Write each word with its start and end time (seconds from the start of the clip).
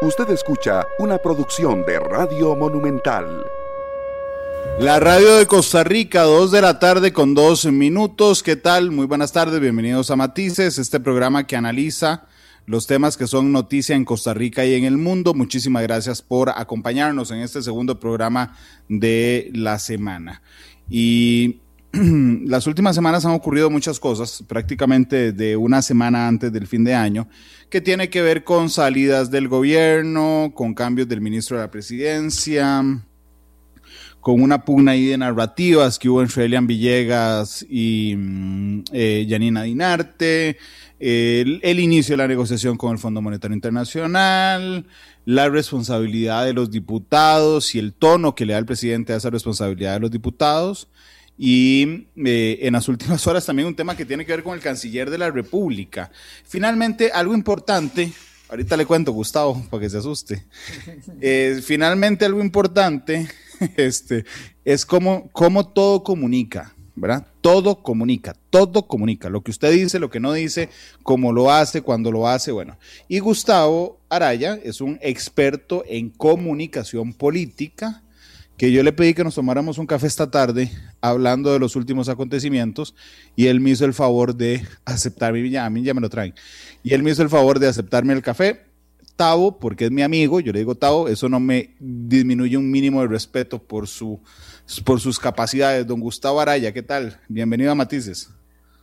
Usted 0.00 0.30
escucha 0.30 0.86
una 1.00 1.18
producción 1.18 1.84
de 1.84 1.98
Radio 1.98 2.54
Monumental. 2.54 3.44
La 4.78 5.00
radio 5.00 5.38
de 5.38 5.46
Costa 5.46 5.82
Rica, 5.82 6.22
2 6.22 6.52
de 6.52 6.62
la 6.62 6.78
tarde 6.78 7.12
con 7.12 7.34
12 7.34 7.72
minutos. 7.72 8.44
¿Qué 8.44 8.54
tal? 8.54 8.92
Muy 8.92 9.06
buenas 9.06 9.32
tardes, 9.32 9.58
bienvenidos 9.58 10.12
a 10.12 10.16
Matices, 10.16 10.78
este 10.78 11.00
programa 11.00 11.48
que 11.48 11.56
analiza 11.56 12.26
los 12.64 12.86
temas 12.86 13.16
que 13.16 13.26
son 13.26 13.50
noticia 13.50 13.96
en 13.96 14.04
Costa 14.04 14.34
Rica 14.34 14.64
y 14.64 14.74
en 14.74 14.84
el 14.84 14.98
mundo. 14.98 15.34
Muchísimas 15.34 15.82
gracias 15.82 16.22
por 16.22 16.50
acompañarnos 16.50 17.32
en 17.32 17.38
este 17.40 17.60
segundo 17.60 17.98
programa 17.98 18.56
de 18.88 19.50
la 19.52 19.80
semana. 19.80 20.42
Y 20.88 21.62
las 21.92 22.66
últimas 22.66 22.94
semanas 22.94 23.24
han 23.24 23.32
ocurrido 23.32 23.70
muchas 23.70 23.98
cosas, 23.98 24.44
prácticamente 24.46 25.32
de 25.32 25.56
una 25.56 25.80
semana 25.80 26.28
antes 26.28 26.52
del 26.52 26.66
fin 26.66 26.84
de 26.84 26.94
año, 26.94 27.28
que 27.70 27.80
tiene 27.80 28.10
que 28.10 28.22
ver 28.22 28.44
con 28.44 28.68
salidas 28.68 29.30
del 29.30 29.48
gobierno, 29.48 30.52
con 30.54 30.74
cambios 30.74 31.08
del 31.08 31.20
ministro 31.20 31.56
de 31.56 31.62
la 31.62 31.70
presidencia, 31.70 32.82
con 34.20 34.42
una 34.42 34.64
pugna 34.64 34.92
ahí 34.92 35.06
de 35.06 35.16
narrativas 35.16 35.98
que 35.98 36.10
hubo 36.10 36.20
entre 36.20 36.44
Elian 36.44 36.66
Villegas 36.66 37.64
y 37.68 38.14
mm, 38.16 38.84
eh, 38.92 39.26
Janina 39.28 39.62
Dinarte, 39.62 40.58
el, 40.98 41.60
el, 41.62 41.80
inicio 41.80 42.14
de 42.14 42.18
la 42.18 42.28
negociación 42.28 42.76
con 42.76 42.92
el 42.92 42.98
Fondo 42.98 43.22
Monetario 43.22 43.54
Internacional, 43.54 44.84
la 45.24 45.48
responsabilidad 45.48 46.44
de 46.44 46.52
los 46.52 46.70
diputados 46.70 47.74
y 47.74 47.78
el 47.78 47.94
tono 47.94 48.34
que 48.34 48.44
le 48.44 48.52
da 48.52 48.58
el 48.58 48.66
presidente 48.66 49.12
a 49.12 49.16
esa 49.16 49.30
responsabilidad 49.30 49.94
de 49.94 50.00
los 50.00 50.10
diputados. 50.10 50.88
Y 51.38 52.08
eh, 52.16 52.58
en 52.62 52.72
las 52.72 52.88
últimas 52.88 53.24
horas 53.28 53.46
también 53.46 53.68
un 53.68 53.76
tema 53.76 53.96
que 53.96 54.04
tiene 54.04 54.26
que 54.26 54.32
ver 54.32 54.42
con 54.42 54.54
el 54.54 54.60
canciller 54.60 55.08
de 55.08 55.18
la 55.18 55.30
República. 55.30 56.10
Finalmente, 56.44 57.12
algo 57.12 57.32
importante, 57.32 58.12
ahorita 58.48 58.76
le 58.76 58.84
cuento, 58.84 59.12
Gustavo, 59.12 59.64
para 59.70 59.82
que 59.82 59.90
se 59.90 59.98
asuste. 59.98 60.44
Eh, 61.20 61.60
finalmente, 61.64 62.24
algo 62.24 62.40
importante 62.40 63.28
este, 63.76 64.24
es 64.64 64.84
cómo, 64.84 65.30
cómo 65.32 65.68
todo 65.68 66.02
comunica. 66.02 66.74
¿verdad? 66.98 67.26
Todo 67.40 67.82
comunica, 67.82 68.34
todo 68.50 68.86
comunica, 68.86 69.30
lo 69.30 69.42
que 69.42 69.52
usted 69.52 69.70
dice, 69.70 69.98
lo 69.98 70.10
que 70.10 70.20
no 70.20 70.32
dice, 70.32 70.68
cómo 71.02 71.32
lo 71.32 71.50
hace, 71.50 71.82
cuando 71.82 72.10
lo 72.10 72.26
hace, 72.26 72.50
bueno. 72.50 72.76
Y 73.06 73.20
Gustavo 73.20 74.00
Araya 74.08 74.58
es 74.62 74.80
un 74.80 74.98
experto 75.00 75.84
en 75.86 76.10
comunicación 76.10 77.12
política, 77.12 78.02
que 78.58 78.72
yo 78.72 78.82
le 78.82 78.92
pedí 78.92 79.14
que 79.14 79.22
nos 79.22 79.36
tomáramos 79.36 79.78
un 79.78 79.86
café 79.86 80.08
esta 80.08 80.30
tarde 80.30 80.70
hablando 81.00 81.52
de 81.52 81.60
los 81.60 81.76
últimos 81.76 82.08
acontecimientos 82.08 82.94
y 83.36 83.46
él 83.46 83.60
me 83.60 83.70
hizo 83.70 83.84
el 83.84 83.94
favor 83.94 84.34
de 84.34 84.66
aceptarme, 84.84 85.48
ya, 85.48 85.64
a 85.64 85.70
mí 85.70 85.84
ya 85.84 85.94
me 85.94 86.00
lo 86.00 86.10
traen, 86.10 86.34
y 86.82 86.92
él 86.92 87.04
me 87.04 87.12
hizo 87.12 87.22
el 87.22 87.30
favor 87.30 87.60
de 87.60 87.68
aceptarme 87.68 88.12
el 88.12 88.20
café. 88.20 88.66
Tavo, 89.14 89.58
porque 89.58 89.86
es 89.86 89.90
mi 89.90 90.02
amigo, 90.02 90.38
yo 90.38 90.52
le 90.52 90.60
digo 90.60 90.76
Tavo, 90.76 91.08
eso 91.08 91.28
no 91.28 91.40
me 91.40 91.74
disminuye 91.80 92.56
un 92.56 92.70
mínimo 92.70 93.00
de 93.00 93.08
respeto 93.08 93.60
por, 93.60 93.88
su, 93.88 94.20
por 94.84 95.00
sus 95.00 95.18
capacidades. 95.18 95.84
Don 95.84 95.98
Gustavo 95.98 96.40
Araya, 96.40 96.72
¿qué 96.72 96.84
tal? 96.84 97.20
Bienvenido 97.28 97.72
a 97.72 97.74
Matices. 97.74 98.30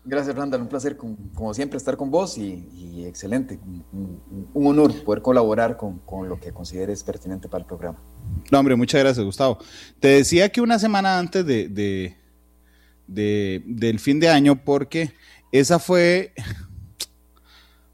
Gracias, 0.07 0.35
Randall. 0.35 0.61
Un 0.61 0.67
placer, 0.67 0.97
como 0.97 1.53
siempre, 1.55 1.77
estar 1.77 1.97
con 1.97 2.11
vos 2.11 2.37
y, 2.37 3.03
excelente. 3.05 3.59
Un, 3.91 4.67
honor 4.67 4.93
poder 5.03 5.23
colaborar 5.23 5.77
con, 5.77 5.97
con, 5.99 6.29
lo 6.29 6.39
que 6.39 6.51
consideres 6.51 7.03
pertinente 7.03 7.49
para 7.49 7.63
el 7.63 7.67
programa. 7.67 7.99
No, 8.51 8.59
hombre, 8.59 8.75
muchas 8.75 9.01
gracias, 9.01 9.25
Gustavo. 9.25 9.57
Te 9.99 10.09
decía 10.09 10.49
que 10.49 10.61
una 10.61 10.77
semana 10.77 11.17
antes 11.17 11.43
de, 11.43 11.69
de, 11.69 12.15
de, 13.07 13.63
del 13.65 13.99
fin 13.99 14.19
de 14.19 14.29
año, 14.29 14.63
porque 14.63 15.13
esa 15.51 15.79
fue. 15.79 16.33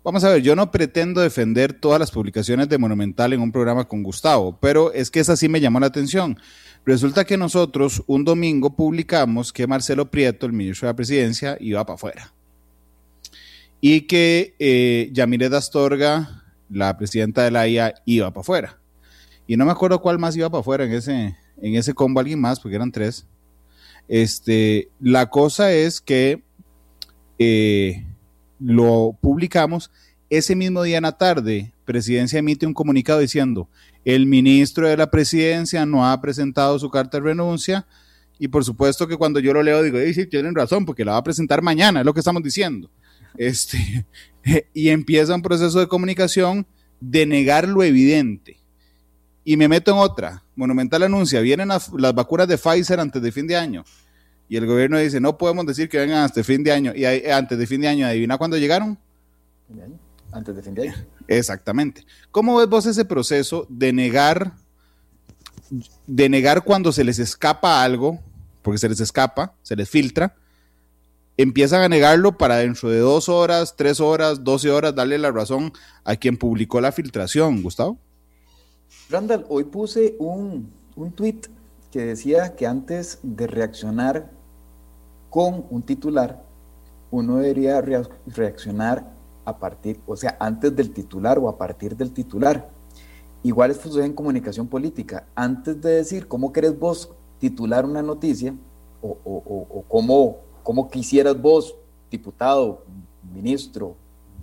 Vamos 0.04 0.24
a 0.24 0.30
ver, 0.32 0.42
yo 0.42 0.56
no 0.56 0.72
pretendo 0.72 1.22
defender 1.22 1.74
todas 1.74 2.00
las 2.00 2.10
publicaciones 2.10 2.68
de 2.68 2.80
Monumental 2.80 3.34
en 3.34 3.42
un 3.42 3.52
programa 3.52 3.88
con 3.88 4.02
Gustavo, 4.02 4.58
pero 4.60 4.92
es 4.92 5.12
que 5.12 5.20
esa 5.20 5.38
sí 5.38 5.48
me 5.48 5.62
llamó 5.62 5.80
la 5.80 5.86
atención. 5.86 6.40
Resulta 6.86 7.26
que 7.26 7.38
nosotros 7.38 8.04
un 8.08 8.26
domingo 8.26 8.76
publicamos 8.76 9.54
que 9.54 9.68
Marcelo 9.68 10.10
Prieto, 10.10 10.46
el 10.46 10.54
ministro 10.54 10.88
de 10.88 10.94
la 10.94 10.96
Presidencia, 10.96 11.58
iba 11.60 11.86
para 11.86 11.96
afuera. 11.96 12.34
Y 13.80 14.02
que 14.02 14.56
eh, 14.58 15.10
Yamile 15.12 15.46
Astorga, 15.56 16.44
la 16.70 16.98
presidenta 16.98 17.44
de 17.44 17.52
la 17.52 17.68
IA, 17.68 17.94
iba 18.06 18.32
para 18.32 18.42
afuera. 18.42 18.80
Y 19.46 19.58
no 19.58 19.66
me 19.66 19.72
acuerdo 19.72 20.02
cuál 20.02 20.18
más 20.18 20.36
iba 20.36 20.50
para 20.50 20.62
afuera 20.62 20.86
en 20.86 20.94
ese, 20.94 21.36
en 21.62 21.76
ese 21.76 21.94
combo, 21.94 22.20
alguien 22.20 22.40
más, 22.40 22.60
porque 22.60 22.76
eran 22.76 22.92
tres. 22.92 23.26
Este, 24.08 24.90
la 25.00 25.30
cosa 25.30 25.72
es 25.72 26.02
que 26.02 26.42
eh, 27.38 28.06
lo 28.60 29.18
publicamos 29.22 29.92
ese 30.32 30.56
mismo 30.56 30.82
día 30.82 30.98
en 30.98 31.04
la 31.04 31.12
tarde. 31.12 31.74
Presidencia 31.86 32.40
emite 32.40 32.66
un 32.66 32.74
comunicado 32.74 33.20
diciendo, 33.20 33.68
el 34.06 34.26
ministro 34.26 34.88
de 34.88 34.96
la 34.96 35.12
presidencia 35.12 35.86
no 35.86 36.10
ha 36.10 36.20
presentado 36.22 36.80
su 36.80 36.90
carta 36.90 37.18
de 37.18 37.26
renuncia 37.26 37.86
y 38.40 38.48
por 38.48 38.64
supuesto 38.64 39.08
que 39.08 39.18
cuando 39.18 39.42
yo 39.42 39.54
lo 39.54 39.62
leo 39.62 39.84
digo, 39.84 40.00
sí, 40.14 40.26
tienen 40.26 40.56
razón, 40.56 40.86
porque 40.86 41.04
la 41.04 41.12
va 41.12 41.18
a 41.18 41.24
presentar 41.24 41.62
mañana, 41.62 42.00
es 42.00 42.06
lo 42.06 42.14
que 42.14 42.22
estamos 42.22 42.42
diciendo. 42.42 42.90
Este, 43.38 44.06
y 44.74 44.90
empieza 44.90 45.34
un 45.34 45.42
proceso 45.42 45.80
de 45.80 45.88
comunicación 45.88 46.66
de 47.00 47.26
negar 47.26 47.66
lo 47.66 47.82
evidente. 47.82 48.58
Y 49.46 49.56
me 49.56 49.70
meto 49.70 49.92
en 49.92 50.00
otra. 50.00 50.44
Monumental 50.54 51.04
anuncia, 51.04 51.40
vienen 51.40 51.70
las, 51.70 51.94
las 51.94 52.14
vacunas 52.14 52.48
de 52.50 52.58
Pfizer 52.58 53.00
antes 53.00 53.22
de 53.22 53.32
fin 53.32 53.48
de 53.48 53.56
año. 53.56 53.86
Y 54.50 54.58
el 54.58 54.66
gobierno 54.66 54.98
dice, 54.98 55.22
no 55.22 55.38
podemos 55.38 55.66
decir 55.66 55.88
que 55.88 55.98
vengan 55.98 56.26
hasta 56.26 56.44
fin 56.44 56.62
de 56.62 56.74
año. 56.74 56.94
Y 56.94 57.06
antes 57.06 57.58
de 57.58 57.66
fin 57.66 57.80
de 57.80 57.88
año, 57.88 58.06
¿adivina 58.06 58.38
cuándo 58.38 58.58
llegaron? 58.58 58.98
Antes 60.32 60.56
de 60.56 60.64
fin 60.64 60.74
de 60.74 60.90
año. 60.90 61.06
Exactamente. 61.28 62.06
¿Cómo 62.32 62.58
ves 62.58 62.68
vos 62.68 62.86
ese 62.86 63.06
proceso 63.06 63.66
de 63.70 63.94
negar, 63.94 64.54
de 66.08 66.30
negar 66.30 66.64
cuando 66.64 66.92
se 66.92 67.04
les 67.04 67.20
escapa 67.20 67.84
algo, 67.84 68.20
porque 68.62 68.78
se 68.78 68.90
les 68.90 69.00
escapa, 69.00 69.56
se 69.62 69.76
les 69.76 69.90
filtra, 69.90 70.36
empiezan 71.38 71.82
a 71.82 71.90
negarlo 71.90 72.38
para 72.38 72.58
dentro 72.58 72.90
de 72.90 73.00
dos 73.00 73.30
horas, 73.30 73.76
tres 73.76 74.00
horas, 74.00 74.44
doce 74.44 74.70
horas, 74.70 74.96
darle 74.96 75.18
la 75.18 75.32
razón 75.32 75.72
a 76.04 76.16
quien 76.16 76.38
publicó 76.38 76.82
la 76.82 76.92
filtración, 76.92 77.62
Gustavo? 77.64 77.98
Randall, 79.10 79.46
hoy 79.50 79.66
puse 79.66 80.16
un, 80.20 80.72
un 80.96 81.12
tweet 81.12 81.42
que 81.92 82.06
decía 82.06 82.56
que 82.56 82.68
antes 82.68 83.20
de 83.24 83.48
reaccionar 83.48 84.32
con 85.30 85.66
un 85.70 85.84
titular, 85.84 86.44
uno 87.10 87.38
debería 87.38 87.82
reaccionar 87.82 89.14
a 89.52 89.58
partir, 89.60 90.00
o 90.08 90.16
sea, 90.16 90.36
antes 90.40 90.76
del 90.76 90.92
titular 90.92 91.38
o 91.40 91.48
a 91.48 91.58
partir 91.58 91.96
del 91.96 92.12
titular. 92.12 92.70
Igual 93.44 93.72
es 93.72 93.78
sucede 93.78 94.06
en 94.06 94.14
comunicación 94.14 94.68
política. 94.68 95.26
Antes 95.36 95.82
de 95.82 95.92
decir 95.92 96.28
cómo 96.28 96.52
querés 96.52 96.78
vos 96.78 97.10
titular 97.40 97.86
una 97.86 98.02
noticia 98.02 98.54
o, 99.02 99.18
o, 99.24 99.68
o 99.70 99.84
cómo, 99.88 100.38
cómo, 100.64 100.90
quisieras 100.90 101.42
vos, 101.42 101.76
diputado, 102.12 102.84
ministro, 103.34 103.96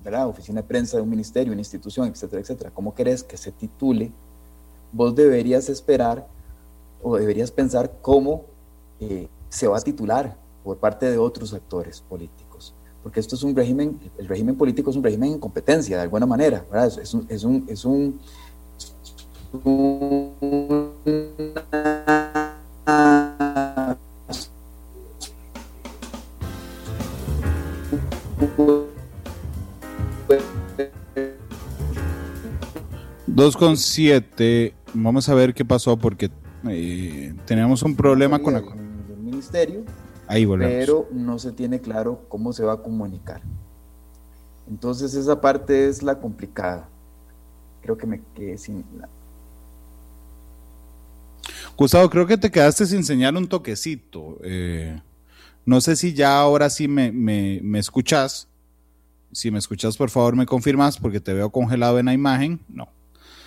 ¿verdad? 0.02 0.28
oficina 0.28 0.62
de 0.62 0.66
prensa 0.66 0.96
de 0.96 1.02
un 1.02 1.10
ministerio, 1.10 1.52
una 1.52 1.60
institución, 1.60 2.08
etcétera, 2.08 2.42
etcétera, 2.42 2.70
cómo 2.70 2.94
querés 2.94 3.22
que 3.22 3.36
se 3.36 3.52
titule, 3.52 4.10
vos 4.92 5.14
deberías 5.14 5.68
esperar 5.68 6.26
o 7.02 7.16
deberías 7.16 7.52
pensar 7.52 7.98
cómo 8.02 8.46
eh, 9.00 9.28
se 9.48 9.68
va 9.68 9.78
a 9.78 9.80
titular 9.80 10.36
por 10.64 10.78
parte 10.78 11.08
de 11.08 11.18
otros 11.18 11.54
actores 11.54 12.00
políticos 12.00 12.47
porque 13.08 13.20
esto 13.20 13.36
es 13.36 13.42
un 13.42 13.56
régimen, 13.56 13.98
el 14.18 14.28
régimen 14.28 14.54
político 14.54 14.90
es 14.90 14.96
un 14.96 15.02
régimen 15.02 15.32
en 15.32 15.38
competencia, 15.38 15.96
de 15.96 16.02
alguna 16.02 16.26
manera, 16.26 16.62
¿verdad? 16.70 16.92
Es, 17.00 17.14
un, 17.14 17.26
es 17.30 17.42
un, 17.42 17.64
es 17.66 17.86
un, 17.86 18.20
Dos 33.26 33.56
con 33.56 33.78
siete. 33.78 34.74
Vamos 34.92 35.30
a 35.30 35.34
ver 35.34 35.54
qué 35.54 35.64
pasó 35.64 35.96
porque 35.96 36.30
eh, 36.68 37.32
teníamos 37.46 37.82
un 37.82 37.96
problema 37.96 38.38
con 38.38 38.52
la... 38.52 38.58
el 38.58 39.16
ministerio 39.22 39.82
Ahí 40.28 40.46
pero 40.46 41.08
no 41.10 41.38
se 41.38 41.52
tiene 41.52 41.80
claro 41.80 42.26
cómo 42.28 42.52
se 42.52 42.62
va 42.62 42.74
a 42.74 42.82
comunicar. 42.82 43.40
Entonces 44.68 45.14
esa 45.14 45.40
parte 45.40 45.88
es 45.88 46.02
la 46.02 46.18
complicada. 46.18 46.86
Creo 47.80 47.96
que 47.96 48.06
me 48.06 48.20
quedé 48.34 48.58
sin... 48.58 48.84
La... 48.98 49.08
Gustavo, 51.78 52.10
creo 52.10 52.26
que 52.26 52.36
te 52.36 52.50
quedaste 52.50 52.84
sin 52.84 53.02
señal 53.04 53.38
un 53.38 53.48
toquecito. 53.48 54.36
Eh, 54.42 55.00
no 55.64 55.80
sé 55.80 55.96
si 55.96 56.12
ya 56.12 56.38
ahora 56.38 56.68
sí 56.68 56.88
me, 56.88 57.10
me, 57.10 57.60
me, 57.62 57.78
escuchas. 57.78 58.48
Si 59.32 59.50
me 59.50 59.58
escuchas, 59.58 59.96
por 59.96 60.10
favor, 60.10 60.36
me 60.36 60.44
confirmas 60.44 60.98
porque 60.98 61.20
te 61.20 61.32
veo 61.32 61.48
congelado 61.48 61.98
en 61.98 62.06
la 62.06 62.12
imagen. 62.12 62.60
No. 62.68 62.88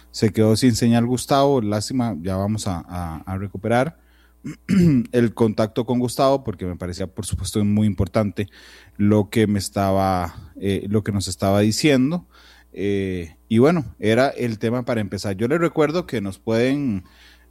Se 0.09 0.31
quedó 0.31 0.55
sin 0.55 0.75
señal 0.75 1.05
Gustavo. 1.05 1.61
Lástima, 1.61 2.17
ya 2.23 2.37
vamos 2.37 2.67
a, 2.67 2.83
a, 2.87 3.17
a 3.17 3.37
recuperar. 3.37 4.00
el 5.11 5.33
contacto 5.33 5.85
con 5.85 5.99
Gustavo 5.99 6.43
porque 6.43 6.65
me 6.65 6.75
parecía 6.75 7.07
por 7.07 7.25
supuesto 7.25 7.63
muy 7.63 7.87
importante 7.87 8.49
lo 8.97 9.29
que 9.29 9.47
me 9.47 9.59
estaba 9.59 10.51
eh, 10.59 10.85
lo 10.89 11.03
que 11.03 11.11
nos 11.11 11.27
estaba 11.27 11.59
diciendo 11.59 12.25
eh, 12.73 13.35
Y 13.49 13.59
bueno, 13.59 13.95
era 13.99 14.29
el 14.29 14.57
tema 14.57 14.85
para 14.85 15.01
empezar. 15.01 15.35
Yo 15.35 15.47
les 15.47 15.59
recuerdo 15.59 16.07
que 16.07 16.21
nos 16.21 16.39
pueden 16.39 17.03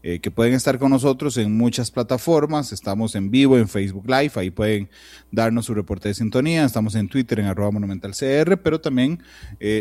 eh, 0.02 0.20
que 0.20 0.31
pueden 0.31 0.54
estar 0.54 0.78
con 0.78 0.90
nosotros 0.90 1.37
en 1.37 1.54
muchas 1.54 1.90
plataformas. 1.90 2.72
Estamos 2.72 3.14
en 3.14 3.31
vivo 3.31 3.58
en 3.58 3.69
Facebook 3.69 4.08
Live, 4.08 4.32
ahí 4.37 4.50
pueden 4.50 4.88
darnos 5.31 5.66
su 5.66 5.75
reporte 5.75 6.08
de 6.08 6.14
sintonía. 6.14 6.64
Estamos 6.64 6.94
en 6.94 7.08
Twitter 7.08 7.38
en 7.38 7.44
arroba 7.46 7.70
monumentalcr, 7.70 8.56
pero 8.62 8.81
también 8.81 9.22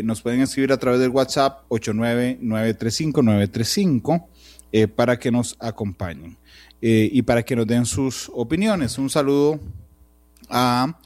nos 0.04 0.20
pueden 0.20 0.42
escribir 0.42 0.72
a 0.72 0.76
través 0.76 1.00
del 1.00 1.08
WhatsApp 1.08 1.64
89935 1.68 4.28
eh, 4.72 4.86
para 4.86 5.18
que 5.18 5.32
nos 5.32 5.56
acompañen 5.58 6.36
y 6.80 7.22
para 7.22 7.42
que 7.42 7.56
nos 7.56 7.66
den 7.66 7.86
sus 7.86 8.30
opiniones. 8.34 8.98
Un 8.98 9.10
saludo 9.10 9.60
a 10.48 10.98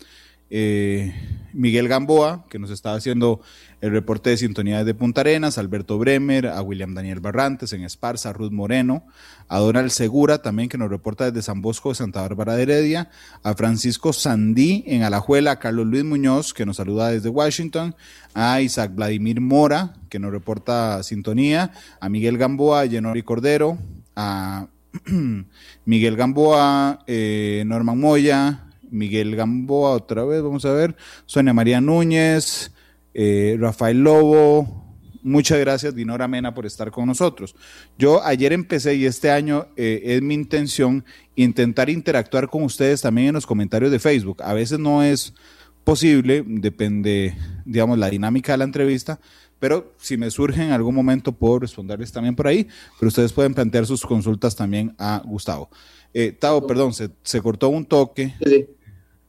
Miguel 1.55 1.88
Gamboa, 1.88 2.44
que 2.49 2.59
nos 2.59 2.71
está 2.71 2.94
haciendo 2.94 3.41
el 3.81 3.91
reporte 3.91 4.31
de 4.31 4.37
sintonía 4.37 4.82
de 4.82 4.94
Punta 4.94 5.21
Arenas, 5.21 5.59
Alberto 5.59 5.99
Bremer, 5.99 6.47
a 6.47 6.62
William 6.62 6.94
Daniel 6.94 7.21
Barrantes 7.21 7.73
en 7.73 7.85
Esparza, 7.85 8.32
Ruth 8.32 8.50
Moreno, 8.50 9.05
a 9.49 9.59
Donald 9.59 9.91
Segura 9.91 10.38
también 10.38 10.69
que 10.69 10.79
nos 10.79 10.88
reporta 10.88 11.26
desde 11.26 11.43
San 11.43 11.61
Bosco 11.61 11.91
de 11.91 11.97
Santa 11.97 12.23
Bárbara 12.23 12.56
de 12.56 12.62
Heredia, 12.62 13.11
a 13.43 13.55
Francisco 13.55 14.12
Sandí 14.12 14.85
en 14.87 15.03
Alajuela, 15.03 15.53
a 15.53 15.59
Carlos 15.59 15.87
Luis 15.87 16.03
Muñoz 16.03 16.55
que 16.55 16.65
nos 16.65 16.79
saluda 16.79 17.11
desde 17.11 17.29
Washington, 17.29 17.94
a 18.32 18.61
Isaac 18.61 18.94
Vladimir 18.94 19.41
Mora 19.41 19.94
que 20.09 20.19
nos 20.19 20.32
reporta 20.32 21.03
sintonía, 21.03 21.73
a 22.00 22.09
Miguel 22.09 22.38
Gamboa, 22.38 22.81
a 22.81 22.87
Yenori 22.87 23.23
Cordero, 23.23 23.77
a 24.17 24.67
Miguel 25.85 26.17
Gamboa, 26.17 27.00
eh, 27.06 27.64
Norman 27.67 27.99
Moya, 27.99 28.67
Miguel 28.91 29.35
Gamboa 29.37 29.91
otra 29.91 30.25
vez, 30.25 30.43
vamos 30.43 30.64
a 30.64 30.73
ver, 30.73 30.96
Sonia 31.26 31.52
María 31.52 31.81
Núñez, 31.81 32.73
eh, 33.12 33.56
Rafael 33.58 34.02
Lobo, 34.02 34.85
muchas 35.23 35.58
gracias 35.58 35.94
Dinora 35.94 36.29
Mena 36.29 36.55
por 36.55 36.67
estar 36.67 36.91
con 36.91 37.06
nosotros. 37.06 37.56
Yo 37.99 38.23
ayer 38.23 38.52
empecé 38.52 38.94
y 38.94 39.06
este 39.06 39.31
año 39.31 39.67
eh, 39.76 40.02
es 40.05 40.23
mi 40.23 40.35
intención 40.35 41.05
intentar 41.35 41.91
interactuar 41.91 42.49
con 42.49 42.62
ustedes 42.62 43.00
también 43.00 43.29
en 43.29 43.35
los 43.35 43.46
comentarios 43.46 43.91
de 43.91 43.99
Facebook. 43.99 44.43
A 44.43 44.52
veces 44.55 44.79
no 44.79 45.02
es 45.02 45.35
posible, 45.82 46.44
depende, 46.46 47.37
digamos, 47.64 47.99
la 47.99 48.08
dinámica 48.08 48.52
de 48.52 48.58
la 48.58 48.64
entrevista, 48.64 49.20
pero 49.65 49.95
si 49.97 50.19
me 50.19 50.31
surge 50.31 50.63
en 50.63 50.73
algún 50.73 50.95
momento 50.95 51.33
puedo 51.33 51.61
responderles 51.61 52.13
también 52.13 52.37
por 52.37 52.47
ahí, 52.47 52.69
pero 53.01 53.09
ustedes 53.09 53.33
pueden 53.33 53.55
plantear 53.55 53.87
sus 53.87 54.03
consultas 54.03 54.55
también 54.55 54.95
a 54.99 55.23
Gustavo. 55.25 55.71
Eh, 56.13 56.33
Tavo, 56.33 56.67
perdón, 56.67 56.93
se, 56.93 57.41
cortó 57.41 57.71
un 57.71 57.87
toque. 57.87 58.35
Sí, 58.45 58.67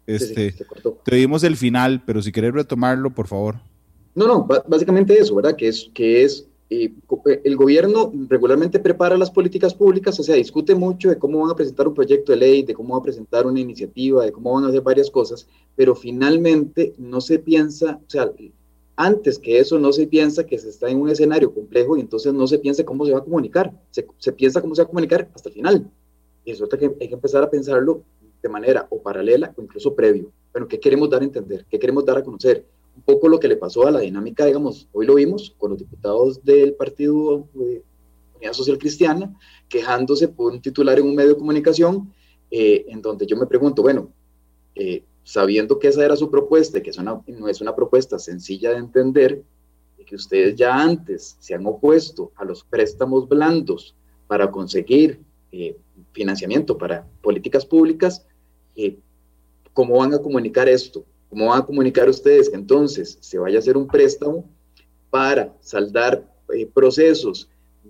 Este, 0.06 0.54
te 1.06 1.16
dimos 1.16 1.46
el 1.46 1.56
final, 1.56 2.04
pero 2.06 2.22
si 2.22 2.34
quieres 2.34 2.54
retomarlo, 2.54 3.12
por 3.16 3.28
favor. 3.28 3.62
No, 4.14 4.28
no, 4.28 4.46
básicamente 4.68 5.18
eso, 5.18 5.36
¿verdad? 5.36 5.56
Que 5.56 5.70
es, 5.70 5.90
que 5.94 6.26
es 6.26 6.46
eh, 6.70 6.92
eh, 7.28 7.42
el 7.46 7.56
gobierno 7.56 8.12
regularmente 8.28 8.80
prepara 8.80 9.18
las 9.18 9.32
políticas 9.32 9.74
públicas, 9.74 10.20
o 10.20 10.24
sea, 10.24 10.36
discute 10.36 10.76
mucho 10.76 11.08
de 11.08 11.18
cómo 11.18 11.40
van 11.40 11.52
a 11.52 11.56
presentar 11.56 11.88
un 11.88 11.94
proyecto 11.94 12.34
de 12.34 12.40
ley, 12.40 12.64
de 12.64 12.74
cómo 12.74 12.90
van 12.94 13.00
a 13.00 13.04
presentar 13.04 13.48
una 13.48 13.62
iniciativa, 13.62 14.26
de 14.26 14.34
cómo 14.34 14.54
van 14.54 14.66
a 14.66 14.68
hacer 14.68 14.82
varias 14.82 15.10
cosas, 15.10 15.48
pero 15.78 15.96
finalmente 15.96 16.94
no 16.98 17.22
se 17.22 17.40
piensa, 17.40 18.02
o 18.06 18.10
sea, 18.10 18.30
antes 18.95 19.39
que 19.39 19.59
eso 19.59 19.80
no 19.80 19.92
se 19.92 20.07
piensa 20.07 20.45
que 20.45 20.57
se 20.57 20.69
está 20.69 20.89
en 20.89 21.01
un 21.01 21.09
escenario 21.09 21.53
complejo 21.53 21.97
y 21.97 22.01
entonces 22.01 22.33
no 22.33 22.47
se 22.47 22.59
piensa 22.59 22.83
cómo 22.83 23.06
se 23.06 23.12
va 23.12 23.19
a 23.19 23.24
comunicar, 23.24 23.74
se, 23.92 24.06
se 24.18 24.31
piensa 24.31 24.62
cómo 24.62 24.75
se 24.75 24.81
va 24.81 24.86
a 24.86 24.89
comunicar 24.89 25.30
hasta 25.33 25.50
el 25.50 25.56
final. 25.56 25.92
Y 26.44 26.51
eso 26.51 26.68
que 26.69 26.86
hay 26.86 27.07
que 27.07 27.15
empezar 27.15 27.44
a 27.44 27.50
pensarlo 27.50 28.03
de 28.42 28.50
manera 28.50 28.88
o 28.89 29.01
paralela 29.01 29.53
o 29.57 29.62
incluso 29.62 29.95
previo. 29.95 30.31
Bueno, 30.51 30.68
¿qué 30.68 30.80
queremos 30.80 31.09
dar 31.09 31.21
a 31.21 31.25
entender? 31.25 31.65
¿Qué 31.69 31.80
queremos 31.80 32.06
dar 32.06 32.18
a 32.18 32.24
conocer? 32.24 32.65
un 32.95 33.03
poco 33.03 33.27
lo 33.27 33.39
que 33.39 33.47
le 33.47 33.57
pasó 33.57 33.86
a 33.86 33.92
la 33.92 34.00
dinámica, 34.00 34.45
digamos, 34.45 34.88
hoy 34.94 35.06
lo 35.06 35.15
vimos 35.15 35.53
con 35.57 35.71
los 35.71 35.80
diputados 35.80 36.44
del 36.44 36.74
Partido 36.74 37.48
de 37.53 37.83
Unidad 38.36 38.53
Social 38.53 38.77
Cristiana, 38.77 39.38
quejándose 39.68 40.30
por 40.30 40.53
un 40.53 40.62
titular 40.62 40.98
en 40.98 41.06
un 41.06 41.15
medio 41.15 41.31
de 41.31 41.38
comunicación, 41.38 42.13
eh, 42.50 42.86
en 42.88 43.01
donde 43.01 43.25
yo 43.25 43.36
me 43.36 43.48
pregunto, 43.48 43.81
bueno, 43.81 44.12
eh, 44.75 45.03
sabiendo 45.25 45.80
que 45.80 45.88
esa 45.88 46.06
era 46.06 46.16
su 46.16 46.30
propuesta 46.30 46.77
y 46.77 46.81
que 46.81 46.92
no 47.27 47.50
es 47.50 47.60
una 47.60 47.75
propuesta 47.75 48.19
sencilla 48.19 48.69
de 48.72 48.77
entender, 48.77 49.44
y 49.98 50.06
que 50.06 50.16
ustedes 50.16 50.56
ya 50.56 50.80
antes 50.80 51.36
se 51.39 51.56
han 51.56 51.66
opuesto 51.66 52.31
a 52.36 52.45
los 52.45 52.63
préstamos 52.63 53.27
blandos 53.27 53.95
para 54.27 54.51
conseguir 54.51 55.19
eh, 55.51 55.75
financiamiento 56.12 56.77
para 56.77 57.07
políticas 57.22 57.66
públicas, 57.66 58.25
¿cómo 59.74 59.98
van 59.98 60.13
a 60.13 60.19
comunicar 60.19 60.69
esto? 60.69 61.04
¿Cómo 61.30 61.48
van 61.48 61.62
a 61.62 61.66
comunicar 61.66 62.07
ustedes 62.07 62.50
que 62.50 62.56
entonces 62.56 63.18
se 63.19 63.39
vaya 63.39 63.57
a 63.57 63.60
hacer 63.60 63.77
un 63.77 63.88
préstamo 63.88 64.48
para 65.10 65.56
saldar 65.60 66.24
eh, 66.54 66.68
procesos 66.72 67.50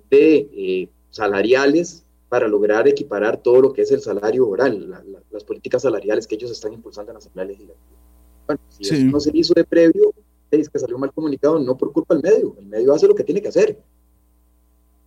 de 0.10 0.50
eh, 0.54 0.90
salariales 1.10 2.05
para 2.36 2.50
lograr 2.50 2.86
equiparar 2.86 3.42
todo 3.42 3.62
lo 3.62 3.72
que 3.72 3.84
es 3.84 3.92
el 3.92 4.02
salario 4.02 4.46
oral, 4.46 4.94
las 5.32 5.46
políticas 5.46 5.84
salariales 5.84 6.28
que 6.28 6.36
ellos 6.36 6.52
están 6.52 6.74
impulsando 6.74 7.12
en 7.12 7.14
la 7.14 7.20
Asamblea 7.20 7.46
Legislativa? 7.46 7.98
Bueno, 8.46 8.62
si 8.68 8.94
eso 8.94 9.06
no 9.06 9.22
se 9.22 9.32
hizo 9.34 9.54
de 9.54 9.64
previo, 9.64 10.14
es 10.52 10.68
que 10.68 10.78
salió 10.78 10.98
mal 10.98 11.14
comunicado, 11.14 11.58
no 11.60 11.78
por 11.78 11.94
culpa 11.94 12.14
del 12.14 12.24
medio, 12.24 12.54
el 12.60 12.66
medio 12.66 12.94
hace 12.94 13.08
lo 13.08 13.16
que 13.16 13.24
tiene 13.24 13.42
que 13.42 13.48
hacer, 13.48 13.82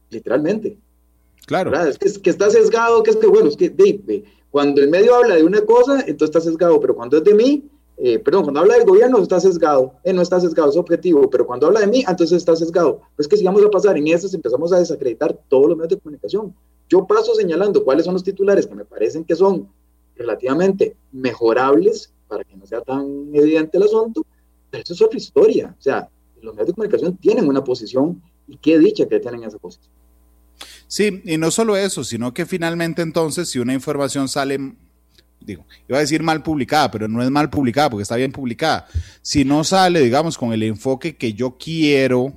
literalmente. 0.09 0.79
Claro. 1.47 1.79
Es 1.83 1.99
que, 1.99 2.11
que, 2.19 2.31
está 2.31 2.49
sesgado, 2.49 3.03
que 3.03 3.11
es 3.11 3.17
que, 3.17 3.27
bueno, 3.27 3.51
es 3.51 3.57
que 3.59 4.25
cuando 4.51 4.81
el 4.81 4.89
medio 4.89 5.15
habla 5.15 5.35
de 5.35 5.45
una 5.45 5.61
cosa, 5.61 6.01
entonces 6.07 6.35
está 6.35 6.41
sesgado, 6.41 6.81
pero 6.81 6.97
cuando 6.97 7.19
es 7.19 7.25
de 7.25 7.35
mí, 7.35 7.69
eh, 8.01 8.21
perdón, 8.21 8.45
cuando 8.45 8.61
habla 8.61 8.77
del 8.77 8.87
gobierno 8.87 9.19
está 9.19 9.41
sesgado, 9.41 9.95
eh, 10.05 10.13
no 10.13 10.23
está 10.23 10.41
sesgado, 10.41 10.71
es 10.71 10.77
objetivo, 10.77 11.29
pero 11.29 11.45
cuando 11.45 11.67
habla 11.67 11.81
de 11.81 11.89
mí, 11.89 12.05
entonces 12.09 12.39
está 12.39 12.55
sesgado. 12.55 13.03
Pues 13.17 13.27
que 13.27 13.37
sigamos 13.37 13.63
a 13.65 13.71
pasar 13.71 13.99
en 13.99 14.07
esas, 14.07 14.33
empezamos 14.35 14.73
a 14.73 14.79
desacreditar 14.79 15.37
todos 15.49 15.69
los 15.69 15.77
medios 15.77 15.91
de 15.91 15.99
comunicación. 15.99 16.55
Yo 16.89 17.07
paso 17.07 17.35
señalando 17.35 17.85
cuáles 17.85 18.05
son 18.05 18.15
los 18.15 18.25
titulares 18.25 18.67
que 18.67 18.75
me 18.75 18.85
parecen 18.85 19.25
que 19.25 19.35
son 19.35 19.69
relativamente 20.17 20.97
mejorables 21.13 22.13
para 22.27 22.45
que 22.45 22.57
no 22.57 22.67
sea 22.67 22.81
tan 22.81 23.31
evidente 23.33 23.79
el 23.79 23.85
asunto, 23.85 24.25
pero 24.71 24.83
eso 24.83 24.95
es 24.95 25.03
otra 25.03 25.19
historia. 25.19 25.75
O 25.79 25.83
sea, 25.83 26.09
los 26.41 26.55
medios 26.55 26.69
de 26.69 26.75
comunicación 26.75 27.17
tienen 27.17 27.49
una 27.49 27.63
posición 27.63 28.23
y 28.47 28.57
qué 28.57 28.79
dicha 28.79 29.07
que 29.07 29.21
tienen 29.21 29.45
esa 29.45 29.59
posición. 29.59 29.93
Sí, 30.87 31.23
y 31.25 31.37
no 31.37 31.51
solo 31.51 31.77
eso, 31.77 32.03
sino 32.03 32.33
que 32.33 32.47
finalmente 32.47 33.03
entonces 33.03 33.49
si 33.49 33.59
una 33.59 33.75
información 33.75 34.29
sale 34.29 34.59
digo, 35.41 35.65
iba 35.89 35.99
a 35.99 36.03
decir 36.03 36.23
mal 36.23 36.43
publicada, 36.43 36.91
pero 36.91 37.09
no 37.09 37.23
es 37.23 37.31
mal 37.31 37.51
publicada 37.51 37.91
porque 37.91 38.03
está 38.03 38.17
bien 38.17 38.33
publicada. 38.33 38.87
Si 39.23 39.45
no 39.45 39.65
sale, 39.65 40.01
digamos, 40.01 40.37
con 40.37 40.53
el 40.53 40.63
enfoque 40.63 41.17
que 41.17 41.33
yo 41.33 41.57
quiero, 41.59 42.35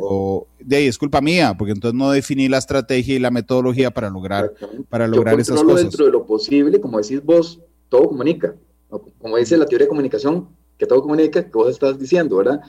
o 0.00 0.46
de 0.58 0.76
ahí 0.76 0.86
es 0.86 0.98
culpa 0.98 1.20
mía, 1.20 1.54
porque 1.56 1.72
entonces 1.72 1.98
no 1.98 2.10
definí 2.10 2.48
la 2.48 2.58
estrategia 2.58 3.16
y 3.16 3.18
la 3.18 3.30
metodología 3.30 3.90
para 3.90 4.10
lograr, 4.10 4.52
para 4.88 5.06
lograr 5.06 5.38
esas 5.38 5.62
cosas. 5.62 5.82
dentro 5.82 6.06
de 6.06 6.12
lo 6.12 6.26
posible, 6.26 6.80
como 6.80 6.98
decís 6.98 7.22
vos, 7.24 7.60
todo 7.88 8.08
comunica. 8.08 8.54
Como 8.88 9.36
dice 9.36 9.56
la 9.56 9.66
teoría 9.66 9.84
de 9.84 9.88
comunicación, 9.88 10.48
que 10.78 10.86
todo 10.86 11.02
comunica, 11.02 11.44
que 11.44 11.50
vos 11.50 11.70
estás 11.70 11.98
diciendo, 11.98 12.36
¿verdad? 12.36 12.60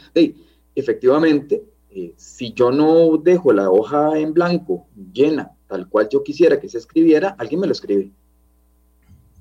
efectivamente, 0.76 1.64
eh, 1.90 2.14
si 2.16 2.54
yo 2.54 2.72
no 2.72 3.18
dejo 3.18 3.52
la 3.52 3.70
hoja 3.70 4.18
en 4.18 4.34
blanco 4.34 4.88
llena, 5.12 5.52
tal 5.68 5.90
cual 5.90 6.08
yo 6.10 6.24
quisiera 6.24 6.60
que 6.60 6.70
se 6.70 6.78
escribiera, 6.78 7.36
alguien 7.38 7.60
me 7.62 7.68
lo 7.68 7.74
escribe. 7.74 8.12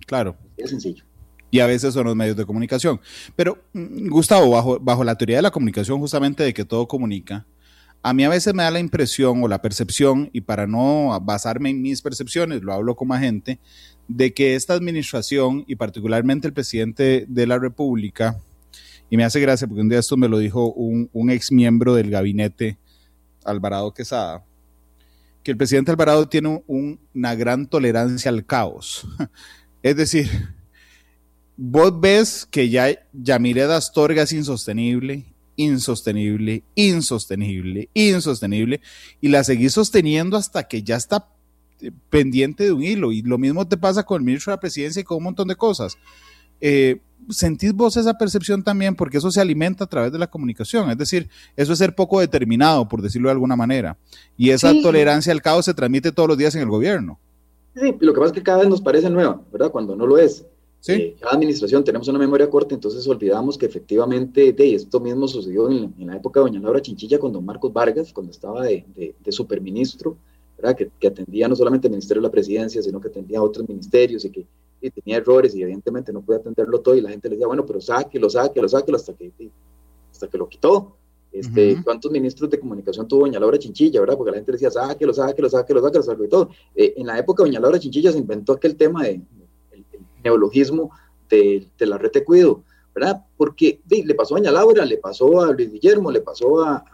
Claro. 0.07 0.37
Es 0.57 0.71
sencillo. 0.71 1.05
Y 1.51 1.61
a 1.61 1.67
veces 1.67 1.95
son 1.95 2.07
los 2.07 2.17
medios 2.17 2.37
de 2.37 2.45
comunicación. 2.45 3.01
Pero, 3.37 3.59
mm, 3.73 4.09
Gustavo, 4.09 4.51
bajo, 4.51 4.79
bajo 4.79 5.05
la 5.05 5.17
teoría 5.17 5.37
de 5.37 5.43
la 5.43 5.51
comunicación, 5.51 5.99
justamente 5.99 6.43
de 6.43 6.53
que 6.53 6.65
todo 6.65 6.87
comunica, 6.87 7.47
a 8.03 8.15
mí 8.15 8.25
a 8.25 8.29
veces 8.29 8.55
me 8.55 8.63
da 8.63 8.71
la 8.71 8.81
impresión 8.81 9.43
o 9.43 9.49
la 9.49 9.61
percepción, 9.61 10.31
y 10.33 10.41
para 10.41 10.67
no 10.67 11.19
basarme 11.23 11.71
en 11.71 11.83
mis 11.83 12.03
percepciones, 12.03 12.63
lo 12.63 12.73
hablo 12.73 12.95
como 12.97 13.15
agente, 13.15 13.59
de 14.07 14.33
que 14.33 14.55
esta 14.55 14.75
administración 14.75 15.65
y 15.67 15.77
particularmente 15.77 16.47
el 16.47 16.55
presidente 16.55 17.27
de 17.29 17.47
la 17.47 17.59
República, 17.59 18.39
y 19.11 19.17
me 19.17 19.25
hace 19.25 19.41
gracia 19.41 19.67
porque 19.67 19.81
un 19.81 19.89
día 19.89 19.99
esto 19.99 20.17
me 20.17 20.29
lo 20.29 20.39
dijo 20.39 20.73
un, 20.73 21.09
un 21.13 21.31
ex 21.31 21.51
miembro 21.51 21.95
del 21.95 22.11
gabinete, 22.11 22.79
Alvarado 23.45 23.93
Quesada, 23.93 24.45
que 25.43 25.51
el 25.51 25.57
presidente 25.57 25.91
Alvarado 25.91 26.29
tiene 26.29 26.63
una 26.67 27.35
gran 27.35 27.67
tolerancia 27.67 28.31
al 28.31 28.45
caos. 28.45 29.07
Es 29.81 29.97
decir, 29.97 30.29
vos 31.57 31.99
ves 32.01 32.47
que 32.51 32.69
ya 32.69 32.89
Yamireda 33.13 33.77
Astorga 33.77 34.23
es 34.23 34.33
insostenible, 34.33 35.25
insostenible, 35.59 36.63
insostenible, 36.77 37.91
insostenible, 37.93 38.81
y 39.21 39.29
la 39.29 39.45
seguís 39.45 39.75
sosteniendo 39.75 40.37
hasta 40.37 40.67
que 40.69 40.83
ya 40.83 40.97
está 40.97 41.29
eh, 41.81 41.91
pendiente 42.09 42.65
de 42.65 42.73
un 42.73 42.83
hilo. 42.83 43.13
Y 43.13 43.23
lo 43.23 43.37
mismo 43.37 43.67
te 43.69 43.77
pasa 43.77 44.05
con 44.05 44.23
el 44.23 44.25
ministro 44.25 44.53
de 44.53 44.57
la 44.57 44.61
presidencia 44.61 45.01
y 45.01 45.05
con 45.05 45.19
un 45.19 45.25
montón 45.25 45.49
de 45.49 45.57
cosas. 45.57 45.99
Eh, 46.61 47.01
¿Sentís 47.29 47.75
vos 47.75 47.97
esa 47.97 48.15
percepción 48.15 48.63
también? 48.63 48.95
Porque 48.95 49.19
eso 49.19 49.31
se 49.31 49.41
alimenta 49.41 49.85
a 49.85 49.89
través 49.89 50.13
de 50.13 50.19
la 50.19 50.29
comunicación. 50.29 50.89
Es 50.91 50.97
decir, 50.97 51.29
eso 51.57 51.73
es 51.73 51.79
ser 51.79 51.95
poco 51.95 52.21
determinado, 52.21 52.89
por 52.89 53.03
decirlo 53.03 53.29
de 53.29 53.33
alguna 53.33 53.57
manera. 53.57 53.99
Y 54.37 54.51
esa 54.51 54.73
tolerancia 54.81 55.33
al 55.33 55.43
caos 55.43 55.65
se 55.65 55.75
transmite 55.75 56.13
todos 56.13 56.29
los 56.29 56.39
días 56.39 56.55
en 56.55 56.63
el 56.63 56.69
gobierno. 56.69 57.19
Sí, 57.75 57.95
lo 58.01 58.15
que 58.15 58.21
pasa 58.21 58.31
es 58.31 58.33
que 58.33 58.43
cada 58.43 58.59
vez 58.61 58.69
nos 58.69 58.81
parece 58.81 59.11
nueva, 59.11 59.43
¿verdad? 59.53 59.71
Cuando 59.71 59.97
no 59.97 60.07
lo 60.07 60.17
es. 60.19 60.45
¿Sí? 60.81 61.17
cada 61.21 61.35
administración 61.35 61.83
tenemos 61.83 62.07
una 62.07 62.21
memoria 62.21 62.49
corta, 62.49 62.75
entonces 62.75 63.07
olvidamos 63.09 63.59
que 63.59 63.67
efectivamente 63.67 64.53
de 64.53 64.75
esto 64.75 65.01
mismo 65.01 65.27
sucedió 65.27 65.69
en, 65.69 65.93
la 65.99 66.17
época 66.17 66.39
de 66.39 66.47
doña 66.47 66.61
Laura 66.61 66.81
Chinchilla 66.81 67.19
con 67.19 67.33
don 67.33 67.45
Marcos 67.45 67.73
Vargas, 67.73 68.13
cuando 68.13 68.31
estaba 68.31 68.63
de, 68.63 68.85
de, 68.95 69.33
superministro, 69.33 70.17
¿verdad? 70.57 70.77
Que, 70.77 70.89
que, 71.01 71.09
atendía 71.09 71.49
no 71.49 71.57
solamente 71.57 71.89
el 71.89 71.93
Ministerio 71.93 72.23
de 72.23 72.29
la 72.29 72.33
Presidencia, 72.33 72.81
sino 72.81 73.01
que 73.01 73.09
atendía 73.09 73.43
otros 73.43 73.69
ministerios 73.69 74.25
y 74.25 74.31
que 74.31 74.47
y 74.81 74.91
tenía 74.91 75.19
errores 75.19 75.55
y 75.55 75.63
evidentemente 75.63 76.13
no 76.13 76.21
podía 76.21 76.41
atenderlo 76.41 76.81
todo 76.81 76.95
y 76.95 77.01
la 77.01 77.11
gente 77.11 77.29
le 77.29 77.35
decía, 77.35 77.47
bueno, 77.47 77.67
pero 77.67 77.81
sáquelo, 77.81 78.31
sáquelo, 78.31 78.69
sáquelo 78.69 78.97
hasta 78.97 79.13
que, 79.15 79.33
hasta 80.11 80.29
que 80.29 80.39
lo 80.39 80.49
quitó. 80.49 80.95
Este, 81.31 81.77
¿Cuántos 81.85 82.11
ministros 82.11 82.49
de 82.49 82.59
comunicación 82.59 83.07
tuvo 83.07 83.21
doña 83.21 83.39
Laura 83.39 83.59
Chinchilla, 83.59 84.01
verdad? 84.01 84.17
Porque 84.17 84.31
la 84.31 84.39
gente 84.39 84.53
decía, 84.53 84.71
sáquelo, 84.71 85.13
sáquelo, 85.13 85.49
sáquelo, 85.49 85.83
sáquelo, 85.83 86.03
sáquelo 86.03 86.25
y 86.25 86.29
todo. 86.29 86.51
Eh, 86.75 86.95
en 86.97 87.07
la 87.07 87.19
época 87.19 87.43
doña 87.43 87.61
Laura 87.61 87.79
Chinchilla 87.79 88.13
se 88.13 88.19
inventó 88.19 88.55
aquel 88.55 88.77
tema 88.77 89.05
de 89.05 89.21
neologismo 90.23 90.91
de, 91.29 91.69
la 91.79 91.99
red 91.99 92.13
de 92.13 92.25
cuido, 92.25 92.63
¿verdad? 92.95 93.25
Porque 93.37 93.81
le 93.89 94.15
pasó 94.15 94.35
a 94.35 94.39
doña 94.39 94.51
Laura, 94.51 94.85
le 94.85 94.99
pasó 94.99 95.41
a 95.41 95.53
Luis 95.53 95.71
Guillermo, 95.71 96.11
le 96.11 96.21
pasó 96.21 96.63
a, 96.63 96.85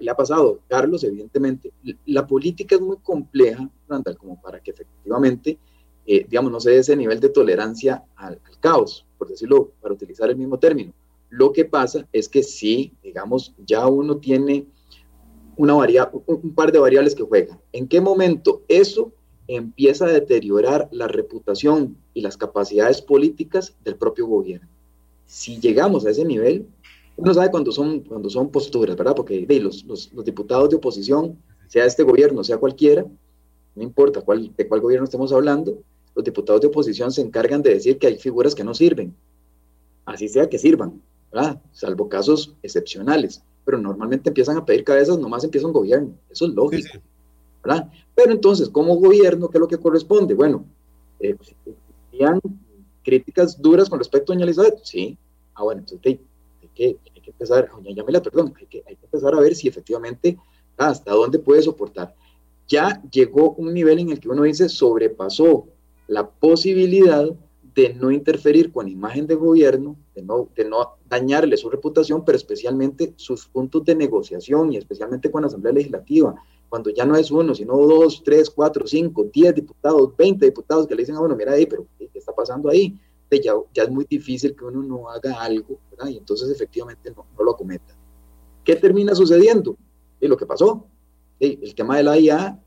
le 0.00 0.10
ha 0.10 0.14
pasado 0.14 0.60
Carlos, 0.68 1.04
evidentemente. 1.04 1.72
La 2.06 2.26
política 2.26 2.76
es 2.76 2.80
muy 2.80 2.96
compleja, 2.98 3.68
Randall, 3.88 4.16
como 4.16 4.40
para 4.40 4.60
que 4.60 4.70
efectivamente, 4.70 5.58
eh, 6.06 6.26
digamos, 6.28 6.50
no 6.52 6.60
se 6.60 6.70
dé 6.70 6.78
ese 6.78 6.96
nivel 6.96 7.20
de 7.20 7.28
tolerancia 7.28 8.02
al 8.16 8.40
caos, 8.60 9.06
por 9.18 9.28
decirlo, 9.28 9.72
para 9.80 9.94
utilizar 9.94 10.30
el 10.30 10.36
mismo 10.36 10.58
término 10.58 10.92
lo 11.32 11.50
que 11.50 11.64
pasa 11.64 12.06
es 12.12 12.28
que 12.28 12.42
sí, 12.42 12.92
digamos, 13.02 13.54
ya 13.66 13.86
uno 13.86 14.18
tiene 14.18 14.66
una 15.56 15.74
un 15.74 16.54
par 16.54 16.70
de 16.70 16.78
variables 16.78 17.14
que 17.14 17.22
juegan. 17.22 17.58
¿En 17.72 17.88
qué 17.88 18.02
momento 18.02 18.62
eso 18.68 19.12
empieza 19.48 20.06
a 20.06 20.12
deteriorar 20.12 20.88
la 20.92 21.08
reputación 21.08 21.96
y 22.14 22.20
las 22.20 22.36
capacidades 22.36 23.02
políticas 23.02 23.74
del 23.84 23.96
propio 23.96 24.26
gobierno? 24.26 24.68
Si 25.26 25.60
llegamos 25.60 26.06
a 26.06 26.10
ese 26.10 26.24
nivel, 26.24 26.66
uno 27.16 27.34
sabe 27.34 27.50
cuando 27.50 27.72
son, 27.72 28.00
cuando 28.00 28.30
son 28.30 28.50
posturas, 28.50 28.96
¿verdad? 28.96 29.14
Porque 29.14 29.46
los, 29.60 29.84
los, 29.84 30.12
los 30.12 30.24
diputados 30.24 30.70
de 30.70 30.76
oposición, 30.76 31.38
sea 31.68 31.86
este 31.86 32.02
gobierno, 32.02 32.44
sea 32.44 32.58
cualquiera, 32.58 33.06
no 33.74 33.82
importa 33.82 34.20
cuál, 34.20 34.52
de 34.56 34.68
cuál 34.68 34.80
gobierno 34.80 35.04
estemos 35.04 35.32
hablando, 35.32 35.78
los 36.14 36.24
diputados 36.24 36.60
de 36.60 36.66
oposición 36.66 37.10
se 37.10 37.22
encargan 37.22 37.62
de 37.62 37.74
decir 37.74 37.98
que 37.98 38.06
hay 38.06 38.18
figuras 38.18 38.54
que 38.54 38.64
no 38.64 38.74
sirven. 38.74 39.14
Así 40.04 40.28
sea 40.28 40.48
que 40.48 40.58
sirvan, 40.58 41.00
Salvo 41.72 42.08
casos 42.08 42.54
excepcionales. 42.62 43.42
Pero 43.64 43.78
normalmente 43.78 44.30
empiezan 44.30 44.56
a 44.56 44.64
pedir 44.64 44.84
cabezas, 44.84 45.18
nomás 45.18 45.44
empieza 45.44 45.66
un 45.66 45.72
gobierno. 45.72 46.14
Eso 46.30 46.46
es 46.46 46.52
lógico. 46.52 46.98
Pero 47.62 48.32
entonces, 48.32 48.68
como 48.68 48.96
gobierno, 48.96 49.48
¿qué 49.48 49.58
es 49.58 49.60
lo 49.60 49.68
que 49.68 49.78
corresponde? 49.78 50.34
Bueno, 50.34 50.64
eh, 51.20 51.36
críticas 53.02 53.60
duras 53.60 53.88
con 53.88 53.98
respecto 53.98 54.32
a 54.32 54.34
doña 54.34 54.44
Elizabeth? 54.44 54.80
Sí. 54.82 55.16
Ah, 55.54 55.62
bueno, 55.64 55.80
entonces 55.80 56.06
hay, 56.06 56.68
que, 56.74 56.98
hay 57.14 57.20
que 57.20 57.30
empezar, 57.30 57.70
doña 57.70 57.94
Yamila, 57.94 58.22
perdón, 58.22 58.54
hay 58.58 58.66
que, 58.66 58.82
hay 58.86 58.96
que 58.96 59.04
empezar 59.04 59.34
a 59.34 59.40
ver 59.40 59.54
si 59.54 59.68
efectivamente 59.68 60.38
ah, 60.78 60.88
hasta 60.88 61.12
dónde 61.12 61.38
puede 61.38 61.62
soportar. 61.62 62.14
Ya 62.68 63.02
llegó 63.10 63.52
un 63.52 63.74
nivel 63.74 63.98
en 63.98 64.10
el 64.10 64.20
que 64.20 64.28
uno 64.28 64.42
dice 64.42 64.68
sobrepasó 64.68 65.66
la 66.06 66.28
posibilidad 66.28 67.28
de 67.74 67.94
no 67.94 68.10
interferir 68.10 68.70
con 68.70 68.88
imagen 68.88 69.26
de 69.26 69.34
gobierno, 69.34 69.96
de 70.14 70.22
no, 70.22 70.48
de 70.54 70.64
no 70.64 70.96
dañarle 71.08 71.56
su 71.56 71.70
reputación, 71.70 72.24
pero 72.24 72.36
especialmente 72.36 73.14
sus 73.16 73.46
puntos 73.46 73.84
de 73.84 73.94
negociación 73.94 74.72
y 74.72 74.76
especialmente 74.76 75.30
con 75.30 75.42
la 75.42 75.48
Asamblea 75.48 75.72
Legislativa, 75.72 76.34
cuando 76.72 76.88
ya 76.88 77.04
no 77.04 77.14
es 77.16 77.30
uno, 77.30 77.54
sino 77.54 77.76
dos, 77.76 78.22
tres, 78.24 78.48
cuatro, 78.48 78.86
cinco, 78.86 79.28
diez 79.30 79.54
diputados, 79.54 80.16
veinte 80.16 80.46
diputados 80.46 80.86
que 80.86 80.94
le 80.94 81.02
dicen 81.02 81.16
a 81.16 81.20
uno, 81.20 81.36
mira 81.36 81.52
ahí, 81.52 81.66
pero 81.66 81.86
¿qué 81.98 82.08
está 82.14 82.32
pasando 82.32 82.70
ahí? 82.70 82.98
Ya, 83.30 83.52
ya, 83.74 83.82
es 83.82 83.90
muy 83.90 84.06
difícil 84.08 84.56
que 84.56 84.64
uno 84.64 84.82
no 84.82 85.10
haga 85.10 85.34
algo, 85.42 85.78
¿verdad? 85.90 86.08
Y 86.08 86.16
entonces 86.16 86.48
efectivamente 86.48 87.12
no, 87.14 87.26
no 87.36 87.44
lo 87.44 87.54
cometa. 87.58 87.94
¿Qué 88.64 88.74
termina 88.76 89.14
sucediendo? 89.14 89.76
Y 90.18 90.26
lo 90.28 90.38
que 90.38 90.46
pasó, 90.46 90.86
el 91.38 91.74
tema 91.74 91.98
de 91.98 92.04
la 92.04 92.18
IA, 92.18 92.58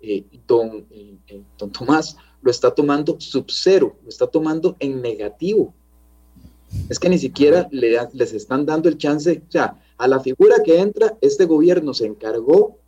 eh, 0.00 0.24
don, 0.48 0.88
eh, 0.90 1.16
eh, 1.28 1.42
don 1.56 1.70
Tomás 1.70 2.16
lo 2.42 2.50
está 2.50 2.74
tomando 2.74 3.20
sub 3.20 3.44
cero, 3.50 3.94
lo 4.02 4.08
está 4.08 4.26
tomando 4.26 4.74
en 4.80 5.00
negativo. 5.00 5.72
Es 6.88 6.98
que 6.98 7.08
ni 7.08 7.18
siquiera 7.18 7.68
le, 7.70 7.96
les 8.14 8.32
están 8.32 8.66
dando 8.66 8.88
el 8.88 8.98
chance, 8.98 9.44
o 9.46 9.52
sea, 9.52 9.80
a 9.96 10.08
la 10.08 10.18
figura 10.18 10.56
que 10.64 10.80
entra, 10.80 11.16
este 11.20 11.44
gobierno 11.44 11.94
se 11.94 12.06
encargó 12.06 12.80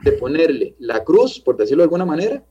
de 0.00 0.12
ponerle 0.12 0.74
la 0.78 1.04
cruz, 1.04 1.40
por 1.40 1.56
decirlo 1.56 1.82
de 1.82 1.86
alguna 1.86 2.04
manera, 2.04 2.44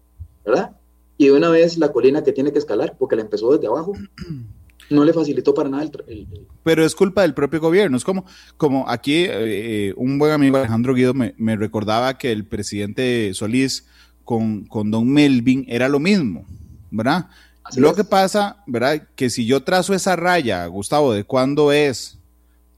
¿verdad? 0.45 0.75
Y 1.17 1.27
de 1.27 1.31
una 1.33 1.49
vez 1.49 1.77
la 1.77 1.91
colina 1.91 2.23
que 2.23 2.31
tiene 2.31 2.51
que 2.51 2.59
escalar, 2.59 2.95
porque 2.97 3.15
la 3.15 3.21
empezó 3.21 3.53
desde 3.53 3.67
abajo. 3.67 3.93
No 4.87 5.03
le 5.03 5.13
facilitó 5.13 5.55
para 5.55 5.67
nada 5.67 5.81
el... 5.81 6.27
Pero 6.61 6.85
es 6.85 6.93
culpa 6.93 7.23
del 7.23 7.33
propio 7.33 7.59
gobierno. 7.59 7.97
Es 7.97 8.03
como, 8.03 8.23
como 8.55 8.87
aquí 8.87 9.25
eh, 9.27 9.95
un 9.97 10.19
buen 10.19 10.31
amigo 10.31 10.57
Alejandro 10.57 10.93
Guido 10.93 11.15
me, 11.15 11.33
me 11.39 11.55
recordaba 11.55 12.19
que 12.19 12.31
el 12.31 12.45
presidente 12.45 13.33
Solís 13.33 13.87
con, 14.23 14.65
con 14.65 14.91
Don 14.91 15.09
Melvin 15.09 15.65
era 15.67 15.89
lo 15.89 15.99
mismo, 15.99 16.45
¿verdad? 16.91 17.29
lo 17.77 17.95
que 17.95 18.03
pasa, 18.03 18.63
¿verdad? 18.67 19.07
Que 19.15 19.29
si 19.29 19.45
yo 19.45 19.63
trazo 19.63 19.93
esa 19.93 20.15
raya, 20.15 20.65
Gustavo, 20.67 21.13
de 21.13 21.23
cuándo 21.23 21.71
es, 21.71 22.19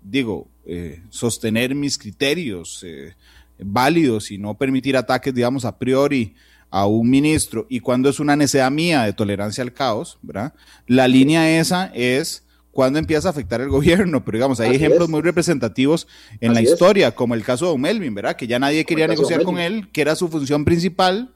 digo, 0.02 0.48
eh, 0.66 1.02
sostener 1.10 1.76
mis 1.76 1.98
criterios 1.98 2.84
eh, 2.86 3.16
válidos 3.60 4.32
y 4.32 4.38
no 4.38 4.58
permitir 4.58 4.98
ataques, 4.98 5.34
digamos, 5.34 5.66
a 5.66 5.78
priori 5.78 6.36
a 6.70 6.86
un 6.86 7.10
ministro 7.10 7.66
y 7.70 7.80
cuando 7.80 8.10
es 8.10 8.20
una 8.20 8.36
necesidad 8.36 8.70
mía 8.72 9.04
de 9.04 9.14
tolerancia 9.14 9.64
al 9.64 9.74
caos, 9.74 10.20
¿verdad? 10.22 10.54
La 10.86 11.08
línea 11.08 11.60
esa 11.60 11.92
es 11.94 12.44
cuando 12.72 13.00
empieza 13.00 13.30
a 13.30 13.32
afectar 13.32 13.62
el 13.62 13.70
gobierno, 13.78 14.24
pero 14.24 14.38
digamos, 14.38 14.60
hay 14.60 14.76
ejemplos 14.76 15.10
muy 15.10 15.22
representativos 15.22 16.08
en 16.42 16.54
la 16.54 16.62
historia, 16.62 17.16
como 17.16 17.34
el 17.34 17.44
caso 17.44 17.66
de 17.66 17.72
Don 17.72 17.82
Melvin, 17.82 18.14
¿verdad? 18.14 18.36
Que 18.36 18.48
ya 18.48 18.60
nadie 18.60 18.86
quería 18.86 19.08
negociar 19.08 19.44
con 19.44 19.58
él, 19.58 19.90
que 19.92 20.02
era 20.02 20.16
su 20.16 20.28
función 20.28 20.66
principal, 20.66 21.34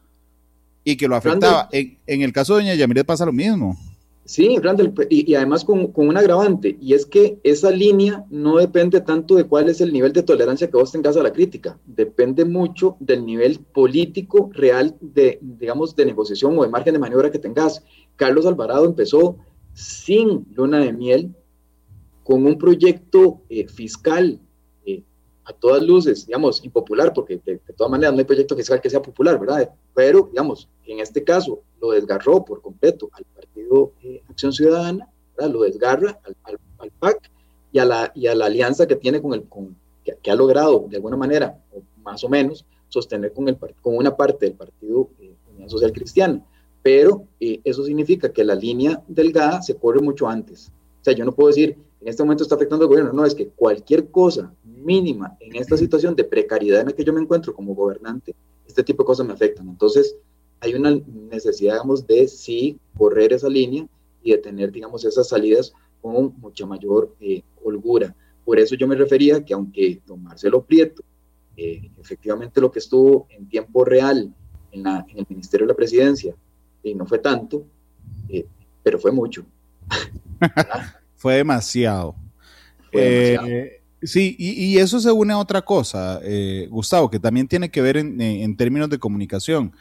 y 0.83 0.95
que 0.95 1.07
lo 1.07 1.15
afectaba. 1.15 1.69
En, 1.71 2.21
el 2.21 2.33
caso 2.33 2.55
de 2.55 2.63
Doña 2.63 2.75
Yamiret 2.75 3.05
pasa 3.05 3.25
lo 3.25 3.33
mismo. 3.33 3.77
Sí, 4.31 4.55
y, 5.09 5.35
además 5.35 5.65
con, 5.65 5.87
con, 5.87 6.07
un 6.07 6.15
agravante, 6.15 6.77
y 6.79 6.93
es 6.93 7.05
que 7.05 7.41
esa 7.43 7.69
línea 7.69 8.25
no 8.29 8.55
depende 8.59 9.01
tanto 9.01 9.35
de 9.35 9.43
cuál 9.43 9.67
es 9.67 9.81
el 9.81 9.91
nivel 9.91 10.13
de 10.13 10.23
tolerancia 10.23 10.69
que 10.69 10.77
vos 10.77 10.89
tengas 10.89 11.17
a 11.17 11.23
la 11.23 11.33
crítica, 11.33 11.77
depende 11.85 12.45
mucho 12.45 12.95
del 13.01 13.25
nivel 13.25 13.59
político 13.59 14.49
real 14.53 14.95
de, 15.01 15.37
digamos, 15.41 15.97
de 15.97 16.05
negociación 16.05 16.57
o 16.57 16.63
de 16.63 16.69
margen 16.69 16.93
de 16.93 16.99
maniobra 17.01 17.29
que 17.29 17.39
tengas. 17.39 17.83
Carlos 18.15 18.45
Alvarado 18.45 18.85
empezó 18.85 19.35
sin 19.73 20.45
luna 20.53 20.79
de 20.79 20.93
miel, 20.93 21.35
con 22.23 22.45
un 22.45 22.57
proyecto 22.57 23.41
eh, 23.49 23.67
fiscal 23.67 24.39
a 25.45 25.53
todas 25.53 25.81
luces, 25.81 26.25
digamos, 26.25 26.63
impopular, 26.63 27.13
porque 27.13 27.39
de, 27.43 27.59
todas 27.75 27.91
maneras 27.91 28.13
no 28.13 28.19
hay 28.19 28.25
proyecto 28.25 28.55
fiscal 28.55 28.79
que 28.79 28.89
sea 28.89 29.01
popular, 29.01 29.39
¿verdad? 29.39 29.73
Pero, 29.93 30.27
digamos, 30.29 30.69
en 30.85 30.99
este 30.99 31.23
caso 31.23 31.61
lo 31.79 31.91
desgarró 31.91 32.45
por 32.45 32.61
completo 32.61 33.09
al 33.13 33.25
Partido 33.35 33.93
eh, 34.03 34.21
Acción 34.29 34.53
Ciudadana, 34.53 35.09
¿verdad? 35.35 35.53
Lo 35.53 35.61
desgarra 35.63 36.19
al, 36.23 36.59
al, 36.77 36.91
PAC 36.91 37.31
y 37.71 37.79
a, 37.79 37.85
la, 37.85 38.11
y 38.13 38.27
a 38.27 38.35
la 38.35 38.45
alianza 38.45 38.87
que 38.87 38.95
tiene 38.95 39.21
con 39.21 39.33
el, 39.33 39.43
con, 39.43 39.75
que, 40.03 40.31
ha 40.31 40.35
logrado 40.35 40.85
de 40.89 40.97
alguna 40.97 41.17
manera, 41.17 41.59
o 41.73 41.81
más 42.03 42.23
o 42.23 42.29
menos, 42.29 42.65
sostener 42.89 43.33
con, 43.33 43.47
el, 43.47 43.57
con 43.81 43.95
una 43.95 44.15
parte 44.15 44.45
del 44.45 44.55
Partido 44.55 45.09
eh, 45.19 45.33
Social 45.67 45.91
Cristiana. 45.91 46.43
Pero 46.83 47.25
eh, 47.39 47.61
eso 47.63 47.83
significa 47.83 48.29
que 48.29 48.43
la 48.43 48.55
línea 48.55 49.01
delgada 49.07 49.61
se 49.61 49.75
corre 49.75 50.01
mucho 50.01 50.27
antes. 50.27 50.71
O 51.01 51.03
sea, 51.03 51.13
yo 51.13 51.25
no 51.25 51.33
puedo 51.33 51.47
decir, 51.47 51.77
en 52.01 52.07
este 52.07 52.23
momento 52.23 52.43
está 52.43 52.55
afectando 52.55 52.85
al 52.85 52.89
gobierno, 52.89 53.13
no, 53.13 53.25
es 53.25 53.35
que 53.35 53.47
cualquier 53.47 54.09
cosa 54.09 54.53
mínima 54.83 55.37
en 55.39 55.55
esta 55.55 55.77
situación 55.77 56.15
de 56.15 56.23
precariedad 56.23 56.81
en 56.81 56.87
la 56.87 56.93
que 56.93 57.03
yo 57.03 57.13
me 57.13 57.21
encuentro 57.21 57.53
como 57.53 57.75
gobernante, 57.75 58.35
este 58.67 58.83
tipo 58.83 59.03
de 59.03 59.07
cosas 59.07 59.25
me 59.25 59.33
afectan. 59.33 59.67
Entonces, 59.67 60.15
hay 60.59 60.75
una 60.75 60.99
necesidad, 61.29 61.73
digamos, 61.73 62.05
de 62.05 62.27
sí 62.27 62.79
correr 62.97 63.33
esa 63.33 63.49
línea 63.49 63.87
y 64.23 64.31
de 64.31 64.37
tener, 64.37 64.71
digamos, 64.71 65.03
esas 65.03 65.27
salidas 65.27 65.73
con 66.01 66.33
mucha 66.39 66.65
mayor 66.65 67.15
eh, 67.19 67.43
holgura. 67.63 68.15
Por 68.45 68.59
eso 68.59 68.75
yo 68.75 68.87
me 68.87 68.95
refería 68.95 69.43
que 69.43 69.53
aunque 69.53 70.01
don 70.05 70.23
Marcelo 70.23 70.63
Prieto, 70.63 71.03
eh, 71.57 71.91
efectivamente 71.99 72.61
lo 72.61 72.71
que 72.71 72.79
estuvo 72.79 73.27
en 73.29 73.47
tiempo 73.47 73.83
real 73.83 74.33
en, 74.71 74.83
la, 74.83 75.05
en, 75.09 75.19
el 75.19 75.25
Ministerio 75.29 75.65
de 75.65 75.73
la 75.73 75.77
Presidencia, 75.77 76.35
y 76.83 76.95
no 76.95 77.05
fue 77.05 77.19
tanto, 77.19 77.65
eh, 78.29 78.45
pero 78.81 78.99
fue 78.99 79.11
mucho. 79.11 79.45
fue 81.15 81.35
demasiado. 81.35 82.15
Fue 82.91 83.01
demasiado. 83.01 83.80
Sí, 84.03 84.35
y, 84.39 84.77
eso 84.79 84.99
se 84.99 85.11
une 85.11 85.33
a 85.33 85.37
otra 85.37 85.61
cosa, 85.61 86.19
eh, 86.23 86.67
Gustavo, 86.71 87.11
que 87.11 87.19
también 87.19 87.47
tiene 87.47 87.69
que 87.69 87.81
ver 87.83 87.97
en, 87.97 88.55
términos 88.55 88.89
de 88.89 88.97
comunicación. 88.97 89.73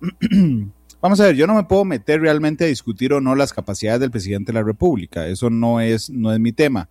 Vamos 1.00 1.20
a 1.20 1.24
ver, 1.24 1.36
yo 1.36 1.46
no 1.46 1.54
me 1.54 1.64
puedo 1.64 1.84
meter 1.84 2.20
realmente 2.20 2.64
a 2.64 2.68
discutir 2.68 3.14
o 3.14 3.22
no 3.22 3.34
las 3.34 3.54
capacidades 3.54 4.00
del 4.00 4.10
presidente 4.10 4.52
de 4.52 4.58
la 4.58 4.64
República, 4.64 5.26
eso 5.28 5.48
no 5.48 5.80
es, 5.80 6.10
no 6.10 6.32
es 6.32 6.40
mi 6.40 6.52
tema, 6.52 6.90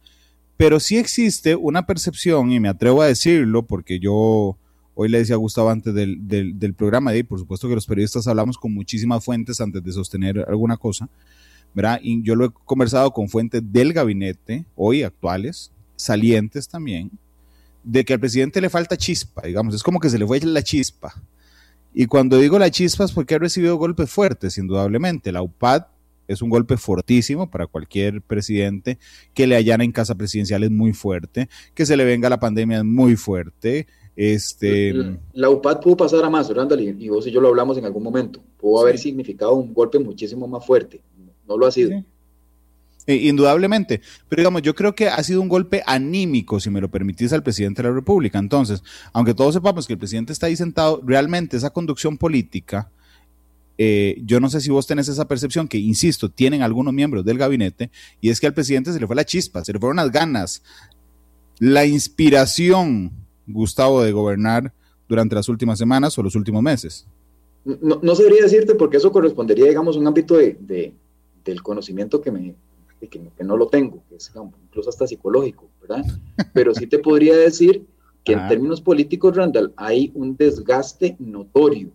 pero 0.57 0.79
sí 0.79 0.97
existe 0.97 1.55
una 1.55 1.85
percepción, 1.85 2.51
y 2.51 2.59
me 2.59 2.69
atrevo 2.69 3.03
a 3.03 3.07
decirlo, 3.07 3.63
porque 3.63 3.99
yo 3.99 4.57
hoy 4.95 5.09
le 5.09 5.19
decía 5.19 5.35
a 5.35 5.39
Gustavo 5.39 5.69
antes 5.69 5.93
del, 5.93 6.27
del 6.27 6.73
programa, 6.73 7.15
y 7.15 7.21
por 7.21 7.37
supuesto 7.37 7.67
que 7.67 7.75
los 7.75 7.85
periodistas 7.85 8.27
hablamos 8.27 8.57
con 8.57 8.73
muchísimas 8.73 9.23
fuentes 9.23 9.61
antes 9.61 9.83
de 9.83 9.91
sostener 9.91 10.43
alguna 10.47 10.77
cosa, 10.77 11.07
¿verdad? 11.75 11.99
Y 12.01 12.23
yo 12.23 12.35
lo 12.35 12.45
he 12.45 12.51
conversado 12.51 13.11
con 13.11 13.29
fuentes 13.29 13.61
del 13.63 13.93
gabinete, 13.93 14.65
hoy 14.75 15.03
actuales, 15.03 15.71
salientes 16.03 16.67
también, 16.67 17.11
de 17.83 18.05
que 18.05 18.13
al 18.13 18.19
presidente 18.19 18.61
le 18.61 18.69
falta 18.69 18.97
chispa, 18.97 19.41
digamos, 19.43 19.75
es 19.75 19.83
como 19.83 19.99
que 19.99 20.09
se 20.09 20.17
le 20.17 20.25
fue 20.25 20.39
la 20.41 20.61
chispa. 20.61 21.13
Y 21.93 22.07
cuando 22.07 22.37
digo 22.39 22.57
la 22.57 22.71
chispa 22.71 23.03
es 23.03 23.11
porque 23.11 23.35
ha 23.35 23.39
recibido 23.39 23.75
golpes 23.77 24.09
fuertes, 24.09 24.57
indudablemente. 24.57 25.31
La 25.31 25.41
UPAD 25.41 25.83
es 26.27 26.41
un 26.41 26.49
golpe 26.49 26.77
fortísimo 26.77 27.49
para 27.49 27.67
cualquier 27.67 28.21
presidente, 28.21 28.97
que 29.33 29.47
le 29.47 29.55
allana 29.55 29.83
en 29.83 29.91
casa 29.91 30.15
presidencial 30.15 30.63
es 30.63 30.71
muy 30.71 30.93
fuerte, 30.93 31.49
que 31.73 31.85
se 31.85 31.97
le 31.97 32.05
venga 32.05 32.29
la 32.29 32.39
pandemia 32.39 32.77
es 32.79 32.83
muy 32.83 33.15
fuerte. 33.15 33.87
Este... 34.15 34.93
La, 35.33 35.49
UPAD 35.49 35.81
pudo 35.81 35.97
pasar 35.97 36.23
a 36.23 36.29
más, 36.29 36.49
Randall, 36.49 36.81
y, 36.99 37.09
vos 37.09 37.27
y 37.27 37.31
yo 37.31 37.41
lo 37.41 37.49
hablamos 37.49 37.77
en 37.77 37.85
algún 37.85 38.03
momento. 38.03 38.43
Pudo 38.57 38.81
haber 38.81 38.97
significado 38.97 39.53
un 39.53 39.73
golpe 39.73 39.99
muchísimo 39.99 40.47
más 40.47 40.65
fuerte. 40.65 41.01
No 41.47 41.57
lo 41.57 41.65
ha 41.65 41.71
sido. 41.71 42.03
Indudablemente. 43.07 44.01
Pero 44.29 44.41
digamos, 44.41 44.61
yo 44.61 44.75
creo 44.75 44.95
que 44.95 45.07
ha 45.07 45.21
sido 45.23 45.41
un 45.41 45.49
golpe 45.49 45.83
anímico, 45.85 46.59
si 46.59 46.69
me 46.69 46.81
lo 46.81 46.89
permitís, 46.89 47.33
al 47.33 47.43
presidente 47.43 47.81
de 47.81 47.89
la 47.89 47.95
República. 47.95 48.39
Entonces, 48.39 48.83
aunque 49.11 49.33
todos 49.33 49.53
sepamos 49.53 49.87
que 49.87 49.93
el 49.93 49.99
presidente 49.99 50.33
está 50.33 50.47
ahí 50.47 50.55
sentado, 50.55 51.01
realmente 51.05 51.57
esa 51.57 51.71
conducción 51.71 52.17
política, 52.17 52.89
eh, 53.77 54.21
yo 54.23 54.39
no 54.39 54.49
sé 54.49 54.61
si 54.61 54.69
vos 54.69 54.85
tenés 54.85 55.07
esa 55.07 55.27
percepción 55.27 55.67
que, 55.67 55.77
insisto, 55.77 56.29
tienen 56.29 56.61
algunos 56.61 56.93
miembros 56.93 57.25
del 57.25 57.37
gabinete, 57.37 57.89
y 58.21 58.29
es 58.29 58.39
que 58.39 58.47
al 58.47 58.53
presidente 58.53 58.93
se 58.93 58.99
le 58.99 59.07
fue 59.07 59.15
la 59.15 59.25
chispa, 59.25 59.63
se 59.65 59.73
le 59.73 59.79
fueron 59.79 59.97
las 59.97 60.11
ganas, 60.11 60.61
la 61.59 61.85
inspiración, 61.85 63.11
Gustavo, 63.47 64.03
de 64.03 64.11
gobernar 64.11 64.73
durante 65.09 65.35
las 65.35 65.49
últimas 65.49 65.79
semanas 65.79 66.17
o 66.17 66.23
los 66.23 66.35
últimos 66.35 66.61
meses. 66.61 67.05
No, 67.65 67.99
no 68.01 68.15
sabría 68.15 68.43
decirte 68.43 68.75
porque 68.75 68.97
eso 68.97 69.11
correspondería, 69.11 69.65
digamos, 69.65 69.95
a 69.95 69.99
un 69.99 70.07
ámbito 70.07 70.35
de, 70.35 70.93
del 71.43 71.63
conocimiento 71.63 72.21
que 72.21 72.31
me, 72.31 72.55
que, 73.07 73.43
no 73.43 73.57
lo 73.57 73.67
tengo, 73.67 74.03
que 74.09 74.15
es 74.15 74.31
incluso 74.65 74.89
hasta 74.89 75.07
psicológico, 75.07 75.69
¿verdad? 75.81 76.05
Pero 76.53 76.73
sí 76.73 76.87
te 76.87 76.99
podría 76.99 77.35
decir 77.35 77.85
que 78.23 78.33
en 78.33 78.47
términos 78.47 78.81
políticos, 78.81 79.35
Randall, 79.35 79.73
hay 79.75 80.11
un 80.15 80.35
desgaste 80.37 81.15
notorio 81.19 81.89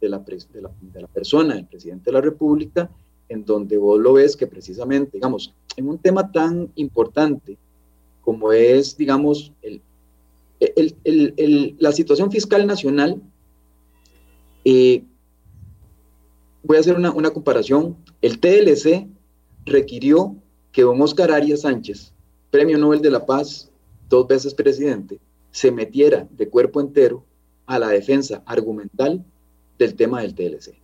de 0.00 0.08
la, 0.08 0.18
de 0.18 0.62
la, 0.62 0.70
de 0.80 1.00
la 1.00 1.08
persona, 1.08 1.56
el 1.56 1.66
presidente 1.66 2.06
de 2.06 2.12
la 2.12 2.20
República, 2.20 2.90
en 3.28 3.44
donde 3.44 3.76
vos 3.76 3.98
lo 3.98 4.12
ves 4.12 4.36
que 4.36 4.46
precisamente, 4.46 5.12
digamos, 5.14 5.54
en 5.76 5.88
un 5.88 5.98
tema 5.98 6.30
tan 6.30 6.70
importante 6.76 7.56
como 8.22 8.52
es, 8.52 8.96
digamos, 8.96 9.52
el, 9.62 9.82
el, 10.60 10.94
el, 11.04 11.76
la 11.78 11.92
situación 11.92 12.30
fiscal 12.30 12.66
nacional, 12.66 13.20
eh, 14.64 15.02
voy 16.62 16.76
a 16.76 16.80
hacer 16.80 16.96
una, 16.96 17.10
una, 17.10 17.30
comparación. 17.30 17.96
El 18.20 18.38
TLC 18.38 19.08
requirió 19.64 20.36
que 20.72 20.82
don 20.82 21.00
Oscar 21.00 21.30
Arias 21.30 21.60
Sánchez, 21.60 22.12
Premio 22.50 22.78
Nobel 22.78 23.00
de 23.00 23.10
la 23.10 23.24
Paz, 23.24 23.70
dos 24.08 24.26
veces 24.26 24.54
presidente, 24.54 25.20
se 25.50 25.70
metiera 25.70 26.26
de 26.30 26.48
cuerpo 26.48 26.80
entero 26.80 27.24
a 27.66 27.78
la 27.78 27.88
defensa 27.88 28.42
argumental 28.46 29.24
del 29.78 29.94
tema 29.94 30.22
del 30.22 30.34
TLC. 30.34 30.74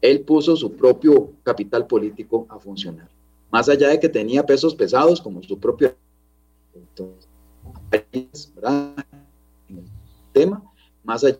Él 0.00 0.20
puso 0.22 0.56
su 0.56 0.72
propio 0.72 1.32
capital 1.42 1.86
político 1.86 2.46
a 2.48 2.58
funcionar. 2.58 3.08
Más 3.50 3.68
allá 3.68 3.88
de 3.88 4.00
que 4.00 4.08
tenía 4.08 4.46
pesos 4.46 4.74
pesados 4.74 5.20
como 5.20 5.42
su 5.42 5.58
propio 5.58 5.94
tema, 10.32 10.62
más 11.04 11.24
allá 11.24 11.38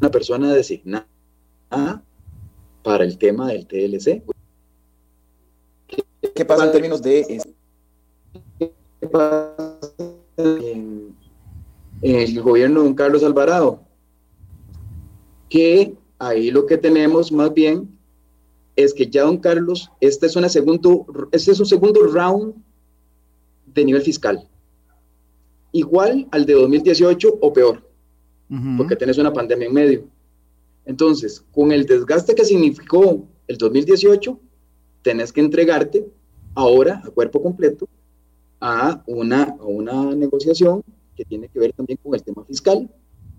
una 0.00 0.10
persona 0.10 0.52
designada 0.52 1.06
para 2.82 3.04
el 3.04 3.18
tema 3.18 3.48
del 3.48 3.66
TLC. 3.66 4.22
¿Qué 6.34 6.44
pasa 6.44 6.66
en 6.66 6.72
términos 6.72 7.02
de... 7.02 7.42
¿Qué 8.58 9.06
pasa 9.10 9.78
en, 10.36 11.16
el 12.02 12.42
gobierno 12.42 12.80
de 12.80 12.86
don 12.86 12.94
Carlos 12.94 13.24
Alvarado? 13.24 13.80
Que 15.48 15.94
ahí 16.18 16.50
lo 16.50 16.66
que 16.66 16.76
tenemos 16.76 17.32
más 17.32 17.52
bien 17.54 17.88
es 18.74 18.92
que 18.92 19.08
ya 19.08 19.22
don 19.22 19.38
Carlos, 19.38 19.90
este 20.00 20.26
es, 20.26 20.36
una 20.36 20.50
segundo, 20.50 21.06
este 21.32 21.52
es 21.52 21.60
un 21.60 21.66
segundo 21.66 22.02
round 22.06 22.54
de 23.66 23.84
nivel 23.84 24.02
fiscal. 24.02 24.46
Igual 25.72 26.28
al 26.30 26.44
de 26.44 26.52
2018 26.52 27.38
o 27.40 27.52
peor 27.52 27.85
porque 28.76 28.96
tenés 28.96 29.18
una 29.18 29.32
pandemia 29.32 29.66
en 29.66 29.74
medio. 29.74 30.08
Entonces, 30.84 31.44
con 31.52 31.72
el 31.72 31.84
desgaste 31.84 32.34
que 32.34 32.44
significó 32.44 33.26
el 33.48 33.58
2018, 33.58 34.38
tenés 35.02 35.32
que 35.32 35.40
entregarte 35.40 36.06
ahora 36.54 37.02
a 37.04 37.10
cuerpo 37.10 37.42
completo 37.42 37.88
a 38.60 39.02
una, 39.06 39.56
una 39.60 40.14
negociación 40.14 40.82
que 41.14 41.24
tiene 41.24 41.48
que 41.48 41.58
ver 41.58 41.72
también 41.72 41.98
con 42.02 42.14
el 42.14 42.22
tema 42.22 42.44
fiscal 42.44 42.88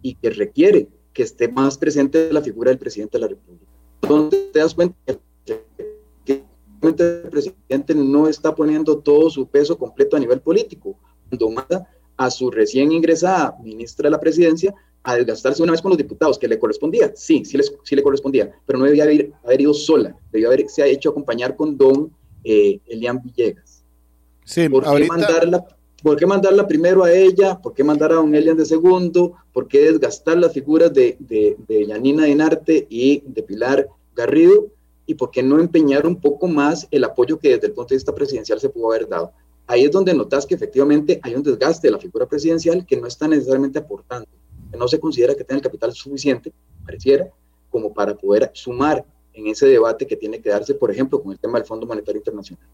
y 0.02 0.16
que 0.16 0.30
requiere 0.30 0.90
que 1.14 1.24
esté 1.24 1.48
más 1.48 1.78
presente 1.78 2.32
la 2.32 2.42
figura 2.42 2.70
del 2.70 2.80
presidente 2.80 3.18
de 3.18 3.22
la 3.22 3.28
República. 3.28 3.66
Entonces 4.02 4.52
te 4.52 4.60
das 4.60 4.74
cuenta 4.74 4.96
que 6.26 6.44
el 6.82 7.30
presidente 7.30 7.96
no 7.96 8.28
está 8.28 8.54
poniendo 8.54 9.00
todo 9.00 9.30
su 9.30 9.48
peso 9.48 9.78
completo 9.78 10.16
a 10.16 10.20
nivel 10.20 10.42
político. 10.42 10.96
Cuando 11.30 11.50
manda 11.50 11.90
a 12.16 12.30
su 12.30 12.52
recién 12.52 12.92
ingresada 12.92 13.58
ministra 13.64 14.08
de 14.08 14.12
la 14.12 14.20
presidencia 14.20 14.74
a 15.08 15.16
desgastarse 15.16 15.64
una 15.64 15.72
vez 15.72 15.82
con 15.82 15.90
los 15.90 15.98
diputados, 15.98 16.38
que 16.38 16.50
le 16.50 16.60
correspondía, 16.60 17.14
sí, 17.16 17.46
sí, 17.46 17.58
sí 17.84 17.96
le 17.96 18.04
correspondía, 18.04 18.52
pero 18.66 18.78
no 18.78 18.84
debía 18.84 19.04
haber, 19.06 19.32
haber 19.42 19.62
ido 19.62 19.74
sola, 19.74 20.14
debió 20.34 20.50
haberse 20.50 20.86
hecho 20.92 21.12
acompañar 21.12 21.56
con 21.56 21.78
don 21.78 22.12
eh, 22.44 22.82
Elian 22.88 23.22
Villegas. 23.24 23.86
Sí, 24.44 24.68
¿Por, 24.68 24.84
qué 24.84 25.08
mandarla, 25.08 25.66
¿Por 26.04 26.18
qué 26.18 26.26
mandarla 26.26 26.68
primero 26.68 27.06
a 27.06 27.14
ella? 27.14 27.58
¿Por 27.58 27.74
qué 27.74 27.86
mandar 27.86 28.12
a 28.12 28.16
don 28.16 28.36
Elian 28.36 28.58
de 28.58 28.66
segundo? 28.66 29.38
¿Por 29.54 29.70
qué 29.70 29.94
desgastar 29.94 30.38
las 30.40 30.52
figuras 30.52 30.94
de, 30.94 31.16
de, 31.20 31.56
de 31.70 31.86
Yanina 31.86 32.26
Dinarte 32.26 32.86
y 32.90 33.24
de 33.26 33.44
Pilar 33.44 33.88
Garrido? 34.14 34.68
¿Y 35.06 35.14
por 35.14 35.32
qué 35.32 35.42
no 35.42 35.58
empeñar 35.58 36.06
un 36.06 36.20
poco 36.20 36.50
más 36.50 36.86
el 36.92 37.06
apoyo 37.06 37.40
que 37.40 37.52
desde 37.52 37.68
el 37.68 37.74
punto 37.74 37.94
de 37.94 37.96
vista 37.96 38.14
presidencial 38.14 38.60
se 38.60 38.68
pudo 38.68 38.92
haber 38.92 39.08
dado? 39.08 39.32
Ahí 39.68 39.86
es 39.86 39.92
donde 39.92 40.14
notas 40.14 40.46
que 40.46 40.56
efectivamente 40.56 41.18
hay 41.24 41.36
un 41.36 41.44
desgaste 41.44 41.88
de 41.88 41.92
la 41.92 41.98
figura 41.98 42.26
presidencial 42.26 42.86
que 42.86 42.98
no 42.98 43.08
está 43.08 43.26
necesariamente 43.30 43.80
aportando 43.80 44.28
no 44.76 44.88
se 44.88 45.00
considera 45.00 45.36
que 45.36 45.44
tenga 45.44 45.58
el 45.58 45.64
capital 45.64 45.94
suficiente, 45.94 46.52
pareciera, 46.84 47.28
como 47.70 47.94
para 47.94 48.16
poder 48.16 48.50
sumar 48.54 49.06
en 49.38 49.48
ese 49.48 49.68
debate 49.68 50.08
que 50.08 50.16
tiene 50.16 50.42
que 50.42 50.50
darse, 50.50 50.74
por 50.74 50.90
ejemplo, 50.90 51.22
con 51.22 51.32
el 51.32 51.40
tema 51.40 51.60
del 51.60 51.68
Fondo 51.68 51.86
Monetario 51.86 52.20
Internacional. 52.20 52.66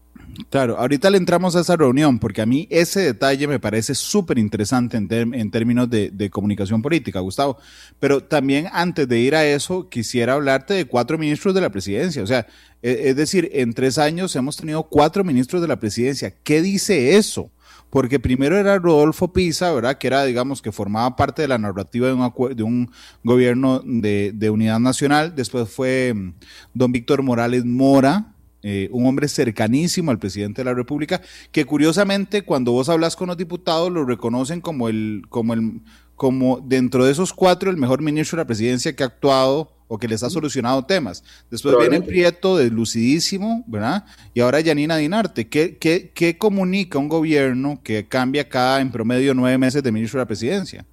Claro, 0.48 0.78
ahorita 0.78 1.10
le 1.10 1.18
entramos 1.18 1.54
a 1.56 1.60
esa 1.60 1.76
reunión, 1.76 2.18
porque 2.18 2.40
a 2.40 2.46
mí 2.46 2.66
ese 2.70 3.00
detalle 3.00 3.46
me 3.46 3.60
parece 3.60 3.94
súper 3.94 4.38
interesante 4.38 4.96
en, 4.96 5.50
términos 5.50 5.90
de, 5.90 6.10
de, 6.10 6.30
comunicación 6.30 6.80
política, 6.80 7.20
Gustavo. 7.20 7.58
Pero 8.00 8.22
también 8.22 8.68
antes 8.72 9.06
de 9.06 9.18
ir 9.18 9.34
a 9.34 9.44
eso, 9.44 9.90
quisiera 9.90 10.34
hablarte 10.34 10.72
de 10.72 10.86
cuatro 10.86 11.18
ministros 11.18 11.54
de 11.54 11.60
la 11.60 11.70
presidencia. 11.70 12.22
O 12.22 12.26
sea, 12.26 12.46
e, 12.82 13.10
es 13.10 13.16
decir, 13.16 13.50
en 13.52 13.74
tres 13.74 13.98
años 13.98 14.34
hemos 14.34 14.56
tenido 14.56 14.84
cuatro 14.84 15.22
ministros 15.22 15.60
de 15.60 15.68
la 15.68 15.78
presidencia. 15.78 16.34
¿Qué 16.42 16.62
dice 16.62 17.16
eso? 17.16 17.50
Porque 17.94 18.18
primero 18.18 18.58
era 18.58 18.76
Rodolfo 18.80 19.32
Pisa, 19.32 19.72
¿verdad? 19.72 19.98
Que 19.98 20.08
era, 20.08 20.24
digamos, 20.24 20.60
que 20.60 20.72
formaba 20.72 21.14
parte 21.14 21.42
de 21.42 21.46
la 21.46 21.58
narrativa 21.58 22.08
de 22.08 22.12
un, 22.12 22.56
de 22.56 22.62
un 22.64 22.90
gobierno 23.22 23.82
de, 23.84 24.50
unidad 24.50 24.80
nacional. 24.80 25.36
Después 25.36 25.70
fue 25.70 26.12
mm, 26.12 26.34
don 26.74 26.90
Víctor 26.90 27.22
Morales 27.22 27.64
Mora, 27.64 28.34
eh, 28.64 28.88
un 28.90 29.06
hombre 29.06 29.28
cercanísimo 29.28 30.10
al 30.10 30.18
presidente 30.18 30.62
de 30.62 30.64
la 30.64 30.74
República, 30.74 31.22
que 31.52 31.66
curiosamente 31.66 32.42
cuando 32.42 32.72
vos 32.72 32.88
hablas 32.88 33.14
con 33.14 33.28
los 33.28 33.36
diputados 33.36 33.92
lo 33.92 34.04
reconocen 34.04 34.60
como 34.60 34.88
el, 34.88 35.22
como 35.28 35.54
el, 35.54 35.82
como 36.16 36.58
dentro 36.66 37.04
de 37.04 37.12
esos 37.12 37.32
cuatro 37.32 37.70
el 37.70 37.76
mejor 37.76 38.02
ministro 38.02 38.36
de 38.36 38.42
la 38.42 38.48
presidencia 38.48 38.96
que 38.96 39.04
ha 39.04 39.06
actuado 39.06 39.73
o 39.88 39.98
que 39.98 40.08
les 40.08 40.22
ha 40.22 40.30
solucionado 40.30 40.84
temas. 40.84 41.22
Después 41.50 41.76
viene 41.78 42.00
Prieto, 42.00 42.56
deslucidísimo, 42.56 43.64
¿verdad? 43.66 44.04
Y 44.32 44.40
ahora 44.40 44.60
Yanina 44.60 44.96
Dinarte. 44.96 45.48
¿Qué, 45.48 45.76
qué, 45.76 46.10
qué 46.14 46.38
comunica 46.38 46.98
un 46.98 47.08
gobierno 47.08 47.80
que 47.82 48.06
cambia 48.06 48.48
cada, 48.48 48.80
en 48.80 48.90
promedio, 48.90 49.34
nueve 49.34 49.58
meses 49.58 49.82
de 49.82 49.92
ministro 49.92 50.18
de 50.18 50.22
la 50.22 50.26
presidencia? 50.26 50.86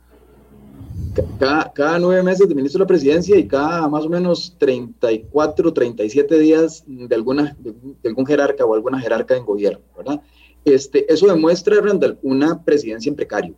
Cada, 1.39 1.71
cada, 1.73 1.99
nueve 1.99 2.23
meses 2.23 2.47
de 2.47 2.55
ministro 2.55 2.79
de 2.79 2.83
la 2.83 2.87
presidencia 2.87 3.37
y 3.37 3.47
cada 3.47 3.87
más 3.89 4.05
o 4.05 4.09
menos 4.09 4.55
34, 4.57 5.73
37 5.73 6.39
días 6.39 6.83
de, 6.87 7.13
alguna, 7.15 7.55
de, 7.59 7.73
algún 8.07 8.25
jerarca 8.25 8.65
o 8.65 8.73
alguna 8.73 8.99
jerarca 8.99 9.35
en 9.35 9.45
gobierno, 9.45 9.81
¿verdad? 9.97 10.21
Este, 10.63 11.11
eso 11.11 11.27
demuestra, 11.27 11.81
Randall, 11.81 12.19
una 12.21 12.63
presidencia 12.63 13.09
en 13.09 13.15
precario. 13.15 13.55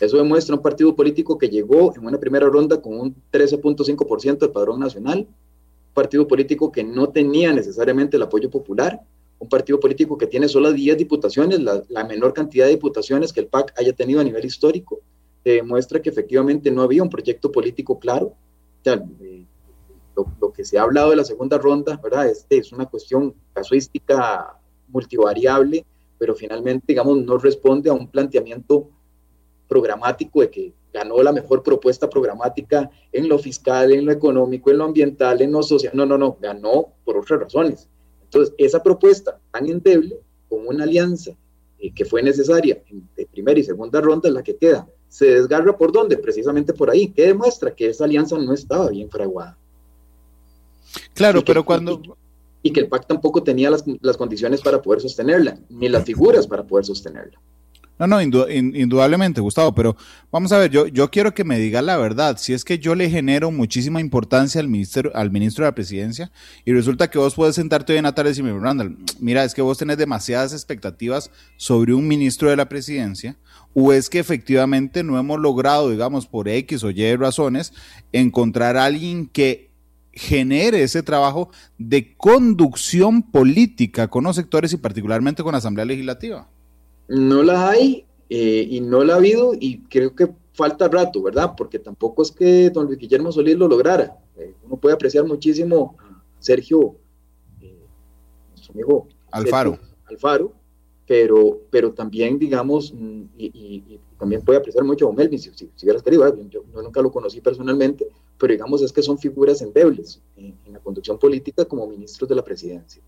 Eso 0.00 0.18
demuestra 0.18 0.54
un 0.54 0.62
partido 0.62 0.94
político 0.94 1.38
que 1.38 1.48
llegó 1.48 1.94
en 1.94 2.06
una 2.06 2.18
primera 2.18 2.46
ronda 2.46 2.80
con 2.80 2.98
un 2.98 3.16
13.5% 3.32 4.38
del 4.38 4.50
padrón 4.50 4.80
nacional, 4.80 5.20
un 5.20 5.94
partido 5.94 6.28
político 6.28 6.70
que 6.70 6.84
no 6.84 7.08
tenía 7.08 7.52
necesariamente 7.52 8.16
el 8.16 8.22
apoyo 8.22 8.50
popular, 8.50 9.00
un 9.38 9.48
partido 9.48 9.80
político 9.80 10.16
que 10.16 10.26
tiene 10.26 10.48
solo 10.48 10.72
10 10.72 10.98
diputaciones, 10.98 11.60
la, 11.60 12.04
menor 12.04 12.32
cantidad 12.32 12.66
de 12.66 12.72
diputaciones 12.72 13.32
que 13.32 13.40
el 13.40 13.46
PAC 13.46 13.74
haya 13.78 13.92
tenido 13.92 14.20
a 14.20 14.24
nivel 14.24 14.44
histórico, 14.44 15.00
que 15.44 15.52
demuestra 15.52 16.00
que 16.00 16.10
efectivamente 16.10 16.70
no 16.70 16.82
había 16.82 17.02
un 17.02 17.10
proyecto 17.10 17.50
político 17.52 17.98
claro. 17.98 18.34
Eh, 18.84 19.44
lo, 20.40 20.52
que 20.52 20.64
se 20.64 20.78
ha 20.78 20.82
hablado 20.82 21.10
de 21.10 21.16
la 21.16 21.24
segunda 21.24 21.58
ronda, 21.58 22.00
¿verdad? 22.02 22.28
Este 22.28 22.58
es 22.58 22.72
una 22.72 22.86
cuestión 22.86 23.34
casuística 23.52 24.58
multivariable, 24.88 25.84
pero 26.18 26.34
finalmente, 26.34 26.86
digamos, 26.88 27.18
no 27.18 27.36
responde 27.36 27.90
a 27.90 27.92
un 27.92 28.08
planteamiento 28.08 28.88
programático 29.68 30.40
de 30.40 30.50
que 30.50 30.72
ganó 30.92 31.22
la 31.22 31.32
mejor 31.32 31.62
propuesta 31.62 32.08
programática 32.08 32.90
en 33.12 33.28
lo 33.28 33.38
fiscal, 33.38 33.92
en 33.92 34.06
lo 34.06 34.12
económico, 34.12 34.70
en 34.70 34.78
lo 34.78 34.84
ambiental, 34.84 35.42
en 35.42 35.52
lo 35.52 35.62
social. 35.62 35.92
No, 35.94 36.06
no, 36.06 36.16
no, 36.16 36.38
ganó 36.40 36.88
por 37.04 37.18
otras 37.18 37.40
razones. 37.40 37.88
Entonces, 38.24 38.54
esa 38.58 38.82
propuesta 38.82 39.38
tan 39.52 39.68
endeble, 39.68 40.18
con 40.48 40.66
una 40.66 40.84
alianza 40.84 41.32
eh, 41.78 41.92
que 41.92 42.04
fue 42.04 42.22
necesaria 42.22 42.82
en 42.88 43.06
de 43.16 43.26
primera 43.26 43.58
y 43.60 43.64
segunda 43.64 44.00
ronda, 44.00 44.30
la 44.30 44.42
que 44.42 44.56
queda, 44.56 44.88
se 45.08 45.26
desgarra 45.26 45.76
por 45.76 45.92
dónde? 45.92 46.16
Precisamente 46.16 46.72
por 46.72 46.90
ahí, 46.90 47.08
que 47.08 47.26
demuestra 47.26 47.74
que 47.74 47.88
esa 47.88 48.04
alianza 48.04 48.38
no 48.38 48.52
estaba 48.52 48.88
bien 48.88 49.10
fraguada. 49.10 49.56
Claro, 51.14 51.42
pero 51.44 51.64
cuando... 51.64 52.00
Y, 52.62 52.72
que 52.72 52.80
el 52.80 52.88
PAC 52.88 53.06
tampoco 53.06 53.44
tenía 53.44 53.70
las, 53.70 53.84
las 54.00 54.16
condiciones 54.16 54.60
para 54.60 54.82
poder 54.82 55.00
sostenerla, 55.00 55.58
ni 55.68 55.88
las 55.88 56.04
figuras 56.04 56.48
para 56.48 56.64
poder 56.64 56.84
sostenerla. 56.84 57.38
No, 57.98 58.06
no, 58.06 58.20
indudablemente, 58.20 59.40
Gustavo, 59.40 59.74
pero 59.74 59.96
vamos 60.30 60.52
a 60.52 60.58
ver, 60.58 60.70
yo, 60.70 60.86
yo 60.86 61.10
quiero 61.10 61.32
que 61.32 61.44
me 61.44 61.58
diga 61.58 61.80
la 61.80 61.96
verdad. 61.96 62.36
Si 62.38 62.52
es 62.52 62.62
que 62.62 62.78
yo 62.78 62.94
le 62.94 63.08
genero 63.08 63.50
muchísima 63.50 64.02
importancia 64.02 64.60
al 64.60 64.68
ministro, 64.68 65.10
al 65.14 65.30
ministro 65.30 65.64
de 65.64 65.70
la 65.70 65.74
presidencia 65.74 66.30
y 66.66 66.74
resulta 66.74 67.08
que 67.08 67.18
vos 67.18 67.34
puedes 67.34 67.54
sentarte 67.54 67.94
hoy 67.94 67.98
en 67.98 68.04
la 68.04 68.14
tarde 68.14 68.30
y 68.30 68.32
decirme, 68.32 68.58
Randall, 68.58 68.98
mira, 69.18 69.44
es 69.44 69.54
que 69.54 69.62
vos 69.62 69.78
tenés 69.78 69.96
demasiadas 69.96 70.52
expectativas 70.52 71.30
sobre 71.56 71.94
un 71.94 72.06
ministro 72.06 72.50
de 72.50 72.56
la 72.56 72.68
presidencia, 72.68 73.38
o 73.72 73.94
es 73.94 74.10
que 74.10 74.18
efectivamente 74.18 75.02
no 75.02 75.18
hemos 75.18 75.40
logrado, 75.40 75.90
digamos, 75.90 76.26
por 76.26 76.48
X 76.48 76.84
o 76.84 76.90
Y 76.90 77.16
razones, 77.16 77.72
encontrar 78.12 78.76
a 78.76 78.84
alguien 78.84 79.26
que 79.26 79.70
genere 80.12 80.82
ese 80.82 81.02
trabajo 81.02 81.50
de 81.78 82.14
conducción 82.16 83.22
política 83.22 84.08
con 84.08 84.24
los 84.24 84.36
sectores 84.36 84.74
y 84.74 84.76
particularmente 84.76 85.42
con 85.42 85.52
la 85.52 85.58
Asamblea 85.58 85.86
Legislativa 85.86 86.48
no 87.08 87.42
la 87.42 87.70
hay 87.70 88.06
eh, 88.28 88.66
y 88.68 88.80
no 88.80 89.04
la 89.04 89.14
ha 89.14 89.16
habido 89.16 89.52
y 89.58 89.82
creo 89.84 90.14
que 90.14 90.28
falta 90.52 90.88
rato, 90.88 91.22
¿verdad? 91.22 91.54
Porque 91.56 91.78
tampoco 91.78 92.22
es 92.22 92.32
que 92.32 92.70
don 92.70 92.86
Luis 92.86 92.98
Guillermo 92.98 93.30
Solís 93.30 93.56
lo 93.56 93.68
lograra. 93.68 94.18
Eh, 94.36 94.54
uno 94.64 94.76
puede 94.76 94.94
apreciar 94.94 95.24
muchísimo 95.24 95.96
a 95.98 96.22
Sergio, 96.38 96.96
eh, 97.60 97.78
nuestro 98.50 98.72
amigo 98.72 99.08
Alfaro. 99.30 99.78
Alfaro, 100.06 100.52
pero, 101.06 101.60
pero 101.70 101.92
también, 101.92 102.38
digamos, 102.38 102.92
y, 103.36 104.00
también 104.18 104.42
puede 104.42 104.58
apreciar 104.58 104.82
mucho 104.82 105.08
a 105.10 105.12
Melvin, 105.12 105.38
si, 105.38 105.50
si, 105.54 105.70
hubieras 105.82 106.02
querido, 106.02 106.34
yo, 106.48 106.64
nunca 106.74 107.02
lo 107.02 107.12
conocí 107.12 107.42
personalmente, 107.42 108.08
pero 108.38 108.52
digamos 108.52 108.80
es 108.80 108.90
que 108.90 109.02
son 109.02 109.18
figuras 109.18 109.60
endebles 109.60 110.22
en, 110.36 110.56
en 110.64 110.72
la 110.72 110.78
conducción 110.80 111.18
política 111.18 111.66
como 111.66 111.86
ministros 111.86 112.28
de 112.28 112.34
la 112.34 112.42
presidencia. 112.42 113.02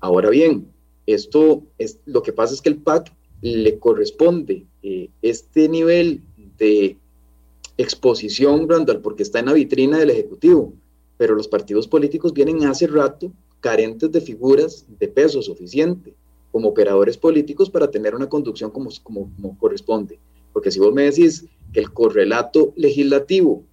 ahora 0.00 0.28
bien, 0.28 0.73
esto 1.06 1.62
es, 1.78 1.98
lo 2.06 2.22
que 2.22 2.32
pasa 2.32 2.54
es 2.54 2.60
que 2.60 2.70
el 2.70 2.78
PAC 2.78 3.12
le 3.40 3.78
corresponde 3.78 4.66
eh, 4.82 5.10
este 5.22 5.68
nivel 5.68 6.22
de 6.58 6.96
exposición, 7.76 8.68
Randall, 8.68 9.00
porque 9.00 9.22
está 9.22 9.40
en 9.40 9.46
la 9.46 9.52
vitrina 9.52 9.98
del 9.98 10.10
Ejecutivo, 10.10 10.72
pero 11.16 11.34
los 11.34 11.48
partidos 11.48 11.88
políticos 11.88 12.32
vienen 12.32 12.64
hace 12.64 12.86
rato 12.86 13.32
carentes 13.60 14.10
de 14.12 14.20
figuras 14.20 14.86
de 14.98 15.08
peso 15.08 15.42
suficiente 15.42 16.14
como 16.52 16.68
operadores 16.68 17.16
políticos 17.16 17.68
para 17.68 17.90
tener 17.90 18.14
una 18.14 18.28
conducción 18.28 18.70
como, 18.70 18.90
como, 19.02 19.30
como 19.34 19.58
corresponde. 19.58 20.18
Porque 20.52 20.70
si 20.70 20.78
vos 20.78 20.94
me 20.94 21.02
decís 21.02 21.46
que 21.72 21.80
el 21.80 21.92
correlato 21.92 22.72
legislativo 22.76 23.64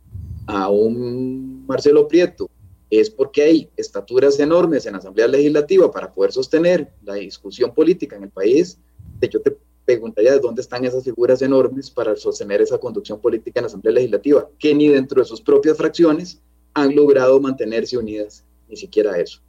a 0.47 0.69
un 0.69 1.65
Marcelo 1.67 2.07
Prieto 2.07 2.49
es 2.91 3.09
porque 3.09 3.41
hay 3.41 3.69
estaturas 3.77 4.37
enormes 4.39 4.85
en 4.85 4.91
la 4.91 4.99
Asamblea 4.99 5.27
Legislativa 5.27 5.89
para 5.89 6.13
poder 6.13 6.33
sostener 6.33 6.91
la 7.03 7.15
discusión 7.15 7.73
política 7.73 8.17
en 8.17 8.23
el 8.23 8.29
país. 8.29 8.77
Yo 9.21 9.41
te 9.41 9.57
preguntaría 9.85 10.33
de 10.33 10.39
dónde 10.39 10.61
están 10.61 10.83
esas 10.83 11.05
figuras 11.05 11.41
enormes 11.41 11.89
para 11.89 12.15
sostener 12.17 12.61
esa 12.61 12.77
conducción 12.77 13.19
política 13.21 13.61
en 13.61 13.63
la 13.63 13.67
Asamblea 13.67 13.93
Legislativa, 13.93 14.47
que 14.59 14.75
ni 14.75 14.89
dentro 14.89 15.21
de 15.21 15.25
sus 15.25 15.41
propias 15.41 15.77
fracciones 15.77 16.41
han 16.73 16.93
logrado 16.93 17.39
mantenerse 17.39 17.97
unidas, 17.97 18.43
ni 18.67 18.75
siquiera 18.75 19.17
eso. 19.17 19.39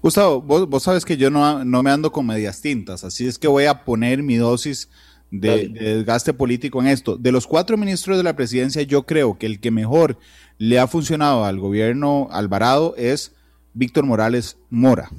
Gustavo, 0.00 0.40
vos, 0.40 0.82
sabes 0.82 1.04
que 1.04 1.16
yo 1.16 1.28
no, 1.28 1.64
no, 1.64 1.82
me 1.82 1.90
ando 1.90 2.10
con 2.12 2.24
medias 2.24 2.60
tintas, 2.60 3.02
así 3.02 3.26
es 3.26 3.38
que 3.38 3.48
voy 3.48 3.66
a 3.66 3.84
poner 3.84 4.22
mi 4.22 4.36
dosis 4.36 4.88
de, 5.30 5.68
desgaste 5.68 6.34
político 6.34 6.80
en 6.80 6.88
esto. 6.88 7.16
De 7.16 7.32
los 7.32 7.46
cuatro 7.46 7.76
ministros 7.76 8.16
de 8.16 8.24
la 8.24 8.36
presidencia, 8.36 8.82
yo 8.82 9.04
creo 9.04 9.38
que 9.38 9.46
el 9.46 9.60
que 9.60 9.70
mejor 9.70 10.18
le 10.58 10.78
ha 10.78 10.86
funcionado 10.86 11.44
al 11.44 11.58
gobierno 11.58 12.28
Alvarado 12.30 12.94
es 12.96 13.32
Víctor 13.72 14.04
Morales 14.04 14.56
Mora. 14.68 15.10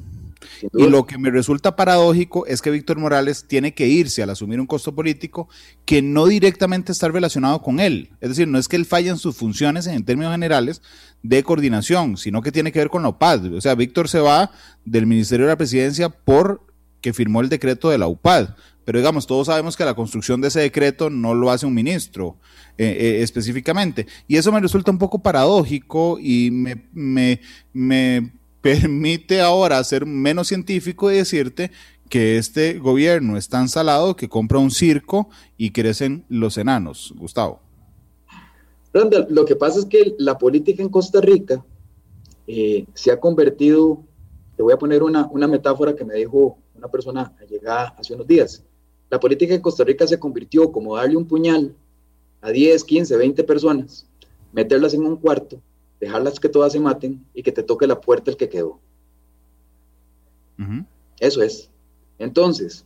Y 0.73 0.87
lo 0.87 1.05
que 1.05 1.17
me 1.17 1.31
resulta 1.31 1.75
paradójico 1.75 2.45
es 2.45 2.61
que 2.61 2.71
Víctor 2.71 2.97
Morales 2.97 3.45
tiene 3.47 3.73
que 3.73 3.87
irse 3.87 4.21
al 4.21 4.29
asumir 4.29 4.59
un 4.59 4.67
costo 4.67 4.93
político 4.93 5.47
que 5.85 6.01
no 6.01 6.27
directamente 6.27 6.91
está 6.91 7.07
relacionado 7.07 7.61
con 7.61 7.79
él. 7.79 8.09
Es 8.21 8.29
decir, 8.29 8.47
no 8.47 8.57
es 8.57 8.67
que 8.67 8.75
él 8.75 8.85
falle 8.85 9.09
en 9.09 9.17
sus 9.17 9.35
funciones 9.35 9.87
en 9.87 10.03
términos 10.03 10.31
generales 10.31 10.81
de 11.23 11.43
coordinación, 11.43 12.17
sino 12.17 12.41
que 12.41 12.51
tiene 12.51 12.71
que 12.71 12.79
ver 12.79 12.89
con 12.89 13.03
la 13.03 13.09
UPAD. 13.09 13.53
O 13.53 13.61
sea, 13.61 13.75
Víctor 13.75 14.09
se 14.09 14.19
va 14.19 14.51
del 14.85 15.07
Ministerio 15.07 15.45
de 15.45 15.51
la 15.51 15.57
Presidencia 15.57 16.09
por 16.09 16.61
que 17.01 17.13
firmó 17.13 17.41
el 17.41 17.49
decreto 17.49 17.89
de 17.89 17.97
la 17.97 18.07
UPAD. 18.07 18.49
Pero 18.85 18.99
digamos, 18.99 19.27
todos 19.27 19.47
sabemos 19.47 19.77
que 19.77 19.85
la 19.85 19.93
construcción 19.93 20.41
de 20.41 20.47
ese 20.47 20.61
decreto 20.61 21.09
no 21.09 21.33
lo 21.33 21.51
hace 21.51 21.65
un 21.65 21.73
ministro 21.73 22.37
eh, 22.77 22.97
eh, 22.99 23.21
específicamente. 23.21 24.07
Y 24.27 24.37
eso 24.37 24.51
me 24.51 24.59
resulta 24.59 24.91
un 24.91 24.97
poco 24.97 25.19
paradójico 25.19 26.17
y 26.19 26.49
me, 26.51 26.87
me, 26.93 27.41
me 27.73 28.31
permite 28.61 29.41
ahora 29.41 29.83
ser 29.83 30.05
menos 30.05 30.47
científico 30.47 31.11
y 31.11 31.15
decirte 31.15 31.71
que 32.09 32.37
este 32.37 32.77
gobierno 32.77 33.37
es 33.37 33.47
tan 33.47 33.69
salado 33.69 34.17
que 34.17 34.27
compra 34.27 34.59
un 34.59 34.69
circo 34.69 35.29
y 35.57 35.71
crecen 35.71 36.25
los 36.27 36.57
enanos. 36.57 37.13
Gustavo. 37.15 37.61
lo 39.29 39.45
que 39.45 39.55
pasa 39.55 39.79
es 39.79 39.85
que 39.85 40.15
la 40.17 40.37
política 40.37 40.83
en 40.83 40.89
Costa 40.89 41.21
Rica 41.21 41.63
eh, 42.47 42.85
se 42.93 43.11
ha 43.11 43.19
convertido, 43.19 44.03
te 44.57 44.63
voy 44.63 44.73
a 44.73 44.77
poner 44.77 45.03
una, 45.03 45.27
una 45.31 45.47
metáfora 45.47 45.95
que 45.95 46.03
me 46.03 46.15
dijo 46.15 46.57
una 46.75 46.89
persona 46.89 47.33
llegada 47.49 47.95
hace 47.97 48.13
unos 48.13 48.27
días. 48.27 48.63
La 49.11 49.19
política 49.19 49.53
en 49.53 49.61
Costa 49.61 49.83
Rica 49.83 50.07
se 50.07 50.17
convirtió 50.17 50.71
como 50.71 50.95
darle 50.95 51.17
un 51.17 51.27
puñal 51.27 51.75
a 52.39 52.49
10, 52.49 52.81
15, 52.81 53.17
20 53.17 53.43
personas, 53.43 54.07
meterlas 54.53 54.93
en 54.93 55.05
un 55.05 55.17
cuarto, 55.17 55.61
dejarlas 55.99 56.39
que 56.39 56.47
todas 56.47 56.71
se 56.71 56.79
maten 56.79 57.23
y 57.33 57.43
que 57.43 57.51
te 57.51 57.61
toque 57.61 57.85
la 57.85 57.99
puerta 57.99 58.31
el 58.31 58.37
que 58.37 58.47
quedó. 58.47 58.79
Eso 61.19 61.41
es. 61.41 61.69
Entonces, 62.19 62.85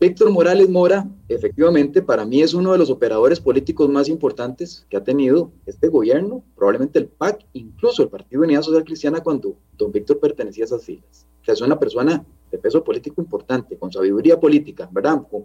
Víctor 0.00 0.30
Morales 0.32 0.68
Mora, 0.68 1.08
efectivamente, 1.28 2.02
para 2.02 2.24
mí 2.24 2.42
es 2.42 2.52
uno 2.52 2.72
de 2.72 2.78
los 2.78 2.90
operadores 2.90 3.38
políticos 3.38 3.88
más 3.88 4.08
importantes 4.08 4.84
que 4.90 4.96
ha 4.96 5.04
tenido 5.04 5.52
este 5.64 5.86
gobierno, 5.86 6.42
probablemente 6.56 6.98
el 6.98 7.06
PAC, 7.06 7.46
incluso 7.52 8.02
el 8.02 8.08
Partido 8.08 8.40
de 8.40 8.46
Unidad 8.46 8.62
Social 8.62 8.84
Cristiana 8.84 9.22
cuando 9.22 9.54
don 9.78 9.92
Víctor 9.92 10.18
pertenecía 10.18 10.64
a 10.64 10.66
esas 10.66 10.82
filas. 10.82 11.28
O 11.40 11.44
sea, 11.44 11.54
es 11.54 11.60
una 11.60 11.78
persona 11.78 12.24
de 12.50 12.58
peso 12.58 12.82
político 12.82 13.20
importante, 13.20 13.76
con 13.76 13.92
sabiduría 13.92 14.38
política, 14.38 14.88
¿verdad? 14.90 15.22
Con, 15.30 15.44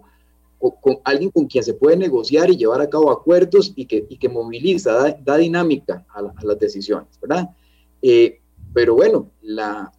alguien 1.04 1.30
con 1.30 1.46
quien 1.46 1.62
se 1.62 1.74
puede 1.74 1.96
negociar 1.96 2.50
y 2.50 2.56
llevar 2.56 2.80
a 2.80 2.88
cabo 2.88 3.10
acuerdos 3.10 3.72
y 3.76 3.86
que, 3.86 4.06
que 4.06 4.28
moviliza, 4.28 5.16
da, 5.22 5.36
dinámica 5.36 6.04
a, 6.08 6.22
las 6.22 6.58
decisiones, 6.58 7.18
¿verdad? 7.20 7.50
Eh, 8.02 8.40
pero 8.72 8.94
bueno, 8.94 9.30
la, 9.42 9.92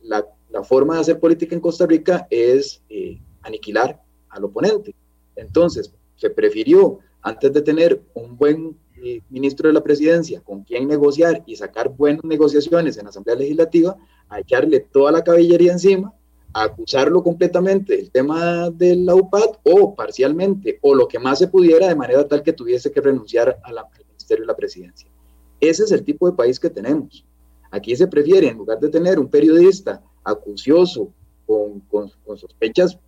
forma 0.64 0.96
de 0.96 1.02
hacer 1.02 1.20
política 1.20 1.54
en 1.54 1.62
Costa 1.62 1.86
Rica 1.86 2.28
es 2.32 2.82
eh, 2.90 3.20
aniquilar 3.44 4.02
al 4.30 4.46
oponente. 4.46 4.96
Entonces, 5.36 5.94
se 6.16 6.32
prefirió, 6.32 7.00
antes 7.22 7.54
de 7.54 7.62
tener 7.62 8.02
un 8.16 8.36
buen 8.36 8.76
eh, 9.04 9.22
ministro 9.30 9.68
de 9.68 9.74
la 9.74 9.84
presidencia 9.84 10.42
con 10.42 10.64
quien 10.64 10.88
negociar 10.88 11.44
y 11.46 11.56
sacar 11.56 11.90
buenas 11.90 12.24
negociaciones 12.24 12.98
en 12.98 13.04
la 13.04 13.10
Asamblea 13.10 13.36
Legislativa, 13.36 13.96
a 14.30 14.40
echarle 14.40 14.80
toda 14.80 15.12
la 15.12 15.24
caballería 15.24 15.74
encima 15.74 16.14
acusarlo 16.54 17.24
completamente 17.24 17.98
del 17.98 18.12
tema 18.12 18.70
de 18.70 18.96
la 18.96 19.16
o 19.16 19.96
parcialmente, 19.96 20.80
o 20.82 20.96
lo 20.96 21.08
que 21.08 21.20
más 21.20 21.40
se 21.40 21.48
pudiera 21.48 21.88
de 21.88 21.96
manera 21.96 22.28
tal 22.28 22.44
que 22.44 22.54
tuviese 22.54 22.92
que 22.92 23.02
renunciar 23.02 23.60
al 23.64 23.76
Ministerio 24.08 24.44
de 24.44 24.48
la 24.48 24.56
Presidencia. 24.56 25.10
Ese 25.60 25.84
es 25.84 25.92
el 25.92 26.04
tipo 26.04 26.30
de 26.30 26.36
país 26.36 26.60
que 26.60 26.70
tenemos. 26.70 27.26
Aquí 27.72 27.96
se 27.96 28.08
prefiere, 28.08 28.48
en 28.48 28.58
lugar 28.58 28.80
de 28.80 28.90
tener 28.90 29.20
un 29.20 29.28
periodista 29.28 30.02
acucioso, 30.24 31.12
con, 31.46 31.80
con, 31.90 32.38
sospechas, 32.38 33.00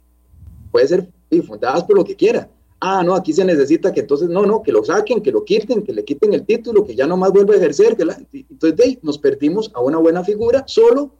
puede 0.71 0.87
ser 0.87 1.09
fundadas 1.45 1.83
por 1.83 1.97
lo 1.97 2.05
que 2.05 2.15
quiera. 2.15 2.49
Ah, 2.79 3.03
no, 3.03 3.13
aquí 3.13 3.33
se 3.33 3.43
necesita 3.43 3.91
que 3.91 3.99
entonces, 3.99 4.29
no, 4.29 4.45
no, 4.45 4.63
que 4.63 4.71
lo 4.71 4.83
saquen, 4.85 5.21
que 5.21 5.31
lo 5.31 5.43
quiten, 5.43 5.83
que 5.83 5.91
le 5.91 6.05
quiten 6.05 6.33
el 6.33 6.45
título, 6.45 6.85
que 6.85 6.95
ya 6.95 7.05
no 7.05 7.17
más 7.17 7.31
vuelva 7.31 7.53
a 7.53 7.57
ejercer. 7.57 7.97
Que 7.97 8.03
entonces, 8.31 8.77
de 8.77 8.83
ahí, 8.83 8.99
nos 9.01 9.17
perdimos 9.17 9.69
a 9.73 9.81
una 9.81 9.97
buena 9.97 10.23
figura 10.23 10.63
solo 10.65 11.13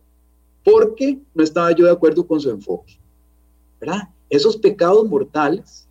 porque 0.72 1.20
no 1.34 1.44
estaba 1.44 1.72
yo 1.72 1.86
de 1.86 1.92
acuerdo 1.92 2.26
con 2.26 2.40
su 2.40 2.50
enfoque. 2.50 3.00
¿verdad? 3.80 4.10
Esos 4.30 4.58
pecados 4.58 5.08
mortales 5.08 5.88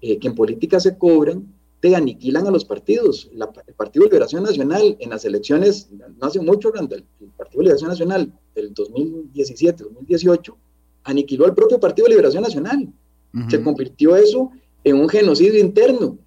eh, 0.00 0.18
que 0.18 0.28
en 0.28 0.34
política 0.34 0.78
se 0.78 0.96
cobran, 0.96 1.52
te 1.80 1.96
aniquilan 1.96 2.46
a 2.46 2.50
los 2.50 2.64
partidos. 2.64 3.30
el 3.32 3.74
Partido 3.74 4.04
de 4.04 4.10
Liberación 4.10 4.42
Nacional 4.42 4.96
en 5.00 5.10
las 5.10 5.24
elecciones, 5.24 5.88
no 5.90 6.26
hace 6.26 6.40
mucho, 6.40 6.72
el 6.74 7.04
Partido 7.36 7.58
de 7.58 7.64
Liberación 7.64 7.90
Nacional 7.90 8.32
del 8.54 8.74
2017, 8.74 9.84
2018, 9.84 10.56
aniquiló 11.04 11.46
al 11.46 11.54
propio 11.54 11.80
Partido 11.80 12.04
de 12.04 12.10
Liberación 12.10 12.42
Nacional. 12.42 12.92
Se 13.48 13.62
convirtió 13.62 14.16
eso 14.16 14.50
en 14.82 14.96
un 14.96 15.08
genocidio 15.08 15.60
interno. 15.60 16.18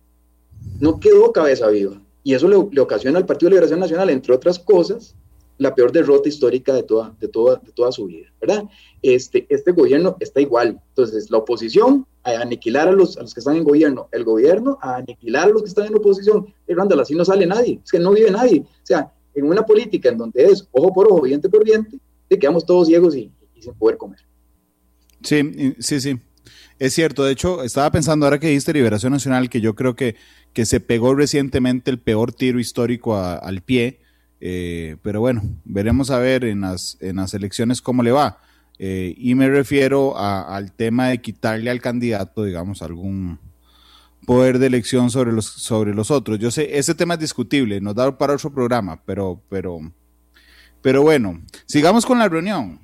No 0.80 1.00
quedó 1.00 1.32
cabeza 1.34 1.68
viva. 1.68 2.02
Y 2.24 2.34
eso 2.34 2.48
le, 2.48 2.56
le 2.72 2.82
ocasiona 2.82 3.20
al 3.20 3.26
Partido 3.26 3.50
de 3.50 3.56
Liberación 3.56 3.82
Nacional, 3.82 4.10
entre 4.10 4.34
otras 4.34 4.58
cosas, 4.58 5.16
la 5.58 5.76
peor 5.76 5.92
derrota 5.92 6.30
histórica 6.30 6.74
de 6.74 6.84
toda, 6.84 7.16
de 7.20 7.28
toda, 7.28 7.58
de 7.58 7.72
toda 7.72 7.92
su 7.92 8.06
vida, 8.06 8.28
¿verdad? 8.42 8.64
Este, 9.02 9.46
este 9.50 9.72
gobierno 9.72 10.18
está 10.20 10.42
igual. 10.42 10.82
Entonces, 10.90 11.30
la 11.30 11.38
oposición 11.38 12.06
a 12.24 12.32
aniquilar 12.42 12.88
a 12.88 12.92
los, 12.92 13.18
a 13.18 13.22
los 13.22 13.34
que 13.34 13.40
están 13.40 13.58
en 13.58 13.64
gobierno, 13.64 14.10
el 14.12 14.24
gobierno 14.24 14.78
a 14.82 14.96
aniquilar 14.96 15.50
a 15.50 15.52
los 15.52 15.64
que 15.64 15.70
están 15.70 15.88
en 15.88 15.96
oposición. 15.96 16.48
Y 16.68 16.74
Randall, 16.74 17.02
así 17.02 17.16
no 17.16 17.26
sale 17.26 17.46
nadie, 17.46 17.80
es 17.84 17.92
que 17.92 18.00
no 18.00 18.12
vive 18.12 18.32
nadie. 18.32 18.62
O 18.62 18.86
sea, 18.86 19.12
en 19.36 19.46
una 19.46 19.66
política 19.66 20.10
en 20.10 20.18
donde 20.18 20.44
es 20.44 20.68
ojo 20.72 20.94
por 20.94 21.12
ojo, 21.12 21.26
diente 21.26 21.50
por 21.50 21.64
diente, 21.64 21.98
te 22.28 22.40
quedamos 22.40 22.66
todos 22.66 22.88
ciegos 22.88 23.16
y, 23.16 23.32
sin 23.60 23.74
poder 23.76 23.98
comer. 23.98 24.20
Sí, 25.22 25.76
sí, 25.80 26.02
sí. 26.02 26.20
Es 26.80 26.94
cierto, 26.94 27.24
de 27.24 27.32
hecho, 27.32 27.64
estaba 27.64 27.92
pensando 27.92 28.26
ahora 28.26 28.40
que 28.40 28.48
dijiste 28.48 28.74
Liberación 28.74 29.14
Nacional, 29.14 29.50
que 29.50 29.62
yo 29.62 29.76
creo 29.76 29.96
que, 29.96 30.16
que 30.52 30.66
se 30.66 30.80
pegó 30.80 31.16
recientemente 31.16 31.92
el 31.92 32.00
peor 32.00 32.34
tiro 32.34 32.60
histórico 32.60 33.16
al 33.18 33.62
pie, 33.62 34.00
eh, 34.46 34.98
pero 35.02 35.22
bueno, 35.22 35.42
veremos 35.64 36.12
a 36.12 36.20
ver 36.20 36.44
en 36.44 36.60
las, 36.60 36.98
en 37.00 37.16
las 37.16 37.34
elecciones 37.34 37.82
cómo 37.82 38.04
le 38.04 38.12
va. 38.12 38.40
Eh, 38.78 39.16
y 39.18 39.36
me 39.36 39.48
refiero 39.48 40.18
al 40.18 40.74
tema 40.74 41.08
de 41.08 41.22
quitarle 41.22 41.70
al 41.70 41.80
candidato, 41.80 42.44
digamos, 42.44 42.82
algún 42.82 43.40
poder 44.26 44.60
de 44.60 44.68
elección 44.68 45.10
sobre 45.12 45.32
los, 45.32 45.46
sobre 45.46 45.96
los 45.96 46.12
otros. 46.12 46.40
Yo 46.40 46.52
sé, 46.52 46.78
ese 46.78 46.94
tema 46.94 47.14
es 47.14 47.22
discutible, 47.22 47.80
nos 47.80 47.96
da 47.96 48.18
para 48.18 48.34
otro 48.34 48.54
programa, 48.54 49.02
pero, 49.06 49.42
pero, 49.48 49.80
pero 50.82 51.04
bueno, 51.04 51.42
sigamos 51.66 52.06
con 52.06 52.20
la 52.20 52.28
reunión. 52.28 52.82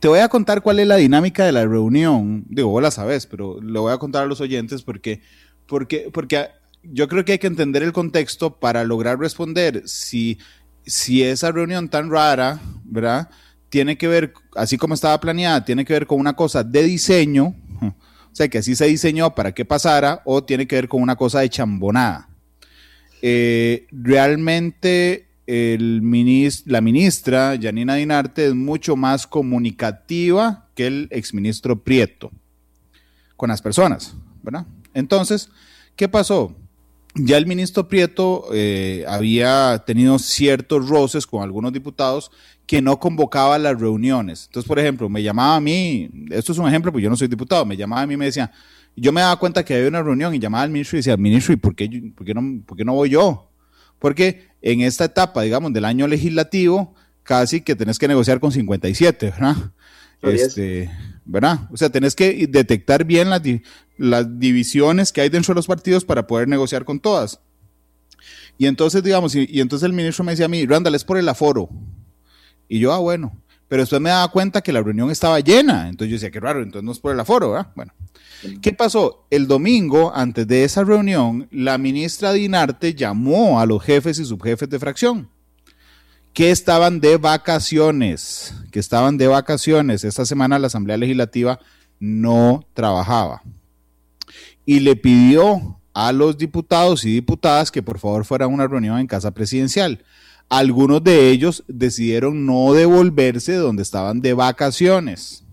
Te 0.00 0.08
voy 0.08 0.18
a 0.18 0.28
contar 0.28 0.62
cuál 0.62 0.80
es 0.80 0.86
la 0.88 0.96
dinámica 0.96 1.44
de 1.44 1.52
la 1.52 1.64
reunión. 1.64 2.44
Digo, 2.48 2.70
vos 2.70 2.82
la 2.82 2.90
sabes, 2.90 3.24
pero 3.24 3.60
lo 3.60 3.82
voy 3.82 3.92
a 3.92 3.98
contar 3.98 4.24
a 4.24 4.26
los 4.26 4.40
oyentes 4.40 4.82
porque, 4.82 5.20
porque, 5.68 6.10
porque 6.12 6.48
yo 6.82 7.08
creo 7.08 7.24
que 7.24 7.32
hay 7.32 7.38
que 7.38 7.46
entender 7.46 7.82
el 7.82 7.92
contexto 7.92 8.58
para 8.58 8.84
lograr 8.84 9.18
responder 9.18 9.82
si, 9.86 10.38
si 10.86 11.22
esa 11.22 11.52
reunión 11.52 11.88
tan 11.88 12.10
rara, 12.10 12.60
¿verdad? 12.84 13.28
Tiene 13.68 13.96
que 13.96 14.08
ver, 14.08 14.32
así 14.56 14.76
como 14.76 14.94
estaba 14.94 15.20
planeada, 15.20 15.64
tiene 15.64 15.84
que 15.84 15.92
ver 15.92 16.06
con 16.06 16.18
una 16.18 16.34
cosa 16.34 16.64
de 16.64 16.82
diseño, 16.82 17.54
o 17.82 18.34
sea, 18.34 18.48
que 18.48 18.58
así 18.58 18.74
se 18.76 18.86
diseñó 18.86 19.34
para 19.34 19.52
que 19.52 19.64
pasara, 19.64 20.22
o 20.24 20.42
tiene 20.44 20.66
que 20.66 20.76
ver 20.76 20.88
con 20.88 21.02
una 21.02 21.16
cosa 21.16 21.40
de 21.40 21.50
chambonada. 21.50 22.28
Eh, 23.22 23.86
realmente 23.90 25.28
el 25.46 26.00
la 26.66 26.80
ministra 26.80 27.58
Janina 27.60 27.96
Dinarte 27.96 28.46
es 28.46 28.54
mucho 28.54 28.94
más 28.94 29.26
comunicativa 29.26 30.68
que 30.74 30.86
el 30.86 31.08
exministro 31.10 31.82
Prieto 31.82 32.30
con 33.36 33.48
las 33.48 33.60
personas, 33.60 34.14
¿verdad? 34.42 34.64
Entonces, 34.94 35.50
¿qué 35.96 36.08
pasó? 36.08 36.54
Ya 37.14 37.36
el 37.36 37.46
ministro 37.46 37.88
Prieto 37.88 38.46
eh, 38.52 39.04
había 39.08 39.82
tenido 39.86 40.18
ciertos 40.18 40.88
roces 40.88 41.26
con 41.26 41.42
algunos 41.42 41.72
diputados 41.72 42.30
que 42.66 42.80
no 42.80 43.00
convocaba 43.00 43.58
las 43.58 43.80
reuniones. 43.80 44.44
Entonces, 44.46 44.68
por 44.68 44.78
ejemplo, 44.78 45.08
me 45.08 45.22
llamaba 45.22 45.56
a 45.56 45.60
mí, 45.60 46.08
esto 46.30 46.52
es 46.52 46.58
un 46.58 46.68
ejemplo, 46.68 46.92
pues 46.92 47.02
yo 47.02 47.10
no 47.10 47.16
soy 47.16 47.26
diputado, 47.26 47.64
me 47.64 47.76
llamaba 47.76 48.02
a 48.02 48.06
mí 48.06 48.14
y 48.14 48.16
me 48.16 48.26
decía, 48.26 48.52
yo 48.94 49.12
me 49.12 49.22
daba 49.22 49.36
cuenta 49.36 49.64
que 49.64 49.74
había 49.74 49.88
una 49.88 50.02
reunión 50.02 50.34
y 50.34 50.38
llamaba 50.38 50.62
al 50.62 50.70
ministro 50.70 50.96
y 50.96 51.00
decía, 51.00 51.16
ministro, 51.16 51.52
¿y 51.52 51.56
por 51.56 51.74
qué, 51.74 52.12
por 52.14 52.24
qué, 52.24 52.34
no, 52.34 52.62
por 52.64 52.76
qué 52.76 52.84
no 52.84 52.94
voy 52.94 53.10
yo? 53.10 53.50
Porque 53.98 54.48
en 54.62 54.82
esta 54.82 55.04
etapa, 55.04 55.42
digamos, 55.42 55.72
del 55.72 55.84
año 55.84 56.06
legislativo, 56.06 56.94
casi 57.22 57.60
que 57.60 57.74
tenés 57.74 57.98
que 57.98 58.08
negociar 58.08 58.38
con 58.40 58.52
57, 58.52 59.30
¿verdad? 59.30 59.56
Este, 60.22 60.90
¿verdad? 61.24 61.68
O 61.72 61.76
sea, 61.76 61.90
tenés 61.90 62.14
que 62.14 62.46
detectar 62.48 63.04
bien 63.04 63.30
las, 63.30 63.42
las 63.96 64.38
divisiones 64.38 65.12
que 65.12 65.20
hay 65.20 65.28
dentro 65.28 65.54
de 65.54 65.58
los 65.58 65.66
partidos 65.66 66.04
para 66.04 66.26
poder 66.26 66.48
negociar 66.48 66.84
con 66.84 67.00
todas. 67.00 67.40
Y 68.58 68.66
entonces, 68.66 69.02
digamos, 69.02 69.34
y, 69.34 69.60
entonces 69.60 69.86
el 69.86 69.92
ministro 69.92 70.24
me 70.24 70.32
decía 70.32 70.46
a 70.46 70.48
mí, 70.48 70.66
Randall, 70.66 70.94
es 70.94 71.04
por 71.04 71.16
el 71.16 71.28
aforo. 71.28 71.68
Y 72.68 72.78
yo, 72.78 72.92
ah, 72.92 72.98
bueno. 72.98 73.32
Pero 73.68 73.82
después 73.82 74.02
me 74.02 74.10
daba 74.10 74.30
cuenta 74.32 74.60
que 74.62 74.72
la 74.72 74.82
reunión 74.82 75.10
estaba 75.10 75.38
llena. 75.40 75.88
Entonces 75.88 76.10
yo 76.10 76.16
decía, 76.16 76.30
qué 76.30 76.40
raro, 76.40 76.60
entonces 76.60 76.84
no 76.84 76.92
es 76.92 76.98
por 76.98 77.12
el 77.12 77.20
aforo. 77.20 77.54
Bueno. 77.76 77.94
¿Qué 78.60 78.72
pasó? 78.72 79.26
El 79.30 79.46
domingo, 79.46 80.12
antes 80.14 80.46
de 80.46 80.64
esa 80.64 80.82
reunión, 80.82 81.48
la 81.52 81.78
ministra 81.78 82.32
Dinarte 82.32 82.94
llamó 82.94 83.60
a 83.60 83.66
los 83.66 83.82
jefes 83.82 84.18
y 84.18 84.24
subjefes 84.24 84.68
de 84.68 84.78
fracción 84.78 85.28
que 86.32 86.50
estaban 86.50 87.00
de 87.00 87.16
vacaciones, 87.16 88.54
que 88.70 88.78
estaban 88.78 89.18
de 89.18 89.26
vacaciones. 89.26 90.04
Esta 90.04 90.24
semana 90.24 90.58
la 90.58 90.68
Asamblea 90.68 90.96
Legislativa 90.96 91.58
no 91.98 92.64
trabajaba. 92.74 93.42
Y 94.64 94.80
le 94.80 94.96
pidió 94.96 95.80
a 95.92 96.12
los 96.12 96.38
diputados 96.38 97.04
y 97.04 97.12
diputadas 97.12 97.70
que 97.70 97.82
por 97.82 97.98
favor 97.98 98.24
fuera 98.24 98.44
a 98.44 98.48
una 98.48 98.66
reunión 98.66 98.98
en 98.98 99.06
casa 99.06 99.32
presidencial. 99.32 100.04
Algunos 100.48 101.02
de 101.02 101.30
ellos 101.30 101.64
decidieron 101.68 102.46
no 102.46 102.72
devolverse 102.72 103.54
donde 103.54 103.82
estaban 103.82 104.20
de 104.20 104.34
vacaciones. 104.34 105.44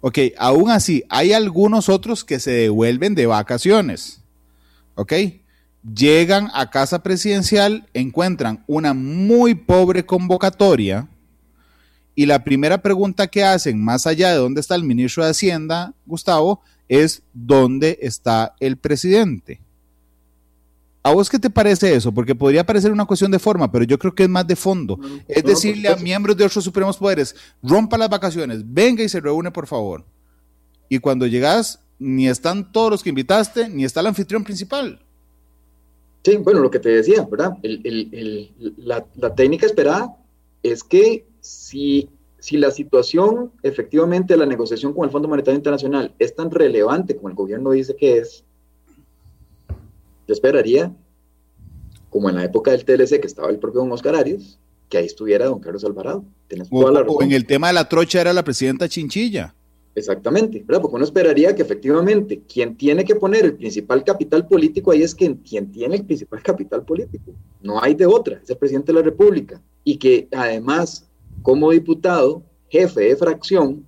Ok, 0.00 0.18
aún 0.38 0.70
así, 0.70 1.04
hay 1.08 1.32
algunos 1.32 1.88
otros 1.88 2.24
que 2.24 2.38
se 2.38 2.50
devuelven 2.50 3.14
de 3.14 3.26
vacaciones. 3.26 4.20
Ok, 4.96 5.12
llegan 5.92 6.50
a 6.54 6.70
casa 6.70 7.02
presidencial, 7.02 7.88
encuentran 7.92 8.64
una 8.66 8.94
muy 8.94 9.54
pobre 9.54 10.06
convocatoria 10.06 11.08
y 12.14 12.26
la 12.26 12.44
primera 12.44 12.80
pregunta 12.80 13.26
que 13.26 13.44
hacen, 13.44 13.82
más 13.82 14.06
allá 14.06 14.30
de 14.30 14.36
dónde 14.36 14.60
está 14.60 14.76
el 14.76 14.84
ministro 14.84 15.24
de 15.24 15.30
Hacienda, 15.30 15.94
Gustavo, 16.06 16.62
es 16.88 17.22
dónde 17.32 17.98
está 18.02 18.54
el 18.60 18.76
presidente. 18.76 19.60
¿A 21.02 21.12
vos 21.12 21.28
qué 21.28 21.38
te 21.38 21.50
parece 21.50 21.94
eso? 21.94 22.12
Porque 22.12 22.34
podría 22.34 22.64
parecer 22.64 22.90
una 22.90 23.04
cuestión 23.04 23.30
de 23.30 23.38
forma, 23.38 23.70
pero 23.70 23.84
yo 23.84 23.98
creo 23.98 24.14
que 24.14 24.22
es 24.22 24.28
más 24.28 24.46
de 24.46 24.56
fondo. 24.56 24.98
es 25.28 25.42
decirle 25.42 25.88
a 25.88 25.96
miembros 25.96 26.36
de 26.36 26.44
otros 26.44 26.64
supremos 26.64 26.96
poderes, 26.96 27.34
rompa 27.62 27.98
las 27.98 28.08
vacaciones, 28.08 28.62
venga 28.64 29.02
y 29.02 29.08
se 29.08 29.20
reúne, 29.20 29.50
por 29.50 29.66
favor. 29.66 30.06
Y 30.88 31.00
cuando 31.00 31.26
llegas, 31.26 31.80
ni 31.98 32.28
están 32.28 32.72
todos 32.72 32.90
los 32.90 33.02
que 33.02 33.10
invitaste, 33.10 33.68
ni 33.68 33.84
está 33.84 34.00
el 34.00 34.06
anfitrión 34.06 34.44
principal. 34.44 35.03
Sí, 36.24 36.36
bueno, 36.38 36.60
lo 36.60 36.70
que 36.70 36.78
te 36.78 36.88
decía, 36.88 37.26
¿verdad? 37.30 37.58
la, 38.78 39.34
técnica 39.34 39.66
esperada 39.66 40.16
es 40.62 40.82
que 40.82 41.26
si, 41.40 42.08
si 42.38 42.56
la 42.56 42.70
situación, 42.70 43.52
efectivamente, 43.62 44.34
la 44.36 44.46
negociación 44.46 44.94
con 44.94 45.04
el 45.04 45.10
Fondo 45.10 45.28
Monetario 45.28 45.58
Internacional 45.58 46.14
es 46.18 46.34
tan 46.34 46.50
relevante 46.50 47.14
como 47.14 47.28
el 47.28 47.34
gobierno 47.34 47.72
dice 47.72 47.94
que 47.94 48.18
es, 48.18 48.42
yo 50.26 50.32
esperaría, 50.32 50.94
como 52.08 52.30
en 52.30 52.36
la 52.36 52.44
época 52.44 52.70
del 52.70 52.86
TLC, 52.86 53.20
que 53.20 53.26
estaba 53.26 53.50
el 53.50 53.58
propio 53.58 53.82
don 53.82 53.92
Oscar 53.92 54.14
Arias, 54.14 54.58
que 54.88 54.96
ahí 54.96 55.04
estuviera 55.04 55.44
don 55.44 55.60
Carlos 55.60 55.84
Alvarado. 55.84 56.24
o 56.70 57.22
en 57.22 57.32
el 57.32 57.44
tema 57.44 57.66
de 57.66 57.74
la 57.74 57.86
trocha 57.86 58.22
era 58.22 58.32
la 58.32 58.44
presidenta 58.44 58.88
Chinchilla. 58.88 59.54
Exactamente, 59.96 60.64
¿verdad? 60.66 60.82
Porque 60.82 60.96
uno 60.96 61.04
esperaría 61.04 61.54
que 61.54 61.62
efectivamente 61.62 62.42
quien 62.52 62.76
tiene 62.76 63.04
que 63.04 63.14
poner 63.14 63.44
el 63.44 63.54
principal 63.54 64.02
capital 64.02 64.46
político 64.48 64.90
ahí 64.90 65.02
es 65.02 65.14
quien, 65.14 65.40
tiene 65.40 65.96
el 65.96 66.04
principal 66.04 66.42
capital 66.42 66.84
político. 66.84 67.32
No 67.62 67.80
hay 67.80 67.94
de 67.94 68.06
otra, 68.06 68.40
es 68.42 68.50
el 68.50 68.56
presidente 68.56 68.92
de 68.92 68.98
la 68.98 69.04
República. 69.04 69.62
Y 69.84 69.96
que 69.96 70.26
además, 70.32 71.08
como 71.42 71.70
diputado, 71.70 72.42
jefe 72.68 73.02
de 73.02 73.16
fracción, 73.16 73.86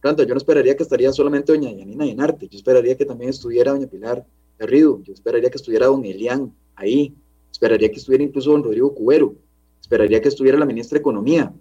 tanto 0.00 0.22
yo 0.22 0.32
no 0.32 0.38
esperaría 0.38 0.74
que 0.74 0.84
estaría 0.84 1.12
solamente 1.12 1.52
doña 1.52 1.70
Yanina 1.70 2.06
Yenarte, 2.06 2.48
yo 2.48 2.56
esperaría 2.56 2.96
que 2.96 3.04
también 3.04 3.30
estuviera 3.30 3.72
doña 3.72 3.86
Pilar 3.86 4.24
Garrido, 4.58 5.02
yo 5.02 5.12
esperaría 5.12 5.50
que 5.50 5.58
estuviera 5.58 5.86
don 5.86 6.02
Elian 6.04 6.50
ahí, 6.76 7.14
esperaría 7.52 7.90
que 7.90 7.96
estuviera 7.96 8.24
incluso 8.24 8.52
don 8.52 8.64
Rodrigo 8.64 8.94
Cubero, 8.94 9.34
esperaría 9.82 10.22
que 10.22 10.28
estuviera 10.28 10.58
la 10.58 10.64
ministra 10.64 10.96
de 10.96 11.00
Economía, 11.00 11.52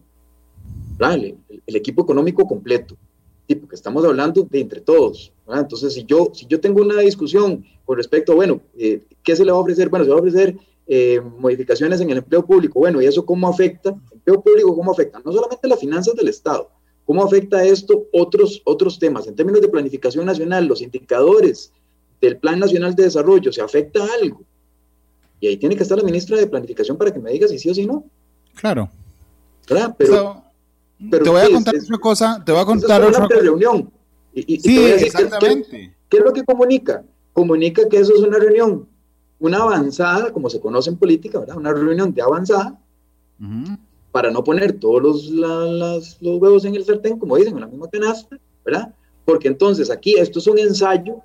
el, 0.99 1.37
el 1.67 1.75
equipo 1.75 2.03
económico 2.03 2.47
completo 2.47 2.95
tipo 3.45 3.67
que 3.67 3.75
estamos 3.75 4.03
hablando 4.05 4.47
de 4.49 4.59
entre 4.59 4.81
todos. 4.81 5.31
Entonces, 5.47 5.93
si 5.93 6.03
yo, 6.05 6.31
si 6.33 6.45
yo 6.47 6.59
tengo 6.59 6.81
una 6.81 6.99
discusión 6.99 7.65
con 7.85 7.97
respecto 7.97 8.31
a, 8.31 8.35
bueno, 8.35 8.61
eh, 8.77 9.01
¿qué 9.23 9.35
se 9.35 9.45
le 9.45 9.51
va 9.51 9.57
a 9.57 9.61
ofrecer? 9.61 9.89
Bueno, 9.89 10.05
se 10.05 10.11
va 10.11 10.17
a 10.17 10.19
ofrecer 10.19 10.57
eh, 10.87 11.21
modificaciones 11.39 12.01
en 12.01 12.09
el 12.09 12.17
empleo 12.17 12.45
público. 12.45 12.79
Bueno, 12.79 13.01
¿y 13.01 13.05
eso 13.05 13.25
cómo 13.25 13.47
afecta? 13.47 13.89
¿El 13.89 14.17
empleo 14.17 14.41
público 14.41 14.75
cómo 14.75 14.91
afecta? 14.91 15.21
No 15.23 15.31
solamente 15.31 15.67
las 15.67 15.79
finanzas 15.79 16.15
del 16.15 16.27
Estado, 16.27 16.69
¿cómo 17.05 17.23
afecta 17.23 17.63
esto 17.63 18.05
otros, 18.11 18.61
otros 18.65 18.97
temas? 18.97 19.27
En 19.27 19.35
términos 19.35 19.61
de 19.61 19.69
planificación 19.69 20.25
nacional, 20.25 20.65
los 20.65 20.81
indicadores 20.81 21.71
del 22.21 22.37
Plan 22.37 22.59
Nacional 22.59 22.95
de 22.95 23.03
Desarrollo, 23.03 23.51
¿se 23.51 23.61
afecta 23.61 24.05
algo? 24.21 24.41
Y 25.39 25.47
ahí 25.47 25.57
tiene 25.57 25.75
que 25.75 25.83
estar 25.83 25.97
la 25.97 26.03
ministra 26.03 26.37
de 26.37 26.47
Planificación 26.47 26.97
para 26.97 27.13
que 27.13 27.19
me 27.19 27.31
diga 27.31 27.47
si 27.47 27.59
sí 27.59 27.69
o 27.69 27.73
si 27.75 27.85
no. 27.85 28.05
Claro. 28.55 28.89
¿Verdad? 29.67 29.95
Pero 29.97 30.44
te 30.97 31.29
voy 31.29 31.41
a 31.41 31.49
contar 31.51 31.75
otra 31.75 31.97
cosa, 31.97 32.43
te 32.45 32.51
voy 32.51 32.61
a 32.61 32.65
contar 32.65 33.03
otra 33.03 33.27
reunión. 33.27 33.91
sí, 34.33 34.85
exactamente. 34.85 35.95
¿Qué 36.09 36.17
es 36.17 36.23
lo 36.23 36.33
que 36.33 36.43
comunica? 36.43 37.03
Comunica 37.33 37.87
que 37.89 37.97
eso 37.97 38.13
es 38.15 38.21
una 38.21 38.37
reunión, 38.37 38.87
una 39.39 39.57
avanzada, 39.57 40.31
como 40.31 40.49
se 40.49 40.59
conoce 40.59 40.89
en 40.89 40.97
política, 40.97 41.39
¿verdad? 41.39 41.57
Una 41.57 41.73
reunión 41.73 42.13
de 42.13 42.21
avanzada, 42.21 42.79
para 44.11 44.31
no 44.31 44.43
poner 44.43 44.79
todos 44.79 45.25
los, 45.25 45.29
los 45.29 46.17
huevos 46.21 46.63
en 46.63 46.75
el 46.75 46.85
sartén, 46.85 47.19
como 47.19 47.35
dicen, 47.35 47.55
en 47.55 47.61
la 47.61 47.67
misma 47.67 47.89
canasta, 47.89 48.37
¿verdad? 48.63 48.93
Porque 49.25 49.49
entonces 49.49 49.89
aquí 49.89 50.15
esto 50.17 50.39
es 50.39 50.47
un 50.47 50.59
ensayo, 50.59 51.21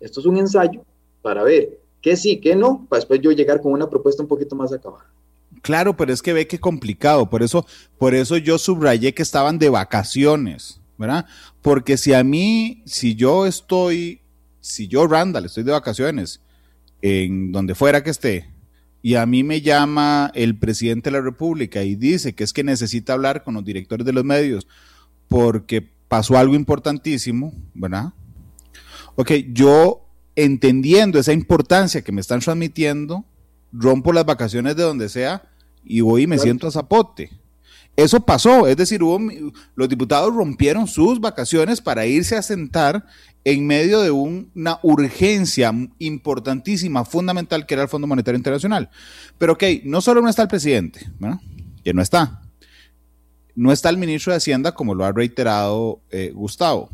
esto 0.00 0.20
es 0.20 0.26
un 0.26 0.38
ensayo 0.38 0.82
para 1.20 1.42
ver 1.42 1.78
qué 2.00 2.16
sí, 2.16 2.40
qué 2.40 2.56
no, 2.56 2.86
para 2.88 3.00
después 3.00 3.20
yo 3.20 3.32
llegar 3.32 3.60
con 3.60 3.72
una 3.72 3.90
propuesta 3.90 4.22
un 4.22 4.28
poquito 4.28 4.56
más 4.56 4.72
acabada. 4.72 5.10
Claro, 5.66 5.96
pero 5.96 6.12
es 6.12 6.22
que 6.22 6.32
ve 6.32 6.46
que 6.46 6.60
complicado, 6.60 7.28
por 7.28 7.42
eso, 7.42 7.66
por 7.98 8.14
eso 8.14 8.36
yo 8.36 8.56
subrayé 8.56 9.12
que 9.14 9.22
estaban 9.24 9.58
de 9.58 9.68
vacaciones, 9.68 10.80
¿verdad? 10.96 11.26
Porque 11.60 11.96
si 11.96 12.12
a 12.12 12.22
mí, 12.22 12.84
si 12.86 13.16
yo 13.16 13.46
estoy, 13.46 14.20
si 14.60 14.86
yo, 14.86 15.08
Randall, 15.08 15.46
estoy 15.46 15.64
de 15.64 15.72
vacaciones, 15.72 16.40
en 17.02 17.50
donde 17.50 17.74
fuera 17.74 18.04
que 18.04 18.10
esté, 18.10 18.48
y 19.02 19.16
a 19.16 19.26
mí 19.26 19.42
me 19.42 19.60
llama 19.60 20.30
el 20.36 20.56
presidente 20.56 21.10
de 21.10 21.16
la 21.16 21.20
República 21.20 21.82
y 21.82 21.96
dice 21.96 22.36
que 22.36 22.44
es 22.44 22.52
que 22.52 22.62
necesita 22.62 23.14
hablar 23.14 23.42
con 23.42 23.54
los 23.54 23.64
directores 23.64 24.06
de 24.06 24.12
los 24.12 24.22
medios 24.24 24.68
porque 25.26 25.84
pasó 26.06 26.38
algo 26.38 26.54
importantísimo, 26.54 27.52
¿verdad? 27.74 28.12
Ok, 29.16 29.32
yo 29.52 30.06
entendiendo 30.36 31.18
esa 31.18 31.32
importancia 31.32 32.02
que 32.02 32.12
me 32.12 32.20
están 32.20 32.38
transmitiendo, 32.38 33.24
rompo 33.72 34.12
las 34.12 34.26
vacaciones 34.26 34.76
de 34.76 34.84
donde 34.84 35.08
sea 35.08 35.42
y 35.86 36.00
voy 36.00 36.22
y 36.22 36.26
me 36.26 36.38
siento 36.38 36.66
a 36.66 36.70
zapote. 36.70 37.30
Eso 37.96 38.20
pasó, 38.20 38.66
es 38.66 38.76
decir, 38.76 39.02
hubo, 39.02 39.18
los 39.74 39.88
diputados 39.88 40.34
rompieron 40.34 40.86
sus 40.86 41.18
vacaciones 41.18 41.80
para 41.80 42.04
irse 42.04 42.36
a 42.36 42.42
sentar 42.42 43.06
en 43.42 43.66
medio 43.66 44.02
de 44.02 44.10
una 44.10 44.78
urgencia 44.82 45.72
importantísima, 45.98 47.06
fundamental, 47.06 47.64
que 47.64 47.74
era 47.74 47.84
el 47.84 47.88
Fondo 47.88 48.06
Monetario 48.06 48.36
Internacional. 48.36 48.90
Pero 49.38 49.54
ok, 49.54 49.62
no 49.84 50.02
solo 50.02 50.20
no 50.20 50.28
está 50.28 50.42
el 50.42 50.48
presidente, 50.48 51.08
que 51.84 51.94
no 51.94 52.02
está, 52.02 52.42
no 53.54 53.72
está 53.72 53.88
el 53.88 53.96
ministro 53.96 54.32
de 54.32 54.38
Hacienda, 54.38 54.72
como 54.72 54.94
lo 54.94 55.04
ha 55.04 55.12
reiterado 55.12 56.00
eh, 56.10 56.32
Gustavo, 56.34 56.90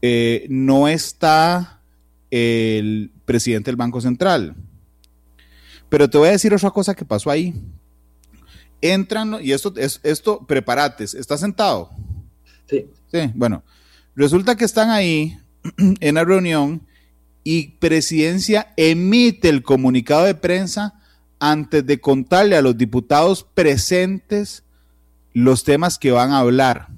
eh, 0.00 0.46
no 0.48 0.88
está 0.88 1.82
el 2.30 3.12
presidente 3.26 3.70
del 3.70 3.76
Banco 3.76 4.00
Central. 4.00 4.54
Pero 5.88 6.08
te 6.08 6.18
voy 6.18 6.28
a 6.28 6.32
decir 6.32 6.52
otra 6.52 6.70
cosa 6.70 6.94
que 6.94 7.04
pasó 7.04 7.30
ahí. 7.30 7.54
Entran, 8.80 9.38
y 9.40 9.52
esto, 9.52 9.72
es, 9.76 10.00
esto, 10.02 10.44
prepárate, 10.46 11.04
¿estás 11.04 11.40
sentado? 11.40 11.90
Sí. 12.68 12.86
Sí, 13.10 13.30
bueno, 13.34 13.62
resulta 14.14 14.56
que 14.56 14.64
están 14.64 14.90
ahí 14.90 15.38
en 16.00 16.14
la 16.14 16.24
reunión 16.24 16.82
y 17.44 17.68
presidencia 17.78 18.72
emite 18.76 19.48
el 19.48 19.62
comunicado 19.62 20.24
de 20.24 20.34
prensa 20.34 21.00
antes 21.38 21.86
de 21.86 22.00
contarle 22.00 22.56
a 22.56 22.62
los 22.62 22.76
diputados 22.76 23.44
presentes 23.54 24.64
los 25.32 25.64
temas 25.64 25.98
que 25.98 26.10
van 26.10 26.32
a 26.32 26.38
hablar. 26.38 26.88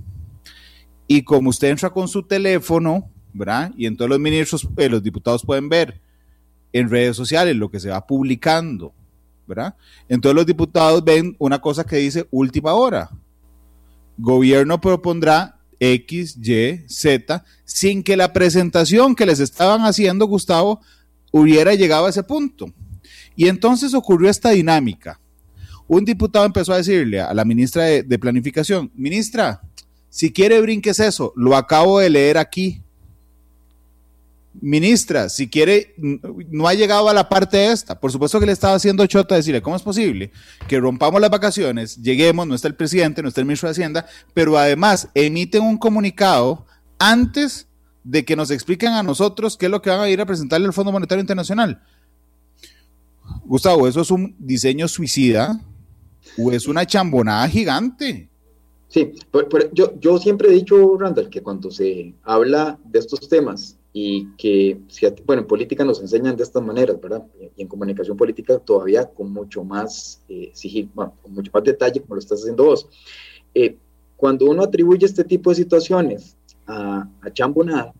Y 1.06 1.22
como 1.22 1.50
usted 1.50 1.68
entra 1.68 1.90
con 1.90 2.08
su 2.08 2.22
teléfono, 2.22 3.10
¿verdad? 3.32 3.72
Y 3.76 3.86
entonces 3.86 4.10
los 4.10 4.20
ministros, 4.20 4.68
eh, 4.76 4.88
los 4.88 5.02
diputados 5.02 5.44
pueden 5.44 5.68
ver 5.68 6.00
en 6.72 6.90
redes 6.90 7.16
sociales 7.16 7.56
lo 7.56 7.70
que 7.70 7.80
se 7.80 7.90
va 7.90 8.06
publicando, 8.06 8.92
¿verdad? 9.46 9.74
Entonces 10.08 10.34
los 10.34 10.46
diputados 10.46 11.04
ven 11.04 11.34
una 11.38 11.60
cosa 11.60 11.84
que 11.84 11.96
dice 11.96 12.26
última 12.30 12.74
hora. 12.74 13.10
Gobierno 14.16 14.80
propondrá 14.80 15.58
X, 15.80 16.36
Y, 16.36 16.84
Z, 16.88 17.44
sin 17.64 18.02
que 18.02 18.16
la 18.16 18.32
presentación 18.32 19.14
que 19.14 19.26
les 19.26 19.40
estaban 19.40 19.82
haciendo, 19.82 20.26
Gustavo, 20.26 20.80
hubiera 21.30 21.74
llegado 21.74 22.06
a 22.06 22.10
ese 22.10 22.22
punto. 22.22 22.72
Y 23.36 23.48
entonces 23.48 23.94
ocurrió 23.94 24.28
esta 24.28 24.50
dinámica. 24.50 25.20
Un 25.86 26.04
diputado 26.04 26.44
empezó 26.44 26.72
a 26.72 26.78
decirle 26.78 27.20
a 27.20 27.32
la 27.32 27.44
ministra 27.44 27.84
de, 27.84 28.02
de 28.02 28.18
Planificación, 28.18 28.90
ministra, 28.94 29.62
si 30.10 30.32
quiere 30.32 30.60
brinques 30.60 31.00
eso, 31.00 31.32
lo 31.36 31.56
acabo 31.56 32.00
de 32.00 32.10
leer 32.10 32.36
aquí 32.36 32.82
ministra, 34.60 35.28
si 35.28 35.48
quiere, 35.48 35.94
no 35.96 36.68
ha 36.68 36.74
llegado 36.74 37.08
a 37.08 37.14
la 37.14 37.28
parte 37.28 37.70
esta. 37.70 37.98
Por 37.98 38.12
supuesto 38.12 38.40
que 38.40 38.46
le 38.46 38.52
estaba 38.52 38.74
haciendo 38.74 39.06
chota 39.06 39.34
decirle, 39.34 39.62
¿cómo 39.62 39.76
es 39.76 39.82
posible 39.82 40.30
que 40.66 40.80
rompamos 40.80 41.20
las 41.20 41.30
vacaciones, 41.30 41.96
lleguemos, 42.02 42.46
no 42.46 42.54
está 42.54 42.68
el 42.68 42.74
presidente, 42.74 43.22
no 43.22 43.28
está 43.28 43.40
el 43.40 43.46
ministro 43.46 43.68
de 43.68 43.72
Hacienda, 43.72 44.06
pero 44.34 44.58
además 44.58 45.08
emiten 45.14 45.62
un 45.62 45.78
comunicado 45.78 46.66
antes 46.98 47.66
de 48.04 48.24
que 48.24 48.36
nos 48.36 48.50
expliquen 48.50 48.92
a 48.92 49.02
nosotros 49.02 49.56
qué 49.56 49.66
es 49.66 49.72
lo 49.72 49.82
que 49.82 49.90
van 49.90 50.00
a 50.00 50.08
ir 50.08 50.20
a 50.20 50.26
presentarle 50.26 50.66
al 50.66 50.72
Fondo 50.72 50.92
Monetario 50.92 51.20
Internacional? 51.20 51.82
Gustavo, 53.44 53.88
¿eso 53.88 54.00
es 54.00 54.10
un 54.10 54.34
diseño 54.38 54.88
suicida 54.88 55.60
o 56.38 56.52
es 56.52 56.66
una 56.66 56.86
chambonada 56.86 57.48
gigante? 57.48 58.28
Sí, 58.88 59.12
yo, 59.72 59.98
yo 60.00 60.18
siempre 60.18 60.48
he 60.48 60.52
dicho, 60.52 60.96
Randall, 60.96 61.28
que 61.28 61.42
cuando 61.42 61.70
se 61.70 62.14
habla 62.22 62.78
de 62.84 62.98
estos 62.98 63.28
temas 63.28 63.77
y 63.92 64.26
que, 64.36 64.80
bueno, 65.24 65.42
en 65.42 65.48
política 65.48 65.84
nos 65.84 66.00
enseñan 66.00 66.36
de 66.36 66.42
estas 66.42 66.62
maneras, 66.62 67.00
¿verdad? 67.00 67.26
Y 67.56 67.62
en 67.62 67.68
comunicación 67.68 68.16
política 68.16 68.58
todavía 68.58 69.06
con 69.06 69.32
mucho 69.32 69.64
más 69.64 70.22
eh, 70.28 70.50
sigil, 70.52 70.90
con 70.94 71.32
mucho 71.32 71.50
más 71.52 71.64
detalle, 71.64 72.00
como 72.00 72.14
lo 72.14 72.20
estás 72.20 72.40
haciendo 72.40 72.64
vos. 72.64 72.88
Eh, 73.54 73.76
cuando 74.16 74.46
uno 74.46 74.62
atribuye 74.62 75.06
este 75.06 75.24
tipo 75.24 75.50
de 75.50 75.56
situaciones 75.56 76.36
a, 76.66 77.08
a 77.22 77.32
chambonada, 77.32 77.94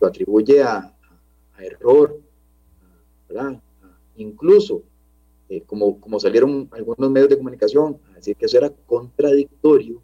lo 0.00 0.06
atribuye 0.06 0.62
a, 0.62 0.94
error, 1.58 2.18
¿verdad? 3.28 3.60
incluso, 4.16 4.82
eh, 5.48 5.62
como, 5.66 6.00
como 6.00 6.18
salieron 6.18 6.68
algunos 6.72 7.10
medios 7.10 7.28
de 7.28 7.36
comunicación 7.36 7.98
a 8.10 8.14
decir 8.14 8.34
que 8.34 8.46
eso 8.46 8.56
era 8.56 8.70
contradictorio, 8.86 10.00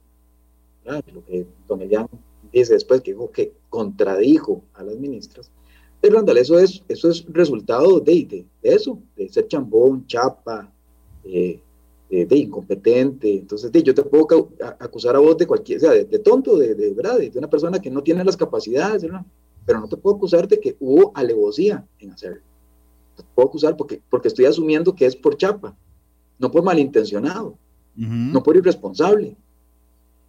¿verdad? 0.85 1.03
Lo 1.15 1.25
que 1.25 1.47
Don 1.67 1.81
Elian 1.81 2.07
dice 2.61 2.75
después 2.75 3.01
que 3.01 3.13
dijo 3.13 3.31
que 3.31 3.53
contradijo 3.69 4.63
a 4.75 4.83
las 4.83 4.97
ministras. 4.97 5.51
Pero 6.01 6.17
Randall, 6.17 6.39
eso 6.39 6.59
es, 6.59 6.83
eso 6.89 7.11
es 7.11 7.25
resultado 7.29 8.01
de, 8.01 8.25
de, 8.25 8.47
eso, 8.63 8.99
de 9.17 9.29
ser 9.29 9.49
chambón, 9.49 10.07
chapa, 10.07 10.71
de, 11.25 11.61
incompetente. 12.11 13.39
Entonces, 13.39 13.71
yo 13.83 13.95
te 13.95 14.03
puedo 14.03 14.51
acusar 14.79 15.17
a 15.17 15.19
vos 15.19 15.37
de 15.37 15.47
cualquier, 15.47 15.79
o 15.79 15.81
sea, 15.81 15.91
de, 15.93 16.19
tonto, 16.19 16.57
de, 16.57 16.93
verdad, 16.93 17.19
de, 17.19 17.33
una 17.37 17.51
persona 17.51 17.81
que 17.81 17.91
no 17.91 18.03
tiene 18.03 18.25
las 18.25 18.37
capacidades, 18.37 19.07
pero 19.65 19.81
no 19.81 19.89
te 19.89 19.97
puedo 19.97 20.17
acusar 20.17 20.47
de 20.47 20.61
que 20.61 20.77
hubo 20.79 21.13
alevosía 21.15 21.85
en 21.99 22.13
hacerlo. 22.13 22.43
te 23.17 23.25
puedo 23.35 23.49
acusar 23.49 23.77
porque, 23.77 24.01
porque 24.09 24.29
estoy 24.29 24.45
asumiendo 24.45 24.95
que 24.95 25.07
es 25.07 25.17
por 25.17 25.37
chapa, 25.37 25.77
no 26.39 26.51
por 26.51 26.63
malintencionado, 26.63 27.59
no 27.97 28.43
por 28.43 28.57
irresponsable. 28.57 29.37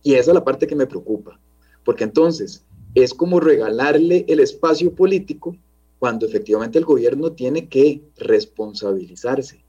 Y 0.01 0.13
esa 0.13 0.31
es 0.31 0.35
la 0.35 0.43
parte 0.43 0.65
que 0.65 0.75
me 0.75 0.87
preocupa. 0.87 1.39
Porque 1.87 2.03
entonces 2.03 2.65
es 2.95 3.13
como 3.13 3.39
regalarle 3.39 4.25
el 4.27 4.41
espacio 4.41 4.93
político 4.93 5.55
cuando 5.99 6.25
efectivamente 6.25 6.77
el 6.77 6.83
gobierno 6.83 7.31
tiene 7.31 7.69
que 7.69 8.01
responsabilizarse, 8.17 9.63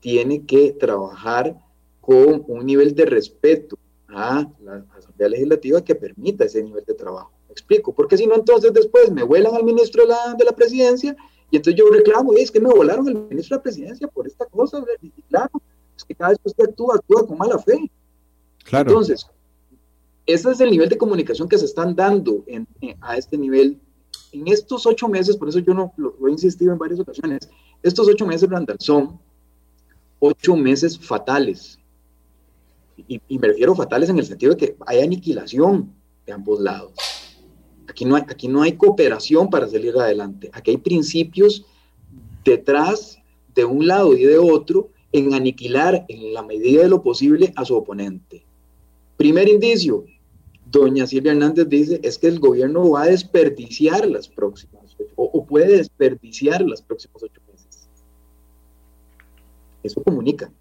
tiene 0.00 0.46
que 0.46 0.72
trabajar 0.72 1.58
con 2.00 2.44
un 2.48 2.64
nivel 2.64 2.94
de 2.94 3.04
respeto 3.04 3.76
a 4.08 4.50
la 4.62 4.86
Asamblea 4.96 5.28
Legislativa 5.28 5.84
que 5.84 5.94
permita 5.94 6.46
ese 6.46 6.62
nivel 6.62 6.82
de 6.86 6.94
trabajo. 6.94 7.30
¿Me 7.46 7.52
explico? 7.52 7.92
Porque 7.92 8.16
si 8.16 8.26
no, 8.26 8.36
entonces 8.36 8.72
después 8.72 9.10
me 9.10 9.22
vuelan 9.22 9.54
al 9.54 9.64
ministro 9.64 10.04
de 10.04 10.08
la, 10.08 10.34
de 10.38 10.46
la 10.46 10.52
presidencia 10.52 11.14
y 11.50 11.56
entonces 11.56 11.78
yo 11.78 11.90
reclamo, 11.90 12.32
es 12.32 12.50
que 12.50 12.60
me 12.60 12.70
volaron 12.70 13.06
al 13.06 13.28
ministro 13.28 13.56
de 13.56 13.58
la 13.58 13.62
presidencia 13.64 14.08
por 14.08 14.26
esta 14.26 14.46
cosa. 14.46 14.82
Y 15.02 15.10
claro, 15.28 15.60
es 15.94 16.04
que 16.06 16.14
cada 16.14 16.30
vez 16.30 16.38
que 16.38 16.48
usted 16.48 16.70
actúa, 16.70 16.94
actúa 16.94 17.26
con 17.26 17.36
mala 17.36 17.58
fe. 17.58 17.90
Claro. 18.64 18.88
Entonces, 18.88 19.26
ese 20.32 20.50
es 20.50 20.60
el 20.60 20.70
nivel 20.70 20.88
de 20.88 20.98
comunicación 20.98 21.48
que 21.48 21.58
se 21.58 21.64
están 21.64 21.94
dando 21.94 22.44
a 23.00 23.16
este 23.16 23.38
nivel. 23.38 23.78
En 24.32 24.48
estos 24.48 24.86
ocho 24.86 25.08
meses, 25.08 25.36
por 25.36 25.48
eso 25.48 25.58
yo 25.58 25.74
no 25.74 25.92
lo, 25.96 26.14
he 26.26 26.30
insistido 26.30 26.72
en 26.72 26.78
varias 26.78 27.00
ocasiones, 27.00 27.48
estos 27.82 28.06
ocho 28.08 28.26
meses, 28.26 28.48
Randall, 28.48 28.76
son 28.78 29.18
ocho 30.18 30.56
meses 30.56 30.98
fatales. 30.98 31.78
Y, 33.08 33.20
me 33.38 33.48
refiero 33.48 33.74
fatales 33.74 34.10
en 34.10 34.18
el 34.18 34.26
sentido 34.26 34.52
de 34.52 34.58
que 34.58 34.76
hay 34.86 35.00
aniquilación 35.00 35.92
de 36.26 36.32
ambos 36.32 36.60
lados. 36.60 36.92
Aquí 37.88 38.04
no, 38.04 38.14
aquí 38.14 38.46
no 38.46 38.62
hay 38.62 38.74
cooperación 38.76 39.48
para 39.48 39.66
salir 39.66 39.96
adelante. 39.96 40.50
Aquí 40.52 40.72
hay 40.72 40.76
principios 40.76 41.64
detrás 42.44 43.18
de 43.54 43.64
un 43.64 43.86
lado 43.86 44.14
y 44.14 44.24
de 44.24 44.38
otro 44.38 44.90
en 45.12 45.34
aniquilar 45.34 46.04
en 46.08 46.34
la 46.34 46.42
medida 46.42 46.82
de 46.82 46.88
lo 46.88 47.02
posible 47.02 47.52
a 47.56 47.64
su 47.64 47.74
oponente. 47.74 48.44
Primer 49.16 49.48
indicio, 49.48 50.04
doña 50.70 51.06
Silvia 51.06 51.32
Hernández 51.32 51.68
dice, 51.68 52.00
es 52.02 52.18
que 52.18 52.28
el 52.28 52.38
gobierno 52.38 52.90
va 52.90 53.02
a 53.02 53.06
desperdiciar 53.06 54.08
las 54.08 54.28
próximas, 54.28 54.96
o, 55.16 55.44
puede 55.44 55.78
desperdiciar 55.78 56.62
las 56.62 56.80
próximas 56.80 57.22
ocho 57.22 57.40
meses. 57.50 57.88
Eso 59.82 60.02
comunica. 60.02 60.52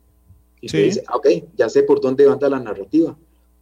Y 0.61 0.69
se 0.69 0.77
dice, 0.81 1.03
ah, 1.07 1.17
ok, 1.17 1.27
ya 1.55 1.69
sé 1.69 1.83
por 1.83 2.01
dónde 2.01 2.27
anda 2.27 2.49
la 2.49 2.59
narrativa. 2.59 3.17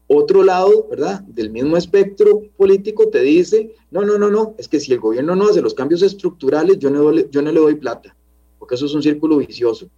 otro 0.08 0.42
lado, 0.42 0.88
¿verdad? 0.90 1.22
Del 1.22 1.50
mismo 1.52 1.76
espectro 1.76 2.44
político 2.56 3.10
te 3.10 3.22
dice, 3.22 3.76
no, 3.92 4.04
no, 4.04 4.18
no, 4.18 4.30
no, 4.32 4.56
es 4.58 4.68
que 4.68 4.80
si 4.80 4.94
el 4.94 5.00
gobierno 5.00 5.36
no 5.36 5.50
hace 5.50 5.62
los 5.62 5.74
cambios 5.74 6.02
estructurales, 6.02 6.80
yo 6.80 6.90
no, 6.90 7.14
yo 7.14 7.42
no 7.42 7.52
le 7.52 7.60
doy 7.60 7.76
plata, 7.76 8.16
porque 8.58 8.76
eso 8.76 8.86
es 8.86 8.94
un 8.94 9.04
círculo 9.04 9.38
vicioso. 9.38 9.90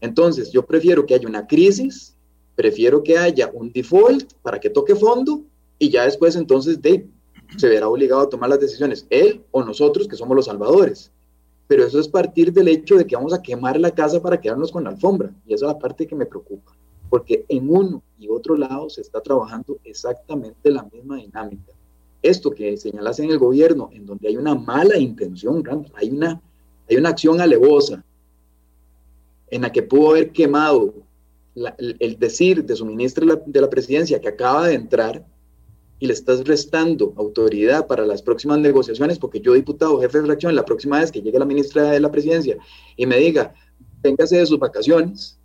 Entonces, 0.00 0.52
yo 0.52 0.66
prefiero 0.66 1.06
que 1.06 1.14
haya 1.14 1.26
una 1.26 1.46
crisis, 1.46 2.14
prefiero 2.54 3.02
que 3.02 3.16
haya 3.16 3.50
un 3.52 3.72
default 3.72 4.34
para 4.42 4.60
que 4.60 4.68
toque 4.68 4.94
fondo 4.94 5.42
y 5.78 5.90
ya 5.90 6.04
después 6.04 6.36
entonces 6.36 6.80
Dave 6.80 7.06
se 7.56 7.68
verá 7.68 7.88
obligado 7.88 8.22
a 8.22 8.28
tomar 8.28 8.50
las 8.50 8.60
decisiones, 8.60 9.06
él 9.10 9.42
o 9.50 9.62
nosotros 9.64 10.08
que 10.08 10.16
somos 10.16 10.36
los 10.36 10.46
salvadores. 10.46 11.10
Pero 11.66 11.86
eso 11.86 11.98
es 11.98 12.08
partir 12.08 12.52
del 12.52 12.68
hecho 12.68 12.96
de 12.96 13.06
que 13.06 13.16
vamos 13.16 13.32
a 13.32 13.42
quemar 13.42 13.80
la 13.80 13.90
casa 13.90 14.20
para 14.20 14.40
quedarnos 14.40 14.70
con 14.70 14.84
la 14.84 14.90
alfombra. 14.90 15.32
Y 15.46 15.54
esa 15.54 15.66
es 15.66 15.72
la 15.72 15.78
parte 15.78 16.06
que 16.06 16.14
me 16.14 16.26
preocupa 16.26 16.74
porque 17.14 17.44
en 17.48 17.70
uno 17.70 18.02
y 18.18 18.28
otro 18.28 18.56
lado 18.56 18.90
se 18.90 19.00
está 19.00 19.20
trabajando 19.20 19.78
exactamente 19.84 20.68
la 20.68 20.82
misma 20.82 21.18
dinámica. 21.18 21.72
Esto 22.20 22.50
que 22.50 22.76
señalas 22.76 23.20
en 23.20 23.30
el 23.30 23.38
gobierno, 23.38 23.88
en 23.92 24.04
donde 24.04 24.26
hay 24.26 24.36
una 24.36 24.56
mala 24.56 24.98
intención, 24.98 25.62
hay 25.94 26.10
una, 26.10 26.42
hay 26.90 26.96
una 26.96 27.10
acción 27.10 27.40
alevosa 27.40 28.02
en 29.48 29.62
la 29.62 29.70
que 29.70 29.84
pudo 29.84 30.10
haber 30.10 30.32
quemado 30.32 30.92
el, 31.54 32.18
decir 32.18 32.64
de 32.64 32.74
su 32.74 32.84
ministra 32.84 33.40
de 33.46 33.60
la 33.60 33.70
presidencia 33.70 34.20
que 34.20 34.28
acaba 34.30 34.66
de 34.66 34.74
entrar 34.74 35.24
y 35.98 36.06
le 36.06 36.12
estás 36.12 36.44
restando 36.44 37.14
autoridad 37.16 37.86
para 37.86 38.04
las 38.04 38.22
próximas 38.22 38.58
negociaciones, 38.58 39.18
porque 39.18 39.40
yo, 39.40 39.54
diputado, 39.54 40.00
jefe 40.00 40.18
de 40.18 40.26
fracción, 40.26 40.54
la 40.54 40.64
próxima 40.64 41.00
vez 41.00 41.12
que 41.12 41.22
llegue 41.22 41.38
la 41.38 41.44
ministra 41.44 41.90
de 41.90 42.00
la 42.00 42.10
presidencia 42.10 42.56
y 42.96 43.06
me 43.06 43.16
diga, 43.18 43.54
véngase 44.02 44.36
de 44.36 44.46
sus 44.46 44.58
vacaciones, 44.58 45.38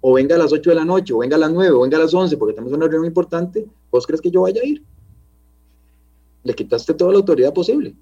o 0.00 0.12
venga 0.12 0.36
a 0.36 0.38
las 0.38 0.52
8 0.52 0.70
de 0.70 0.76
la 0.76 0.84
noche, 0.84 1.12
o 1.12 1.18
venga 1.18 1.36
a 1.36 1.38
las 1.38 1.50
9, 1.50 1.70
o 1.74 1.80
venga 1.80 1.96
a 1.96 2.00
las 2.00 2.14
11, 2.14 2.36
porque 2.36 2.54
tenemos 2.54 2.72
una 2.72 2.86
reunión 2.86 3.06
importante, 3.06 3.66
¿vos 3.90 4.06
crees 4.06 4.20
que 4.20 4.30
yo 4.30 4.42
vaya 4.42 4.60
a 4.62 4.64
ir? 4.64 4.82
Le 6.44 6.54
quitaste 6.54 6.94
toda 6.94 7.12
la 7.12 7.18
autoridad 7.18 7.52
posible. 7.52 7.94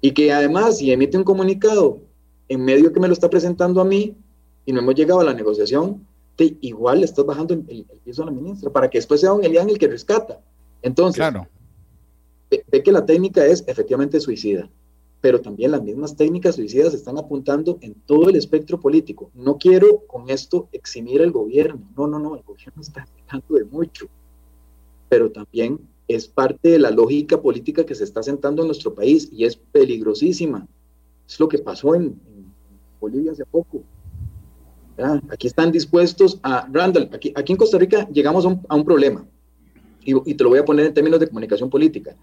Y 0.00 0.12
que 0.12 0.32
además, 0.32 0.78
si 0.78 0.90
emite 0.90 1.18
un 1.18 1.24
comunicado 1.24 1.98
en 2.48 2.64
medio 2.64 2.92
que 2.92 3.00
me 3.00 3.06
lo 3.06 3.12
está 3.12 3.28
presentando 3.28 3.80
a 3.80 3.84
mí 3.84 4.16
y 4.64 4.72
no 4.72 4.80
hemos 4.80 4.94
llegado 4.94 5.20
a 5.20 5.24
la 5.24 5.34
negociación, 5.34 6.06
te, 6.36 6.56
igual 6.62 7.00
le 7.00 7.04
estás 7.04 7.26
bajando 7.26 7.54
el, 7.54 7.86
piso 8.02 8.22
a 8.22 8.26
la 8.26 8.32
ministra 8.32 8.70
para 8.70 8.88
que 8.88 8.98
después 8.98 9.20
sea 9.20 9.32
un 9.32 9.44
Elian 9.44 9.68
el 9.68 9.78
que 9.78 9.88
rescata. 9.88 10.40
Entonces, 10.82 11.16
claro. 11.16 11.48
ve 12.50 12.82
que 12.82 12.92
la 12.92 13.04
técnica 13.04 13.44
es 13.44 13.64
efectivamente 13.66 14.20
suicida 14.20 14.70
pero 15.20 15.40
también 15.40 15.70
las 15.70 15.82
mismas 15.82 16.16
técnicas 16.16 16.56
suicidas 16.56 16.94
están 16.94 17.18
apuntando 17.18 17.78
en 17.82 17.94
todo 18.06 18.28
el 18.30 18.36
espectro 18.36 18.80
político. 18.80 19.30
No 19.34 19.58
quiero 19.58 20.00
con 20.06 20.30
esto 20.30 20.68
eximir 20.72 21.20
al 21.20 21.30
gobierno, 21.30 21.80
no, 21.96 22.06
no, 22.06 22.18
no, 22.18 22.36
el 22.36 22.42
gobierno 22.42 22.80
está 22.80 23.06
dejando 23.16 23.54
de 23.54 23.64
mucho, 23.64 24.06
pero 25.08 25.30
también 25.30 25.78
es 26.08 26.26
parte 26.26 26.70
de 26.70 26.78
la 26.78 26.90
lógica 26.90 27.40
política 27.40 27.84
que 27.84 27.94
se 27.94 28.04
está 28.04 28.22
sentando 28.22 28.62
en 28.62 28.68
nuestro 28.68 28.94
país 28.94 29.28
y 29.30 29.44
es 29.44 29.56
peligrosísima. 29.56 30.66
Es 31.28 31.38
lo 31.38 31.48
que 31.48 31.58
pasó 31.58 31.94
en, 31.94 32.18
Bolivia 33.00 33.32
hace 33.32 33.46
poco. 33.46 33.82
Aquí 35.30 35.46
están 35.46 35.72
dispuestos 35.72 36.38
a, 36.42 36.68
Randall, 36.70 37.08
aquí, 37.14 37.32
aquí 37.34 37.52
en 37.52 37.56
Costa 37.56 37.78
Rica 37.78 38.06
llegamos 38.10 38.44
a 38.44 38.74
un, 38.74 38.84
problema, 38.84 39.26
y, 40.04 40.30
y, 40.30 40.34
te 40.34 40.44
lo 40.44 40.50
voy 40.50 40.58
a 40.58 40.64
poner 40.64 40.86
en 40.86 40.94
términos 40.94 41.20
de 41.20 41.28
comunicación 41.28 41.70
política. 41.70 42.16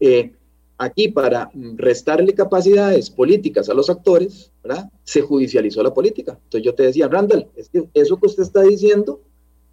Eh, 0.00 0.32
aquí 0.78 1.08
para 1.08 1.50
restarle 1.76 2.32
capacidades 2.34 3.10
políticas 3.10 3.68
a 3.68 3.74
los 3.74 3.90
actores, 3.90 4.52
¿verdad? 4.62 4.90
Se 5.02 5.20
judicializó 5.20 5.82
la 5.82 5.92
política. 5.92 6.38
Entonces 6.44 6.62
yo 6.62 6.74
te 6.74 6.84
decía, 6.84 7.08
Randall, 7.08 7.48
es 7.56 7.68
que 7.68 7.88
eso 7.94 8.16
que 8.16 8.26
usted 8.26 8.44
está 8.44 8.62
diciendo 8.62 9.20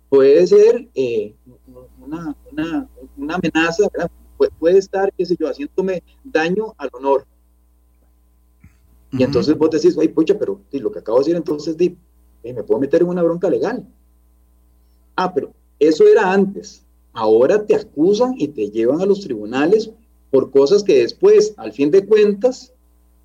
puede 0.10 0.46
ser 0.48 0.88
eh, 0.96 1.36
una, 2.00 2.36
amenaza, 3.18 3.88
¿verdad? 3.94 4.12
puede 4.60 4.80
estar, 4.80 5.14
qué 5.14 5.26
sé 5.26 5.36
yo, 5.40 5.48
haciéndome 5.48 6.04
daño 6.24 6.74
al 6.78 6.90
honor. 6.94 7.26
Y 9.12 9.24
entonces 9.24 9.58
vos 9.58 9.70
decís, 9.70 9.98
ay, 9.98 10.10
pucha, 10.10 10.38
pero 10.38 10.60
lo 10.72 10.92
que 10.92 11.00
acabo 11.00 11.20
de 11.20 11.24
decir 11.24 11.36
entonces, 11.38 11.78
di, 11.78 11.98
eh, 12.44 12.54
me 12.54 12.64
puedo 12.64 12.82
meter 12.82 13.02
en 13.02 13.08
una 13.08 13.24
bronca 13.24 13.50
legal. 13.50 13.88
Ah, 15.16 15.34
pero 15.34 15.54
eso 15.80 16.06
era 16.06 16.32
antes. 16.32 16.85
Ahora 17.16 17.66
te 17.66 17.76
acusan 17.76 18.36
y 18.38 18.50
te 18.50 18.70
llevan 18.70 19.02
a 19.02 19.06
los 19.06 19.22
tribunales 19.22 19.90
por 20.32 20.52
cosas 20.52 20.84
que 20.84 21.00
después, 21.00 21.54
al 21.56 21.72
fin 21.72 21.90
de 21.90 22.06
cuentas, 22.06 22.74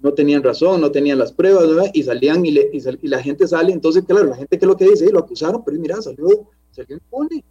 no 0.00 0.14
tenían 0.14 0.44
razón, 0.44 0.80
no 0.80 0.92
tenían 0.92 1.18
las 1.18 1.32
pruebas, 1.32 1.90
y 1.92 2.04
salían 2.04 2.46
y, 2.46 2.52
la 2.52 3.22
gente 3.22 3.48
sale, 3.48 3.72
entonces, 3.72 4.04
claro, 4.06 4.28
la 4.28 4.36
gente 4.36 4.58
que 4.58 4.64
lo 4.64 4.76
que 4.76 4.88
dice, 4.88 5.10
lo 5.10 5.18
acusaron, 5.18 5.62
pero 5.64 5.76
mira, 5.78 6.00
salió, 6.00 6.46
salió 6.70 6.96
impune. 6.96 7.44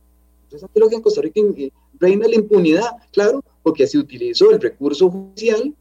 Entonces, 0.44 0.68
aquí 0.68 0.80
lo 0.80 0.88
que 0.88 0.96
en 0.96 1.02
Costa 1.02 1.22
Rica 1.22 1.42
reina 2.00 2.28
la 2.28 2.36
impunidad, 2.36 2.90
claro, 3.12 3.44
porque 3.62 3.86
se 3.86 3.98
utilizó 3.98 4.50
el 4.52 4.62
recurso 4.62 5.12
judicial 5.12 5.76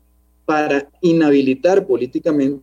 para 0.44 0.90
inhabilitar 1.00 1.86
políticamente 1.86 2.62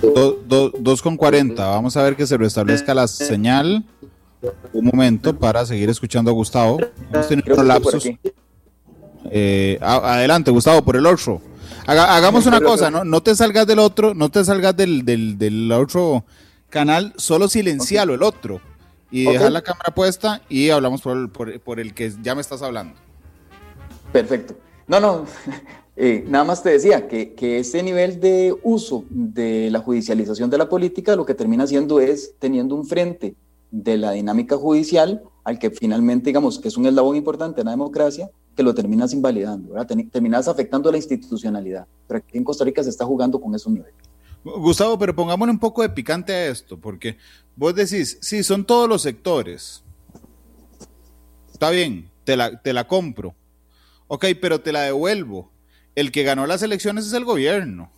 Dos 0.00 1.02
con 1.02 1.16
40. 1.16 1.66
Vamos 1.66 1.96
a 1.96 2.02
ver 2.02 2.16
que 2.16 2.26
se 2.26 2.36
restablezca 2.36 2.94
la 2.94 3.08
señal. 3.08 3.84
Un 4.72 4.84
momento 4.84 5.36
para 5.36 5.66
seguir 5.66 5.90
escuchando 5.90 6.30
a 6.30 6.34
Gustavo. 6.34 6.78
Eh, 9.30 9.78
adelante, 9.82 10.50
Gustavo, 10.50 10.82
por 10.82 10.96
el 10.96 11.06
otro. 11.06 11.40
hagamos 11.86 12.46
una 12.46 12.60
cosa, 12.60 12.90
¿no? 12.90 13.04
No 13.04 13.22
te 13.22 13.34
salgas 13.34 13.66
del 13.66 13.78
otro, 13.78 14.14
no 14.14 14.30
te 14.30 14.44
salgas 14.44 14.76
del, 14.76 15.04
del, 15.04 15.72
otro 15.72 16.24
canal, 16.70 17.12
solo 17.16 17.48
silencialo 17.48 18.14
el 18.14 18.22
otro. 18.22 18.60
Y 19.10 19.24
dejar 19.24 19.52
la 19.52 19.62
cámara 19.62 19.94
puesta 19.94 20.42
y 20.50 20.68
hablamos 20.68 21.00
por 21.00 21.32
por, 21.32 21.58
por 21.60 21.80
el 21.80 21.94
que 21.94 22.12
ya 22.22 22.34
me 22.34 22.42
estás 22.42 22.62
hablando. 22.62 22.94
Perfecto. 24.12 24.54
No, 24.86 25.00
no, 25.00 25.24
eh, 26.00 26.24
nada 26.28 26.44
más 26.44 26.62
te 26.62 26.70
decía 26.70 27.08
que, 27.08 27.34
que 27.34 27.58
ese 27.58 27.82
nivel 27.82 28.20
de 28.20 28.56
uso 28.62 29.04
de 29.10 29.68
la 29.68 29.80
judicialización 29.80 30.48
de 30.48 30.56
la 30.56 30.68
política 30.68 31.16
lo 31.16 31.26
que 31.26 31.34
termina 31.34 31.64
haciendo 31.64 31.98
es 31.98 32.34
teniendo 32.38 32.76
un 32.76 32.86
frente 32.86 33.34
de 33.72 33.98
la 33.98 34.12
dinámica 34.12 34.56
judicial 34.56 35.24
al 35.42 35.58
que 35.58 35.72
finalmente, 35.72 36.26
digamos, 36.26 36.60
que 36.60 36.68
es 36.68 36.76
un 36.76 36.86
eslabón 36.86 37.16
importante 37.16 37.62
en 37.62 37.64
la 37.64 37.72
democracia, 37.72 38.30
que 38.54 38.62
lo 38.62 38.72
terminas 38.76 39.12
invalidando, 39.12 39.72
¿verdad? 39.72 39.96
terminas 40.12 40.46
afectando 40.46 40.88
la 40.92 40.98
institucionalidad. 40.98 41.88
Pero 42.06 42.18
aquí 42.18 42.38
en 42.38 42.44
Costa 42.44 42.64
Rica 42.64 42.84
se 42.84 42.90
está 42.90 43.04
jugando 43.04 43.40
con 43.40 43.52
esos 43.56 43.72
niveles. 43.72 43.94
Gustavo, 44.44 44.96
pero 45.00 45.16
pongámosle 45.16 45.50
un 45.50 45.58
poco 45.58 45.82
de 45.82 45.88
picante 45.88 46.32
a 46.32 46.46
esto, 46.46 46.78
porque 46.78 47.16
vos 47.56 47.74
decís, 47.74 48.18
sí, 48.20 48.44
son 48.44 48.64
todos 48.64 48.88
los 48.88 49.02
sectores. 49.02 49.82
Está 51.52 51.70
bien, 51.70 52.08
te 52.22 52.36
la, 52.36 52.62
te 52.62 52.72
la 52.72 52.86
compro. 52.86 53.34
Ok, 54.06 54.26
pero 54.40 54.60
te 54.60 54.70
la 54.70 54.82
devuelvo 54.82 55.50
el 55.98 56.12
que 56.12 56.22
ganó 56.22 56.46
las 56.46 56.62
elecciones 56.62 57.06
es 57.06 57.12
el 57.12 57.24
gobierno. 57.24 57.90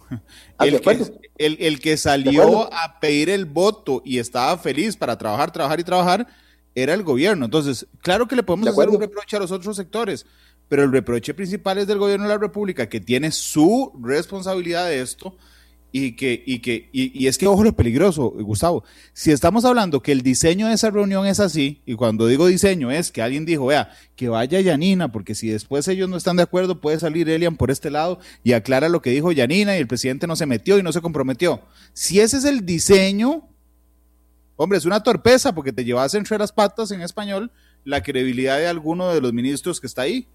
Ah, 0.59 0.67
el, 0.67 0.81
que, 0.81 1.21
el, 1.39 1.81
que, 1.81 1.97
salió 1.97 2.73
a 2.73 2.99
pedir 2.99 3.29
el 3.29 3.45
voto 3.45 4.03
y 4.05 4.19
estaba 4.19 4.57
feliz 4.59 4.97
para 4.97 5.17
trabajar, 5.19 5.53
trabajar 5.53 5.81
y 5.81 5.85
trabajar 5.85 6.27
era 6.75 6.95
el 6.95 7.03
gobierno. 7.03 7.45
Entonces, 7.45 7.87
claro 8.01 8.27
que 8.27 8.37
le 8.37 8.43
podemos 8.43 8.69
hacer 8.69 8.89
un 8.89 9.01
reproche 9.01 9.37
a 9.37 9.41
los 9.41 9.51
otros 9.51 9.77
sectores, 9.77 10.25
pero 10.69 10.83
el 10.83 10.93
reproche 10.93 11.35
principal 11.35 11.77
es 11.79 11.87
del 11.87 11.99
gobierno 11.99 12.25
de 12.25 12.35
la 12.35 12.39
República, 12.39 12.89
que 12.89 13.01
tiene 13.01 13.31
su 13.31 13.93
responsabilidad 14.03 14.87
de 14.87 15.03
esto 15.03 15.37
y 15.93 16.13
que, 16.13 16.43
y 16.47 16.61
que, 16.61 16.89
y, 16.93 17.27
es 17.27 17.37
que 17.37 17.47
ojo 17.47 17.65
lo 17.65 17.75
peligroso, 17.75 18.31
Gustavo. 18.31 18.85
Si 19.13 19.33
estamos 19.33 19.65
hablando 19.65 20.01
que 20.01 20.13
el 20.13 20.23
diseño 20.23 20.69
de 20.69 20.75
esa 20.75 20.91
reunión 20.91 21.27
es 21.27 21.41
así, 21.41 21.83
y 21.85 21.95
cuando 21.95 22.27
digo 22.29 22.47
diseño 22.47 22.91
es 22.91 23.11
que 23.11 23.23
alguien 23.23 23.45
dijo, 23.45 23.67
vea, 23.67 23.91
que 24.15 24.29
vaya 24.29 24.61
Yanina, 24.61 25.11
porque 25.11 25.35
si 25.35 25.49
después 25.49 25.89
ellos 25.89 26.09
no 26.09 26.17
están 26.17 26.37
de 26.37 26.45
acuerdo, 26.45 26.81
puede 26.81 27.01
salir 27.01 27.29
Elian 27.29 27.57
por 27.57 27.71
este 27.71 27.91
lado 27.91 28.21
y 28.45 28.53
aclara 28.53 28.89
lo 28.89 29.03
que 29.03 29.11
dijo 29.11 29.33
Yanina 29.33 29.77
y 29.77 29.81
el 29.81 29.89
presidente 29.89 30.27
no 30.27 30.37
se 30.37 30.47
metió 30.47 30.79
y 30.79 30.83
no 30.83 30.93
se 30.93 31.01
comprometió. 31.01 31.61
Si 31.93 32.21
ese 32.21 32.37
es 32.37 32.45
el 32.45 32.65
diseño, 32.65 33.49
hombre, 34.57 34.79
es 34.79 34.85
una 34.85 35.03
torpeza 35.03 35.55
porque 35.55 35.73
te 35.73 35.85
llevas 35.85 36.15
entre 36.15 36.39
las 36.39 36.53
patas 36.53 36.93
en 36.93 37.03
español 37.03 37.51
la 37.85 38.03
credibilidad 38.03 38.59
de 38.59 38.69
alguno 38.69 39.09
de 39.09 39.21
los 39.21 39.33
ministros 39.33 39.81
que 39.81 39.89
está 39.89 40.03
ahí. 40.03 40.29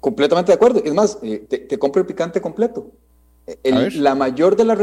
Completamente 0.00 0.50
de 0.50 0.56
acuerdo. 0.56 0.82
Es 0.84 0.92
más, 0.92 1.18
eh, 1.22 1.46
te 1.48 1.78
compro 1.78 2.00
el 2.00 2.06
picante 2.06 2.40
completo 2.40 2.92
la, 3.64 4.14
mayor 4.14 4.56
de 4.56 4.64
las 4.64 4.78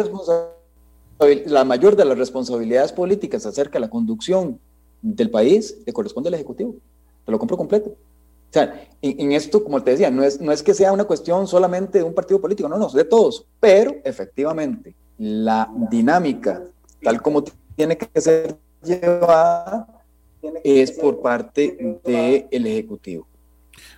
la 1.46 1.64
mayor 1.64 1.96
de 1.96 2.06
las 2.06 2.18
responsabilidades 2.18 2.92
políticas 2.92 3.46
acerca 3.46 3.74
de 3.74 3.82
la 3.82 3.90
conducción 3.90 4.60
del 5.02 5.30
país 5.30 5.78
le 5.86 5.94
corresponde 5.94 6.30
al 6.30 6.34
Ejecutivo. 6.36 6.76
Te 7.26 7.32
lo 7.32 7.40
compro 7.40 7.58
completo. 7.58 7.90
O 7.90 8.54
sea, 8.54 8.88
en, 9.02 9.32
esto, 9.32 9.64
como 9.64 9.82
te 9.82 9.92
decía, 9.92 10.12
no 10.12 10.24
es, 10.24 10.40
no 10.40 10.52
es 10.52 10.62
que 10.62 10.74
sea 10.74 10.92
una 10.92 11.06
cuestión 11.06 11.48
solamente 11.48 11.98
de 11.98 12.04
un 12.04 12.14
partido 12.14 12.40
político, 12.40 12.70
no, 12.70 12.78
no, 12.78 12.88
de 12.90 13.04
todos. 13.04 13.46
Pero 13.60 13.96
efectivamente, 14.04 14.96
la 15.18 15.70
dinámica, 15.90 16.62
tal 17.02 17.22
como 17.22 17.44
tiene 17.76 17.98
que 17.98 18.22
ser 18.22 18.56
llevada, 18.84 19.88
es 20.64 20.92
por 20.92 21.20
parte 21.22 22.00
del 22.04 22.68
Ejecutivo. 22.68 23.28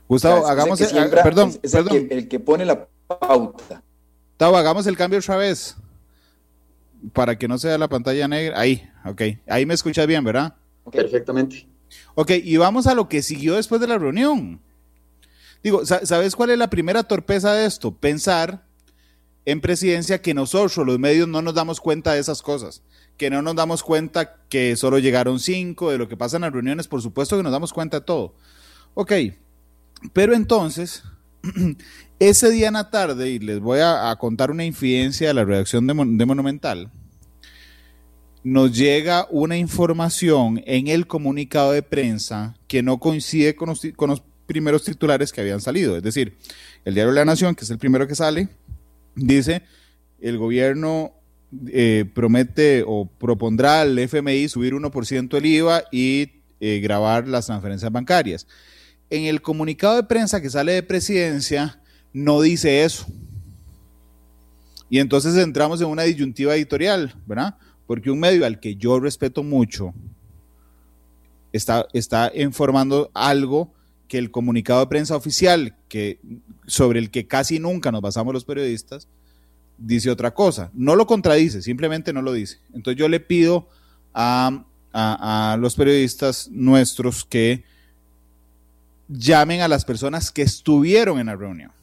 Gustavo, 0.07 0.45
hagamos 0.45 0.79
el, 0.79 1.09
perdón, 1.09 1.53
perdón. 1.61 2.07
El, 2.09 2.27
que, 2.27 2.39
pone 2.39 2.65
la 2.65 2.87
pauta. 3.07 3.83
Gustavo, 4.35 4.57
hagamos 4.57 4.85
el 4.85 4.97
cambio 4.97 5.19
otra 5.19 5.37
vez. 5.37 5.77
Para 7.13 7.37
que 7.37 7.47
no 7.47 7.57
sea 7.57 7.77
la 7.77 7.87
pantalla 7.87 8.27
negra. 8.27 8.59
Ahí, 8.59 8.85
ok. 9.05 9.21
Ahí 9.47 9.65
me 9.65 9.73
escuchas 9.73 10.05
bien, 10.07 10.25
¿verdad? 10.25 10.53
Perfectamente. 10.91 11.65
Ok, 12.15 12.31
y 12.43 12.57
vamos 12.57 12.85
a 12.85 12.95
lo 12.95 13.07
que 13.07 13.21
siguió 13.21 13.55
después 13.55 13.79
de 13.79 13.87
la 13.87 13.97
reunión. 13.97 14.59
Digo, 15.63 15.85
¿sabes 15.85 16.35
cuál 16.35 16.49
es 16.49 16.57
la 16.57 16.69
primera 16.69 17.03
torpeza 17.03 17.53
de 17.53 17.65
esto? 17.65 17.95
Pensar 17.95 18.65
en 19.45 19.61
presidencia 19.61 20.21
que 20.21 20.33
nosotros, 20.33 20.85
los 20.85 20.99
medios, 20.99 21.29
no 21.29 21.41
nos 21.41 21.53
damos 21.53 21.79
cuenta 21.79 22.11
de 22.11 22.19
esas 22.19 22.41
cosas, 22.41 22.81
que 23.15 23.29
no 23.29 23.41
nos 23.41 23.55
damos 23.55 23.83
cuenta 23.83 24.41
que 24.49 24.75
solo 24.75 24.99
llegaron 24.99 25.39
cinco, 25.39 25.91
de 25.91 25.97
lo 25.97 26.09
que 26.09 26.17
pasa 26.17 26.35
en 26.35 26.41
las 26.41 26.51
reuniones, 26.51 26.89
por 26.89 27.01
supuesto 27.01 27.37
que 27.37 27.43
nos 27.43 27.53
damos 27.53 27.71
cuenta 27.71 28.01
de 28.01 28.05
todo. 28.05 28.35
Ok, 28.95 29.13
pero 30.11 30.35
entonces, 30.35 31.03
ese 32.19 32.49
día 32.51 32.67
en 32.67 32.75
la 32.75 32.89
tarde, 32.89 33.29
y 33.29 33.39
les 33.39 33.59
voy 33.59 33.79
a, 33.81 34.15
contar 34.19 34.51
una 34.51 34.65
infidencia 34.65 35.27
de 35.27 35.33
la 35.33 35.43
redacción 35.43 35.85
de, 35.87 35.93
Monumental, 35.93 36.91
nos 38.43 38.77
llega 38.77 39.27
una 39.31 39.57
información 39.57 40.61
en 40.65 40.87
el 40.87 41.07
comunicado 41.07 41.71
de 41.71 41.81
prensa 41.81 42.55
que 42.67 42.83
no 42.83 42.99
coincide 42.99 43.55
con 43.55 43.69
los 43.69 44.23
primeros 44.45 44.83
titulares 44.83 45.31
que 45.31 45.41
habían 45.41 45.61
salido. 45.61 45.97
Es 45.97 46.03
decir, 46.03 46.37
el 46.85 46.93
diario 46.93 47.11
la 47.11 47.25
Nación, 47.25 47.55
que 47.55 47.63
es 47.63 47.69
el 47.71 47.79
primero 47.79 48.07
que 48.07 48.15
sale, 48.15 48.47
dice, 49.15 49.63
el 50.21 50.37
gobierno 50.37 51.13
eh, 51.67 52.05
promete 52.13 52.83
o 52.85 53.05
propondrá 53.05 53.81
al 53.81 53.97
FMI 53.97 54.47
subir 54.49 54.73
1% 54.73 55.37
el 55.37 55.45
IVA 55.45 55.83
y 55.91 56.41
eh, 56.59 56.79
grabar 56.79 57.27
las 57.27 57.47
transferencias 57.47 57.91
bancarias. 57.91 58.47
En 59.09 59.23
el 59.23 59.41
comunicado 59.41 59.95
de 59.95 60.03
prensa 60.03 60.41
que 60.41 60.49
sale 60.49 60.73
de 60.73 60.83
presidencia 60.83 61.81
no 62.15 62.39
dice 62.39 62.85
eso. 62.85 63.05
Y 64.89 64.99
entonces 64.99 65.35
entramos 65.35 65.81
en 65.81 65.87
una 65.87 66.03
disyuntiva 66.03 66.55
editorial, 66.55 67.13
¿verdad? 67.25 67.57
Porque 67.85 68.09
un 68.09 68.21
medio 68.21 68.45
al 68.45 68.61
que 68.61 68.77
yo 68.77 69.01
respeto 69.01 69.43
mucho 69.43 69.93
está, 71.51 71.87
está 71.91 72.31
informando 72.33 73.11
algo 73.13 73.73
que 74.07 74.17
el 74.17 74.31
comunicado 74.31 74.79
de 74.79 74.87
prensa 74.87 75.17
oficial, 75.17 75.75
que, 75.89 76.19
sobre 76.65 76.99
el 76.99 77.11
que 77.11 77.27
casi 77.27 77.59
nunca 77.59 77.91
nos 77.91 78.01
basamos 78.01 78.33
los 78.33 78.45
periodistas, 78.45 79.09
dice 79.77 80.09
otra 80.09 80.33
cosa. 80.33 80.71
No 80.73 80.95
lo 80.95 81.07
contradice, 81.07 81.61
simplemente 81.61 82.13
no 82.13 82.21
lo 82.21 82.31
dice. 82.31 82.59
Entonces 82.73 82.97
yo 82.97 83.09
le 83.09 83.19
pido 83.19 83.67
a, 84.13 84.63
a 84.93 85.57
los 85.59 85.75
periodistas 85.75 86.47
nuestros 86.49 87.25
que 87.25 87.65
llamen 89.09 89.59
a 89.59 89.67
las 89.67 89.83
personas 89.83 90.31
que 90.31 90.43
estuvieron 90.43 91.19
en 91.19 91.25
la 91.25 91.35
reunión. 91.35 91.75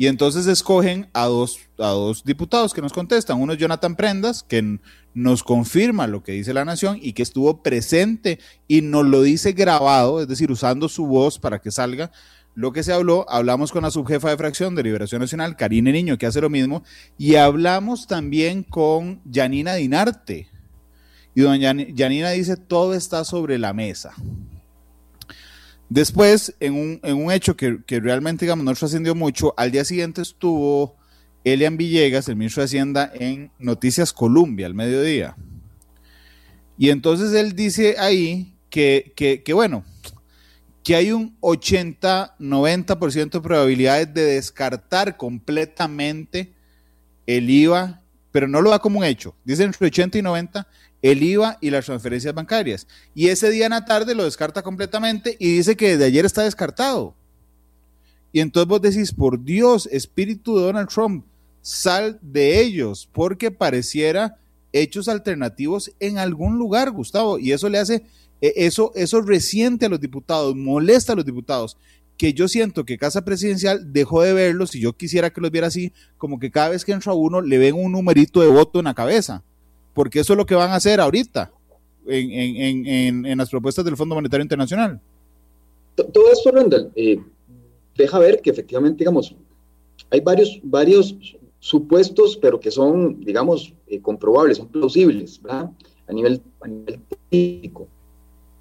Y 0.00 0.06
entonces 0.06 0.46
escogen 0.46 1.10
a 1.12 1.26
dos, 1.26 1.58
a 1.78 1.88
dos 1.88 2.24
diputados 2.24 2.72
que 2.72 2.80
nos 2.80 2.94
contestan. 2.94 3.38
Uno 3.38 3.52
es 3.52 3.58
Jonathan 3.58 3.96
Prendas, 3.96 4.42
que 4.42 4.78
nos 5.12 5.42
confirma 5.42 6.06
lo 6.06 6.22
que 6.22 6.32
dice 6.32 6.54
la 6.54 6.64
Nación 6.64 6.98
y 7.02 7.12
que 7.12 7.22
estuvo 7.22 7.62
presente 7.62 8.38
y 8.66 8.80
nos 8.80 9.04
lo 9.04 9.20
dice 9.20 9.52
grabado, 9.52 10.22
es 10.22 10.26
decir, 10.26 10.50
usando 10.50 10.88
su 10.88 11.04
voz 11.04 11.38
para 11.38 11.58
que 11.58 11.70
salga 11.70 12.10
lo 12.54 12.72
que 12.72 12.82
se 12.82 12.94
habló. 12.94 13.26
Hablamos 13.28 13.72
con 13.72 13.82
la 13.82 13.90
subjefa 13.90 14.30
de 14.30 14.38
fracción 14.38 14.74
de 14.74 14.84
Liberación 14.84 15.20
Nacional, 15.20 15.54
Karine 15.54 15.92
Niño, 15.92 16.16
que 16.16 16.24
hace 16.24 16.40
lo 16.40 16.48
mismo. 16.48 16.82
Y 17.18 17.34
hablamos 17.34 18.06
también 18.06 18.62
con 18.62 19.20
Janina 19.30 19.74
Dinarte. 19.74 20.48
Y 21.34 21.42
doña 21.42 21.74
Janina 21.94 22.30
dice, 22.30 22.56
todo 22.56 22.94
está 22.94 23.22
sobre 23.26 23.58
la 23.58 23.74
mesa. 23.74 24.14
Después, 25.90 26.54
en 26.60 26.74
un, 26.74 27.00
en 27.02 27.16
un 27.16 27.32
hecho 27.32 27.56
que, 27.56 27.82
realmente, 27.88 28.44
digamos, 28.44 28.64
no 28.64 28.72
trascendió 28.74 29.16
mucho, 29.16 29.52
al 29.56 29.72
día 29.72 29.84
siguiente 29.84 30.22
estuvo 30.22 30.96
Elian 31.42 31.76
Villegas, 31.76 32.28
el 32.28 32.36
ministro 32.36 32.60
de 32.60 32.66
Hacienda, 32.66 33.10
en 33.12 33.50
Noticias 33.58 34.12
Colombia, 34.12 34.66
al 34.66 34.74
mediodía. 34.74 35.36
Y 36.78 36.90
entonces 36.90 37.32
él 37.32 37.56
dice 37.56 37.96
ahí 37.98 38.54
que, 38.70 39.12
que, 39.16 39.52
bueno, 39.52 39.84
que 40.84 40.94
hay 40.94 41.10
un 41.10 41.36
80-90% 41.40 43.30
de 43.30 43.40
probabilidades 43.40 44.14
de 44.14 44.22
descartar 44.22 45.16
completamente 45.16 46.54
el 47.26 47.50
IVA, 47.50 48.00
pero 48.30 48.46
no 48.46 48.60
lo 48.60 48.70
da 48.70 48.78
como 48.78 49.00
un 49.00 49.04
hecho. 49.04 49.34
Dice 49.44 49.64
entre 49.64 49.88
80 49.88 50.18
y 50.18 50.22
90 50.22 50.68
el 51.02 51.22
IVA 51.22 51.58
y 51.60 51.70
las 51.70 51.86
transferencias 51.86 52.34
bancarias. 52.34 52.86
Y 53.14 53.28
ese 53.28 53.50
día 53.50 53.66
en 53.66 53.72
la 53.72 53.84
tarde 53.84 54.14
lo 54.14 54.24
descarta 54.24 54.62
completamente 54.62 55.36
y 55.38 55.56
dice 55.56 55.76
que 55.76 55.90
desde 55.90 56.04
ayer 56.04 56.24
está 56.24 56.42
descartado. 56.42 57.14
Y 58.32 58.40
entonces 58.40 58.68
vos 58.68 58.80
decís, 58.80 59.12
por 59.12 59.42
Dios, 59.42 59.88
espíritu 59.90 60.56
de 60.56 60.64
Donald 60.64 60.88
Trump, 60.88 61.24
sal 61.62 62.18
de 62.22 62.60
ellos, 62.60 63.08
porque 63.12 63.50
pareciera 63.50 64.38
hechos 64.72 65.08
alternativos 65.08 65.92
en 65.98 66.18
algún 66.18 66.56
lugar, 66.56 66.90
Gustavo, 66.92 67.38
y 67.38 67.52
eso 67.52 67.68
le 67.68 67.78
hace, 67.78 68.04
e, 68.40 68.52
eso, 68.56 68.92
eso 68.94 69.20
resiente 69.20 69.86
a 69.86 69.88
los 69.88 70.00
diputados, 70.00 70.54
molesta 70.54 71.12
a 71.12 71.16
los 71.16 71.24
diputados, 71.24 71.76
que 72.16 72.32
yo 72.32 72.46
siento 72.46 72.84
que 72.84 72.98
Casa 72.98 73.24
Presidencial 73.24 73.92
dejó 73.92 74.22
de 74.22 74.32
verlos, 74.32 74.76
y 74.76 74.80
yo 74.80 74.92
quisiera 74.92 75.30
que 75.30 75.40
los 75.40 75.50
viera 75.50 75.66
así, 75.66 75.92
como 76.16 76.38
que 76.38 76.52
cada 76.52 76.68
vez 76.68 76.84
que 76.84 76.92
entra 76.92 77.12
uno 77.14 77.40
le 77.40 77.58
ven 77.58 77.74
un 77.74 77.92
numerito 77.92 78.42
de 78.42 78.48
voto 78.48 78.78
en 78.78 78.84
la 78.84 78.94
cabeza 78.94 79.42
porque 79.94 80.20
eso 80.20 80.32
es 80.32 80.36
lo 80.36 80.46
que 80.46 80.54
van 80.54 80.70
a 80.70 80.76
hacer 80.76 81.00
ahorita 81.00 81.52
en, 82.06 83.36
las 83.36 83.50
propuestas 83.50 83.84
del 83.84 83.96
Fondo 83.96 84.14
Monetario 84.14 84.42
Internacional. 84.42 85.00
Todo 85.94 86.32
esto, 86.32 86.50
Randall, 86.50 86.90
eh, 86.94 87.20
deja 87.96 88.18
ver 88.18 88.40
que 88.40 88.50
efectivamente, 88.50 88.98
digamos, 88.98 89.34
hay 90.10 90.20
varios, 90.20 90.60
varios 90.62 91.16
supuestos, 91.58 92.36
pero 92.36 92.58
que 92.58 92.70
son, 92.70 93.20
digamos, 93.20 93.74
eh, 93.86 94.00
comprobables, 94.00 94.56
son 94.58 94.68
plausibles, 94.68 95.40
¿verdad? 95.42 95.70
A 96.08 96.12
nivel, 96.12 96.40
a 96.62 96.68
nivel. 96.68 97.00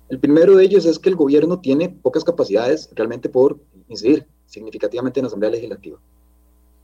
El 0.10 0.20
primero 0.20 0.56
de 0.56 0.66
ellos 0.66 0.86
es 0.86 1.00
que 1.00 1.10
el 1.10 1.16
gobierno 1.16 1.60
tiene 1.60 1.90
pocas 1.90 2.24
capacidades 2.24 2.90
realmente 2.94 3.30
por 3.30 3.60
incidir 3.88 4.26
significativamente 4.46 5.20
en 5.20 5.24
la 5.24 5.28
Asamblea 5.28 5.52
Legislativa. 5.52 6.00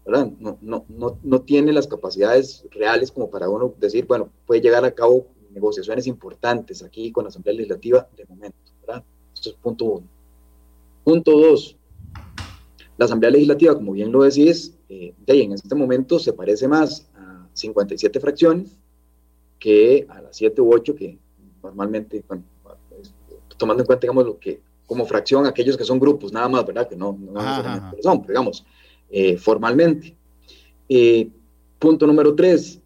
No, 0.06 0.58
no, 0.62 0.86
no, 0.88 1.18
no 1.24 1.42
tiene 1.42 1.74
las 1.74 1.88
capacidades 1.88 2.64
reales 2.72 3.12
como 3.12 3.30
para 3.30 3.50
uno 3.50 3.74
decir, 3.80 4.06
bueno, 4.06 4.30
puede 4.46 4.62
llegar 4.62 4.86
a 4.86 4.92
cabo 4.92 5.28
negociaciones 5.52 6.06
importantes 6.06 6.84
aquí 6.84 7.12
con 7.12 7.24
la 7.24 7.30
Asamblea 7.30 7.56
Legislativa 7.56 8.08
de 8.16 8.26
momento, 8.26 8.58
¿verdad? 8.82 9.04
Esto 9.34 9.50
es 9.50 9.56
punto 9.56 9.86
uno. 9.86 10.08
Punto 11.04 11.32
dos, 11.32 11.76
la 12.98 13.06
Asamblea 13.06 13.32
Legislativa, 13.32 13.76
como 13.76 13.94
bien 13.94 14.12
lo 14.12 14.24
decís, 14.24 14.78
eh, 14.90 15.14
de 15.26 15.34
ahí 15.34 15.42
en 15.42 15.54
este 15.54 15.76
momento 15.76 16.20
se 16.20 16.34
parece 16.34 16.68
más 16.68 17.08
a 17.16 17.48
57 17.54 18.20
fracciones 18.20 18.78
que 19.60 20.06
a 20.10 20.22
las 20.22 20.38
7 20.38 20.62
u 20.62 20.74
8 20.74 20.96
que 20.96 21.18
normalmente, 21.64 22.24
bueno, 22.28 22.44
tomando 23.58 23.84
en 23.84 23.88
cuenta, 23.88 24.02
digamos, 24.02 24.26
lo 24.26 24.40
que 24.40 24.62
como 24.86 25.06
fracción 25.06 25.46
aquellos 25.46 25.78
que 25.78 25.84
son 25.84 26.00
grupos, 26.00 26.32
nada 26.32 26.48
más, 26.48 26.66
¿verdad? 26.66 26.88
Que 26.88 26.96
no, 26.96 27.18
no 27.20 27.42
son, 28.02 28.22
digamos, 28.28 28.66
eh, 29.18 29.38
formalmente. 29.38 30.14
Eh, 30.90 31.30
punto 31.80 32.06
número 32.06 32.36
tres, 32.36 32.82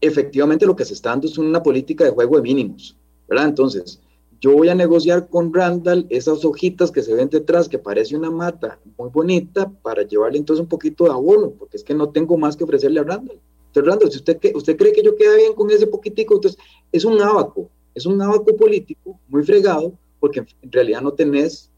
efectivamente 0.00 0.66
lo 0.66 0.74
que 0.74 0.84
se 0.84 0.94
está 0.94 1.10
dando 1.10 1.28
es 1.28 1.38
una 1.38 1.62
política 1.62 2.02
de 2.04 2.10
juego 2.10 2.34
de 2.34 2.42
mínimos, 2.42 2.96
¿verdad? 3.28 3.46
Entonces, 3.46 4.00
yo 4.40 4.56
voy 4.56 4.68
a 4.68 4.74
negociar 4.74 5.28
con 5.28 5.54
Randall 5.54 6.06
esas 6.10 6.44
hojitas 6.44 6.90
que 6.90 7.02
se 7.02 7.14
ven 7.14 7.28
detrás, 7.28 7.68
que 7.68 7.78
parece 7.78 8.16
una 8.16 8.32
mata 8.32 8.80
muy 8.98 9.10
bonita, 9.10 9.70
para 9.82 10.02
llevarle 10.02 10.38
entonces 10.38 10.60
un 10.60 10.68
poquito 10.68 11.04
de 11.04 11.10
abono, 11.10 11.50
porque 11.50 11.76
es 11.76 11.84
que 11.84 11.94
no 11.94 12.08
tengo 12.08 12.36
más 12.36 12.56
que 12.56 12.64
ofrecerle 12.64 12.98
a 12.98 13.04
Randall. 13.04 13.38
Entonces, 13.68 13.92
Randall, 13.92 14.10
si 14.10 14.18
usted, 14.18 14.38
usted 14.56 14.76
cree 14.76 14.92
que 14.92 15.04
yo 15.04 15.14
queda 15.14 15.36
bien 15.36 15.54
con 15.54 15.70
ese 15.70 15.86
poquitico, 15.86 16.34
entonces 16.34 16.60
es 16.90 17.04
un 17.04 17.22
abaco, 17.22 17.70
es 17.94 18.06
un 18.06 18.20
abaco 18.20 18.56
político 18.56 19.20
muy 19.28 19.44
fregado, 19.44 19.92
porque 20.18 20.40
en 20.40 20.72
realidad 20.72 21.00
no 21.00 21.12
tenés 21.12 21.71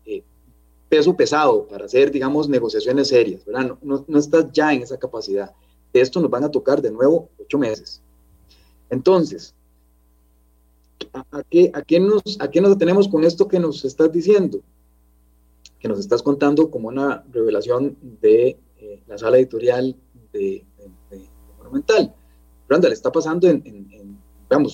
peso 0.94 1.16
pesado 1.16 1.66
para 1.66 1.86
hacer, 1.86 2.12
digamos, 2.12 2.48
negociaciones 2.48 3.08
serias, 3.08 3.44
¿verdad? 3.44 3.76
No, 3.82 4.04
no, 4.06 4.18
estás 4.18 4.46
ya 4.52 4.72
en 4.72 4.82
esa 4.82 4.96
capacidad. 4.96 5.52
De 5.92 6.00
esto 6.00 6.20
nos 6.20 6.30
van 6.30 6.44
a 6.44 6.50
tocar 6.52 6.80
de 6.80 6.92
nuevo 6.92 7.30
ocho 7.36 7.58
meses. 7.58 8.00
Entonces, 8.90 9.56
¿a, 11.12 11.42
qué, 11.50 11.72
a, 11.74 11.82
qué 11.82 11.98
nos, 11.98 12.22
¿a 12.38 12.48
qué 12.48 12.60
nos 12.60 12.76
atenemos 12.76 13.08
con 13.08 13.24
esto 13.24 13.48
que 13.48 13.58
nos 13.58 13.84
estás 13.84 14.12
diciendo? 14.12 14.60
Que 15.80 15.88
nos 15.88 15.98
estás 15.98 16.22
contando 16.22 16.70
como 16.70 16.86
una 16.86 17.24
revelación 17.32 17.96
de 18.20 18.56
eh, 18.78 19.02
la 19.08 19.18
sala 19.18 19.38
editorial 19.38 19.96
de, 20.32 20.64
Monumental. 21.58 22.14
Randa, 22.68 22.88
le 22.88 22.94
está 22.94 23.10
pasando 23.10 23.48
en, 23.48 23.62
en, 23.66 24.18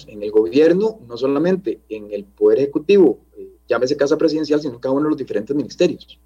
en 0.07 0.23
el 0.23 0.31
gobierno, 0.31 0.99
no 1.09 1.17
solamente 1.17 1.81
en 1.89 2.13
el 2.13 2.25
Poder 2.25 2.59
Ejecutivo, 2.59 3.21
llámese 3.71 3.97
casa 3.97 4.19
presidencial, 4.19 4.61
sino 4.61 4.81
cada 4.81 4.93
uno 4.93 5.05
de 5.05 5.11
los 5.11 5.19
diferentes 5.19 5.55
ministerios. 5.55 6.19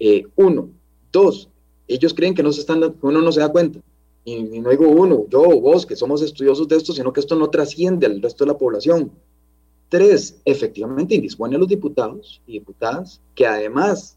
Eh, 0.00 0.26
uno. 0.36 0.70
Dos, 1.12 1.50
ellos 1.86 2.14
creen 2.14 2.34
que 2.34 2.42
no 2.42 2.50
se 2.50 2.60
están, 2.60 2.96
uno 3.02 3.20
no 3.20 3.30
se 3.30 3.40
da 3.40 3.50
cuenta. 3.50 3.80
Y, 4.24 4.60
no 4.60 4.70
digo 4.70 4.88
uno, 4.88 5.26
yo 5.28 5.42
o 5.42 5.60
vos, 5.60 5.84
que 5.84 5.96
somos 5.96 6.22
estudiosos 6.22 6.66
de 6.66 6.76
esto, 6.76 6.92
sino 6.92 7.12
que 7.12 7.20
esto 7.20 7.36
no 7.36 7.50
trasciende 7.50 8.06
al 8.06 8.22
resto 8.22 8.44
de 8.44 8.52
la 8.52 8.58
población. 8.58 9.12
Tres, 9.90 10.40
efectivamente 10.44 11.14
indispone 11.14 11.56
a 11.56 11.58
los 11.58 11.68
diputados 11.68 12.40
y 12.46 12.52
diputadas 12.52 13.20
que 13.34 13.46
además 13.46 14.16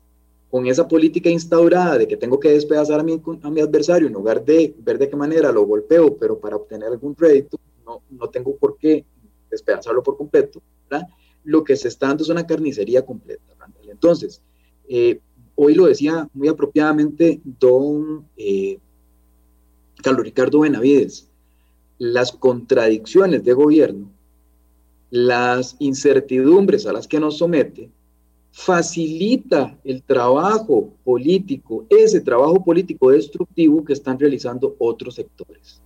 con 0.50 0.68
esa 0.68 0.88
política 0.88 1.30
instaurada 1.30 1.98
de 1.98 2.08
que 2.08 2.16
tengo 2.16 2.40
que 2.40 2.50
despedazar 2.50 3.00
a 3.00 3.04
mi, 3.04 3.20
a 3.42 3.50
mi 3.50 3.60
adversario 3.60 4.08
en 4.08 4.14
lugar 4.14 4.46
de 4.46 4.76
ver 4.78 5.00
de 5.00 5.10
qué 5.10 5.16
manera 5.16 5.52
lo 5.52 5.66
golpeo, 5.66 6.16
pero 6.16 6.38
para 6.38 6.58
obtener 6.58 6.90
algún 6.90 7.16
crédito, 7.16 7.58
no, 7.84 8.04
no 8.12 8.30
tengo 8.30 8.56
por 8.56 8.78
qué 8.78 9.04
despedazarlo 9.50 10.04
por 10.04 10.16
completo, 10.16 10.62
¿verdad? 10.90 11.08
Lo 11.44 11.64
que 11.64 11.76
se 11.76 11.88
está 11.88 12.08
dando 12.08 12.24
es 12.24 12.30
una 12.30 12.46
carnicería 12.46 13.06
completa. 13.06 13.44
Entonces, 13.88 14.42
eh, 14.88 15.20
hoy 15.56 15.76
lo 15.76 15.86
decía 15.86 16.28
muy 16.34 16.48
apropiadamente 16.48 17.42
don 17.44 18.26
eh, 18.38 18.80
Carlos 20.02 20.26
Ricardo 20.26 20.62
Benavides, 20.62 21.30
las 22.00 22.32
contradicciones 22.32 23.44
de 23.44 23.54
gobierno, 23.54 24.12
las 25.10 25.76
incertidumbres 25.80 26.86
a 26.86 26.94
las 26.94 27.08
que 27.08 27.20
nos 27.20 27.38
somete, 27.38 27.90
facilita 28.52 29.78
el 29.84 30.04
trabajo 30.04 30.90
político, 31.04 31.86
ese 31.90 32.22
trabajo 32.22 32.64
político 32.64 33.12
destructivo 33.12 33.84
que 33.84 33.94
están 33.94 34.20
realizando 34.20 34.76
otros 34.80 35.16
sectores, 35.16 35.82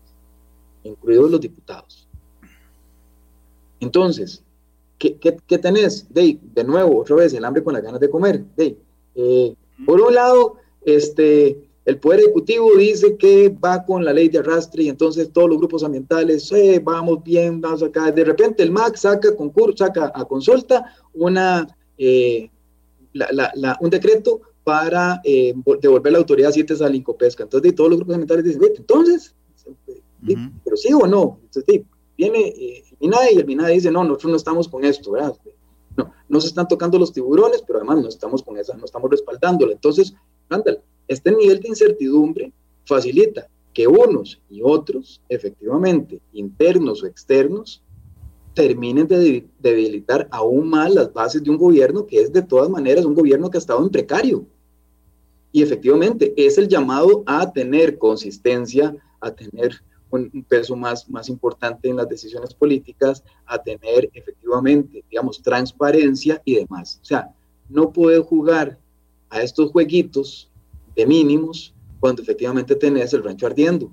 incluidos 0.84 1.32
los 1.32 1.42
diputados. 1.42 2.08
Entonces, 3.80 4.44
¿qué, 4.98 5.58
tenés? 5.58 6.12
De, 6.14 6.40
de 6.42 6.64
nuevo, 6.64 7.02
otra 7.02 7.18
vez, 7.18 7.34
el 7.34 7.46
hambre 7.46 7.64
con 7.64 7.74
las 7.74 7.84
ganas 7.84 8.00
de 8.00 8.10
comer. 8.10 8.44
De, 8.56 8.78
eh, 9.16 9.56
por 9.86 10.02
un 10.02 10.14
lado, 10.14 10.56
este, 10.84 11.68
el 11.88 12.00
Poder 12.00 12.20
Ejecutivo 12.20 12.76
dice 12.76 13.16
que 13.16 13.48
va 13.48 13.86
con 13.86 14.04
la 14.04 14.12
ley 14.12 14.28
de 14.28 14.40
arrastre 14.40 14.84
y 14.84 14.90
entonces 14.90 15.32
todos 15.32 15.48
los 15.48 15.58
grupos 15.58 15.86
ambientales, 15.86 16.52
eh, 16.52 16.82
vamos 16.84 17.24
bien, 17.24 17.62
vamos 17.62 17.82
acá. 17.82 18.12
De 18.12 18.26
repente 18.26 18.62
el 18.62 18.72
MAC 18.72 18.98
saca, 18.98 19.34
concurso, 19.34 19.86
saca 19.86 20.12
a 20.14 20.26
consulta 20.26 20.94
una, 21.14 21.66
eh, 21.98 22.50
un 23.80 23.90
decreto 23.90 24.42
para 24.66 25.22
eh, 25.24 25.54
devolver 25.82 26.12
la 26.12 26.18
autoridad 26.20 26.52
7 26.52 26.74
a 26.74 26.90
la 26.90 26.96
Incopesca. 26.98 27.44
Entonces 27.44 27.74
todos 27.74 27.90
los 27.90 28.00
grupos 28.00 28.16
ambientales 28.16 28.44
dicen, 28.44 28.62
entonces, 28.78 29.34
pero 30.66 30.76
sí 30.76 30.92
o 30.92 31.08
no. 31.08 31.40
Entonces, 31.44 31.84
viene 32.18 32.48
el 32.48 32.98
MINAE 33.00 33.34
y 33.34 33.38
el 33.38 33.46
MINAE 33.46 33.74
dice, 33.74 33.92
no, 33.92 34.04
nosotros 34.04 34.32
no 34.32 34.38
estamos 34.38 34.68
con 34.68 34.84
esto. 34.84 35.12
No, 35.96 36.12
no 36.28 36.42
se 36.42 36.48
están 36.48 36.68
tocando 36.68 37.00
los 37.00 37.14
tiburones, 37.14 37.64
pero 37.66 37.80
además 37.80 38.02
no 38.02 38.10
estamos 38.10 38.44
con 38.44 38.58
esa, 38.58 38.76
no 38.76 38.86
estamos 38.86 39.10
respaldándola. 39.10 39.74
Entonces, 39.74 40.14
ándale, 40.50 40.82
este 41.08 41.32
nivel 41.32 41.60
de 41.60 41.70
incertidumbre 41.70 42.52
facilita 42.86 43.48
que 43.74 43.88
unos 43.88 44.42
y 44.50 44.62
otros, 44.64 45.22
efectivamente, 45.30 46.20
internos 46.34 47.04
o 47.04 47.06
externos, 47.08 47.84
terminen 48.56 49.08
de 49.08 49.46
debilitar 49.60 50.28
aún 50.32 50.68
más 50.68 50.92
las 50.92 51.14
bases 51.14 51.44
de 51.44 51.52
un 51.52 51.58
gobierno 51.58 52.08
que 52.08 52.20
es 52.20 52.34
de 52.34 52.42
todas 52.42 52.70
maneras 52.70 53.06
un 53.06 53.14
gobierno 53.14 53.52
que 53.52 53.58
ha 53.58 53.60
estado 53.60 53.84
en 53.84 53.92
precario. 53.92 54.48
Y 55.52 55.62
efectivamente 55.62 56.34
es 56.36 56.58
el 56.58 56.68
llamado 56.68 57.24
a 57.28 57.52
tener 57.52 58.00
consistencia, 58.00 58.96
a 59.22 59.32
tener 59.32 59.84
un, 60.10 60.46
peso 60.48 60.76
más, 60.76 61.10
más 61.10 61.30
importante 61.30 61.90
en 61.90 61.98
las 61.98 62.08
decisiones 62.08 62.54
políticas, 62.54 63.24
a 63.46 63.62
tener 63.62 64.10
efectivamente, 64.14 65.04
digamos, 65.10 65.42
transparencia 65.42 66.42
y 66.46 66.56
demás. 66.56 67.00
O 67.02 67.06
sea, 67.06 67.34
no 67.70 67.92
puede 67.92 68.20
jugar 68.20 68.78
a 69.30 69.42
estos 69.42 69.72
jueguitos 69.72 70.50
de 70.96 71.06
mínimos 71.06 71.74
cuando 72.00 72.22
efectivamente 72.22 72.76
tenés 72.76 73.14
el 73.14 73.24
rancho 73.24 73.48
ardiendo, 73.48 73.92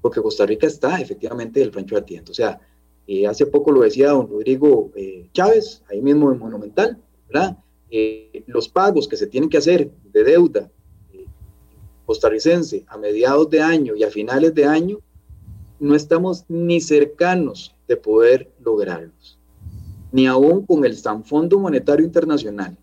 porque 0.00 0.20
Costa 0.20 0.44
Rica 0.46 0.66
está 0.66 1.00
efectivamente 1.00 1.62
el 1.62 1.72
rancho 1.72 1.96
ardiendo. 1.96 2.32
O 2.32 2.34
sea, 2.34 2.60
eh, 3.06 3.26
hace 3.26 3.46
poco 3.46 3.72
lo 3.72 3.82
decía 3.82 4.10
don 4.10 4.28
Rodrigo 4.28 4.90
eh, 4.94 5.28
Chávez, 5.32 5.82
ahí 5.90 6.00
mismo 6.00 6.32
en 6.32 6.38
Monumental, 6.38 6.98
¿verdad? 7.28 7.58
Eh, 7.90 8.44
los 8.46 8.68
pagos 8.68 9.06
que 9.06 9.16
se 9.16 9.26
tienen 9.26 9.48
que 9.48 9.58
hacer 9.58 9.90
de 10.12 10.24
deuda 10.24 10.70
costarricense 12.06 12.84
a 12.88 12.98
mediados 12.98 13.48
de 13.50 13.60
año 13.60 13.94
y 13.96 14.02
a 14.02 14.10
finales 14.10 14.54
de 14.54 14.66
año, 14.66 14.98
no 15.84 15.94
estamos 15.94 16.44
ni 16.48 16.80
cercanos 16.80 17.74
de 17.86 17.96
poder 17.96 18.50
lograrlos, 18.60 19.38
ni 20.12 20.26
aún 20.26 20.66
con 20.66 20.84
el 20.84 20.96
San 20.96 21.24
Fondo 21.24 21.58
Monetario 21.58 22.04
Internacional. 22.04 22.76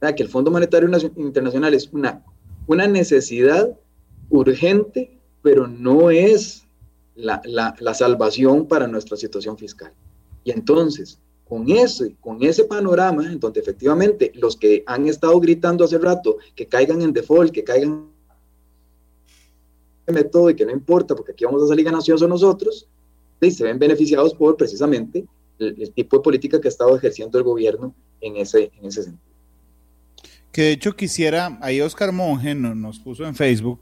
¿verdad? 0.00 0.16
Que 0.16 0.22
el 0.22 0.28
Fondo 0.28 0.50
Monetario 0.50 0.88
Internacional 1.16 1.74
es 1.74 1.88
una 1.92 2.22
una 2.66 2.86
necesidad 2.86 3.76
urgente, 4.30 5.18
pero 5.42 5.66
no 5.66 6.10
es 6.10 6.66
la, 7.14 7.42
salvación 7.94 8.66
para 8.66 8.86
nuestra 8.86 9.16
situación 9.16 9.58
fiscal. 9.58 9.92
Y 10.42 10.50
entonces, 10.50 11.20
con 11.46 11.70
ese, 11.70 12.16
con 12.20 12.42
ese 12.42 12.64
panorama, 12.64 13.26
en 13.30 13.38
donde 13.38 13.60
efectivamente 13.60 14.32
los 14.34 14.56
que 14.56 14.82
han 14.86 15.06
estado 15.06 15.38
gritando 15.40 15.84
hace 15.84 15.98
rato 15.98 16.38
que 16.54 16.66
caigan 16.66 17.02
en 17.02 17.12
default, 17.12 17.52
que 17.52 17.64
caigan 17.64 18.08
método 20.06 20.50
y 20.50 20.54
que 20.54 20.66
no 20.66 20.72
importa, 20.72 21.14
porque 21.14 21.32
aquí 21.32 21.44
vamos 21.44 21.62
a 21.62 21.68
salir 21.68 21.84
gananciosos 21.84 22.28
nosotros, 22.28 22.88
y 23.40 23.50
se 23.50 23.64
ven 23.64 23.78
beneficiados 23.78 24.34
por 24.34 24.56
precisamente 24.56 25.24
el, 25.58 25.92
tipo 25.92 26.16
de 26.16 26.22
política 26.22 26.60
que 26.60 26.68
ha 26.68 26.70
estado 26.70 26.96
ejerciendo 26.96 27.38
el 27.38 27.44
gobierno 27.44 27.94
en 28.20 28.36
ese, 28.36 28.70
en 28.78 28.86
ese 28.86 29.02
sentido. 29.04 29.34
Que 30.50 30.62
de 30.62 30.72
hecho 30.72 30.94
quisiera, 30.94 31.58
ahí 31.60 31.80
Oscar 31.80 32.12
Monge 32.12 32.54
nos 32.54 32.98
puso 33.00 33.24
en 33.24 33.34
Facebook, 33.34 33.80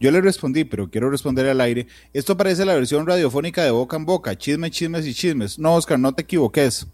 yo 0.00 0.10
le 0.10 0.20
respondí, 0.20 0.64
pero 0.64 0.90
quiero 0.90 1.10
responder 1.10 1.46
al 1.46 1.60
aire. 1.60 1.86
Esto 2.12 2.36
parece 2.36 2.64
la 2.64 2.74
versión 2.74 3.06
radiofónica 3.06 3.64
de 3.64 3.70
boca 3.70 3.96
en 3.96 4.04
boca, 4.04 4.36
chismes, 4.36 4.72
chismes 4.72 5.06
y 5.06 5.14
chismes. 5.14 5.58
No, 5.58 5.76
Oscar, 5.76 5.98
no 5.98 6.14
te 6.14 6.22
equivoques. 6.22 6.86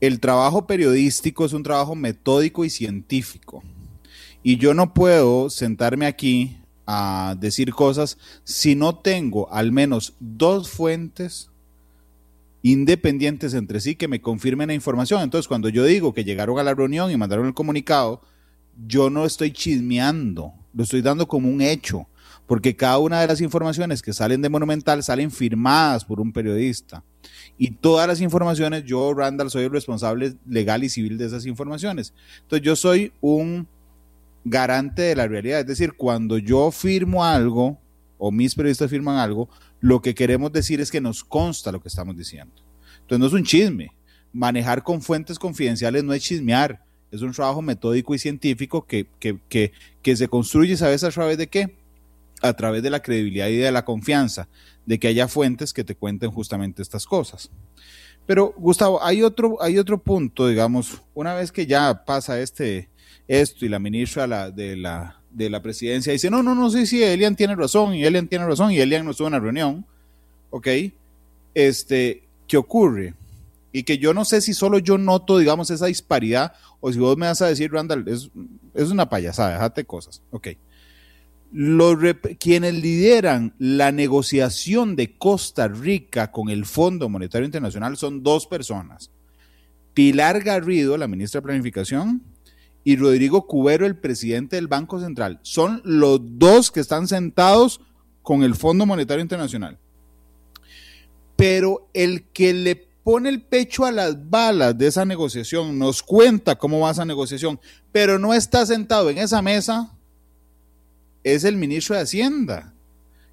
El 0.00 0.20
trabajo 0.20 0.66
periodístico 0.66 1.44
es 1.44 1.52
un 1.52 1.62
trabajo 1.62 1.94
metódico 1.94 2.64
y 2.64 2.70
científico. 2.70 3.62
Y 4.42 4.56
yo 4.56 4.74
no 4.74 4.94
puedo 4.94 5.50
sentarme 5.50 6.06
aquí 6.06 6.56
a 6.86 7.36
decir 7.38 7.72
cosas 7.72 8.18
si 8.44 8.74
no 8.74 8.96
tengo 8.96 9.52
al 9.52 9.72
menos 9.72 10.14
dos 10.20 10.70
fuentes 10.70 11.50
independientes 12.62 13.54
entre 13.54 13.80
sí 13.80 13.96
que 13.96 14.08
me 14.08 14.20
confirmen 14.20 14.68
la 14.68 14.74
información. 14.74 15.22
Entonces, 15.22 15.48
cuando 15.48 15.68
yo 15.68 15.84
digo 15.84 16.14
que 16.14 16.24
llegaron 16.24 16.58
a 16.58 16.62
la 16.62 16.74
reunión 16.74 17.10
y 17.10 17.16
mandaron 17.16 17.46
el 17.46 17.54
comunicado, 17.54 18.22
yo 18.86 19.10
no 19.10 19.24
estoy 19.24 19.52
chismeando, 19.52 20.52
lo 20.72 20.84
estoy 20.84 21.02
dando 21.02 21.26
como 21.26 21.48
un 21.48 21.60
hecho, 21.60 22.06
porque 22.46 22.76
cada 22.76 22.98
una 22.98 23.20
de 23.20 23.26
las 23.26 23.40
informaciones 23.40 24.02
que 24.02 24.12
salen 24.12 24.42
de 24.42 24.48
Monumental 24.48 25.02
salen 25.02 25.30
firmadas 25.30 26.04
por 26.04 26.20
un 26.20 26.32
periodista. 26.32 27.02
Y 27.58 27.72
todas 27.72 28.08
las 28.08 28.20
informaciones, 28.20 28.84
yo, 28.84 29.12
Randall, 29.14 29.50
soy 29.50 29.64
el 29.64 29.70
responsable 29.70 30.34
legal 30.46 30.84
y 30.84 30.88
civil 30.88 31.18
de 31.18 31.26
esas 31.26 31.46
informaciones. 31.46 32.12
Entonces, 32.42 32.64
yo 32.64 32.76
soy 32.76 33.12
un 33.20 33.66
garante 34.44 35.02
de 35.02 35.16
la 35.16 35.28
realidad. 35.28 35.60
Es 35.60 35.66
decir, 35.66 35.92
cuando 35.94 36.38
yo 36.38 36.70
firmo 36.70 37.24
algo, 37.24 37.78
o 38.18 38.30
mis 38.30 38.54
periodistas 38.54 38.90
firman 38.90 39.18
algo, 39.18 39.48
lo 39.80 40.00
que 40.00 40.14
queremos 40.14 40.52
decir 40.52 40.80
es 40.80 40.90
que 40.90 41.00
nos 41.00 41.24
consta 41.24 41.72
lo 41.72 41.80
que 41.80 41.88
estamos 41.88 42.16
diciendo. 42.16 42.54
Entonces 43.00 43.18
no 43.18 43.26
es 43.26 43.32
un 43.32 43.44
chisme. 43.44 43.92
Manejar 44.32 44.82
con 44.82 45.02
fuentes 45.02 45.38
confidenciales 45.38 46.04
no 46.04 46.14
es 46.14 46.22
chismear, 46.22 46.82
es 47.10 47.20
un 47.20 47.32
trabajo 47.32 47.60
metódico 47.60 48.14
y 48.14 48.18
científico 48.18 48.86
que, 48.86 49.06
que, 49.18 50.16
se 50.16 50.28
construye, 50.28 50.76
¿sabes 50.76 51.04
a 51.04 51.10
través 51.10 51.36
de 51.36 51.48
qué? 51.48 51.76
A 52.40 52.54
través 52.54 52.82
de 52.82 52.88
la 52.90 53.02
credibilidad 53.02 53.48
y 53.48 53.56
de 53.56 53.70
la 53.70 53.84
confianza, 53.84 54.48
de 54.86 54.98
que 54.98 55.08
haya 55.08 55.28
fuentes 55.28 55.74
que 55.74 55.84
te 55.84 55.94
cuenten 55.94 56.30
justamente 56.30 56.80
estas 56.80 57.04
cosas. 57.04 57.50
Pero 58.24 58.54
Gustavo, 58.56 59.04
hay 59.04 59.22
otro, 59.22 59.60
hay 59.60 59.78
otro 59.78 59.98
punto, 59.98 60.46
digamos, 60.46 61.02
una 61.12 61.34
vez 61.34 61.52
que 61.52 61.66
ya 61.66 62.04
pasa 62.06 62.40
este, 62.40 62.88
esto 63.40 63.64
y 63.64 63.68
la 63.70 63.78
ministra 63.78 64.50
de 64.50 64.76
la, 64.76 65.20
de 65.30 65.48
la 65.48 65.62
presidencia 65.62 66.12
dice, 66.12 66.30
no, 66.30 66.42
no, 66.42 66.54
no, 66.54 66.70
sí, 66.70 66.86
sí, 66.86 67.02
Elian 67.02 67.34
tiene 67.34 67.56
razón, 67.56 67.94
y 67.94 68.04
Elian 68.04 68.28
tiene 68.28 68.44
razón, 68.44 68.72
y 68.72 68.78
Elian 68.78 69.04
no 69.04 69.12
estuvo 69.12 69.28
en 69.28 69.32
la 69.32 69.40
reunión, 69.40 69.86
¿ok? 70.50 70.68
Este, 71.54 72.24
¿qué 72.46 72.58
ocurre? 72.58 73.14
Y 73.72 73.84
que 73.84 73.96
yo 73.96 74.12
no 74.12 74.26
sé 74.26 74.42
si 74.42 74.52
solo 74.52 74.78
yo 74.78 74.98
noto, 74.98 75.38
digamos, 75.38 75.70
esa 75.70 75.86
disparidad, 75.86 76.52
o 76.80 76.92
si 76.92 76.98
vos 76.98 77.16
me 77.16 77.26
vas 77.26 77.40
a 77.40 77.46
decir, 77.46 77.72
Randall, 77.72 78.06
es, 78.06 78.30
es 78.74 78.90
una 78.90 79.08
payasada, 79.08 79.54
déjate 79.54 79.84
cosas, 79.84 80.20
¿ok? 80.30 80.48
Los 81.54 81.98
quienes 82.38 82.74
lideran 82.74 83.54
la 83.58 83.92
negociación 83.92 84.94
de 84.94 85.16
Costa 85.16 85.68
Rica 85.68 86.30
con 86.30 86.50
el 86.50 86.66
Fondo 86.66 87.08
Monetario 87.08 87.46
Internacional 87.46 87.96
son 87.96 88.22
dos 88.22 88.46
personas. 88.46 89.10
Pilar 89.92 90.42
Garrido, 90.42 90.96
la 90.96 91.08
ministra 91.08 91.40
de 91.40 91.46
Planificación, 91.46 92.22
y 92.84 92.96
Rodrigo 92.96 93.46
Cubero, 93.46 93.86
el 93.86 93.96
presidente 93.96 94.56
del 94.56 94.68
Banco 94.68 95.00
Central. 95.00 95.38
Son 95.42 95.80
los 95.84 96.20
dos 96.22 96.70
que 96.70 96.80
están 96.80 97.06
sentados 97.06 97.80
con 98.22 98.42
el 98.42 98.54
Fondo 98.54 98.86
Monetario 98.86 99.22
Internacional. 99.22 99.78
Pero 101.36 101.88
el 101.92 102.24
que 102.32 102.52
le 102.52 102.76
pone 102.76 103.28
el 103.28 103.42
pecho 103.42 103.84
a 103.84 103.92
las 103.92 104.30
balas 104.30 104.76
de 104.78 104.86
esa 104.86 105.04
negociación, 105.04 105.78
nos 105.78 106.02
cuenta 106.02 106.56
cómo 106.56 106.80
va 106.80 106.92
esa 106.92 107.04
negociación, 107.04 107.60
pero 107.90 108.18
no 108.18 108.32
está 108.32 108.64
sentado 108.64 109.10
en 109.10 109.18
esa 109.18 109.42
mesa, 109.42 109.92
es 111.24 111.44
el 111.44 111.56
ministro 111.56 111.96
de 111.96 112.02
Hacienda. 112.02 112.74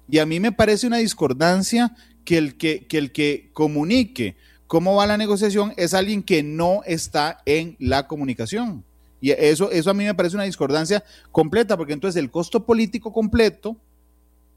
Y 0.08 0.18
a 0.18 0.26
mí 0.26 0.40
me 0.40 0.52
parece 0.52 0.86
una 0.86 0.98
discordancia 0.98 1.94
que 2.24 2.38
el 2.38 2.56
que, 2.56 2.86
que, 2.86 2.98
el 2.98 3.12
que 3.12 3.50
comunique 3.52 4.36
cómo 4.66 4.94
va 4.96 5.06
la 5.06 5.16
negociación 5.16 5.72
es 5.76 5.94
alguien 5.94 6.22
que 6.22 6.42
no 6.42 6.82
está 6.84 7.42
en 7.46 7.76
la 7.78 8.06
comunicación. 8.06 8.84
Y 9.20 9.30
eso, 9.32 9.70
eso 9.70 9.90
a 9.90 9.94
mí 9.94 10.04
me 10.04 10.14
parece 10.14 10.36
una 10.36 10.44
discordancia 10.44 11.04
completa, 11.30 11.76
porque 11.76 11.92
entonces 11.92 12.20
el 12.20 12.30
costo 12.30 12.64
político 12.64 13.12
completo 13.12 13.76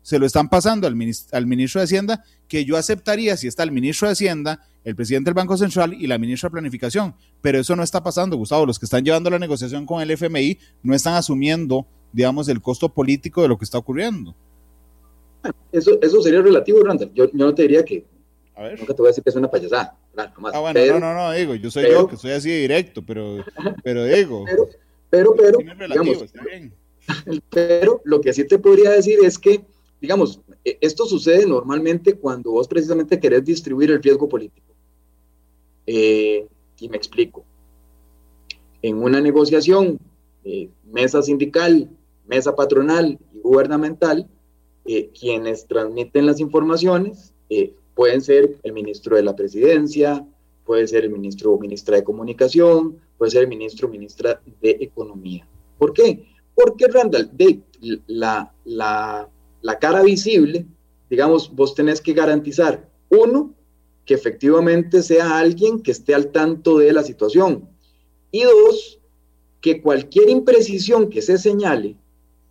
se 0.01 0.19
lo 0.19 0.25
están 0.25 0.49
pasando 0.49 0.85
al, 0.85 0.95
al 1.31 1.47
ministro 1.47 1.79
de 1.79 1.85
Hacienda, 1.85 2.23
que 2.47 2.65
yo 2.65 2.77
aceptaría 2.77 3.37
si 3.37 3.47
está 3.47 3.63
el 3.63 3.71
ministro 3.71 4.07
de 4.07 4.13
Hacienda, 4.13 4.67
el 4.83 4.95
presidente 4.95 5.29
del 5.29 5.33
Banco 5.33 5.57
Central 5.57 5.93
y 5.93 6.07
la 6.07 6.17
ministra 6.17 6.49
de 6.49 6.51
Planificación. 6.51 7.15
Pero 7.41 7.59
eso 7.59 7.75
no 7.75 7.83
está 7.83 8.03
pasando, 8.03 8.35
Gustavo. 8.35 8.65
Los 8.65 8.79
que 8.79 8.85
están 8.85 9.03
llevando 9.03 9.29
la 9.29 9.39
negociación 9.39 9.85
con 9.85 10.01
el 10.01 10.11
FMI 10.11 10.57
no 10.83 10.93
están 10.93 11.15
asumiendo, 11.15 11.87
digamos, 12.11 12.49
el 12.49 12.61
costo 12.61 12.89
político 12.89 13.41
de 13.41 13.47
lo 13.47 13.57
que 13.57 13.63
está 13.63 13.77
ocurriendo. 13.77 14.35
Eso, 15.71 15.97
eso 16.01 16.21
sería 16.21 16.41
relativo, 16.41 16.83
Randall. 16.83 17.11
Yo, 17.13 17.25
no 17.33 17.53
te 17.53 17.63
diría 17.63 17.83
que. 17.83 18.05
Nunca 18.55 18.93
te 18.93 19.01
voy 19.01 19.07
a 19.07 19.09
decir 19.09 19.23
que 19.23 19.29
es 19.29 19.35
una 19.35 19.49
payasada. 19.49 19.97
ah, 20.15 20.59
bueno, 20.59 20.79
no, 20.93 20.99
no, 20.99 21.13
no, 21.13 21.31
digo, 21.31 21.55
yo 21.55 21.71
soy 21.71 21.89
yo 21.89 22.07
que 22.07 22.17
soy 22.17 22.31
así 22.31 22.49
de 22.49 22.59
directo, 22.59 23.03
pero, 23.05 23.43
pero 23.83 24.05
digo. 24.05 24.45
Pero, 25.09 25.33
pero, 25.35 25.35
pero, 25.35 25.57
pero 27.49 28.01
lo 28.05 28.21
que 28.21 28.33
sí 28.33 28.47
te 28.47 28.59
podría 28.59 28.91
decir 28.91 29.19
es 29.23 29.37
que 29.37 29.63
digamos, 30.03 30.41
e, 30.65 30.77
esto 30.81 31.05
sucede 31.05 31.45
normalmente 31.47 32.15
cuando 32.15 32.51
vos 32.51 32.67
precisamente 32.67 33.21
querés 33.21 33.45
distribuir 33.45 33.89
el 33.89 34.03
riesgo 34.03 34.27
político. 34.27 34.67
Eh, 35.87 36.45
y 36.77 36.89
me 36.89 36.97
explico. 36.97 37.45
En 38.81 38.97
una 38.97 39.21
negociación, 39.21 39.97
eh, 40.43 40.69
mesa 40.91 41.21
sindical, 41.21 41.89
mesa 42.27 42.53
patronal 42.53 43.17
y 43.33 43.39
gubernamental, 43.39 44.27
eh, 44.85 45.09
quienes 45.17 45.67
transmiten 45.67 46.25
las 46.25 46.41
informaciones 46.41 47.33
pueden 47.95 48.21
ser 48.21 48.57
el 48.63 48.73
ministro 48.73 49.15
de 49.15 49.23
la 49.23 49.35
presidencia, 49.35 50.25
puede 50.65 50.87
ser 50.87 51.03
el 51.03 51.11
ministro 51.11 51.51
o 51.51 51.59
ministra 51.59 51.97
de 51.97 52.03
comunicación, 52.03 52.97
puede 53.17 53.31
ser 53.31 53.43
el 53.43 53.49
ministro 53.49 53.87
o 53.87 53.91
ministra 53.91 54.41
de 54.61 54.77
economía. 54.79 55.47
¿Por 55.77 55.93
qué? 55.93 56.25
Porque 56.55 56.87
Randall, 56.87 57.29
de 57.33 57.61
la, 58.07 58.53
la 58.65 59.29
la 59.63 59.79
cara 59.79 60.03
visible, 60.03 60.67
digamos, 61.09 61.53
vos 61.55 61.73
tenés 61.73 61.99
que 62.01 62.13
garantizar, 62.13 62.87
uno, 63.09 63.55
que 64.05 64.13
efectivamente 64.13 65.01
sea 65.01 65.39
alguien 65.39 65.81
que 65.81 65.91
esté 65.91 66.13
al 66.13 66.31
tanto 66.31 66.77
de 66.77 66.91
la 66.91 67.01
situación. 67.01 67.69
Y 68.29 68.43
dos, 68.43 68.99
que 69.61 69.81
cualquier 69.81 70.29
imprecisión 70.29 71.09
que 71.09 71.21
se 71.21 71.37
señale, 71.37 71.95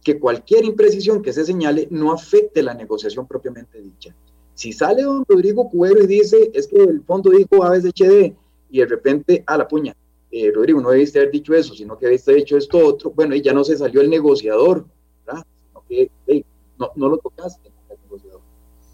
que 0.02 0.18
cualquier 0.18 0.64
imprecisión 0.64 1.22
que 1.22 1.34
se 1.34 1.44
señale 1.44 1.86
no 1.90 2.12
afecte 2.12 2.62
la 2.62 2.72
negociación 2.72 3.26
propiamente 3.26 3.80
dicha. 3.80 4.16
Si 4.54 4.72
sale 4.72 5.02
don 5.02 5.24
Rodrigo 5.26 5.68
Cubero 5.68 6.02
y 6.02 6.06
dice, 6.06 6.50
es 6.54 6.66
que 6.66 6.82
el 6.82 7.02
fondo 7.02 7.30
dijo 7.30 7.64
ABCD 7.64 8.34
y 8.70 8.78
de 8.78 8.86
repente, 8.86 9.42
a 9.46 9.58
la 9.58 9.68
puña, 9.68 9.94
eh, 10.30 10.50
Rodrigo, 10.54 10.80
no 10.80 10.90
debiste 10.90 11.18
haber 11.18 11.30
dicho 11.30 11.54
eso, 11.54 11.74
sino 11.74 11.98
que 11.98 12.06
debiste 12.06 12.30
haber 12.30 12.44
dicho 12.44 12.56
esto 12.56 12.78
otro, 12.78 13.10
bueno, 13.10 13.34
y 13.34 13.42
ya 13.42 13.52
no 13.52 13.64
se 13.64 13.76
salió 13.76 14.00
el 14.00 14.08
negociador, 14.08 14.86
¿verdad? 15.26 15.44
Sino 15.68 15.84
que, 15.88 16.44
no, 16.78 17.08
lo 17.08 17.18
tocaste 17.18 17.70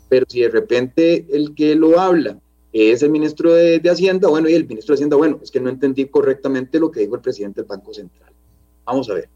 Pero 0.09 0.27
si 0.29 0.41
de 0.41 0.49
repente 0.49 1.27
el 1.31 1.55
que 1.55 1.75
lo 1.75 1.99
habla 1.99 2.39
es 2.73 3.03
el 3.03 3.11
ministro 3.11 3.55
de, 3.55 3.81
Hacienda, 3.89 4.29
bueno, 4.29 4.49
y 4.49 4.55
el 4.55 4.67
ministro 4.67 4.93
de 4.93 4.97
Hacienda, 4.97 5.17
bueno, 5.17 5.39
es 5.43 5.51
que 5.51 5.61
no 5.61 5.71
entendí 5.71 6.07
correctamente 6.07 6.79
lo 6.79 6.91
que 6.91 7.01
dijo 7.01 7.15
el 7.15 7.23
presidente 7.23 7.61
del 7.63 7.69
Banco 7.69 7.95
Central. 7.95 8.33
Vamos 8.85 9.09
a 9.09 9.15
ver. 9.15 9.29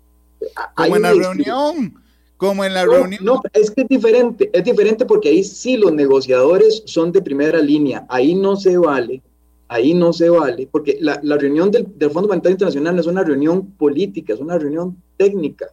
Como 0.76 0.96
en 0.96 1.02
la 1.02 1.12
reunión, 1.12 2.01
como 2.42 2.64
en 2.64 2.74
la 2.74 2.84
reunión. 2.84 3.24
No, 3.24 3.40
es 3.52 3.70
que 3.70 3.82
es 3.82 3.88
diferente, 3.88 4.50
es 4.52 4.64
diferente 4.64 5.06
porque 5.06 5.28
ahí 5.28 5.44
sí 5.44 5.76
los 5.76 5.92
negociadores 5.92 6.82
son 6.86 7.12
de 7.12 7.22
primera 7.22 7.60
línea, 7.60 8.04
ahí 8.08 8.34
no 8.34 8.56
se 8.56 8.76
vale, 8.76 9.22
ahí 9.68 9.94
no 9.94 10.12
se 10.12 10.28
vale, 10.28 10.68
porque 10.70 10.98
la, 11.00 11.20
reunión 11.36 11.70
del, 11.70 11.86
del 11.96 12.10
Fondo 12.10 12.28
Monetario 12.28 12.54
Internacional 12.54 12.96
no 12.96 13.00
es 13.00 13.06
una 13.06 13.22
reunión 13.22 13.70
política, 13.70 14.34
es 14.34 14.40
una 14.40 14.58
reunión 14.58 14.96
técnica 15.16 15.68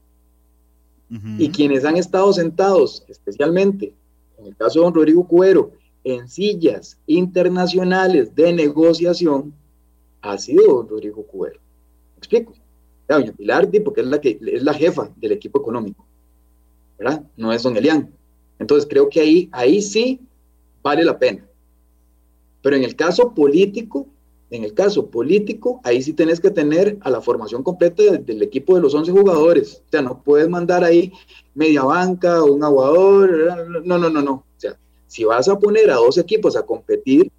y 1.40 1.50
quienes 1.50 1.86
han 1.86 1.98
estado 1.98 2.32
sentados, 2.34 3.04
especialmente 3.08 3.96
en 4.38 4.46
el 4.46 4.56
caso 4.56 4.78
de 4.78 4.86
don 4.86 4.94
Rodrigo 4.94 5.28
Cuero, 5.28 5.72
en 6.04 6.30
sillas 6.30 7.00
internacionales 7.08 8.36
de 8.36 8.54
negociación, 8.54 9.56
ha 10.22 10.38
sido 10.38 10.68
don 10.68 10.88
Rodrigo 10.88 11.24
Cuero. 11.24 11.60
¿Me 12.16 12.18
explico? 12.20 12.54
doña 13.08 13.32
Pilar, 13.32 13.68
porque 13.84 14.02
es 14.02 14.08
la, 14.08 14.22
que, 14.22 14.40
es 14.40 14.62
la 14.62 14.76
jefa 14.76 15.10
del 15.16 15.32
equipo 15.32 15.60
económico, 15.60 16.06
¿verdad? 17.00 17.24
No 17.38 17.52
es 17.52 17.64
don 17.64 17.78
Elian. 17.78 18.14
Entonces 18.60 18.88
creo 18.90 19.10
que 19.10 19.22
ahí, 19.22 19.50
ahí 19.52 19.82
sí 19.82 20.20
vale 20.84 21.04
la 21.04 21.18
pena. 21.18 21.46
Pero 22.62 22.76
en 22.76 22.84
el 22.84 22.96
caso 22.96 23.34
político, 23.34 24.08
en 24.52 24.64
el 24.64 24.74
caso 24.74 25.08
político, 25.08 25.80
ahí 25.84 26.02
sí 26.02 26.14
tenés 26.14 26.40
que 26.40 26.50
tener 26.50 26.98
a 27.02 27.10
la 27.10 27.22
formación 27.22 27.64
completa 27.64 28.04
del 28.18 28.42
equipo 28.42 28.76
de 28.76 28.82
los 28.82 28.94
11 28.94 29.12
jugadores. 29.12 29.84
O 29.88 29.92
sea, 29.92 30.02
no 30.02 30.22
puedes 30.24 30.50
mandar 30.50 30.84
ahí 30.84 31.12
media 31.54 31.84
banca 31.84 32.44
o 32.44 32.54
un 32.54 32.64
aguador. 32.64 33.84
No, 33.86 33.98
no, 33.98 34.10
no, 34.10 34.22
no. 34.22 34.34
O 34.34 34.46
sea, 34.58 34.78
si 35.08 35.24
vas 35.24 35.48
a 35.48 35.58
poner 35.58 35.90
a 35.90 35.96
dos 35.96 36.18
equipos 36.18 36.56
a 36.56 36.66
competir, 36.66 37.32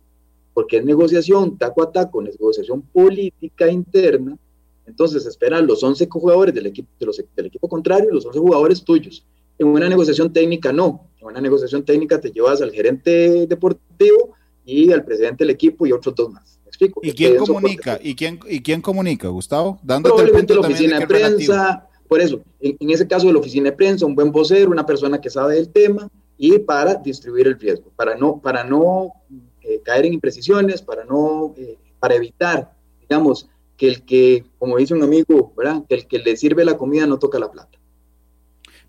porque 0.55 0.79
es 0.79 0.85
negociación 0.85 1.59
taco 1.59 1.83
a 1.83 1.93
taco, 1.93 2.23
negociación 2.23 2.83
política 2.83 3.69
interna, 3.71 4.39
entonces 4.87 5.27
esperan 5.27 5.67
los 5.67 5.83
11 5.83 6.09
jugadores 6.09 6.55
del 6.55 6.67
equipo, 6.67 6.89
del 7.37 7.47
equipo 7.47 7.69
contrario 7.69 8.09
y 8.11 8.15
los 8.15 8.27
11 8.27 8.39
jugadores 8.39 8.85
tuyos. 8.85 9.25
En 9.61 9.69
una 9.69 9.91
negociación 9.91 10.33
técnica 10.33 10.73
no. 10.73 11.11
En 11.21 11.27
una 11.27 11.41
negociación 11.41 11.85
técnica 11.85 12.19
te 12.19 12.31
llevas 12.31 12.63
al 12.63 12.73
gerente 12.73 13.47
deportivo 13.47 14.35
y 14.65 14.91
al 14.91 15.05
presidente 15.05 15.45
del 15.45 15.51
equipo 15.51 15.87
y 15.87 15.93
otros 15.93 16.15
dos 16.15 16.33
más. 16.33 16.59
¿Y 17.03 17.13
quién 17.13 17.37
comunica? 17.37 18.01
¿Y 18.03 18.15
quién, 18.15 18.41
¿Y 18.49 18.63
quién 18.63 18.81
comunica, 18.81 19.29
Gustavo? 19.29 19.79
Dándote 19.83 20.15
Probablemente 20.15 20.55
la 20.55 20.61
oficina 20.61 20.99
de, 20.99 21.07
prensa, 21.07 21.87
por 22.09 22.23
eso, 22.23 22.41
en, 22.59 22.91
ese 22.91 23.07
caso 23.07 23.27
de 23.27 23.35
la 23.35 23.39
oficina 23.39 23.69
de 23.69 23.77
prensa, 23.77 24.07
un 24.07 24.15
buen 24.15 24.33
vocero, 24.33 24.71
una 24.71 24.87
persona 24.87 25.21
que 25.21 25.29
sabe 25.29 25.57
del 25.57 25.69
tema 25.69 26.09
y 26.39 26.59
para 26.61 26.95
distribuir 26.95 27.47
el 27.47 27.61
riesgo, 27.61 27.93
para 27.95 28.17
no, 28.17 28.41
para 28.41 28.65
no 28.65 29.13
eh, 29.61 29.83
caer 29.85 30.07
en 30.07 30.15
imprecisiones, 30.15 30.81
para 30.81 31.05
no, 31.05 31.53
eh, 31.59 31.77
para 31.99 32.15
evitar, 32.15 32.73
digamos, 32.99 33.47
que 33.77 33.89
el 33.89 34.07
que, 34.07 34.47
como 34.59 34.79
dice 34.79 34.95
un 34.95 35.03
amigo, 35.03 35.53
¿verdad? 35.55 35.83
Que 35.87 35.97
el 35.97 36.07
que 36.07 36.19
le 36.19 36.35
sirve 36.39 36.65
la 36.65 36.79
comida 36.79 37.07
no 37.07 37.19
toca 37.19 37.39
la 37.39 37.51
plata. 37.51 37.80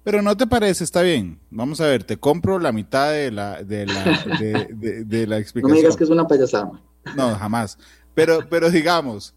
Pero 0.04 0.22
no 0.22 0.36
te 0.36 0.48
parece, 0.48 0.84
está 0.84 1.02
bien. 1.02 1.40
Vamos 1.52 1.80
a 1.80 1.86
ver, 1.86 2.04
te 2.04 2.18
compro 2.18 2.58
la 2.60 2.72
mitad 2.72 3.12
de 3.12 3.32
la, 3.32 3.64
de 3.64 3.86
la, 3.86 4.04
de, 5.06 5.28
la 5.28 5.38
explicación. 5.38 5.70
No 5.70 5.76
me 5.76 5.82
digas 5.82 5.96
que 5.96 6.04
es 6.04 6.10
una 6.10 6.28
payasada. 6.28 6.72
No, 7.16 7.36
jamás. 7.36 7.78
Pero, 8.14 8.48
pero 8.50 8.70
digamos, 8.72 9.36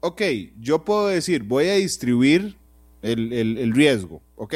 ok, 0.00 0.22
yo 0.60 0.84
puedo 0.84 1.08
decir, 1.08 1.42
voy 1.44 1.68
a 1.68 1.74
distribuir 1.74 2.56
el, 3.02 3.72
riesgo, 3.72 4.20
ok. 4.36 4.54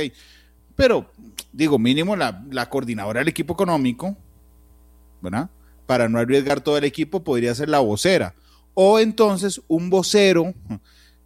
Pero, 0.76 1.06
digo, 1.52 1.78
mínimo 1.78 2.16
la, 2.16 2.44
la, 2.50 2.68
coordinadora 2.68 3.20
del 3.20 3.28
equipo 3.28 3.54
económico, 3.54 4.16
¿verdad? 5.22 5.48
Para 5.86 6.08
no 6.08 6.18
arriesgar 6.18 6.60
todo 6.60 6.76
el 6.76 6.84
equipo, 6.84 7.22
podría 7.22 7.54
ser 7.54 7.68
la 7.68 7.78
vocera. 7.78 8.34
O 8.74 8.98
entonces 8.98 9.62
un 9.68 9.88
vocero, 9.88 10.52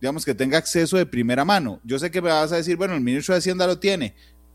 digamos, 0.00 0.24
que 0.24 0.34
tenga 0.34 0.58
acceso 0.58 0.96
de 0.96 1.06
primera 1.06 1.44
mano. 1.44 1.80
Yo 1.84 1.98
sé 1.98 2.10
que 2.10 2.22
me 2.22 2.28
vas 2.28 2.52
a 2.52 2.56
decir, 2.56 2.76
bueno, 2.76 2.94
el 2.94 3.00
ministro 3.00 3.34
de 3.34 3.38
Hacienda 3.38 3.66
lo 3.66 3.78
tiene. 3.78 4.14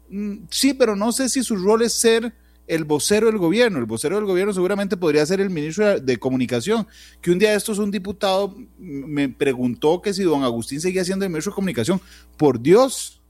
Mm, 0.10 0.46
sí, 0.50 0.74
pero 0.74 0.96
no 0.96 1.12
sé 1.12 1.30
si 1.30 1.44
su 1.44 1.56
rol 1.56 1.82
es 1.82 1.94
ser 1.94 2.34
el 2.68 2.86
vocero 2.86 3.28
del 3.28 3.38
gobierno. 3.38 3.80
El 3.80 3.86
vocero 3.86 4.16
del 4.16 4.26
gobierno 4.26 4.54
seguramente 4.54 4.98
podría 4.98 5.26
ser 5.26 5.42
el 5.42 5.50
ministro 5.50 6.00
de 6.00 6.18
Comunicación. 6.18 6.88
Que 7.22 7.32
un 7.32 7.40
día 7.40 7.52
de 7.52 7.58
estos 7.58 7.80
un 7.80 7.92
diputado 7.92 8.56
me 8.78 9.30
preguntó 9.30 10.02
que 10.02 10.14
si 10.14 10.24
don 10.24 10.44
Agustín 10.44 10.80
seguía 10.80 11.04
siendo 11.04 11.26
el 11.26 11.32
ministro 11.32 11.52
de 11.52 11.56
Comunicación. 11.56 12.02
Por 12.38 12.62
Dios. 12.62 13.22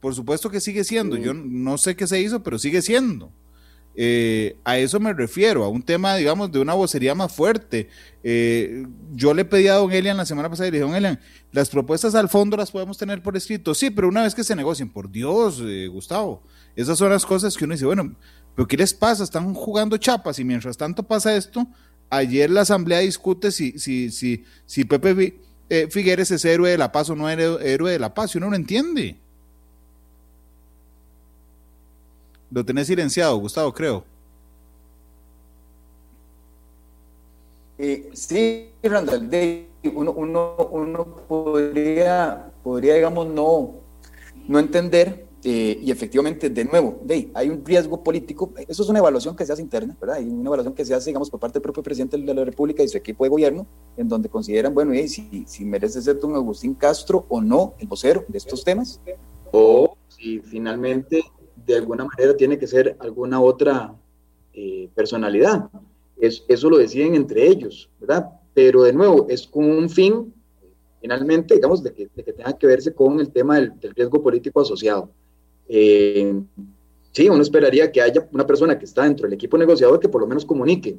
Por 0.00 0.14
supuesto 0.14 0.50
que 0.50 0.60
sigue 0.60 0.84
siendo. 0.84 1.16
Yo 1.16 1.34
no 1.34 1.76
sé 1.76 1.94
qué 1.94 2.06
se 2.06 2.20
hizo, 2.20 2.42
pero 2.42 2.58
sigue 2.58 2.80
siendo. 2.80 3.30
Eh, 4.02 4.56
a 4.64 4.78
eso 4.78 4.98
me 4.98 5.12
refiero, 5.12 5.62
a 5.62 5.68
un 5.68 5.82
tema, 5.82 6.16
digamos, 6.16 6.50
de 6.50 6.58
una 6.58 6.72
vocería 6.72 7.14
más 7.14 7.30
fuerte. 7.34 7.90
Eh, 8.24 8.86
yo 9.12 9.34
le 9.34 9.44
pedí 9.44 9.68
a 9.68 9.74
don 9.74 9.92
Elian 9.92 10.16
la 10.16 10.24
semana 10.24 10.48
pasada 10.48 10.68
y 10.68 10.70
le 10.70 10.78
dije, 10.78 10.88
don 10.88 10.96
Elian, 10.96 11.20
las 11.52 11.68
propuestas 11.68 12.14
al 12.14 12.30
fondo 12.30 12.56
las 12.56 12.70
podemos 12.70 12.96
tener 12.96 13.22
por 13.22 13.36
escrito. 13.36 13.74
Sí, 13.74 13.90
pero 13.90 14.08
una 14.08 14.22
vez 14.22 14.34
que 14.34 14.42
se 14.42 14.56
negocien, 14.56 14.88
por 14.88 15.10
Dios, 15.10 15.62
eh, 15.62 15.86
Gustavo, 15.88 16.42
esas 16.76 16.96
son 16.96 17.10
las 17.10 17.26
cosas 17.26 17.54
que 17.58 17.66
uno 17.66 17.74
dice, 17.74 17.84
bueno, 17.84 18.16
pero 18.56 18.66
¿qué 18.66 18.78
les 18.78 18.94
pasa? 18.94 19.22
Están 19.22 19.52
jugando 19.52 19.98
chapas 19.98 20.38
y 20.38 20.44
mientras 20.44 20.78
tanto 20.78 21.02
pasa 21.02 21.36
esto, 21.36 21.66
ayer 22.08 22.48
la 22.48 22.62
asamblea 22.62 23.00
discute 23.00 23.52
si, 23.52 23.78
si, 23.78 24.10
si, 24.10 24.44
si 24.64 24.84
Pepe 24.84 25.42
Figueres 25.90 26.30
es 26.30 26.42
héroe 26.46 26.70
de 26.70 26.78
la 26.78 26.90
paz 26.90 27.10
o 27.10 27.16
no 27.16 27.28
es 27.28 27.38
héroe 27.38 27.92
de 27.92 27.98
la 27.98 28.14
paz, 28.14 28.34
y 28.34 28.38
uno 28.38 28.48
no 28.48 28.56
entiende. 28.56 29.20
Lo 32.50 32.64
tenés 32.64 32.86
silenciado, 32.86 33.36
Gustavo, 33.36 33.72
creo. 33.72 34.04
Eh, 37.78 38.10
sí, 38.12 38.70
Randall, 38.82 39.30
uno, 39.94 40.12
uno, 40.12 40.56
uno 40.70 41.04
podría, 41.26 42.52
podría, 42.62 42.94
digamos, 42.94 43.26
no, 43.28 43.74
no 44.48 44.58
entender 44.58 45.30
Eh, 45.42 45.78
y 45.80 45.90
efectivamente, 45.90 46.50
de 46.50 46.64
nuevo, 46.66 47.00
de, 47.02 47.30
hay 47.32 47.48
un 47.48 47.64
riesgo 47.64 48.02
político, 48.02 48.52
eso 48.68 48.82
es 48.82 48.88
una 48.90 48.98
evaluación 48.98 49.34
que 49.34 49.46
se 49.46 49.52
hace 49.54 49.62
interna, 49.62 49.96
¿verdad? 49.98 50.16
Hay 50.16 50.28
una 50.28 50.48
evaluación 50.48 50.74
que 50.74 50.84
se 50.84 50.92
hace, 50.92 51.08
digamos, 51.08 51.30
por 51.30 51.40
parte 51.40 51.54
del 51.54 51.62
propio 51.62 51.82
presidente 51.82 52.18
de 52.18 52.34
la 52.34 52.44
República 52.44 52.82
y 52.82 52.88
su 52.88 52.98
equipo 52.98 53.24
de 53.24 53.30
gobierno, 53.30 53.66
en 53.96 54.06
donde 54.06 54.28
consideran, 54.28 54.74
bueno, 54.74 54.92
si, 55.08 55.44
si 55.46 55.64
merece 55.64 56.02
ser 56.02 56.20
don 56.20 56.34
Agustín 56.34 56.74
Castro 56.74 57.24
o 57.30 57.40
no 57.40 57.72
el 57.78 57.88
vocero 57.88 58.22
de 58.28 58.36
estos 58.36 58.62
temas. 58.62 59.00
O 59.50 59.96
si 60.08 60.40
finalmente, 60.40 61.22
de 61.66 61.76
alguna 61.76 62.04
manera, 62.04 62.36
tiene 62.36 62.58
que 62.58 62.66
ser 62.66 62.96
alguna 62.98 63.40
otra 63.40 63.94
eh, 64.52 64.88
personalidad. 64.94 65.70
Es, 66.20 66.44
eso 66.48 66.68
lo 66.68 66.78
deciden 66.78 67.14
entre 67.14 67.46
ellos, 67.46 67.88
¿verdad? 68.00 68.30
Pero 68.54 68.82
de 68.82 68.92
nuevo, 68.92 69.26
es 69.28 69.46
con 69.46 69.64
un 69.64 69.88
fin, 69.88 70.32
finalmente, 71.00 71.54
digamos, 71.54 71.82
de 71.82 71.92
que, 71.92 72.06
tenga 72.08 72.52
que 72.56 72.66
verse 72.66 72.92
con 72.92 73.20
el 73.20 73.30
tema 73.30 73.60
del 73.60 73.94
riesgo 73.94 74.22
político 74.22 74.60
asociado. 74.60 75.10
Eh, 75.68 76.34
sí, 77.12 77.28
uno 77.28 77.42
esperaría 77.42 77.90
que 77.92 78.02
haya 78.02 78.28
una 78.32 78.46
persona 78.46 78.78
que 78.78 78.84
está 78.84 79.04
dentro 79.04 79.26
del 79.26 79.34
equipo 79.34 79.56
negociador 79.56 80.00
que 80.00 80.08
por 80.08 80.20
lo 80.20 80.26
menos 80.26 80.44
comunique, 80.44 80.98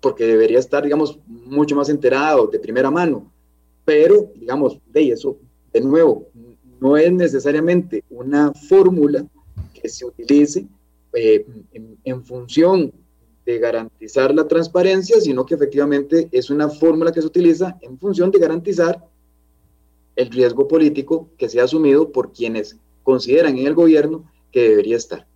porque 0.00 0.26
debería 0.26 0.58
estar, 0.58 0.82
digamos, 0.82 1.18
mucho 1.26 1.76
más 1.76 1.88
enterado 1.88 2.46
de 2.48 2.58
primera 2.58 2.90
mano. 2.90 3.30
Pero, 3.84 4.30
digamos, 4.34 4.78
de 4.92 5.10
eso, 5.12 5.38
de 5.72 5.80
nuevo, 5.80 6.28
no 6.80 6.96
es 6.96 7.10
necesariamente 7.12 8.04
una 8.10 8.52
fórmula 8.52 9.24
que 9.88 9.94
se 9.94 10.04
utilice 10.04 10.66
eh, 11.14 11.46
en, 12.04 12.24
función 12.24 12.92
de 13.46 13.58
garantizar 13.58 14.34
la 14.34 14.46
transparencia, 14.46 15.18
sino 15.20 15.46
que 15.46 15.54
efectivamente 15.54 16.28
es 16.30 16.50
una 16.50 16.68
fórmula 16.68 17.10
que 17.10 17.22
se 17.22 17.26
utiliza 17.26 17.78
en 17.80 17.98
función 17.98 18.30
de 18.30 18.38
garantizar 18.38 19.02
el 20.16 20.30
riesgo 20.30 20.68
político 20.68 21.30
que 21.38 21.48
se 21.48 21.60
ha 21.60 21.64
asumido 21.64 22.12
por 22.12 22.32
quienes 22.32 22.76
consideran 23.02 23.56
en 23.56 23.66
el 23.66 23.74
gobierno 23.74 24.30
que 24.52 24.68
debería 24.68 24.96
estar. 24.96 25.26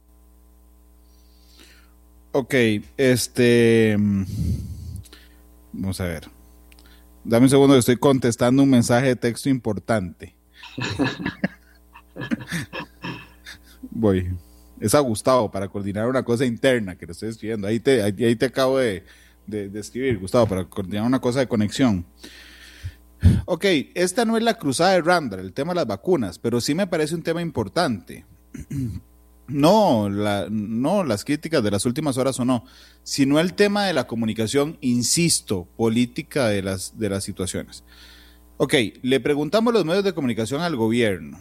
Ok, 2.32 2.54
este... 2.98 3.96
Vamos 5.72 6.00
a 6.00 6.04
ver. 6.04 6.28
Dame 7.24 7.46
un 7.46 7.50
segundo, 7.50 7.76
estoy 7.76 7.96
contestando 7.96 8.62
un 8.62 8.70
mensaje 8.70 9.06
de 9.06 9.16
texto 9.16 9.48
importante. 9.48 10.34
Voy. 13.94 14.30
Es 14.80 14.94
a 14.94 15.00
Gustavo 15.00 15.50
para 15.50 15.68
coordinar 15.68 16.08
una 16.08 16.24
cosa 16.24 16.44
interna 16.44 16.96
que 16.96 17.06
le 17.06 17.12
estoy 17.12 17.28
escribiendo. 17.28 17.68
Ahí 17.68 17.78
te, 17.78 18.02
ahí, 18.02 18.36
te 18.36 18.46
acabo 18.46 18.78
de, 18.78 19.04
de 19.46 19.78
escribir, 19.78 20.18
Gustavo, 20.18 20.46
para 20.46 20.64
coordinar 20.64 21.04
una 21.04 21.20
cosa 21.20 21.40
de 21.40 21.46
conexión. 21.46 22.04
Ok, 23.44 23.64
esta 23.94 24.24
no 24.24 24.36
es 24.36 24.42
la 24.42 24.54
cruzada 24.54 24.92
de 24.92 25.02
Randall, 25.02 25.40
el 25.40 25.52
tema 25.52 25.72
de 25.72 25.76
las 25.76 25.86
vacunas, 25.86 26.38
pero 26.38 26.60
sí 26.60 26.74
me 26.74 26.86
parece 26.86 27.14
un 27.14 27.22
tema 27.22 27.42
importante. 27.42 28.26
No, 29.48 30.08
no 30.08 31.04
las 31.04 31.24
críticas 31.24 31.62
de 31.62 31.70
las 31.72 31.84
últimas 31.84 32.16
horas 32.16 32.38
o 32.40 32.44
no, 32.44 32.64
sino 33.02 33.38
el 33.38 33.52
tema 33.52 33.84
de 33.84 33.92
la 33.92 34.06
comunicación, 34.06 34.78
insisto, 34.80 35.68
política 35.76 36.46
de 36.48 36.62
las, 36.62 36.96
de 36.98 37.10
las 37.10 37.24
situaciones. 37.24 37.84
Ok, 38.56 38.74
le 39.02 39.20
preguntamos 39.20 39.74
los 39.74 39.84
medios 39.84 40.04
de 40.04 40.14
comunicación 40.14 40.62
al 40.62 40.76
gobierno, 40.76 41.38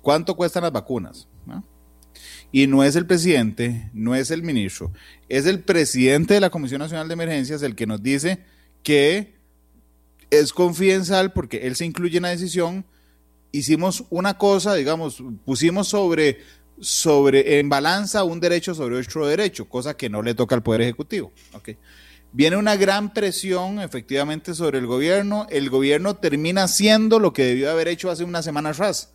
¿cuánto 0.00 0.34
cuestan 0.36 0.62
las 0.62 0.72
vacunas? 0.72 1.28
Y 2.52 2.66
no 2.66 2.84
es 2.84 2.96
el 2.96 3.06
presidente, 3.06 3.90
no 3.92 4.14
es 4.14 4.30
el 4.30 4.42
ministro, 4.42 4.92
es 5.28 5.46
el 5.46 5.60
presidente 5.60 6.34
de 6.34 6.40
la 6.40 6.50
Comisión 6.50 6.78
Nacional 6.80 7.08
de 7.08 7.14
Emergencias 7.14 7.62
el 7.62 7.74
que 7.74 7.86
nos 7.86 8.02
dice 8.02 8.40
que 8.82 9.36
es 10.30 10.52
confidencial 10.52 11.32
porque 11.32 11.66
él 11.66 11.76
se 11.76 11.84
incluye 11.84 12.16
en 12.16 12.24
la 12.24 12.30
decisión. 12.30 12.86
Hicimos 13.52 14.04
una 14.10 14.38
cosa, 14.38 14.74
digamos, 14.74 15.22
pusimos 15.44 15.88
sobre, 15.88 16.38
sobre 16.80 17.58
en 17.58 17.68
balanza 17.68 18.24
un 18.24 18.40
derecho 18.40 18.74
sobre 18.74 18.96
otro 18.96 19.26
derecho, 19.26 19.68
cosa 19.68 19.96
que 19.96 20.08
no 20.08 20.22
le 20.22 20.34
toca 20.34 20.54
al 20.54 20.62
Poder 20.62 20.82
Ejecutivo. 20.82 21.32
Okay. 21.52 21.76
Viene 22.32 22.56
una 22.56 22.76
gran 22.76 23.14
presión 23.14 23.80
efectivamente 23.80 24.54
sobre 24.54 24.78
el 24.78 24.86
gobierno. 24.86 25.46
El 25.48 25.70
gobierno 25.70 26.16
termina 26.16 26.64
haciendo 26.64 27.18
lo 27.18 27.32
que 27.32 27.44
debió 27.44 27.70
haber 27.70 27.88
hecho 27.88 28.10
hace 28.10 28.24
unas 28.24 28.44
semanas 28.44 28.76
atrás. 28.76 29.14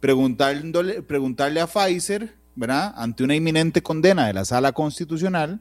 Preguntarle 0.00 1.60
a 1.60 1.66
Pfizer, 1.66 2.34
¿verdad? 2.54 2.94
Ante 2.96 3.24
una 3.24 3.34
inminente 3.34 3.82
condena 3.82 4.26
de 4.26 4.34
la 4.34 4.44
sala 4.44 4.72
constitucional, 4.72 5.60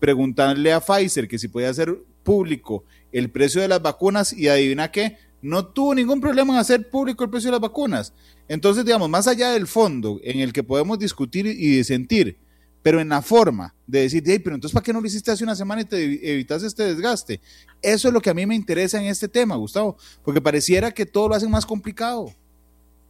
preguntarle 0.00 0.72
a 0.72 0.80
Pfizer 0.80 1.28
que 1.28 1.38
si 1.38 1.48
podía 1.48 1.70
hacer 1.70 1.96
público 2.22 2.84
el 3.12 3.30
precio 3.30 3.60
de 3.60 3.68
las 3.68 3.82
vacunas 3.82 4.32
y 4.32 4.48
adivina 4.48 4.90
qué, 4.90 5.18
no 5.40 5.66
tuvo 5.66 5.94
ningún 5.94 6.20
problema 6.20 6.54
en 6.54 6.60
hacer 6.60 6.88
público 6.88 7.24
el 7.24 7.30
precio 7.30 7.48
de 7.48 7.52
las 7.52 7.60
vacunas. 7.60 8.12
Entonces, 8.48 8.84
digamos, 8.84 9.08
más 9.08 9.26
allá 9.26 9.50
del 9.50 9.66
fondo 9.66 10.20
en 10.22 10.40
el 10.40 10.52
que 10.52 10.62
podemos 10.62 10.98
discutir 10.98 11.46
y 11.46 11.76
disentir, 11.76 12.38
pero 12.82 13.00
en 13.00 13.08
la 13.08 13.22
forma 13.22 13.74
de 13.86 14.02
decir, 14.02 14.22
hey, 14.26 14.40
pero 14.40 14.56
entonces, 14.56 14.74
¿para 14.74 14.84
qué 14.84 14.92
no 14.92 15.00
lo 15.00 15.06
hiciste 15.06 15.30
hace 15.30 15.44
una 15.44 15.54
semana 15.54 15.82
y 15.82 15.84
te 15.84 16.32
evitas 16.32 16.62
este 16.62 16.94
desgaste? 16.94 17.40
Eso 17.80 18.08
es 18.08 18.14
lo 18.14 18.20
que 18.20 18.30
a 18.30 18.34
mí 18.34 18.44
me 18.46 18.56
interesa 18.56 19.00
en 19.00 19.06
este 19.06 19.28
tema, 19.28 19.56
Gustavo, 19.56 19.96
porque 20.24 20.40
pareciera 20.40 20.90
que 20.90 21.06
todo 21.06 21.28
lo 21.28 21.34
hacen 21.34 21.50
más 21.50 21.66
complicado. 21.66 22.32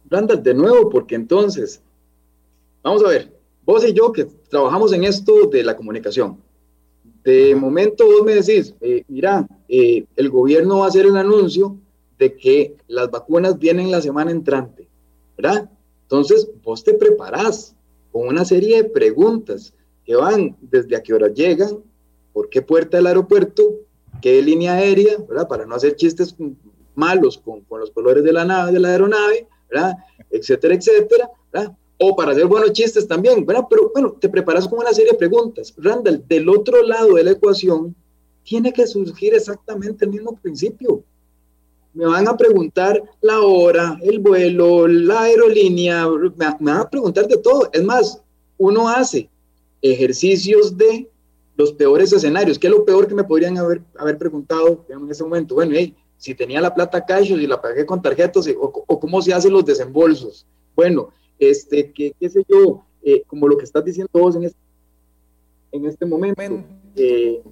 Randall, 0.09 0.43
de 0.43 0.53
nuevo, 0.53 0.89
porque 0.89 1.15
entonces, 1.15 1.81
vamos 2.83 3.03
a 3.03 3.09
ver, 3.09 3.31
vos 3.65 3.85
y 3.85 3.93
yo 3.93 4.11
que 4.11 4.25
trabajamos 4.49 4.93
en 4.93 5.03
esto 5.03 5.47
de 5.47 5.63
la 5.63 5.75
comunicación, 5.75 6.37
de 7.23 7.55
momento 7.55 8.05
vos 8.05 8.23
me 8.23 8.35
decís, 8.35 8.75
eh, 8.81 9.03
mira, 9.07 9.47
eh, 9.69 10.05
el 10.15 10.29
gobierno 10.29 10.79
va 10.79 10.85
a 10.85 10.89
hacer 10.89 11.07
un 11.07 11.17
anuncio 11.17 11.77
de 12.19 12.35
que 12.35 12.75
las 12.87 13.09
vacunas 13.09 13.57
vienen 13.57 13.91
la 13.91 14.01
semana 14.01 14.31
entrante, 14.31 14.87
¿verdad? 15.37 15.69
Entonces 16.03 16.49
vos 16.63 16.83
te 16.83 16.93
preparás 16.93 17.75
con 18.11 18.27
una 18.27 18.45
serie 18.45 18.83
de 18.83 18.89
preguntas 18.89 19.73
que 20.05 20.15
van 20.15 20.55
desde 20.61 20.95
a 20.95 21.01
qué 21.01 21.13
hora 21.13 21.29
llegan, 21.29 21.79
por 22.33 22.49
qué 22.49 22.61
puerta 22.61 22.97
del 22.97 23.07
aeropuerto, 23.07 23.63
qué 24.21 24.41
línea 24.41 24.73
aérea, 24.73 25.17
¿verdad? 25.27 25.47
Para 25.47 25.65
no 25.65 25.75
hacer 25.75 25.95
chistes 25.95 26.35
malos 26.93 27.37
con, 27.37 27.61
con 27.61 27.79
los 27.79 27.91
colores 27.91 28.23
de 28.23 28.33
la 28.33 28.45
nave, 28.45 28.73
de 28.73 28.79
la 28.79 28.89
aeronave, 28.89 29.47
¿verdad? 29.73 29.93
Etcétera, 30.29 30.75
etcétera, 30.75 31.29
o 31.99 32.15
para 32.15 32.31
hacer 32.31 32.45
buenos 32.45 32.73
chistes 32.73 33.07
también, 33.07 33.45
¿verdad? 33.45 33.65
Pero 33.69 33.91
bueno, 33.93 34.11
te 34.19 34.29
preparas 34.29 34.67
con 34.67 34.79
una 34.79 34.93
serie 34.93 35.11
de 35.11 35.17
preguntas. 35.17 35.73
Randall, 35.77 36.23
del 36.27 36.49
otro 36.49 36.81
lado 36.83 37.13
de 37.13 37.23
la 37.23 37.31
ecuación, 37.31 37.95
tiene 38.43 38.73
que 38.73 38.85
surgir 38.87 39.33
exactamente 39.33 40.05
el 40.05 40.11
mismo 40.11 40.37
principio. 40.41 41.03
Me 41.93 42.05
van 42.05 42.27
a 42.27 42.35
preguntar 42.35 43.01
la 43.21 43.39
hora, 43.41 43.97
el 44.01 44.19
vuelo, 44.19 44.87
la 44.87 45.23
aerolínea, 45.23 46.07
me, 46.09 46.45
van 46.59 46.77
a 46.81 46.89
preguntar 46.89 47.27
de 47.27 47.37
todo. 47.37 47.69
Es 47.71 47.83
más, 47.83 48.21
uno 48.57 48.89
hace 48.89 49.29
ejercicios 49.81 50.75
de 50.75 51.09
los 51.55 51.71
peores 51.73 52.11
escenarios. 52.11 52.57
¿Qué 52.57 52.67
es 52.67 52.73
lo 52.73 52.83
peor 52.83 53.07
que 53.07 53.15
me 53.15 53.23
podrían 53.23 53.57
haber, 53.59 53.81
haber 53.97 54.17
preguntado 54.17 54.85
en 54.89 55.09
ese 55.09 55.23
momento? 55.23 55.55
Bueno, 55.55 55.75
si 56.23 56.33
tenía 56.33 56.61
la 56.61 56.73
plata 56.73 57.03
cash 57.03 57.33
o 57.33 57.37
si 57.37 57.45
la 57.45 57.61
pagué 57.61 57.85
con 57.85 58.01
tarjetas 58.01 58.47
o, 58.47 58.85
o 58.87 58.97
cómo 58.97 59.21
se 59.21 59.33
hacen 59.33 59.51
los 59.51 59.65
desembolsos. 59.65 60.47
Bueno, 60.73 61.09
este, 61.37 61.91
que, 61.91 62.13
qué 62.17 62.29
sé 62.29 62.45
yo, 62.47 62.85
eh, 63.03 63.23
como 63.27 63.45
lo 63.45 63.57
que 63.57 63.65
estás 63.65 63.83
diciendo 63.83 64.09
vos 64.13 64.33
en 64.37 64.43
este, 64.45 64.59
en 65.73 65.85
este 65.85 66.05
momento, 66.05 66.63
eh, 66.95 67.43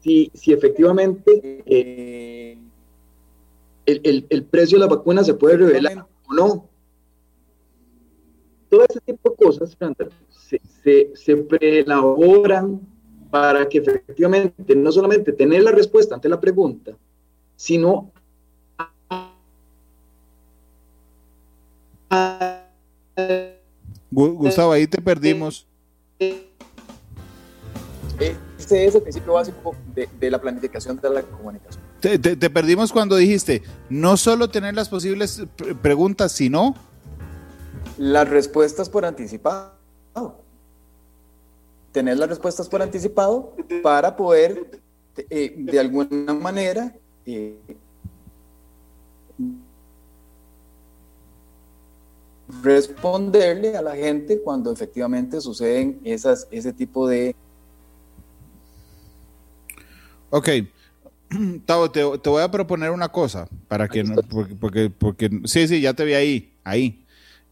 si, 0.00 0.30
si, 0.32 0.54
efectivamente 0.54 1.62
eh, 1.66 2.56
el, 3.84 4.00
el, 4.02 4.26
el, 4.30 4.44
precio 4.44 4.78
de 4.78 4.86
la 4.86 4.94
vacuna 4.94 5.22
se 5.22 5.34
puede 5.34 5.58
revelar 5.58 6.06
o 6.26 6.32
no. 6.32 6.68
Todo 8.70 8.86
ese 8.88 9.00
tipo 9.02 9.28
de 9.28 9.36
cosas, 9.36 9.76
se, 10.30 10.58
se, 10.82 11.10
se 11.14 11.36
preelaboran 11.36 12.80
para 13.30 13.68
que 13.68 13.76
efectivamente 13.76 14.74
no 14.74 14.90
solamente 14.90 15.34
tener 15.34 15.62
la 15.62 15.72
respuesta 15.72 16.14
ante 16.14 16.30
la 16.30 16.40
pregunta, 16.40 16.96
sino 17.56 18.12
Gustavo, 24.10 24.72
ahí 24.72 24.86
te 24.86 25.00
perdimos. 25.00 25.66
Este 28.58 28.86
es 28.86 28.94
el 28.94 29.02
principio 29.02 29.34
básico 29.34 29.74
de, 29.94 30.30
la 30.30 30.40
planificación 30.40 30.98
de 31.00 31.10
la 31.10 31.22
comunicación. 31.22 31.82
Te, 32.00 32.50
perdimos 32.50 32.92
cuando 32.92 33.16
dijiste, 33.16 33.62
no 33.90 34.16
solo 34.16 34.48
tener 34.48 34.74
las 34.74 34.88
posibles 34.88 35.42
preguntas, 35.82 36.32
sino... 36.32 36.74
Las 37.98 38.28
respuestas 38.28 38.88
por 38.88 39.04
anticipado. 39.04 39.72
Tener 41.92 42.18
las 42.18 42.28
respuestas 42.28 42.68
por 42.68 42.82
anticipado 42.82 43.54
para 43.82 44.16
poder, 44.16 44.80
eh, 45.30 45.54
de 45.56 45.78
alguna 45.78 46.34
manera, 46.34 46.94
eh, 47.26 47.56
responderle 52.62 53.76
a 53.76 53.82
la 53.82 53.96
gente 53.96 54.40
cuando 54.40 54.72
efectivamente 54.72 55.40
suceden 55.40 56.00
esas, 56.04 56.46
ese 56.50 56.72
tipo 56.72 57.08
de... 57.08 57.34
Ok, 60.30 60.48
Tavo, 61.66 61.90
te, 61.90 62.02
voy 62.02 62.42
a 62.42 62.50
proponer 62.50 62.90
una 62.90 63.08
cosa 63.08 63.48
para 63.68 63.88
que 63.88 64.04
no, 64.04 64.16
porque, 64.58 64.90
porque, 64.90 65.30
sí, 65.44 65.66
sí, 65.68 65.80
ya 65.80 65.94
te 65.94 66.04
vi 66.04 66.14
ahí, 66.14 66.52
ahí. 66.64 67.04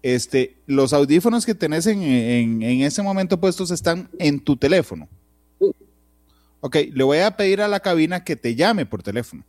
este, 0.02 0.56
los 0.66 0.92
audífonos 0.92 1.46
que 1.46 1.54
tenés 1.54 1.86
en, 1.86 2.02
en, 2.02 2.62
en 2.62 2.82
ese 2.82 3.02
momento 3.02 3.40
puestos 3.40 3.70
están 3.70 4.08
en 4.18 4.40
tu 4.40 4.56
teléfono. 4.56 5.08
Ok, 6.60 6.76
le 6.92 7.02
voy 7.02 7.18
a 7.18 7.36
pedir 7.36 7.60
a 7.60 7.68
la 7.68 7.80
cabina 7.80 8.22
que 8.22 8.36
te 8.36 8.54
llame 8.54 8.86
por 8.86 9.02
teléfono. 9.02 9.44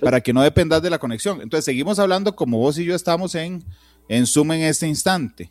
Para 0.00 0.20
que 0.20 0.32
no 0.32 0.42
dependas 0.42 0.82
de 0.82 0.90
la 0.90 0.98
conexión. 0.98 1.40
Entonces, 1.40 1.64
seguimos 1.64 1.98
hablando 1.98 2.34
como 2.34 2.58
vos 2.58 2.78
y 2.78 2.84
yo 2.84 2.94
estamos 2.94 3.34
en, 3.34 3.62
en 4.08 4.26
Zoom 4.26 4.52
en 4.52 4.62
este 4.62 4.86
instante. 4.86 5.50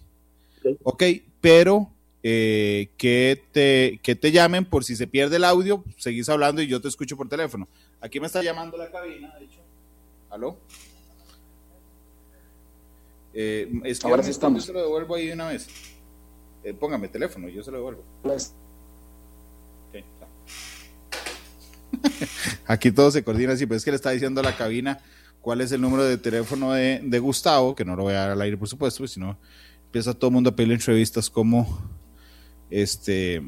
Ok, 0.83 0.93
okay 0.93 1.25
pero 1.39 1.91
eh, 2.23 2.89
que, 2.95 3.43
te, 3.51 3.99
que 4.01 4.15
te 4.15 4.31
llamen 4.31 4.63
por 4.63 4.85
si 4.85 4.95
se 4.95 5.07
pierde 5.07 5.35
el 5.35 5.43
audio, 5.43 5.83
seguís 5.97 6.29
hablando 6.29 6.61
y 6.61 6.67
yo 6.67 6.79
te 6.79 6.87
escucho 6.87 7.17
por 7.17 7.27
teléfono. 7.27 7.67
Aquí 7.99 8.19
me 8.21 8.27
está 8.27 8.41
llamando 8.41 8.77
la 8.77 8.89
cabina, 8.89 9.35
de 9.37 9.45
hecho. 9.45 9.59
¿Aló? 10.29 10.57
Eh, 13.33 13.69
es 13.83 13.99
que 13.99 14.07
Ahora 14.07 14.23
sí 14.23 14.31
estamos. 14.31 14.63
Yo 14.63 14.67
se 14.67 14.73
lo 14.73 14.81
devuelvo 14.81 15.15
ahí 15.15 15.27
de 15.27 15.33
una 15.33 15.49
vez. 15.49 15.67
Eh, 16.63 16.73
póngame 16.73 17.09
teléfono, 17.09 17.49
yo 17.49 17.61
se 17.61 17.71
lo 17.71 17.77
devuelvo. 17.77 18.03
Pues, 18.21 18.53
Okay, 19.89 20.03
Aquí 22.67 22.91
todo 22.91 23.11
se 23.11 23.23
coordina 23.23 23.53
así, 23.53 23.65
pero 23.65 23.77
es 23.77 23.85
que 23.85 23.91
le 23.91 23.95
está 23.95 24.11
diciendo 24.11 24.41
a 24.41 24.43
la 24.43 24.55
cabina 24.55 24.99
cuál 25.41 25.61
es 25.61 25.71
el 25.71 25.81
número 25.81 26.05
de 26.05 26.17
teléfono 26.17 26.71
de, 26.71 27.19
Gustavo, 27.19 27.75
que 27.75 27.85
no 27.85 27.95
lo 27.95 28.03
voy 28.03 28.13
a 28.13 28.19
dar 28.19 28.29
al 28.31 28.41
aire, 28.41 28.57
por 28.57 28.67
supuesto, 28.67 28.99
pues, 28.99 29.11
sino 29.11 29.37
empieza 29.85 30.13
todo 30.13 30.29
el 30.29 30.33
mundo 30.33 30.49
a 30.49 30.55
pedir 30.55 30.71
entrevistas 30.71 31.29
como 31.29 31.81
este 32.69 33.41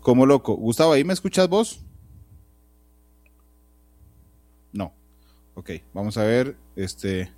como 0.00 0.26
loco. 0.26 0.54
Gustavo, 0.54 0.92
¿ahí 0.92 1.04
me 1.04 1.12
escuchas 1.12 1.48
vos? 1.48 1.80
No. 4.72 4.92
Ok, 5.54 5.70
vamos 5.94 6.18
a 6.18 6.24
ver, 6.24 6.56
este, 6.74 7.30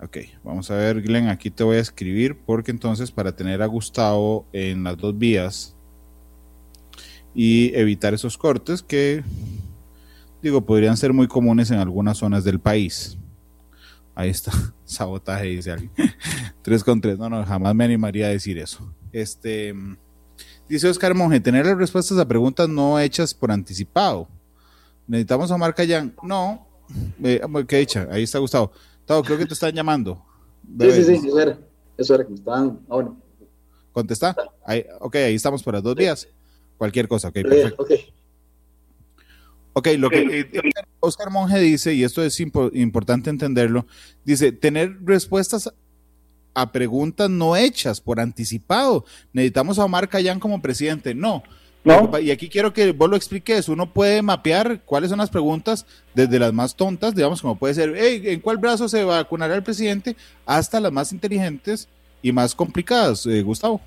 ok, 0.00 0.18
vamos 0.44 0.70
a 0.70 0.76
ver, 0.76 1.02
Glenn, 1.02 1.28
aquí 1.28 1.50
te 1.50 1.64
voy 1.64 1.78
a 1.78 1.80
escribir 1.80 2.38
porque 2.46 2.70
entonces 2.70 3.10
para 3.10 3.34
tener 3.34 3.60
a 3.60 3.66
Gustavo 3.66 4.46
en 4.52 4.84
las 4.84 4.96
dos 4.96 5.18
vías 5.18 5.73
y 7.34 7.74
evitar 7.74 8.14
esos 8.14 8.38
cortes 8.38 8.82
que, 8.82 9.24
digo, 10.42 10.64
podrían 10.64 10.96
ser 10.96 11.12
muy 11.12 11.26
comunes 11.26 11.70
en 11.70 11.78
algunas 11.78 12.18
zonas 12.18 12.44
del 12.44 12.60
país. 12.60 13.18
Ahí 14.14 14.30
está, 14.30 14.52
sabotaje, 14.84 15.46
dice 15.46 15.72
alguien. 15.72 15.90
3 16.62 16.84
con 16.84 17.00
3, 17.00 17.18
no, 17.18 17.28
no, 17.28 17.44
jamás 17.44 17.74
me 17.74 17.84
animaría 17.84 18.26
a 18.26 18.30
decir 18.30 18.58
eso. 18.58 18.94
Este, 19.12 19.74
dice 20.68 20.88
Oscar 20.88 21.14
Monge, 21.14 21.40
tener 21.40 21.66
las 21.66 21.76
respuestas 21.76 22.18
a 22.18 22.26
preguntas 22.26 22.68
no 22.68 22.98
hechas 22.98 23.34
por 23.34 23.50
anticipado. 23.50 24.28
Necesitamos 25.06 25.50
a 25.50 25.58
Marca 25.58 25.84
Yan. 25.84 26.14
No, 26.22 26.66
eh, 27.22 27.40
¿qué 27.68 27.80
hecha? 27.80 28.08
Ahí 28.10 28.22
está 28.22 28.38
Gustavo. 28.38 28.72
Gustavo, 28.98 29.22
creo 29.22 29.38
que 29.38 29.46
te 29.46 29.54
están 29.54 29.72
llamando. 29.72 30.24
Sí, 30.80 30.92
sí, 30.92 31.04
sí, 31.04 31.28
eso 31.28 31.40
era. 31.40 31.58
Eso 31.96 32.14
era 32.14 32.24
que 32.24 32.30
me 32.30 32.36
estaban. 32.36 32.80
Ah, 32.88 32.94
bueno. 32.94 33.20
¿Contesta? 33.92 34.34
Ahí, 34.64 34.84
ok, 35.00 35.14
ahí 35.16 35.34
estamos 35.34 35.62
por 35.62 35.74
las 35.74 35.82
dos 35.82 35.94
vías. 35.94 36.26
Cualquier 36.78 37.08
cosa, 37.08 37.28
ok, 37.28 37.36
Eh, 37.36 37.42
perfecto. 37.44 37.82
ok. 37.82 37.90
Ok, 39.76 39.88
lo 39.98 40.08
que 40.08 40.40
eh, 40.40 40.50
Oscar 41.00 41.30
Monge 41.30 41.58
dice, 41.58 41.94
y 41.94 42.04
esto 42.04 42.22
es 42.22 42.38
impo- 42.40 42.70
importante 42.74 43.28
entenderlo, 43.30 43.86
dice, 44.24 44.52
tener 44.52 44.96
respuestas 45.04 45.72
a 46.54 46.70
preguntas 46.70 47.28
no 47.28 47.56
hechas 47.56 48.00
por 48.00 48.20
anticipado. 48.20 49.04
Necesitamos 49.32 49.78
a 49.80 49.84
Omar 49.84 50.08
Cayán 50.08 50.38
como 50.38 50.62
presidente. 50.62 51.12
No. 51.14 51.42
No. 51.82 52.16
Y 52.20 52.30
aquí 52.30 52.48
quiero 52.48 52.72
que 52.72 52.92
vos 52.92 53.10
lo 53.10 53.16
expliques. 53.16 53.68
Uno 53.68 53.92
puede 53.92 54.22
mapear 54.22 54.80
cuáles 54.84 55.10
son 55.10 55.18
las 55.18 55.28
preguntas, 55.28 55.84
desde 56.14 56.38
las 56.38 56.52
más 56.52 56.76
tontas, 56.76 57.14
digamos, 57.14 57.42
como 57.42 57.58
puede 57.58 57.74
ser, 57.74 57.94
"Hey, 57.96 58.22
¿en 58.26 58.40
cuál 58.40 58.56
brazo 58.58 58.88
se 58.88 59.02
vacunará 59.02 59.56
el 59.56 59.62
presidente? 59.64 60.16
hasta 60.46 60.78
las 60.80 60.92
más 60.92 61.10
inteligentes 61.12 61.88
y 62.22 62.30
más 62.30 62.54
complicadas, 62.54 63.26
eh, 63.26 63.42
Gustavo. 63.42 63.80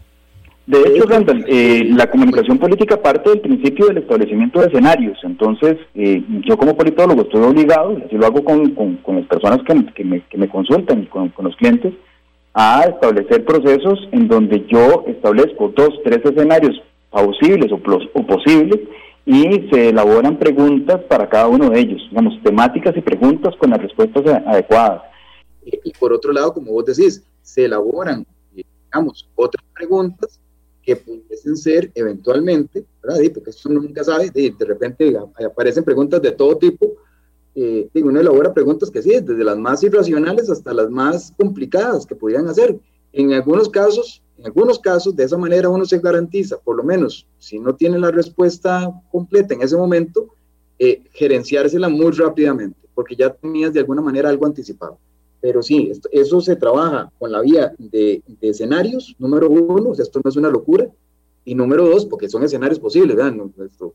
De 0.68 0.80
hecho, 0.82 1.06
Randall, 1.08 1.46
eh, 1.48 1.86
la 1.96 2.12
comunicación 2.12 2.58
política 2.60 3.02
parte 3.02 3.30
del 3.30 3.40
principio 3.40 3.88
del 3.88 4.00
establecimiento 4.00 4.60
de 4.60 4.68
escenarios. 4.68 5.18
Entonces, 5.24 5.78
eh, 5.96 6.22
yo 6.46 6.58
como 6.58 6.76
politólogo 6.76 7.22
estoy 7.22 7.42
obligado, 7.42 7.98
y 7.98 8.02
así 8.04 8.16
lo 8.18 8.26
hago 8.26 8.44
con, 8.44 8.72
con- 8.72 8.98
con 8.98 9.16
las 9.16 9.26
personas 9.28 9.60
que, 9.66 9.86
que 9.94 10.04
me, 10.04 10.22
que 10.28 10.38
me 10.38 10.50
consultan 10.50 11.04
y 11.04 11.06
con, 11.08 11.30
con 11.30 11.46
los 11.46 11.56
clientes, 11.56 11.94
a 12.54 12.82
establecer 12.84 13.46
procesos 13.46 14.10
en 14.12 14.28
donde 14.28 14.66
yo 14.68 15.06
establezco 15.08 15.72
dos, 15.74 16.02
tres 16.04 16.20
escenarios 16.26 16.82
posibles 17.12 17.72
o, 17.72 17.78
plos- 17.78 18.10
o 18.14 18.26
posibles 18.28 18.80
y 19.26 19.70
se 19.72 19.90
elaboran 19.90 20.38
preguntas 20.38 21.00
para 21.08 21.30
cada 21.30 21.48
uno 21.48 21.70
de 21.70 21.80
ellos, 21.80 22.02
digamos, 22.10 22.42
temáticas 22.44 22.96
y 22.98 23.02
preguntas 23.02 23.56
con 23.58 23.70
las 23.70 23.82
respuestas 23.82 24.24
adecuadas. 24.46 25.02
Y, 25.66 25.80
y 25.86 25.94
por 25.98 26.12
otro 26.12 26.34
lado, 26.34 26.54
como 26.54 26.74
vos 26.74 26.86
decís, 26.86 27.24
se 27.42 27.66
elaboran, 27.66 28.26
eh, 28.56 28.64
digamos, 28.92 29.30
otras 29.36 29.64
preguntas 29.74 30.42
que 30.88 30.96
pudiesen 30.96 31.58
ser 31.58 31.92
eventualmente, 31.96 32.86
¿verdad? 33.04 33.20
Porque 33.34 33.50
eso 33.50 33.68
nunca 33.68 34.06
sabe, 34.06 34.30
de, 34.30 34.56
de 34.58 34.66
repente 34.66 35.18
aparecen 35.46 35.84
preguntas 35.84 36.22
de 36.22 36.32
todo 36.32 36.58
tipo, 36.58 36.96
eh, 37.54 37.90
uno 37.96 38.22
elabora 38.22 38.54
preguntas 38.54 38.90
que 38.90 39.02
sí, 39.02 39.10
desde 39.10 39.44
las 39.44 39.58
más 39.58 39.84
irracionales 39.84 40.50
hasta 40.50 40.74
las 40.74 40.90
más 40.90 41.34
complicadas 41.38 42.06
que 42.06 42.16
pudieran 42.16 42.48
hacer. 42.48 42.80
En 43.12 43.34
algunos 43.34 43.68
casos, 43.68 44.24
en 44.38 44.46
algunos 44.46 44.80
casos, 44.80 45.14
de 45.14 45.26
esa 45.26 45.38
manera 45.38 45.68
uno 45.68 45.84
se 45.84 46.00
garantiza, 46.00 46.58
por 46.58 46.78
lo 46.78 46.84
menos, 46.84 47.28
si 47.38 47.60
no 47.60 47.76
tiene 47.76 48.00
la 48.00 48.12
respuesta 48.12 48.90
completa 49.12 49.56
en 49.56 49.64
ese 49.64 49.76
momento, 49.76 50.30
eh, 50.80 51.02
gerenciársela 51.12 51.90
muy 51.90 52.12
rápidamente, 52.12 52.80
porque 52.96 53.18
ya 53.18 53.34
tenías 53.34 53.74
de 53.74 53.82
alguna 53.82 54.02
manera 54.02 54.30
algo 54.30 54.46
anticipado. 54.46 55.00
Pero 55.48 55.62
sí, 55.64 55.88
esto- 55.90 56.10
eso 56.12 56.42
se 56.42 56.58
trabaja 56.58 57.10
con 57.18 57.32
la 57.32 57.40
vía 57.40 57.74
de, 57.78 58.22
de 58.28 58.50
escenarios, 58.50 59.16
número 59.18 59.50
uno, 59.50 59.94
esto 59.94 60.20
no 60.22 60.30
es 60.30 60.36
una 60.36 60.50
locura, 60.50 60.90
y 61.46 61.56
número 61.56 61.88
dos, 61.88 62.06
porque 62.06 62.28
son 62.28 62.44
escenarios 62.44 62.80
posibles, 62.82 63.16
¿verdad? 63.16 63.34
Esto- 63.66 63.94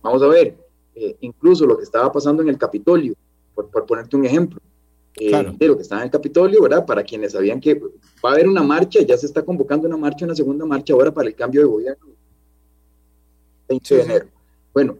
vamos 0.00 0.22
a 0.22 0.28
ver, 0.28 0.56
eh, 0.94 1.16
incluso 1.22 1.66
lo 1.66 1.76
que 1.76 1.82
estaba 1.82 2.12
pasando 2.12 2.40
en 2.40 2.50
el 2.50 2.56
Capitolio, 2.56 3.14
por, 3.52 3.68
por 3.68 3.84
ponerte 3.84 4.16
un 4.16 4.26
ejemplo, 4.26 4.60
eh, 5.18 5.28
Claro. 5.30 5.54
de 5.58 5.66
lo 5.66 5.74
que 5.76 5.82
estaba 5.82 6.02
en 6.02 6.06
el 6.06 6.12
Capitolio, 6.12 6.62
¿verdad? 6.62 6.86
Para 6.86 7.02
quienes 7.02 7.32
sabían 7.32 7.60
que 7.60 7.74
va 8.24 8.30
a 8.30 8.32
haber 8.34 8.46
una 8.48 8.62
marcha, 8.62 9.00
ya 9.02 9.16
se 9.16 9.26
está 9.26 9.44
convocando 9.44 9.88
una 9.88 9.96
marcha, 9.96 10.24
una 10.24 10.36
segunda 10.36 10.64
marcha 10.64 10.92
ahora 10.92 11.12
para 11.12 11.26
el 11.26 11.34
cambio 11.34 11.62
de 11.62 11.66
gobierno, 11.66 12.06
20 13.68 13.88
Sí, 13.88 13.94
de 13.96 14.02
enero. 14.02 14.26
Bueno, 14.72 14.98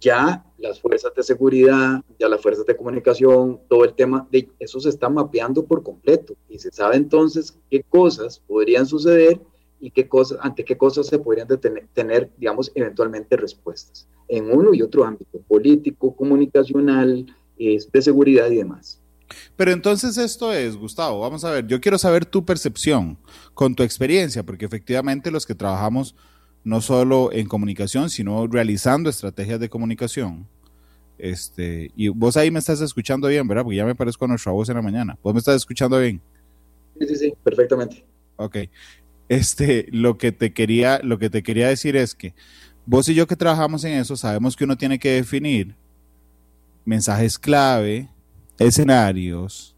ya 0.00 0.44
las 0.58 0.80
fuerzas 0.80 1.12
de 1.14 1.22
seguridad, 1.22 2.02
ya 2.18 2.28
las 2.28 2.40
fuerzas 2.40 2.66
de 2.66 2.76
comunicación, 2.76 3.60
todo 3.68 3.84
el 3.84 3.94
tema 3.94 4.26
de 4.30 4.48
eso 4.58 4.80
se 4.80 4.88
está 4.88 5.08
mapeando 5.08 5.64
por 5.64 5.82
completo 5.82 6.34
y 6.48 6.58
se 6.58 6.70
sabe 6.70 6.96
entonces 6.96 7.58
qué 7.70 7.82
cosas 7.82 8.40
podrían 8.46 8.86
suceder 8.86 9.40
y 9.80 9.90
qué 9.90 10.08
cosas, 10.08 10.38
ante 10.40 10.64
qué 10.64 10.76
cosas 10.76 11.06
se 11.06 11.18
podrían 11.18 11.48
detener- 11.48 11.86
tener, 11.92 12.30
digamos, 12.36 12.72
eventualmente 12.74 13.36
respuestas 13.36 14.08
en 14.28 14.50
uno 14.50 14.74
y 14.74 14.82
otro 14.82 15.04
ámbito, 15.04 15.38
político, 15.46 16.14
comunicacional, 16.14 17.26
de 17.58 18.02
seguridad 18.02 18.50
y 18.50 18.56
demás. 18.56 19.00
Pero 19.56 19.72
entonces 19.72 20.18
esto 20.18 20.52
es, 20.52 20.76
Gustavo, 20.76 21.20
vamos 21.20 21.44
a 21.44 21.50
ver, 21.50 21.66
yo 21.66 21.80
quiero 21.80 21.98
saber 21.98 22.26
tu 22.26 22.44
percepción 22.44 23.18
con 23.54 23.74
tu 23.74 23.82
experiencia, 23.82 24.44
porque 24.44 24.66
efectivamente 24.66 25.30
los 25.30 25.46
que 25.46 25.54
trabajamos 25.54 26.14
no 26.66 26.80
solo 26.80 27.30
en 27.32 27.46
comunicación, 27.46 28.10
sino 28.10 28.48
realizando 28.48 29.08
estrategias 29.08 29.60
de 29.60 29.68
comunicación. 29.68 30.48
Este, 31.16 31.92
y 31.94 32.08
vos 32.08 32.36
ahí 32.36 32.50
me 32.50 32.58
estás 32.58 32.80
escuchando 32.80 33.28
bien, 33.28 33.46
¿verdad? 33.46 33.62
Porque 33.62 33.76
ya 33.76 33.86
me 33.86 33.94
parezco 33.94 34.24
a 34.24 34.28
nuestra 34.28 34.50
voz 34.50 34.68
en 34.68 34.74
la 34.74 34.82
mañana. 34.82 35.16
Vos 35.22 35.32
me 35.32 35.38
estás 35.38 35.54
escuchando 35.54 36.00
bien. 36.00 36.20
Sí, 36.98 37.06
sí, 37.06 37.14
sí, 37.14 37.34
perfectamente. 37.44 38.04
Ok. 38.34 38.56
Este, 39.28 39.86
lo 39.92 40.18
que 40.18 40.32
te 40.32 40.52
quería, 40.52 40.98
lo 41.04 41.20
que 41.20 41.30
te 41.30 41.44
quería 41.44 41.68
decir 41.68 41.94
es 41.94 42.16
que 42.16 42.34
vos 42.84 43.08
y 43.08 43.14
yo 43.14 43.28
que 43.28 43.36
trabajamos 43.36 43.84
en 43.84 43.92
eso 43.92 44.16
sabemos 44.16 44.56
que 44.56 44.64
uno 44.64 44.76
tiene 44.76 44.98
que 44.98 45.12
definir 45.12 45.76
mensajes 46.84 47.38
clave, 47.38 48.08
escenarios, 48.58 49.75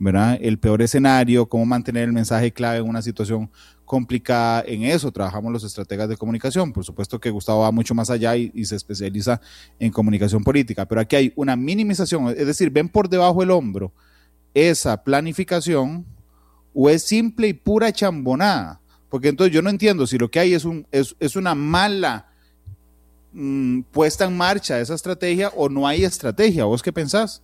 El 0.00 0.58
peor 0.58 0.82
escenario, 0.82 1.46
cómo 1.46 1.64
mantener 1.64 2.04
el 2.04 2.12
mensaje 2.12 2.52
clave 2.52 2.78
en 2.78 2.88
una 2.88 3.00
situación 3.00 3.50
complicada. 3.84 4.64
En 4.66 4.82
eso 4.82 5.10
trabajamos 5.12 5.52
los 5.52 5.64
estrategas 5.64 6.08
de 6.08 6.16
comunicación. 6.16 6.72
Por 6.72 6.84
supuesto 6.84 7.20
que 7.20 7.30
Gustavo 7.30 7.60
va 7.60 7.70
mucho 7.70 7.94
más 7.94 8.10
allá 8.10 8.36
y, 8.36 8.64
se 8.64 8.76
especializa 8.76 9.40
en 9.78 9.92
comunicación 9.92 10.42
política, 10.42 10.86
pero 10.86 11.00
aquí 11.00 11.16
hay 11.16 11.32
una 11.36 11.56
minimización, 11.56 12.28
es 12.28 12.46
decir, 12.46 12.70
ven 12.70 12.88
por 12.88 13.08
debajo 13.08 13.40
del 13.40 13.50
hombro 13.50 13.92
esa 14.52 15.02
planificación 15.02 16.04
o 16.72 16.90
es 16.90 17.02
simple 17.02 17.48
y 17.48 17.52
pura 17.52 17.92
chambonada. 17.92 18.80
Porque 19.08 19.28
entonces 19.28 19.54
yo 19.54 19.62
no 19.62 19.70
entiendo 19.70 20.06
si 20.06 20.18
lo 20.18 20.30
que 20.30 20.40
hay 20.40 20.54
es 20.54 21.36
una 21.36 21.54
mala 21.54 22.28
mm, 23.32 23.82
puesta 23.92 24.24
en 24.24 24.36
marcha 24.36 24.76
de 24.76 24.82
esa 24.82 24.94
estrategia 24.94 25.50
o 25.56 25.68
no 25.68 25.86
hay 25.86 26.04
estrategia. 26.04 26.64
¿Vos 26.64 26.82
qué 26.82 26.92
pensás? 26.92 27.42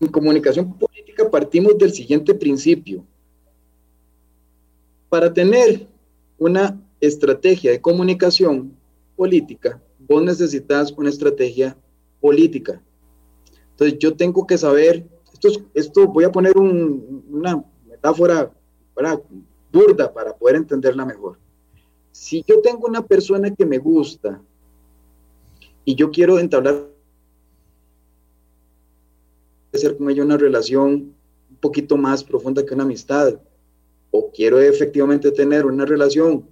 En 0.00 0.08
comunicación 0.08 0.72
política 0.78 1.30
partimos 1.30 1.76
del 1.76 1.92
siguiente 1.92 2.34
principio. 2.34 3.04
Para 5.10 5.32
tener 5.32 5.86
una 6.38 6.80
estrategia 7.00 7.70
de 7.70 7.80
comunicación 7.80 8.74
política, 9.14 9.80
vos 9.98 10.22
necesitas 10.22 10.92
una 10.92 11.10
estrategia 11.10 11.76
política. 12.20 12.80
Entonces 13.72 13.98
yo 13.98 14.16
tengo 14.16 14.46
que 14.46 14.56
saber, 14.56 15.06
esto, 15.32 15.48
esto 15.74 16.06
voy 16.08 16.24
a 16.24 16.32
poner 16.32 16.56
una 16.56 17.62
metáfora 17.86 18.50
para, 18.94 19.20
burda 19.70 20.12
para 20.12 20.34
poder 20.34 20.56
entenderla 20.56 21.04
mejor. 21.04 21.38
Si 22.12 22.42
yo 22.46 22.60
tengo 22.60 22.86
una 22.86 23.04
persona 23.04 23.54
que 23.54 23.66
me 23.66 23.78
gusta 23.78 24.40
y 25.84 25.94
yo 25.94 26.10
quiero 26.10 26.38
entablar 26.38 26.88
hacer 29.72 29.96
con 29.96 30.10
ella 30.10 30.24
una 30.24 30.36
relación 30.36 31.14
un 31.50 31.56
poquito 31.60 31.96
más 31.96 32.24
profunda 32.24 32.64
que 32.64 32.74
una 32.74 32.84
amistad, 32.84 33.34
o 34.10 34.30
quiero 34.32 34.60
efectivamente 34.60 35.30
tener 35.30 35.66
una 35.66 35.84
relación 35.84 36.44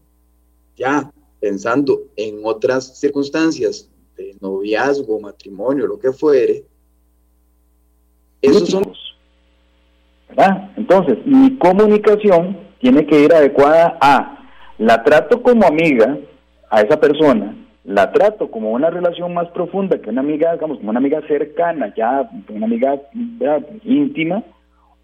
ya 0.77 1.13
pensando 1.41 2.03
en 2.17 2.41
otras 2.45 2.99
circunstancias 2.99 3.91
de 4.17 4.37
noviazgo, 4.41 5.21
matrimonio, 5.21 5.87
lo 5.87 5.99
que 5.99 6.13
fuere, 6.13 6.65
esos 8.43 8.69
son... 8.69 8.93
Entonces, 10.77 11.19
mi 11.25 11.57
comunicación 11.59 12.57
tiene 12.81 13.07
que 13.07 13.25
ir 13.25 13.33
adecuada 13.33 13.99
a, 14.01 14.39
la 14.79 15.03
trato 15.03 15.43
como 15.43 15.67
amiga 15.67 16.19
a 16.71 16.83
esa 16.83 17.01
persona, 17.01 17.57
la 17.89 18.13
trato 18.13 18.51
como 18.51 18.73
una 18.73 18.91
relación 18.91 19.33
más 19.33 19.49
profunda 19.49 19.99
que 19.99 20.11
una 20.11 20.21
amiga, 20.21 20.53
digamos, 20.53 20.77
como 20.77 20.91
una 20.91 20.99
amiga 20.99 21.23
cercana, 21.27 21.95
ya 21.97 22.31
una 22.51 22.67
amiga 22.67 23.01
íntima, 23.83 24.43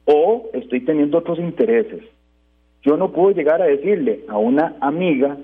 o 0.05 0.51
estoy 0.53 0.83
teniendo 0.83 1.17
otros 1.17 1.39
intereses. 1.39 2.03
Yo 2.83 2.99
no 2.99 3.11
puedo 3.11 3.31
llegar 3.31 3.63
a 3.63 3.65
decirle 3.65 4.21
a 4.29 4.37
una 4.37 4.77
amiga, 4.81 5.39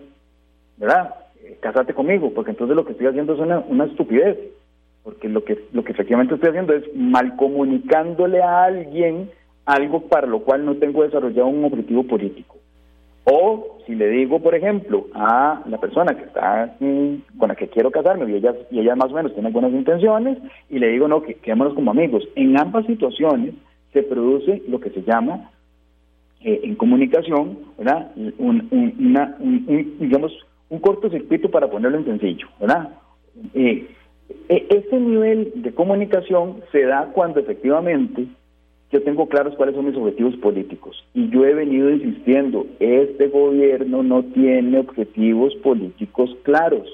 ¿verdad? 0.77 1.15
Eh, 1.43 1.57
Cásate 1.61 1.95
conmigo, 1.95 2.31
porque 2.35 2.51
entonces 2.51 2.77
lo 2.77 2.85
que 2.85 2.93
estoy 2.93 3.07
haciendo 3.07 3.33
es 3.33 3.41
una, 3.41 3.61
una 3.61 3.87
estupidez, 3.87 4.37
porque 5.03 5.31
lo 5.31 5.43
que, 5.43 5.65
lo 5.73 5.83
que 5.83 5.93
efectivamente 5.93 6.35
estoy 6.35 6.51
haciendo 6.51 6.75
es 6.75 6.95
mal 6.95 7.37
comunicándole 7.37 8.43
a 8.43 8.65
alguien 8.65 9.31
algo 9.65 10.03
para 10.09 10.27
lo 10.27 10.41
cual 10.41 10.67
no 10.67 10.75
tengo 10.77 11.05
desarrollado 11.05 11.49
un 11.49 11.65
objetivo 11.65 12.03
político. 12.03 12.60
O 13.33 13.79
si 13.87 13.95
le 13.95 14.09
digo, 14.09 14.41
por 14.41 14.57
ejemplo, 14.57 15.07
a 15.15 15.63
la 15.67 15.79
persona 15.79 16.17
que 16.17 16.25
está 16.25 16.75
mm, 16.81 17.39
con 17.39 17.49
la 17.49 17.55
que 17.55 17.69
quiero 17.69 17.91
casarme 17.91 18.29
y 18.31 18.35
ella, 18.35 18.55
y 18.71 18.81
ella 18.81 18.97
más 18.97 19.13
o 19.13 19.15
menos 19.15 19.33
tiene 19.35 19.51
buenas 19.51 19.73
intenciones, 19.73 20.39
y 20.69 20.81
le 20.81 20.89
digo, 20.89 21.07
no, 21.07 21.23
que 21.23 21.35
quedémonos 21.35 21.75
como 21.75 21.93
amigos. 21.93 22.25
En 22.35 22.59
ambas 22.59 22.87
situaciones 22.87 23.55
se 23.93 24.03
produce 24.03 24.63
lo 24.69 24.81
que 24.81 24.91
se 24.91 25.03
llama 25.03 25.51
eh, 26.43 26.61
en 26.65 26.75
comunicación, 26.75 27.59
¿verdad? 27.79 28.11
Un, 28.39 28.67
una, 28.99 29.37
digamos, 29.39 30.33
un 30.69 30.81
cortocircuito 30.81 31.51
para 31.51 31.71
ponerlo 31.71 31.99
en 31.99 32.07
sencillo, 32.07 32.49
¿verdad? 32.59 32.89
Eh, 33.55 33.87
e, 34.49 34.67
ese 34.71 34.99
nivel 34.99 35.53
de 35.55 35.73
comunicación 35.73 36.63
se 36.73 36.83
da 36.83 37.11
cuando 37.13 37.41
efectivamente 37.41 38.27
yo 38.93 39.03
tengo 39.03 39.29
claros 39.29 39.55
cuáles 39.57 39.75
son 39.77 39.87
mis 39.87 39.97
objetivos 39.97 40.37
políticos 40.37 41.05
y 41.15 41.29
yo 41.31 41.45
he 41.45 41.55
venido 41.55 41.91
insistiendo, 41.91 42.67
este 42.81 43.29
gobierno 43.29 44.03
no 44.03 44.25
tiene 44.25 44.79
objetivos 44.79 45.55
políticos 45.57 46.37
claros, 46.43 46.89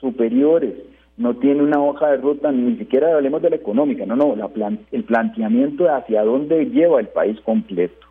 superiores, 0.00 0.74
no 1.16 1.34
tiene 1.36 1.62
una 1.62 1.82
hoja 1.82 2.10
de 2.10 2.18
ruta, 2.18 2.52
ni 2.52 2.76
siquiera 2.76 3.14
hablemos 3.14 3.42
de 3.42 3.50
la 3.50 3.56
económica, 3.56 4.06
no, 4.06 4.14
no, 4.14 4.36
la 4.36 4.48
el 4.92 5.04
planteamiento 5.04 5.84
de 5.84 5.90
hacia 5.90 6.22
dónde 6.22 6.66
lleva 6.66 7.00
el 7.00 7.08
país 7.08 7.40
completo. 7.40 8.06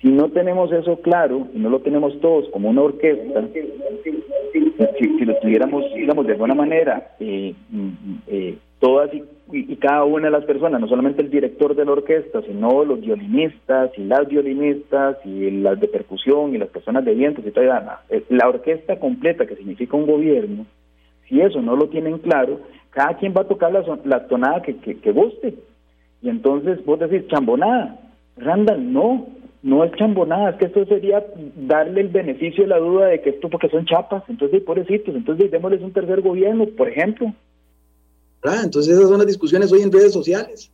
Si 0.00 0.08
no 0.08 0.30
tenemos 0.30 0.72
eso 0.72 1.00
claro 1.00 1.48
y 1.52 1.58
no 1.58 1.70
lo 1.70 1.80
tenemos 1.80 2.18
todos 2.20 2.48
como 2.50 2.70
una 2.70 2.82
orquesta, 2.82 3.48
si, 3.52 5.24
lo 5.24 5.34
tuviéramos, 5.40 5.84
digamos, 5.94 6.26
de 6.26 6.32
alguna 6.32 6.54
manera, 6.54 7.14
eh, 7.18 7.52
mm, 7.70 7.88
eh, 8.28 8.56
todas 8.78 9.12
y 9.12 9.22
y, 9.52 9.76
cada 9.76 10.04
una 10.04 10.26
de 10.26 10.32
las 10.32 10.44
personas, 10.44 10.80
no 10.80 10.88
solamente 10.88 11.22
el 11.22 11.30
director 11.30 11.74
de 11.74 11.84
la 11.84 11.92
orquesta, 11.92 12.42
sino 12.42 12.84
los 12.84 13.00
violinistas 13.00 13.90
y 13.96 14.04
las 14.04 14.28
violinistas 14.28 15.16
y 15.24 15.50
las 15.50 15.80
de 15.80 15.88
percusión 15.88 16.54
y 16.54 16.58
las 16.58 16.68
personas 16.68 17.04
de 17.04 17.14
vientos 17.14 17.44
y 17.46 17.50
toda 17.50 18.02
eh, 18.10 18.24
la 18.28 18.48
orquesta 18.48 18.98
completa 18.98 19.46
que 19.46 19.56
significa 19.56 19.96
un 19.96 20.06
gobierno, 20.06 20.66
si 21.28 21.40
eso 21.40 21.62
no 21.62 21.76
lo 21.76 21.88
tienen 21.88 22.18
claro, 22.18 22.60
cada 22.90 23.16
quien 23.16 23.34
va 23.34 23.42
a 23.42 23.48
tocar 23.48 23.72
la, 23.72 23.84
la 24.04 24.26
tonada 24.26 24.62
que, 24.62 24.76
que, 24.76 25.12
guste. 25.12 25.54
Y 26.20 26.28
entonces 26.28 26.84
vos 26.84 26.98
decís, 26.98 27.26
chambonada, 27.28 28.00
Randall, 28.36 28.92
no, 28.92 29.28
no 29.62 29.84
es 29.84 29.92
chambonada, 29.92 30.50
es 30.50 30.56
que 30.56 30.66
esto 30.66 30.84
sería 30.86 31.24
darle 31.56 32.02
el 32.02 32.08
beneficio 32.08 32.64
de 32.64 32.70
la 32.70 32.78
duda 32.78 33.06
de 33.06 33.20
que 33.20 33.30
esto 33.30 33.48
porque 33.48 33.68
son 33.68 33.86
chapas, 33.86 34.24
entonces 34.28 34.62
pobrecitos, 34.62 35.14
entonces 35.14 35.50
démosles 35.50 35.82
un 35.82 35.92
tercer 35.92 36.20
gobierno, 36.20 36.66
por 36.76 36.88
ejemplo, 36.88 37.32
entonces 38.42 38.94
esas 38.94 39.08
son 39.08 39.18
las 39.18 39.26
discusiones 39.26 39.72
hoy 39.72 39.82
en 39.82 39.92
redes 39.92 40.12
sociales. 40.12 40.70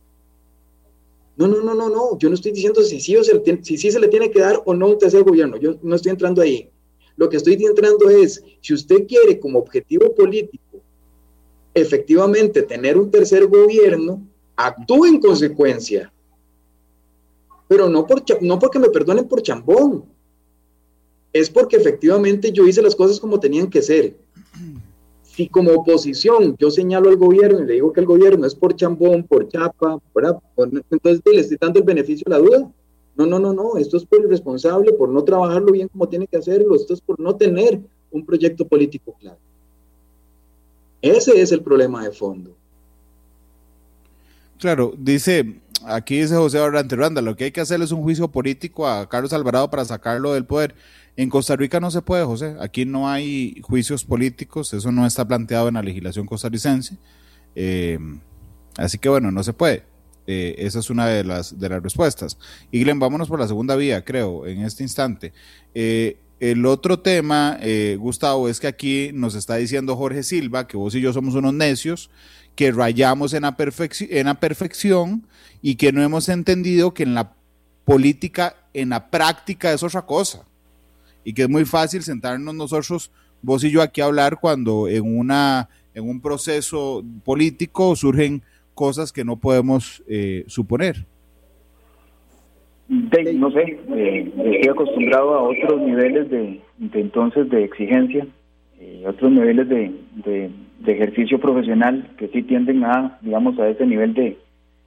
No, 1.37 1.47
no, 1.47 1.61
no, 1.61 1.73
no, 1.73 1.89
no. 1.89 2.17
Yo 2.17 2.29
no 2.29 2.35
estoy 2.35 2.51
diciendo 2.51 2.81
si 2.81 2.99
sí, 2.99 3.15
o 3.17 3.23
se 3.23 3.33
le 3.33 3.63
si 3.63 3.77
sí 3.77 3.91
se 3.91 3.99
le 3.99 4.07
tiene 4.07 4.31
que 4.31 4.39
dar 4.39 4.61
o 4.65 4.73
no 4.73 4.87
un 4.89 4.97
tercer 4.97 5.23
gobierno. 5.23 5.57
Yo 5.57 5.75
no 5.81 5.95
estoy 5.95 6.11
entrando 6.11 6.41
ahí. 6.41 6.69
Lo 7.17 7.29
que 7.29 7.37
estoy 7.37 7.53
entrando 7.53 8.09
es, 8.09 8.43
si 8.61 8.73
usted 8.73 9.05
quiere 9.07 9.39
como 9.39 9.59
objetivo 9.59 10.13
político 10.13 10.81
efectivamente 11.73 12.61
tener 12.61 12.97
un 12.97 13.11
tercer 13.11 13.47
gobierno, 13.47 14.25
actúe 14.55 15.05
en 15.05 15.19
consecuencia. 15.19 16.11
Pero 17.67 17.89
no, 17.89 18.07
por, 18.07 18.23
no 18.41 18.59
porque 18.59 18.79
me 18.79 18.89
perdonen 18.89 19.27
por 19.27 19.41
chambón. 19.41 20.05
Es 21.33 21.49
porque 21.49 21.75
efectivamente 21.75 22.53
yo 22.53 22.65
hice 22.65 22.81
las 22.81 22.95
cosas 22.95 23.19
como 23.19 23.41
tenían 23.41 23.69
que 23.69 23.81
ser 23.81 24.15
si 25.35 25.49
como 25.49 25.71
oposición 25.71 26.55
yo 26.57 26.71
señalo 26.71 27.09
al 27.09 27.17
gobierno 27.17 27.61
y 27.61 27.65
le 27.65 27.73
digo 27.73 27.91
que 27.91 27.99
el 27.99 28.05
gobierno 28.05 28.47
es 28.47 28.55
por 28.55 28.75
chambón, 28.75 29.23
por 29.23 29.49
chapa, 29.49 29.99
entonces 30.89 31.21
le 31.25 31.39
estoy 31.41 31.57
dando 31.59 31.79
el 31.79 31.85
beneficio 31.85 32.23
de 32.25 32.31
la 32.31 32.37
duda. 32.37 32.71
No, 33.17 33.25
no, 33.25 33.39
no, 33.39 33.53
no, 33.53 33.77
esto 33.77 33.97
es 33.97 34.05
por 34.05 34.21
irresponsable, 34.21 34.93
por 34.93 35.09
no 35.09 35.23
trabajarlo 35.23 35.71
bien 35.71 35.87
como 35.89 36.07
tiene 36.07 36.27
que 36.27 36.37
hacerlo, 36.37 36.75
esto 36.75 36.93
es 36.93 37.01
por 37.01 37.19
no 37.19 37.35
tener 37.35 37.81
un 38.11 38.25
proyecto 38.25 38.65
político 38.67 39.15
claro. 39.19 39.37
Ese 41.01 41.39
es 41.41 41.51
el 41.51 41.61
problema 41.61 42.03
de 42.03 42.11
fondo. 42.11 42.55
Claro, 44.57 44.93
dice, 44.97 45.59
aquí 45.85 46.21
dice 46.21 46.35
José 46.35 46.59
Randa, 46.69 47.21
lo 47.21 47.35
que 47.35 47.45
hay 47.45 47.51
que 47.51 47.61
hacer 47.61 47.81
es 47.81 47.91
un 47.91 48.01
juicio 48.03 48.29
político 48.29 48.87
a 48.87 49.07
Carlos 49.07 49.33
Alvarado 49.33 49.69
para 49.69 49.85
sacarlo 49.85 50.33
del 50.33 50.45
poder. 50.45 50.75
En 51.17 51.29
Costa 51.29 51.55
Rica 51.55 51.79
no 51.79 51.91
se 51.91 52.01
puede, 52.01 52.25
José. 52.25 52.55
Aquí 52.59 52.85
no 52.85 53.07
hay 53.09 53.61
juicios 53.61 54.03
políticos, 54.03 54.73
eso 54.73 54.91
no 54.91 55.05
está 55.05 55.25
planteado 55.25 55.69
en 55.69 55.75
la 55.75 55.81
legislación 55.81 56.25
costarricense. 56.25 56.97
Eh, 57.55 57.97
así 58.77 58.97
que 58.97 59.07
bueno, 59.07 59.31
no 59.31 59.41
se 59.43 59.53
puede. 59.53 59.83
Eh, 60.27 60.55
esa 60.57 60.79
es 60.79 60.89
una 60.89 61.05
de 61.07 61.23
las, 61.23 61.57
de 61.57 61.69
las 61.69 61.81
respuestas. 61.81 62.37
Y 62.69 62.83
Glenn, 62.83 62.99
vámonos 62.99 63.29
por 63.29 63.39
la 63.39 63.47
segunda 63.47 63.77
vía, 63.77 64.03
creo, 64.03 64.45
en 64.45 64.63
este 64.63 64.83
instante. 64.83 65.31
Eh, 65.73 66.17
el 66.41 66.65
otro 66.65 66.99
tema, 66.99 67.59
Gustavo, 67.97 68.49
es 68.49 68.59
que 68.59 68.67
aquí 68.67 69.11
nos 69.13 69.35
está 69.35 69.55
diciendo 69.55 69.95
Jorge 69.95 70.21
Silva 70.21 70.67
que 70.67 70.75
vos 70.75 70.93
y 70.93 70.99
yo 70.99 71.13
somos 71.13 71.33
unos 71.33 71.53
necios, 71.53 72.09
que 72.55 72.73
rayamos 72.73 73.33
en 73.33 73.43
la, 73.43 73.55
en 73.57 74.25
la 74.25 74.33
perfección 74.33 75.27
y 75.61 75.75
que 75.75 75.93
no 75.93 76.03
hemos 76.03 76.27
entendido 76.27 76.93
que 76.93 77.03
en 77.03 77.13
la 77.13 77.33
política, 77.85 78.67
en 78.73 78.89
la 78.89 79.09
práctica 79.09 79.71
es 79.71 79.81
otra 79.81 80.05
cosa 80.05 80.43
y 81.25 81.33
que 81.33 81.41
es 81.41 81.49
muy 81.49 81.65
fácil 81.65 82.03
sentarnos 82.03 82.55
nosotros, 82.55 83.11
vos 83.41 83.63
y 83.63 83.71
yo 83.71 83.81
aquí 83.81 83.99
a 83.99 84.05
hablar 84.05 84.37
cuando 84.39 84.87
en, 84.87 85.17
una, 85.17 85.67
en 85.93 86.07
un 86.07 86.21
proceso 86.21 87.03
político 87.25 87.95
surgen 87.95 88.43
cosas 88.75 89.11
que 89.11 89.25
no 89.25 89.35
podemos 89.35 90.03
eh, 90.07 90.43
suponer. 90.47 91.05
no 92.87 93.51
sé, 93.51 93.79
eh, 93.95 94.31
estoy 94.37 94.69
acostumbrado 94.69 95.33
a 95.33 95.41
otros 95.41 95.81
niveles 95.81 96.29
de, 96.29 96.61
entonces 96.93 97.49
de 97.49 97.63
exigencia, 97.63 98.27
eh, 98.79 99.03
otros 99.07 99.31
niveles 99.31 99.67
de, 99.67 99.91
de, 100.23 100.51
ejercicio 100.85 101.39
profesional 101.39 102.07
que 102.17 102.27
sí 102.27 102.43
tienden 102.43 102.83
a, 102.83 103.17
digamos, 103.21 103.57
a 103.57 103.67
ese 103.67 103.87
nivel 103.87 104.13
de, 104.13 104.37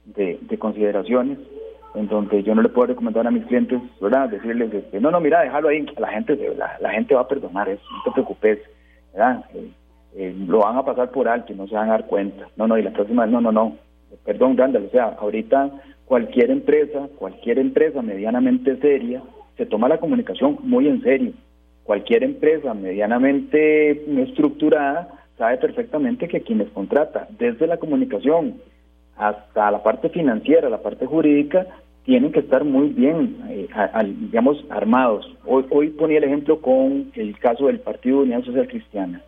de 0.05 0.57
consideraciones 0.57 1.37
en 1.99 2.07
donde 2.07 2.41
yo 2.43 2.55
no 2.55 2.61
le 2.61 2.69
puedo 2.69 2.87
recomendar 2.87 3.27
a 3.27 3.31
mis 3.31 3.45
clientes, 3.45 3.81
¿verdad? 3.99 4.29
Decirles, 4.29 4.73
este, 4.73 5.01
no, 5.01 5.11
no, 5.11 5.19
mira, 5.19 5.41
déjalo 5.41 5.67
ahí, 5.67 5.85
la 5.97 6.07
gente, 6.07 6.37
la, 6.55 6.89
gente 6.91 7.13
va 7.13 7.21
a 7.21 7.27
perdonar 7.27 7.67
eso, 7.67 7.83
no 7.91 8.03
te 8.03 8.11
preocupes, 8.11 8.59
¿verdad? 9.11 9.43
Eh, 9.53 9.69
eh, 10.15 10.35
lo 10.47 10.59
van 10.59 10.77
a 10.77 10.85
pasar 10.85 11.11
por 11.11 11.27
alto 11.27 11.51
y 11.51 11.55
no 11.57 11.67
se 11.67 11.75
van 11.75 11.89
a 11.89 11.93
dar 11.93 12.07
cuenta. 12.07 12.47
No, 12.55 12.67
no, 12.67 12.77
y 12.77 12.83
la 12.83 12.91
próxima 12.91 13.23
vez, 13.23 13.31
no, 13.33 13.41
no, 13.41 13.51
no, 13.51 13.75
perdón, 14.23 14.57
Randall, 14.57 14.85
o 14.85 14.89
sea, 14.91 15.17
ahorita 15.19 15.71
cualquier 16.05 16.51
empresa, 16.51 17.09
cualquier 17.17 17.59
empresa 17.59 18.01
medianamente 18.01 18.77
seria, 18.77 19.21
se 19.57 19.65
toma 19.65 19.89
la 19.89 19.97
comunicación 19.97 20.57
muy 20.63 20.87
en 20.87 21.01
serio. 21.01 21.33
Cualquier 21.83 22.23
empresa 22.23 22.73
medianamente 22.73 23.91
estructurada 24.21 25.09
sabe 25.37 25.57
perfectamente 25.57 26.27
que 26.29 26.41
quienes 26.41 26.69
contrata 26.69 27.27
desde 27.37 27.67
la 27.67 27.77
comunicación 27.77 28.61
hasta 29.19 29.69
la 29.69 29.83
parte 29.83 30.09
financiera, 30.09 30.69
la 30.69 30.81
parte 30.81 31.05
jurídica, 31.05 31.67
tienen 32.09 32.31
que 32.31 32.39
estar 32.39 32.63
muy 32.63 32.87
bien, 32.87 33.37
eh, 33.51 33.67
digamos, 34.31 34.65
armados. 34.71 35.31
Hoy, 35.45 35.63
hoy 35.69 35.89
ponía 35.89 36.17
el 36.17 36.23
ejemplo 36.23 36.59
con 36.59 37.11
el 37.13 37.37
caso 37.37 37.67
del 37.67 37.81
Partido 37.81 38.17
de 38.17 38.23
Unidad 38.23 38.45
Social 38.45 38.67
Cristiana. 38.67 39.21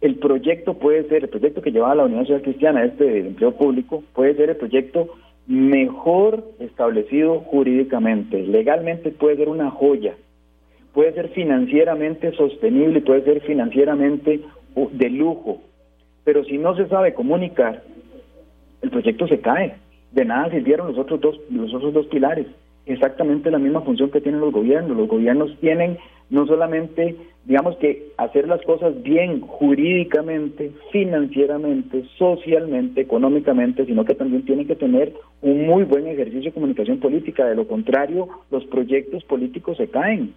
El 0.00 0.14
proyecto 0.14 0.78
puede 0.78 1.06
ser, 1.10 1.24
el 1.24 1.28
proyecto 1.28 1.60
que 1.60 1.72
llevaba 1.72 1.94
la 1.94 2.04
Unidad 2.06 2.22
Social 2.22 2.40
Cristiana, 2.40 2.84
este 2.84 3.04
de 3.04 3.18
empleo 3.18 3.52
público, 3.52 4.02
puede 4.14 4.34
ser 4.34 4.48
el 4.48 4.56
proyecto 4.56 5.10
mejor 5.46 6.42
establecido 6.58 7.40
jurídicamente. 7.40 8.42
Legalmente 8.46 9.10
puede 9.10 9.36
ser 9.36 9.50
una 9.50 9.70
joya, 9.70 10.14
puede 10.94 11.12
ser 11.12 11.28
financieramente 11.34 12.32
sostenible, 12.32 13.02
puede 13.02 13.24
ser 13.24 13.42
financieramente 13.42 14.40
uh, 14.74 14.88
de 14.90 15.10
lujo, 15.10 15.60
pero 16.24 16.44
si 16.44 16.56
no 16.56 16.74
se 16.76 16.88
sabe 16.88 17.12
comunicar, 17.12 17.82
el 18.80 18.88
proyecto 18.88 19.28
se 19.28 19.40
cae. 19.40 19.74
De 20.16 20.24
nada 20.24 20.48
sirvieron 20.50 20.88
los 20.88 20.98
otros 20.98 21.20
dos, 21.20 21.38
los 21.50 21.74
otros 21.74 21.92
dos 21.92 22.06
pilares. 22.06 22.46
Exactamente 22.86 23.50
la 23.50 23.58
misma 23.58 23.82
función 23.82 24.10
que 24.10 24.22
tienen 24.22 24.40
los 24.40 24.50
gobiernos. 24.50 24.96
Los 24.96 25.08
gobiernos 25.08 25.54
tienen 25.60 25.98
no 26.30 26.46
solamente, 26.46 27.16
digamos 27.44 27.76
que 27.76 28.12
hacer 28.16 28.48
las 28.48 28.62
cosas 28.62 29.02
bien 29.02 29.42
jurídicamente, 29.42 30.72
financieramente, 30.90 32.04
socialmente, 32.16 33.02
económicamente, 33.02 33.84
sino 33.84 34.06
que 34.06 34.14
también 34.14 34.46
tienen 34.46 34.66
que 34.66 34.74
tener 34.74 35.12
un 35.42 35.66
muy 35.66 35.84
buen 35.84 36.06
ejercicio 36.06 36.44
de 36.44 36.52
comunicación 36.52 36.98
política. 36.98 37.44
De 37.44 37.54
lo 37.54 37.68
contrario, 37.68 38.26
los 38.50 38.64
proyectos 38.64 39.22
políticos 39.24 39.76
se 39.76 39.88
caen, 39.88 40.32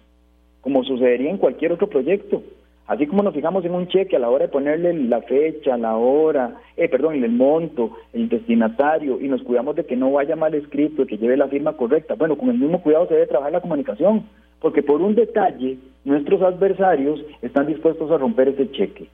como 0.60 0.84
sucedería 0.84 1.30
en 1.30 1.38
cualquier 1.38 1.72
otro 1.72 1.88
proyecto. 1.88 2.42
Así 2.90 3.06
como 3.06 3.22
nos 3.22 3.32
fijamos 3.32 3.64
en 3.64 3.72
un 3.72 3.86
cheque 3.86 4.16
a 4.16 4.18
la 4.18 4.28
hora 4.28 4.46
de 4.46 4.52
ponerle 4.52 4.92
la 4.92 5.22
fecha, 5.22 5.76
la 5.76 5.94
hora, 5.96 6.56
eh, 6.76 6.88
perdón, 6.88 7.22
el 7.22 7.30
monto, 7.30 7.92
el 8.12 8.28
destinatario, 8.28 9.20
y 9.20 9.28
nos 9.28 9.44
cuidamos 9.44 9.76
de 9.76 9.86
que 9.86 9.94
no 9.94 10.10
vaya 10.10 10.34
mal 10.34 10.52
escrito, 10.54 11.06
que 11.06 11.16
lleve 11.16 11.36
la 11.36 11.46
firma 11.46 11.76
correcta. 11.76 12.16
Bueno, 12.16 12.36
con 12.36 12.50
el 12.50 12.58
mismo 12.58 12.82
cuidado 12.82 13.06
se 13.06 13.14
debe 13.14 13.28
trabajar 13.28 13.52
la 13.52 13.60
comunicación 13.60 14.24
porque 14.60 14.82
por 14.82 15.00
un 15.00 15.14
detalle 15.14 15.78
nuestros 16.04 16.42
adversarios 16.42 17.24
están 17.42 17.68
dispuestos 17.68 18.10
a 18.10 18.18
romper 18.18 18.48
ese 18.48 18.68
cheque. 18.72 19.06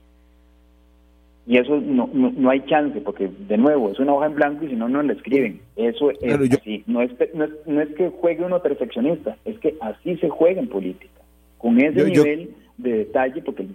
Y 1.47 1.59
eso 1.59 1.77
no, 1.77 2.09
no, 2.15 2.49
hay 2.49 2.63
chance, 2.63 2.99
porque 3.03 3.29
de 3.47 3.59
nuevo 3.59 3.91
es 3.91 3.99
una 3.99 4.15
hoja 4.15 4.25
en 4.25 4.37
blanco 4.37 4.65
y 4.65 4.69
si 4.69 4.75
no, 4.75 4.89
no 4.89 5.03
la 5.03 5.13
escriben. 5.13 5.61
Eso 5.77 6.13
es 6.13 6.51
así. 6.51 6.83
No 6.87 7.03
es, 7.03 7.11
no 7.67 7.83
es, 7.83 7.89
que 7.91 8.09
juegue 8.09 8.43
uno 8.43 8.63
perfeccionista, 8.63 9.37
es 9.45 9.59
que 9.59 9.77
así 9.83 10.17
se 10.17 10.31
juega 10.31 10.63
en 10.63 10.69
política. 10.69 11.13
Con 11.59 11.79
ese 11.79 12.07
nivel 12.07 12.55
de 12.79 12.93
detalle, 12.93 13.43
porque 13.43 13.67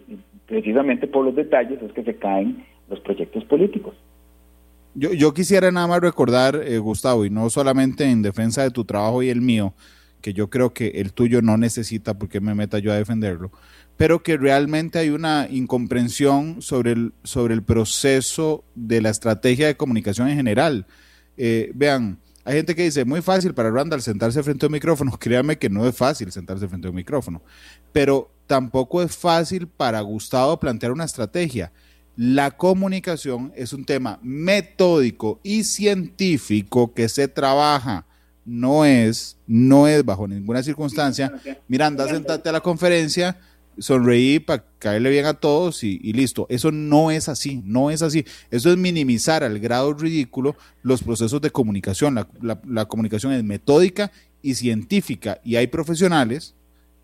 precisamente 0.47 1.07
por 1.07 1.25
los 1.25 1.35
detalles 1.35 1.81
es 1.81 1.91
que 1.93 2.03
se 2.03 2.15
caen 2.15 2.65
los 2.89 2.99
proyectos 2.99 3.43
políticos. 3.45 3.95
Yo, 4.93 5.13
yo 5.13 5.33
quisiera 5.33 5.71
nada 5.71 5.87
más 5.87 6.01
recordar, 6.01 6.61
eh, 6.65 6.77
Gustavo, 6.77 7.25
y 7.25 7.29
no 7.29 7.49
solamente 7.49 8.03
en 8.03 8.21
defensa 8.21 8.63
de 8.63 8.71
tu 8.71 8.83
trabajo 8.83 9.23
y 9.23 9.29
el 9.29 9.41
mío, 9.41 9.73
que 10.21 10.33
yo 10.33 10.49
creo 10.49 10.73
que 10.73 10.87
el 10.95 11.13
tuyo 11.13 11.41
no 11.41 11.57
necesita 11.57 12.13
porque 12.17 12.39
me 12.39 12.55
meta 12.55 12.79
yo 12.79 12.91
a 12.91 12.95
defenderlo, 12.95 13.51
pero 13.97 14.23
que 14.23 14.37
realmente 14.37 14.99
hay 14.99 15.09
una 15.09 15.47
incomprensión 15.49 16.61
sobre 16.61 16.91
el, 16.91 17.13
sobre 17.23 17.53
el 17.53 17.63
proceso 17.63 18.63
de 18.75 19.01
la 19.01 19.09
estrategia 19.09 19.67
de 19.67 19.77
comunicación 19.77 20.27
en 20.27 20.35
general. 20.35 20.85
Eh, 21.37 21.71
vean, 21.73 22.19
hay 22.43 22.55
gente 22.55 22.75
que 22.75 22.83
dice, 22.83 23.05
muy 23.05 23.21
fácil 23.21 23.53
para 23.53 23.71
Randall 23.71 24.01
sentarse 24.01 24.41
frente 24.43 24.65
a 24.65 24.67
un 24.67 24.73
micrófono. 24.73 25.11
Créame 25.19 25.57
que 25.57 25.69
no 25.69 25.87
es 25.87 25.95
fácil 25.95 26.31
sentarse 26.31 26.67
frente 26.67 26.87
a 26.87 26.91
un 26.91 26.95
micrófono, 26.95 27.41
pero 27.91 28.31
tampoco 28.51 29.01
es 29.01 29.15
fácil 29.15 29.65
para 29.65 30.01
Gustavo 30.01 30.59
plantear 30.59 30.91
una 30.91 31.05
estrategia. 31.05 31.71
La 32.17 32.51
comunicación 32.51 33.53
es 33.55 33.71
un 33.71 33.85
tema 33.85 34.19
metódico 34.21 35.39
y 35.41 35.63
científico 35.63 36.93
que 36.93 37.07
se 37.07 37.29
trabaja 37.29 38.05
no 38.43 38.83
es, 38.83 39.37
no 39.47 39.87
es 39.87 40.03
bajo 40.03 40.27
ninguna 40.27 40.61
circunstancia, 40.63 41.31
Miranda, 41.69 42.09
sentate 42.09 42.49
a 42.49 42.51
la 42.51 42.59
conferencia, 42.59 43.39
sonreí 43.77 44.39
para 44.39 44.65
caerle 44.79 45.11
bien 45.11 45.27
a 45.27 45.33
todos 45.33 45.81
y, 45.85 45.99
listo. 46.11 46.45
Eso 46.49 46.73
no 46.73 47.09
es 47.09 47.29
así, 47.29 47.61
no 47.63 47.89
es 47.89 48.01
así. 48.01 48.25
Eso 48.49 48.69
es 48.69 48.77
minimizar 48.77 49.45
al 49.45 49.59
grado 49.59 49.93
ridículo 49.93 50.57
los 50.83 51.03
procesos 51.03 51.39
de 51.39 51.51
comunicación. 51.51 52.27
La, 52.41 52.85
comunicación 52.85 53.31
es 53.31 53.45
metódica 53.45 54.11
y 54.41 54.55
científica 54.55 55.39
y 55.41 55.55
hay 55.55 55.67
profesionales 55.67 56.53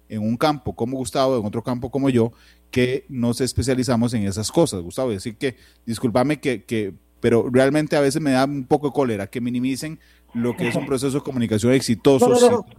en 0.10 0.22
un 0.22 0.38
campo 0.38 0.76
como 0.76 0.98
Gustavo, 0.98 1.38
en 1.40 1.46
otro 1.46 1.64
campo 1.64 1.90
como 1.90 2.10
yo, 2.10 2.32
que 2.72 3.06
nos 3.10 3.42
especializamos 3.42 4.14
en 4.14 4.24
esas 4.24 4.52
cosas, 4.52 4.82
Gustavo. 4.82 5.12
Así 5.12 5.36
que, 5.36 5.56
discúlpame 5.86 6.40
que, 6.40 6.64
que, 6.64 6.94
pero 7.20 7.50
realmente 7.52 7.96
a 7.96 8.02
veces 8.02 8.22
me 8.22 8.32
da 8.32 8.46
un 8.46 8.66
poco 8.66 8.88
de 8.88 8.94
cólera 8.94 9.28
que 9.28 9.42
minimicen 9.42 10.00
lo 10.34 10.56
que 10.56 10.68
es 10.68 10.76
un 10.76 10.86
proceso 10.86 11.18
de 11.18 11.24
comunicación 11.24 11.74
exitoso. 11.74 12.30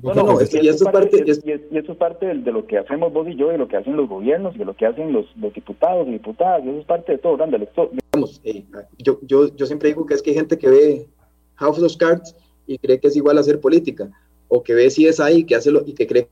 No, 0.02 0.14
no, 0.14 0.22
no, 0.22 0.40
y 0.40 0.68
eso 0.68 0.84
es 0.86 0.92
parte, 0.92 1.24
y 1.26 1.30
eso 1.76 1.92
es 1.92 1.98
parte 1.98 2.26
de, 2.26 2.52
lo 2.52 2.66
que 2.66 2.78
hacemos 2.78 3.12
vos 3.12 3.26
y 3.28 3.36
yo, 3.36 3.48
de 3.48 3.58
lo 3.58 3.68
que 3.68 3.76
hacen 3.76 3.96
los 3.96 4.08
gobiernos, 4.08 4.56
de 4.56 4.64
lo 4.64 4.76
que 4.76 4.86
hacen 4.86 5.12
los, 5.12 5.26
diputados 5.54 6.06
y 6.08 6.12
diputadas, 6.12 6.64
y 6.64 6.68
eso 6.68 6.78
es 6.78 6.86
parte 6.86 7.12
de 7.12 7.18
todo, 7.18 7.36
Randall. 7.36 7.68
Vamos, 8.12 8.40
eh, 8.44 8.64
yo, 8.98 9.18
yo, 9.22 9.54
yo 9.54 9.66
siempre 9.66 9.88
digo 9.88 10.06
que 10.06 10.14
es 10.14 10.22
que 10.22 10.30
hay 10.30 10.36
gente 10.36 10.58
que 10.58 10.68
ve 10.68 11.06
House 11.56 11.82
of 11.82 11.96
Cards 11.96 12.36
y 12.66 12.78
cree 12.78 13.00
que 13.00 13.08
es 13.08 13.16
igual 13.16 13.38
a 13.38 13.40
hacer 13.40 13.60
política, 13.60 14.08
o 14.48 14.62
que 14.62 14.74
ve 14.74 14.90
si 14.90 15.06
es 15.06 15.18
ahí 15.18 15.44
que 15.44 15.56
hace 15.56 15.70
lo, 15.70 15.82
y 15.86 15.94
que 15.94 16.06
cree 16.06 16.28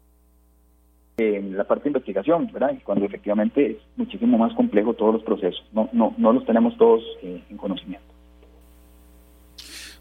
la 1.19 1.65
parte 1.65 1.85
de 1.85 1.91
investigación, 1.91 2.51
¿verdad? 2.53 2.77
Cuando 2.85 3.07
efectivamente 3.07 3.73
es 3.73 3.77
muchísimo 3.97 4.37
más 4.37 4.55
complejo 4.55 4.93
todos 4.95 5.15
los 5.15 5.23
procesos, 5.23 5.65
no, 5.73 5.89
no, 5.93 6.15
no 6.19 6.33
los 6.33 6.45
tenemos 6.45 6.77
todos 6.77 7.03
eh, 7.23 7.43
en 7.49 7.57
conocimiento. 7.57 8.07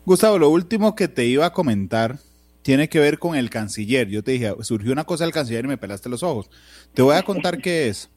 Gustavo, 0.06 0.38
lo 0.38 0.50
último 0.50 0.94
que 0.94 1.08
te 1.08 1.26
iba 1.26 1.46
a 1.46 1.54
comentar 1.54 2.18
tiene 2.62 2.90
que 2.90 3.00
ver 3.00 3.18
con 3.18 3.36
el 3.36 3.50
canciller. 3.50 4.08
Yo 4.10 4.24
te 4.24 4.32
dije, 4.32 4.54
surgió 4.62 4.92
una 4.92 5.04
cosa 5.04 5.24
del 5.24 5.34
canciller 5.34 5.66
y 5.66 5.70
me 5.70 5.78
pelaste 5.78 6.10
los 6.10 6.22
ojos. 6.22 6.50
Te 6.94 7.02
voy 7.02 7.16
a 7.16 7.24
contar 7.24 7.60
qué 7.60 7.88
es. 7.88 8.12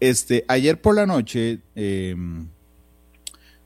Este, 0.00 0.44
ayer 0.48 0.80
por 0.80 0.94
la 0.94 1.06
noche, 1.06 1.60
em, 1.74 2.48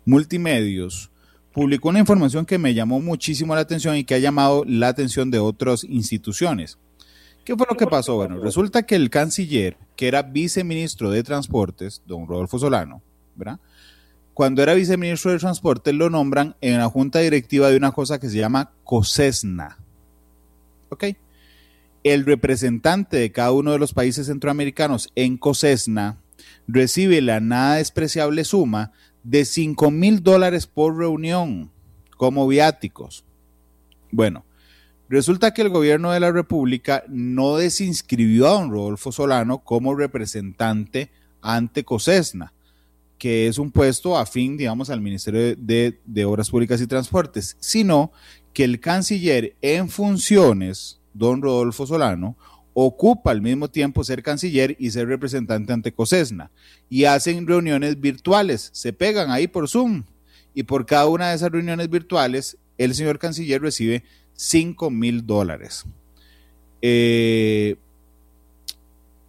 Multimedios 0.04 1.10
publicó 1.52 1.90
una 1.90 1.98
información 1.98 2.46
que 2.46 2.58
me 2.58 2.74
llamó 2.74 3.00
muchísimo 3.00 3.54
la 3.54 3.60
atención 3.60 3.96
y 3.96 4.04
que 4.04 4.14
ha 4.14 4.18
llamado 4.18 4.64
la 4.66 4.88
atención 4.88 5.30
de 5.30 5.38
otras 5.38 5.84
instituciones. 5.84 6.78
¿Qué 7.48 7.56
fue 7.56 7.66
lo 7.70 7.78
que 7.78 7.86
pasó? 7.86 8.16
Bueno, 8.16 8.38
resulta 8.40 8.82
que 8.82 8.94
el 8.94 9.08
canciller, 9.08 9.78
que 9.96 10.06
era 10.06 10.20
viceministro 10.20 11.10
de 11.10 11.22
Transportes, 11.22 12.02
don 12.04 12.28
Rodolfo 12.28 12.58
Solano, 12.58 13.00
¿verdad? 13.36 13.58
cuando 14.34 14.62
era 14.62 14.74
viceministro 14.74 15.32
de 15.32 15.38
Transporte, 15.38 15.94
lo 15.94 16.10
nombran 16.10 16.56
en 16.60 16.76
la 16.76 16.90
junta 16.90 17.20
directiva 17.20 17.70
de 17.70 17.78
una 17.78 17.92
cosa 17.92 18.20
que 18.20 18.28
se 18.28 18.36
llama 18.36 18.72
COSESNA. 18.84 19.78
¿Ok? 20.90 21.04
El 22.04 22.26
representante 22.26 23.16
de 23.16 23.32
cada 23.32 23.52
uno 23.52 23.72
de 23.72 23.78
los 23.78 23.94
países 23.94 24.26
centroamericanos 24.26 25.08
en 25.14 25.38
COSESNA 25.38 26.20
recibe 26.66 27.22
la 27.22 27.40
nada 27.40 27.76
despreciable 27.76 28.44
suma 28.44 28.92
de 29.22 29.46
5 29.46 29.90
mil 29.90 30.22
dólares 30.22 30.66
por 30.66 30.98
reunión 30.98 31.70
como 32.18 32.46
viáticos. 32.46 33.24
Bueno, 34.12 34.44
resulta 35.08 35.52
que 35.52 35.62
el 35.62 35.70
gobierno 35.70 36.12
de 36.12 36.20
la 36.20 36.32
República 36.32 37.04
no 37.08 37.56
desinscribió 37.56 38.46
a 38.46 38.52
don 38.52 38.70
Rodolfo 38.70 39.12
Solano 39.12 39.58
como 39.58 39.94
representante 39.94 41.10
ante 41.40 41.84
COSESNA 41.84 42.52
que 43.18 43.48
es 43.48 43.58
un 43.58 43.70
puesto 43.70 44.16
afín, 44.16 44.56
digamos, 44.56 44.88
al 44.90 45.00
Ministerio 45.00 45.56
de, 45.56 46.24
Obras 46.24 46.50
Públicas 46.50 46.80
y 46.80 46.86
Transportes, 46.86 47.56
sino 47.58 48.12
que 48.54 48.64
el 48.64 48.80
canciller 48.80 49.56
en 49.60 49.88
funciones, 49.88 51.00
don 51.12 51.42
Rodolfo 51.42 51.86
Solano, 51.86 52.36
ocupa 52.72 53.32
al 53.32 53.42
mismo 53.42 53.68
tiempo 53.68 54.04
ser 54.04 54.22
canciller 54.22 54.76
y 54.78 54.92
ser 54.92 55.08
representante 55.08 55.72
ante 55.72 55.92
COSESNA. 55.92 56.52
Y 56.88 57.04
hacen 57.04 57.46
reuniones 57.46 58.00
virtuales, 58.00 58.70
se 58.72 58.92
pegan 58.92 59.30
ahí 59.30 59.48
por 59.48 59.68
Zoom. 59.68 60.04
Y 60.54 60.62
por 60.62 60.86
cada 60.86 61.06
una 61.06 61.30
de 61.30 61.36
esas 61.36 61.50
reuniones 61.50 61.90
virtuales, 61.90 62.56
el 62.78 62.94
señor 62.94 63.18
canciller 63.18 63.60
recibe 63.60 64.04
5 64.38 64.90
mil 64.90 65.26
dólares. 65.26 65.84
Eh, 66.80 67.76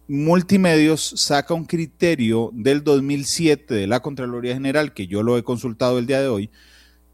Multimedios 0.06 1.14
saca 1.16 1.52
un 1.52 1.64
criterio 1.64 2.50
del 2.52 2.84
2007 2.84 3.74
de 3.74 3.86
la 3.88 4.00
Contraloría 4.00 4.54
General, 4.54 4.94
que 4.94 5.08
yo 5.08 5.22
lo 5.22 5.36
he 5.36 5.42
consultado 5.42 5.98
el 5.98 6.06
día 6.06 6.20
de 6.20 6.28
hoy, 6.28 6.50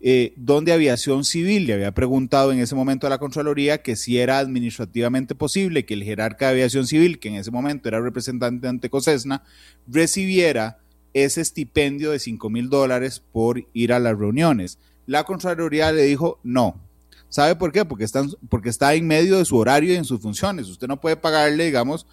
eh, 0.02 0.34
donde 0.36 0.72
Aviación 0.72 1.24
Civil 1.24 1.66
le 1.66 1.72
había 1.72 1.92
preguntado 1.92 2.52
en 2.52 2.58
ese 2.58 2.74
momento 2.74 3.06
a 3.06 3.10
la 3.10 3.18
Contraloría 3.18 3.82
que 3.82 3.96
si 3.96 4.18
era 4.18 4.38
administrativamente 4.38 5.34
posible 5.34 5.86
que 5.86 5.94
el 5.94 6.04
jerarca 6.04 6.46
de 6.46 6.52
Aviación 6.52 6.86
Civil, 6.86 7.18
que 7.18 7.28
en 7.28 7.36
ese 7.36 7.50
momento 7.50 7.88
era 7.88 8.00
representante 8.00 8.68
ante 8.68 8.90
COSESNA, 8.90 9.42
recibiera 9.86 10.78
ese 11.14 11.40
estipendio 11.40 12.10
de 12.10 12.18
5 12.18 12.50
mil 12.50 12.68
dólares 12.68 13.22
por 13.32 13.66
ir 13.72 13.94
a 13.94 14.00
las 14.00 14.18
reuniones. 14.18 14.78
La 15.06 15.24
Contraloría 15.24 15.92
le 15.92 16.02
dijo 16.02 16.40
no. 16.42 16.85
¿Sabe 17.28 17.56
por 17.56 17.72
qué? 17.72 17.84
Porque, 17.84 18.04
están, 18.04 18.30
porque 18.48 18.68
está 18.68 18.94
en 18.94 19.06
medio 19.06 19.38
de 19.38 19.44
su 19.44 19.56
horario 19.56 19.92
y 19.92 19.96
en 19.96 20.04
sus 20.04 20.20
funciones. 20.20 20.68
Usted 20.68 20.86
no 20.86 21.00
puede 21.00 21.16
pagarle, 21.16 21.64
digamos, 21.64 22.06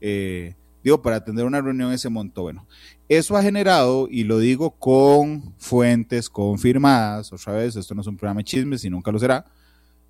eh, 0.00 0.54
digo, 0.82 1.02
para 1.02 1.16
atender 1.16 1.44
una 1.44 1.60
reunión 1.60 1.92
ese 1.92 2.08
monto. 2.08 2.42
Bueno, 2.42 2.66
eso 3.08 3.36
ha 3.36 3.42
generado, 3.42 4.08
y 4.10 4.24
lo 4.24 4.38
digo 4.38 4.70
con 4.72 5.54
fuentes 5.58 6.28
confirmadas, 6.28 7.32
otra 7.32 7.54
vez, 7.54 7.76
esto 7.76 7.94
no 7.94 8.00
es 8.00 8.06
un 8.06 8.16
programa 8.16 8.40
de 8.40 8.44
chismes 8.44 8.84
y 8.84 8.90
nunca 8.90 9.12
lo 9.12 9.18
será, 9.18 9.46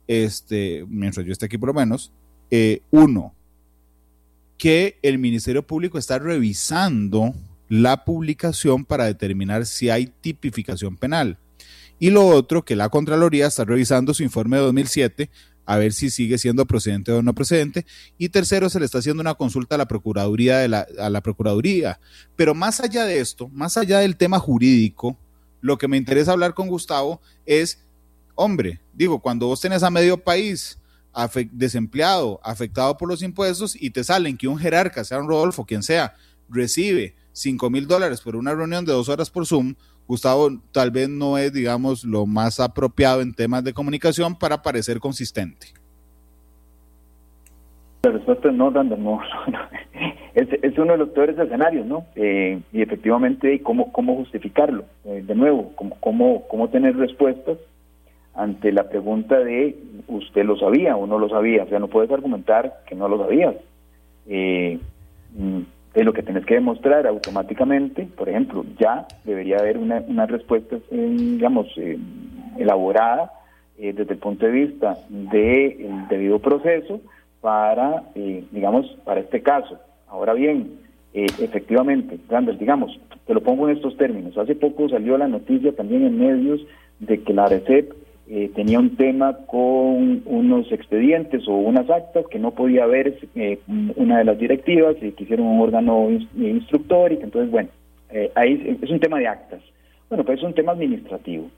este, 0.06 0.84
mientras 0.88 1.24
yo 1.26 1.32
esté 1.32 1.46
aquí 1.46 1.58
por 1.58 1.68
lo 1.68 1.74
menos, 1.74 2.12
eh, 2.50 2.80
uno, 2.90 3.34
que 4.56 4.98
el 5.02 5.18
Ministerio 5.18 5.66
Público 5.66 5.98
está 5.98 6.18
revisando 6.18 7.34
la 7.68 8.04
publicación 8.04 8.84
para 8.84 9.04
determinar 9.04 9.66
si 9.66 9.90
hay 9.90 10.06
tipificación 10.06 10.96
penal. 10.96 11.38
Y 11.98 12.10
lo 12.10 12.26
otro, 12.26 12.64
que 12.64 12.76
la 12.76 12.88
Contraloría 12.88 13.46
está 13.46 13.64
revisando 13.64 14.14
su 14.14 14.22
informe 14.22 14.56
de 14.56 14.64
2007 14.64 15.30
a 15.66 15.76
ver 15.78 15.92
si 15.92 16.10
sigue 16.10 16.38
siendo 16.38 16.64
procedente 16.66 17.12
o 17.12 17.22
no 17.22 17.34
procedente. 17.34 17.84
Y 18.16 18.28
tercero, 18.28 18.70
se 18.70 18.78
le 18.78 18.86
está 18.86 18.98
haciendo 18.98 19.20
una 19.20 19.34
consulta 19.34 19.74
a 19.74 19.78
la 19.78 19.88
Procuraduría, 19.88 20.58
de 20.58 20.68
la, 20.68 20.86
a 20.98 21.10
la 21.10 21.20
Procuraduría. 21.20 22.00
Pero 22.36 22.54
más 22.54 22.80
allá 22.80 23.04
de 23.04 23.18
esto, 23.18 23.48
más 23.48 23.76
allá 23.76 23.98
del 23.98 24.16
tema 24.16 24.38
jurídico, 24.38 25.18
lo 25.60 25.76
que 25.76 25.88
me 25.88 25.96
interesa 25.96 26.32
hablar 26.32 26.54
con 26.54 26.68
Gustavo 26.68 27.20
es, 27.44 27.84
hombre, 28.36 28.80
digo, 28.94 29.20
cuando 29.20 29.48
vos 29.48 29.60
tenés 29.60 29.82
a 29.82 29.90
medio 29.90 30.22
país 30.22 30.78
desempleado, 31.50 32.38
afectado 32.44 32.96
por 32.96 33.08
los 33.08 33.22
impuestos, 33.22 33.74
y 33.74 33.90
te 33.90 34.04
salen 34.04 34.36
que 34.36 34.48
un 34.48 34.58
jerarca, 34.58 35.02
sea 35.02 35.18
un 35.18 35.28
Rodolfo, 35.28 35.64
quien 35.64 35.82
sea, 35.82 36.14
recibe 36.48 37.16
5 37.32 37.70
mil 37.70 37.86
dólares 37.86 38.20
por 38.20 38.36
una 38.36 38.54
reunión 38.54 38.84
de 38.84 38.92
dos 38.92 39.08
horas 39.08 39.30
por 39.30 39.46
Zoom, 39.46 39.74
Gustavo 40.06 40.48
tal 40.72 40.90
vez 40.90 41.08
no 41.08 41.38
es, 41.38 41.52
digamos, 41.52 42.04
lo 42.04 42.26
más 42.26 42.60
apropiado 42.60 43.20
en 43.20 43.34
temas 43.34 43.64
de 43.64 43.72
comunicación 43.72 44.36
para 44.38 44.62
parecer 44.62 45.00
consistente. 45.00 45.68
La 48.04 48.12
respuesta 48.12 48.48
es 48.50 48.54
no, 48.54 48.70
Randa, 48.70 48.96
no, 48.96 49.20
Es, 50.34 50.78
uno 50.78 50.92
de 50.92 50.98
los 50.98 51.08
peores 51.10 51.38
escenarios, 51.38 51.86
¿no? 51.86 52.04
Eh, 52.14 52.60
y 52.72 52.82
efectivamente, 52.82 53.60
¿cómo, 53.62 53.90
cómo 53.90 54.16
justificarlo? 54.16 54.84
Eh, 55.04 55.24
de 55.26 55.34
nuevo, 55.34 55.72
¿cómo, 55.74 55.96
cómo, 56.00 56.46
cómo 56.48 56.68
tener 56.68 56.96
respuestas 56.96 57.58
ante 58.34 58.70
la 58.70 58.88
pregunta 58.88 59.38
de 59.38 59.76
usted 60.08 60.44
lo 60.44 60.58
sabía 60.58 60.94
o 60.96 61.06
no 61.06 61.18
lo 61.18 61.28
sabía? 61.28 61.64
O 61.64 61.68
sea, 61.68 61.78
no 61.78 61.88
puedes 61.88 62.10
argumentar 62.10 62.82
que 62.86 62.94
no 62.94 63.08
lo 63.08 63.18
sabías. 63.18 63.56
Eh, 64.28 64.78
de 65.96 66.04
lo 66.04 66.12
que 66.12 66.22
tienes 66.22 66.44
que 66.44 66.54
demostrar 66.54 67.06
automáticamente, 67.06 68.06
por 68.16 68.28
ejemplo, 68.28 68.64
ya 68.78 69.06
debería 69.24 69.56
haber 69.56 69.78
una, 69.78 70.02
una 70.06 70.26
respuesta, 70.26 70.76
digamos, 70.90 71.66
elaborada 72.58 73.32
desde 73.78 74.12
el 74.12 74.18
punto 74.18 74.44
de 74.44 74.52
vista 74.52 74.98
del 75.08 76.06
debido 76.08 76.38
proceso 76.38 77.00
para, 77.40 78.02
digamos, 78.14 78.86
para 79.04 79.20
este 79.20 79.42
caso. 79.42 79.78
Ahora 80.06 80.34
bien, 80.34 80.78
eh, 81.14 81.26
efectivamente, 81.40 82.18
Randall, 82.28 82.58
digamos, 82.58 83.00
te 83.26 83.32
lo 83.32 83.40
pongo 83.42 83.66
en 83.66 83.76
estos 83.76 83.96
términos. 83.96 84.36
Hace 84.36 84.54
poco 84.54 84.90
salió 84.90 85.16
la 85.16 85.28
noticia 85.28 85.74
también 85.74 86.04
en 86.04 86.18
medios 86.18 86.60
de 87.00 87.22
que 87.22 87.32
la 87.32 87.46
RECEP 87.46 87.92
eh, 88.28 88.50
tenía 88.54 88.78
un 88.78 88.96
tema 88.96 89.36
con 89.46 90.22
unos 90.24 90.70
expedientes 90.72 91.46
o 91.48 91.52
unas 91.52 91.88
actas 91.88 92.26
que 92.28 92.38
no 92.38 92.50
podía 92.52 92.86
ver 92.86 93.18
eh, 93.34 93.58
una 93.96 94.18
de 94.18 94.24
las 94.24 94.38
directivas 94.38 94.96
y 95.00 95.12
que 95.12 95.24
hicieron 95.24 95.46
un 95.46 95.60
órgano 95.60 96.08
instructor 96.36 97.12
y 97.12 97.18
que 97.18 97.24
entonces, 97.24 97.50
bueno, 97.50 97.68
ahí 98.34 98.78
es 98.82 98.90
un 98.90 99.00
tema 99.00 99.18
de 99.18 99.28
actas. 99.28 99.60
Bueno, 100.08 100.24
pues 100.24 100.38
es 100.38 100.44
un 100.44 100.54
tema 100.54 100.72
administrativo 100.72 101.48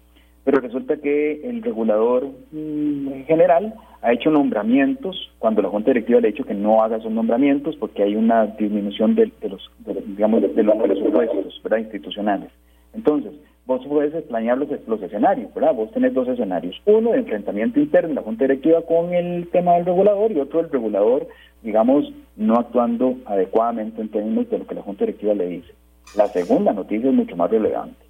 pero 0.48 0.62
resulta 0.62 0.96
que 0.96 1.46
el 1.46 1.60
regulador 1.60 2.26
mm, 2.52 3.24
general 3.26 3.74
ha 4.00 4.14
hecho 4.14 4.30
nombramientos 4.30 5.30
cuando 5.38 5.60
la 5.60 5.68
Junta 5.68 5.90
Directiva 5.90 6.22
le 6.22 6.28
ha 6.28 6.30
dicho 6.30 6.46
que 6.46 6.54
no 6.54 6.82
haga 6.82 6.96
esos 6.96 7.12
nombramientos 7.12 7.76
porque 7.76 8.02
hay 8.02 8.16
una 8.16 8.46
disminución 8.46 9.14
de, 9.14 9.30
los, 9.42 9.70
digamos, 10.06 10.40
de, 10.40 10.62
los 10.62 10.76
presupuestos 10.76 11.60
¿verdad? 11.62 11.76
institucionales. 11.80 12.50
Entonces, 12.94 13.32
vos 13.68 13.86
puedes 13.86 14.14
explañar 14.14 14.56
los, 14.56 14.68
los 14.88 15.02
escenarios, 15.02 15.52
¿verdad? 15.52 15.74
Vos 15.74 15.92
tenés 15.92 16.14
dos 16.14 16.26
escenarios. 16.26 16.80
Uno, 16.86 17.12
de 17.12 17.18
enfrentamiento 17.18 17.78
interno 17.78 18.14
la 18.14 18.22
Junta 18.22 18.44
Directiva 18.44 18.80
con 18.80 19.12
el 19.12 19.46
tema 19.52 19.74
del 19.74 19.84
regulador 19.84 20.32
y 20.32 20.40
otro, 20.40 20.60
el 20.60 20.70
regulador, 20.70 21.28
digamos, 21.62 22.10
no 22.36 22.54
actuando 22.54 23.18
adecuadamente 23.26 24.00
en 24.00 24.08
términos 24.08 24.48
de 24.48 24.58
lo 24.58 24.66
que 24.66 24.74
la 24.74 24.80
Junta 24.80 25.04
Directiva 25.04 25.34
le 25.34 25.48
dice. 25.48 25.74
La 26.16 26.28
segunda 26.28 26.72
noticia 26.72 27.10
es 27.10 27.14
mucho 27.14 27.36
más 27.36 27.50
relevante. 27.50 28.00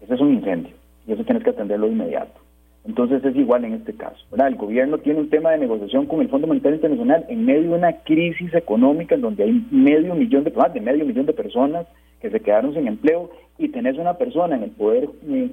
Ese 0.00 0.14
es 0.14 0.20
un 0.20 0.32
incendio 0.32 0.72
y 1.06 1.12
eso 1.12 1.24
tienes 1.24 1.44
que 1.44 1.50
atenderlo 1.50 1.86
de 1.86 1.92
inmediato. 1.92 2.40
Entonces 2.86 3.24
es 3.24 3.36
igual 3.36 3.64
en 3.64 3.74
este 3.74 3.94
caso. 3.94 4.24
El 4.36 4.54
gobierno 4.54 4.98
tiene 4.98 5.20
un 5.20 5.30
tema 5.30 5.50
de 5.50 5.58
negociación 5.58 6.06
con 6.06 6.20
el 6.20 6.28
Fondo 6.28 6.46
Monetario 6.46 6.76
Internacional 6.76 7.24
en 7.28 7.44
medio 7.44 7.70
de 7.70 7.78
una 7.78 7.92
crisis 8.04 8.54
económica 8.54 9.14
en 9.14 9.22
donde 9.22 9.44
hay 9.44 9.66
medio 9.70 10.14
millón 10.14 10.44
de 10.44 10.52
más 10.52 10.72
de 10.72 10.80
medio 10.80 11.04
millón 11.04 11.26
de 11.26 11.32
personas 11.32 11.86
que 12.20 12.30
se 12.30 12.40
quedaron 12.40 12.74
sin 12.74 12.86
empleo 12.86 13.30
y 13.58 13.68
tenés 13.68 13.98
una 13.98 14.14
persona 14.14 14.56
en 14.56 14.62
el 14.62 14.70
poder 14.70 15.08
eh, 15.28 15.50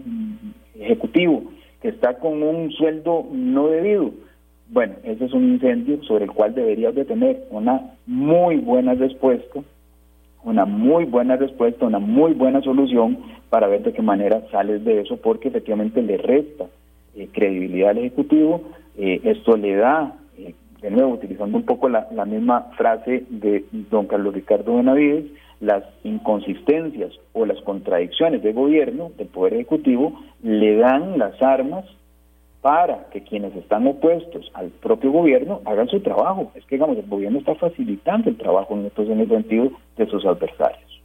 ejecutivo 0.76 1.44
que 1.82 1.90
está 1.90 2.20
con 2.20 2.44
un 2.44 2.72
sueldo 2.72 3.28
no 3.32 3.68
debido. 3.68 4.12
Bueno, 4.70 4.96
ese 5.04 5.26
es 5.26 5.34
un 5.34 5.44
incendio 5.44 6.04
sobre 6.04 6.26
el 6.26 6.32
cual 6.32 6.54
deberías 6.54 6.96
de 6.96 7.06
tener 7.06 7.46
una 7.50 7.82
muy 8.06 8.58
buena 8.58 8.94
respuesta 8.94 9.62
una 10.44 10.66
muy 10.66 11.06
buena 11.06 11.38
respuesta, 11.38 11.86
una 11.86 12.00
muy 12.00 12.34
buena 12.34 12.62
solución 12.62 13.18
para 13.50 13.68
ver 13.68 13.84
de 13.84 13.94
qué 13.94 14.02
manera 14.02 14.42
sales 14.52 14.84
de 14.84 15.02
eso, 15.02 15.18
porque 15.18 15.48
efectivamente 15.48 16.02
le 16.02 16.18
resta 16.18 16.66
eh, 17.16 17.30
credibilidad 17.32 17.92
al 17.92 18.00
Ejecutivo, 18.00 18.62
eh, 18.98 19.22
esto 19.24 19.58
le 19.58 19.76
da, 19.76 20.16
eh, 20.38 20.54
de 20.82 20.92
nuevo, 20.92 21.14
utilizando 21.14 21.58
un 21.58 21.64
poco 21.64 21.90
la, 21.90 22.08
misma 22.26 22.72
frase 22.78 23.26
de 23.30 23.66
don 23.92 24.08
Carlos 24.08 24.34
Ricardo 24.34 24.76
Benavides, 24.76 25.26
las 25.60 25.84
inconsistencias 26.04 27.12
o 27.34 27.46
las 27.46 27.62
contradicciones 27.62 28.44
de 28.44 28.52
gobierno, 28.52 29.12
del 29.18 29.28
Poder 29.28 29.54
Ejecutivo, 29.54 30.20
le 30.42 30.76
dan 30.76 31.18
las 31.18 31.42
armas 31.42 31.86
para 32.62 33.10
que 33.12 33.24
quienes 33.24 33.56
están 33.56 33.86
opuestos 33.88 34.50
al 34.54 34.70
propio 34.70 35.12
gobierno 35.12 35.62
hagan 35.66 35.90
su 35.90 36.00
trabajo. 36.00 36.52
Es 36.56 36.66
que, 36.66 36.76
digamos, 36.76 36.98
el 36.98 37.08
gobierno 37.08 37.40
está 37.40 37.56
facilitando 37.56 38.30
el 38.30 38.38
trabajo 38.38 38.74
en, 38.74 38.86
estos, 38.86 39.10
en 39.10 39.20
el 39.20 39.28
sentido 39.28 39.72
de 39.98 40.08
sus 40.08 40.26
adversarios. 40.26 41.02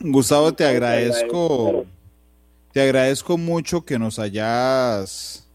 Gustavo, 0.00 0.52
te 0.52 0.64
agradezco, 0.64 1.84
te 2.76 2.82
agradezco 2.82 3.38
mucho 3.38 3.86
que 3.86 3.98
nos 3.98 4.18
hayas, 4.18 5.48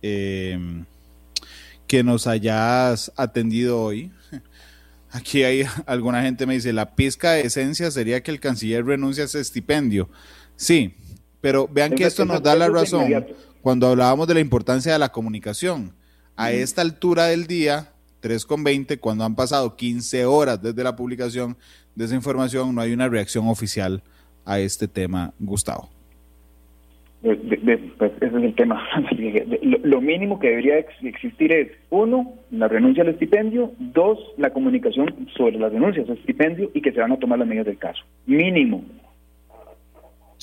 em, 0.00 0.84
que 1.88 2.04
nos 2.04 2.28
hayas 2.28 3.10
atendido 3.16 3.82
hoy. 3.82 4.12
Aquí 5.10 5.42
hay 5.42 5.66
alguna 5.86 6.22
gente 6.22 6.46
me 6.46 6.54
dice, 6.54 6.72
la 6.72 6.94
pizca 6.94 7.32
de 7.32 7.40
esencia 7.40 7.90
sería 7.90 8.22
que 8.22 8.30
el 8.30 8.38
canciller 8.38 8.86
renuncie 8.86 9.24
a 9.24 9.26
ese 9.26 9.40
estipendio. 9.40 10.08
Sí, 10.54 10.94
pero 11.40 11.66
vean 11.66 11.96
que 11.96 12.04
esto 12.04 12.24
nos 12.24 12.40
da 12.40 12.54
la 12.54 12.68
razón 12.68 13.26
cuando 13.60 13.88
hablábamos 13.88 14.28
de 14.28 14.34
la 14.34 14.40
importancia 14.40 14.92
de 14.92 15.00
la 15.00 15.10
comunicación. 15.10 15.96
A 16.36 16.52
esta 16.52 16.80
altura 16.80 17.26
del 17.26 17.48
día, 17.48 17.90
3.20, 18.22 19.00
cuando 19.00 19.24
han 19.24 19.34
pasado 19.34 19.74
15 19.74 20.26
horas 20.26 20.62
desde 20.62 20.84
la 20.84 20.94
publicación 20.94 21.56
de 21.96 22.04
esa 22.04 22.14
información, 22.14 22.72
no 22.72 22.80
hay 22.80 22.92
una 22.92 23.08
reacción 23.08 23.48
oficial 23.48 24.04
a 24.44 24.58
este 24.58 24.88
tema, 24.88 25.32
Gustavo. 25.38 25.90
pues 27.22 27.38
ese 28.20 28.26
es 28.26 28.34
el 28.34 28.54
tema. 28.54 28.82
Lo, 29.82 30.00
mínimo 30.00 30.38
que 30.38 30.48
debería 30.48 30.78
existir 30.78 31.52
es, 31.52 31.68
uno, 31.90 32.34
la 32.50 32.68
renuncia 32.68 33.02
al 33.02 33.10
estipendio, 33.10 33.72
dos, 33.78 34.18
la 34.36 34.50
comunicación 34.50 35.28
sobre 35.36 35.58
las 35.58 35.72
denuncias 35.72 36.08
al 36.08 36.18
estipendio 36.18 36.70
y 36.74 36.82
que 36.82 36.92
se 36.92 37.00
van 37.00 37.12
a 37.12 37.18
tomar 37.18 37.38
las 37.38 37.48
medidas 37.48 37.66
del 37.66 37.78
caso. 37.78 38.02
Mínimo. 38.26 38.84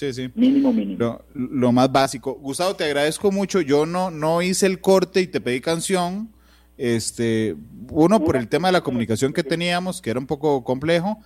Sí, 0.01 0.13
sí. 0.13 0.31
Mínimo, 0.33 0.73
mínimo. 0.73 1.21
Lo, 1.35 1.71
más 1.71 1.91
básico. 1.91 2.33
Gustavo, 2.33 2.75
te 2.75 2.85
agradezco 2.85 3.31
mucho. 3.31 3.61
Yo 3.61 3.85
no, 3.85 4.09
no 4.09 4.41
hice 4.41 4.65
el 4.65 4.81
corte 4.81 5.21
y 5.21 5.27
te 5.27 5.39
pedí 5.39 5.61
canción. 5.61 6.29
Este, 6.75 7.55
uno, 7.91 8.23
por 8.23 8.35
el 8.35 8.47
tema 8.47 8.69
de 8.69 8.71
la 8.71 8.81
comunicación 8.81 9.31
que 9.31 9.43
teníamos, 9.43 10.01
que 10.01 10.09
era 10.09 10.19
un 10.19 10.25
poco 10.25 10.63
complejo. 10.63 11.19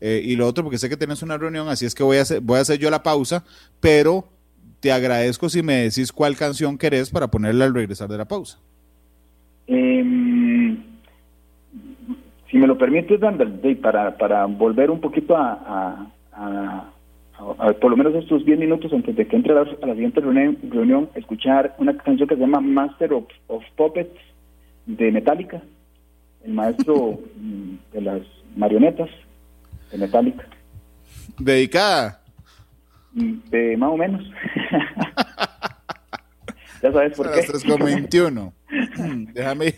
Eh, 0.00 0.22
y 0.24 0.36
lo 0.36 0.46
otro, 0.46 0.64
porque 0.64 0.78
sé 0.78 0.88
que 0.88 0.96
tienes 0.96 1.22
una 1.22 1.36
reunión, 1.36 1.68
así 1.68 1.86
es 1.86 1.94
que 1.94 2.02
voy 2.02 2.18
a 2.18 2.22
hacer, 2.22 2.40
voy 2.40 2.58
a 2.58 2.62
hacer 2.62 2.78
yo 2.78 2.90
la 2.90 3.02
pausa, 3.02 3.44
pero 3.80 4.24
te 4.80 4.92
agradezco 4.92 5.48
si 5.48 5.62
me 5.62 5.74
decís 5.74 6.12
cuál 6.12 6.36
canción 6.36 6.78
querés 6.78 7.10
para 7.10 7.28
ponerla 7.28 7.66
al 7.66 7.74
regresar 7.74 8.08
de 8.08 8.18
la 8.18 8.24
pausa. 8.24 8.58
Em, 9.66 10.78
si 12.50 12.56
me 12.56 12.66
lo 12.66 12.78
permites, 12.78 13.20
Randall, 13.20 13.60
para, 13.82 14.16
para 14.16 14.46
volver 14.46 14.90
un 14.90 15.00
poquito 15.00 15.36
a 15.36 16.10
por 17.80 17.90
lo 17.90 17.96
menos 17.96 18.14
estos 18.14 18.44
10 18.44 18.58
minutos 18.58 18.92
antes 18.92 19.16
de 19.16 19.26
que 19.26 19.36
entre 19.36 19.52
a 19.52 19.64
la, 19.64 19.94
siguiente 19.94 20.20
reunión, 20.20 21.08
escuchar 21.14 21.74
una 21.78 21.96
canción 21.96 22.28
que 22.28 22.34
se 22.34 22.40
llama 22.40 22.60
Master 22.60 23.12
of, 23.14 23.24
Puppets 23.76 24.18
de 24.86 25.10
Metallica, 25.10 25.62
el 26.44 26.52
maestro 26.52 27.18
mm, 27.40 27.94
de 27.94 28.00
las 28.00 28.22
marionetas 28.56 29.08
de 29.90 29.98
Metallica. 29.98 30.46
¿Dedicada? 31.38 32.22
Mm, 33.12 33.34
de 33.50 33.76
más 33.76 33.90
o 33.90 33.96
menos. 33.96 34.22
ya 36.82 36.92
sabes 36.92 37.16
por 37.16 37.30
qué. 37.32 37.46
21. 37.84 38.54
déjame, 39.32 39.74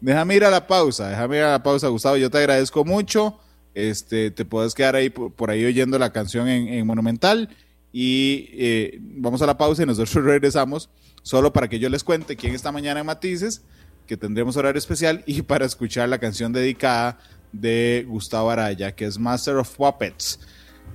déjame 0.00 0.36
ir 0.36 0.44
a 0.44 0.50
la 0.50 0.66
pausa, 0.66 1.08
déjame 1.10 1.38
ir 1.38 1.42
a 1.42 1.52
la 1.52 1.62
pausa, 1.62 1.88
Gustavo. 1.88 2.16
Yo 2.16 2.30
te 2.30 2.38
agradezco 2.38 2.84
mucho. 2.84 3.38
Este, 3.74 4.30
te 4.30 4.44
puedes 4.44 4.74
quedar 4.74 4.96
ahí 4.96 5.10
por, 5.10 5.50
ahí 5.50 5.64
oyendo 5.64 5.98
la 5.98 6.12
canción 6.12 6.48
en, 6.48 6.84
Monumental 6.86 7.48
y 7.92 8.48
eh, 8.52 8.98
vamos 9.00 9.42
a 9.42 9.46
la 9.46 9.56
pausa 9.58 9.84
y 9.84 9.86
nosotros 9.86 10.12
regresamos 10.24 10.90
solo 11.22 11.52
para 11.52 11.68
que 11.68 11.78
yo 11.78 11.88
les 11.88 12.02
cuente 12.02 12.36
quién 12.36 12.54
está 12.54 12.72
mañana 12.72 13.00
en 13.00 13.06
Matices, 13.06 13.62
que 14.06 14.16
tendremos 14.16 14.56
horario 14.56 14.78
especial 14.78 15.22
y 15.26 15.42
para 15.42 15.66
escuchar 15.66 16.08
la 16.08 16.18
canción 16.18 16.52
dedicada 16.52 17.18
de 17.52 18.04
Gustavo 18.08 18.50
Araya, 18.50 18.94
que 18.94 19.04
es 19.04 19.18
Master 19.18 19.56
of 19.56 19.76
Puppets. 19.76 20.40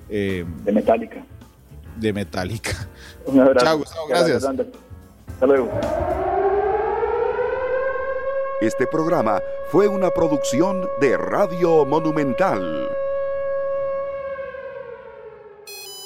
de 0.09 0.45
Metallica. 0.65 1.25
De 1.97 2.13
Metallica. 2.13 2.89
Un 3.25 3.39
abrazo. 3.39 3.65
Chao, 3.65 3.77
Gustavo, 3.77 4.07
gracias. 4.07 4.43
Hasta 4.43 5.45
luego. 5.45 5.69
Este 8.61 8.87
programa 8.87 9.41
fue 9.69 9.87
una 9.87 10.09
producción 10.11 10.87
de 11.01 11.17
Radio 11.17 11.85
Monumental. 11.85 12.89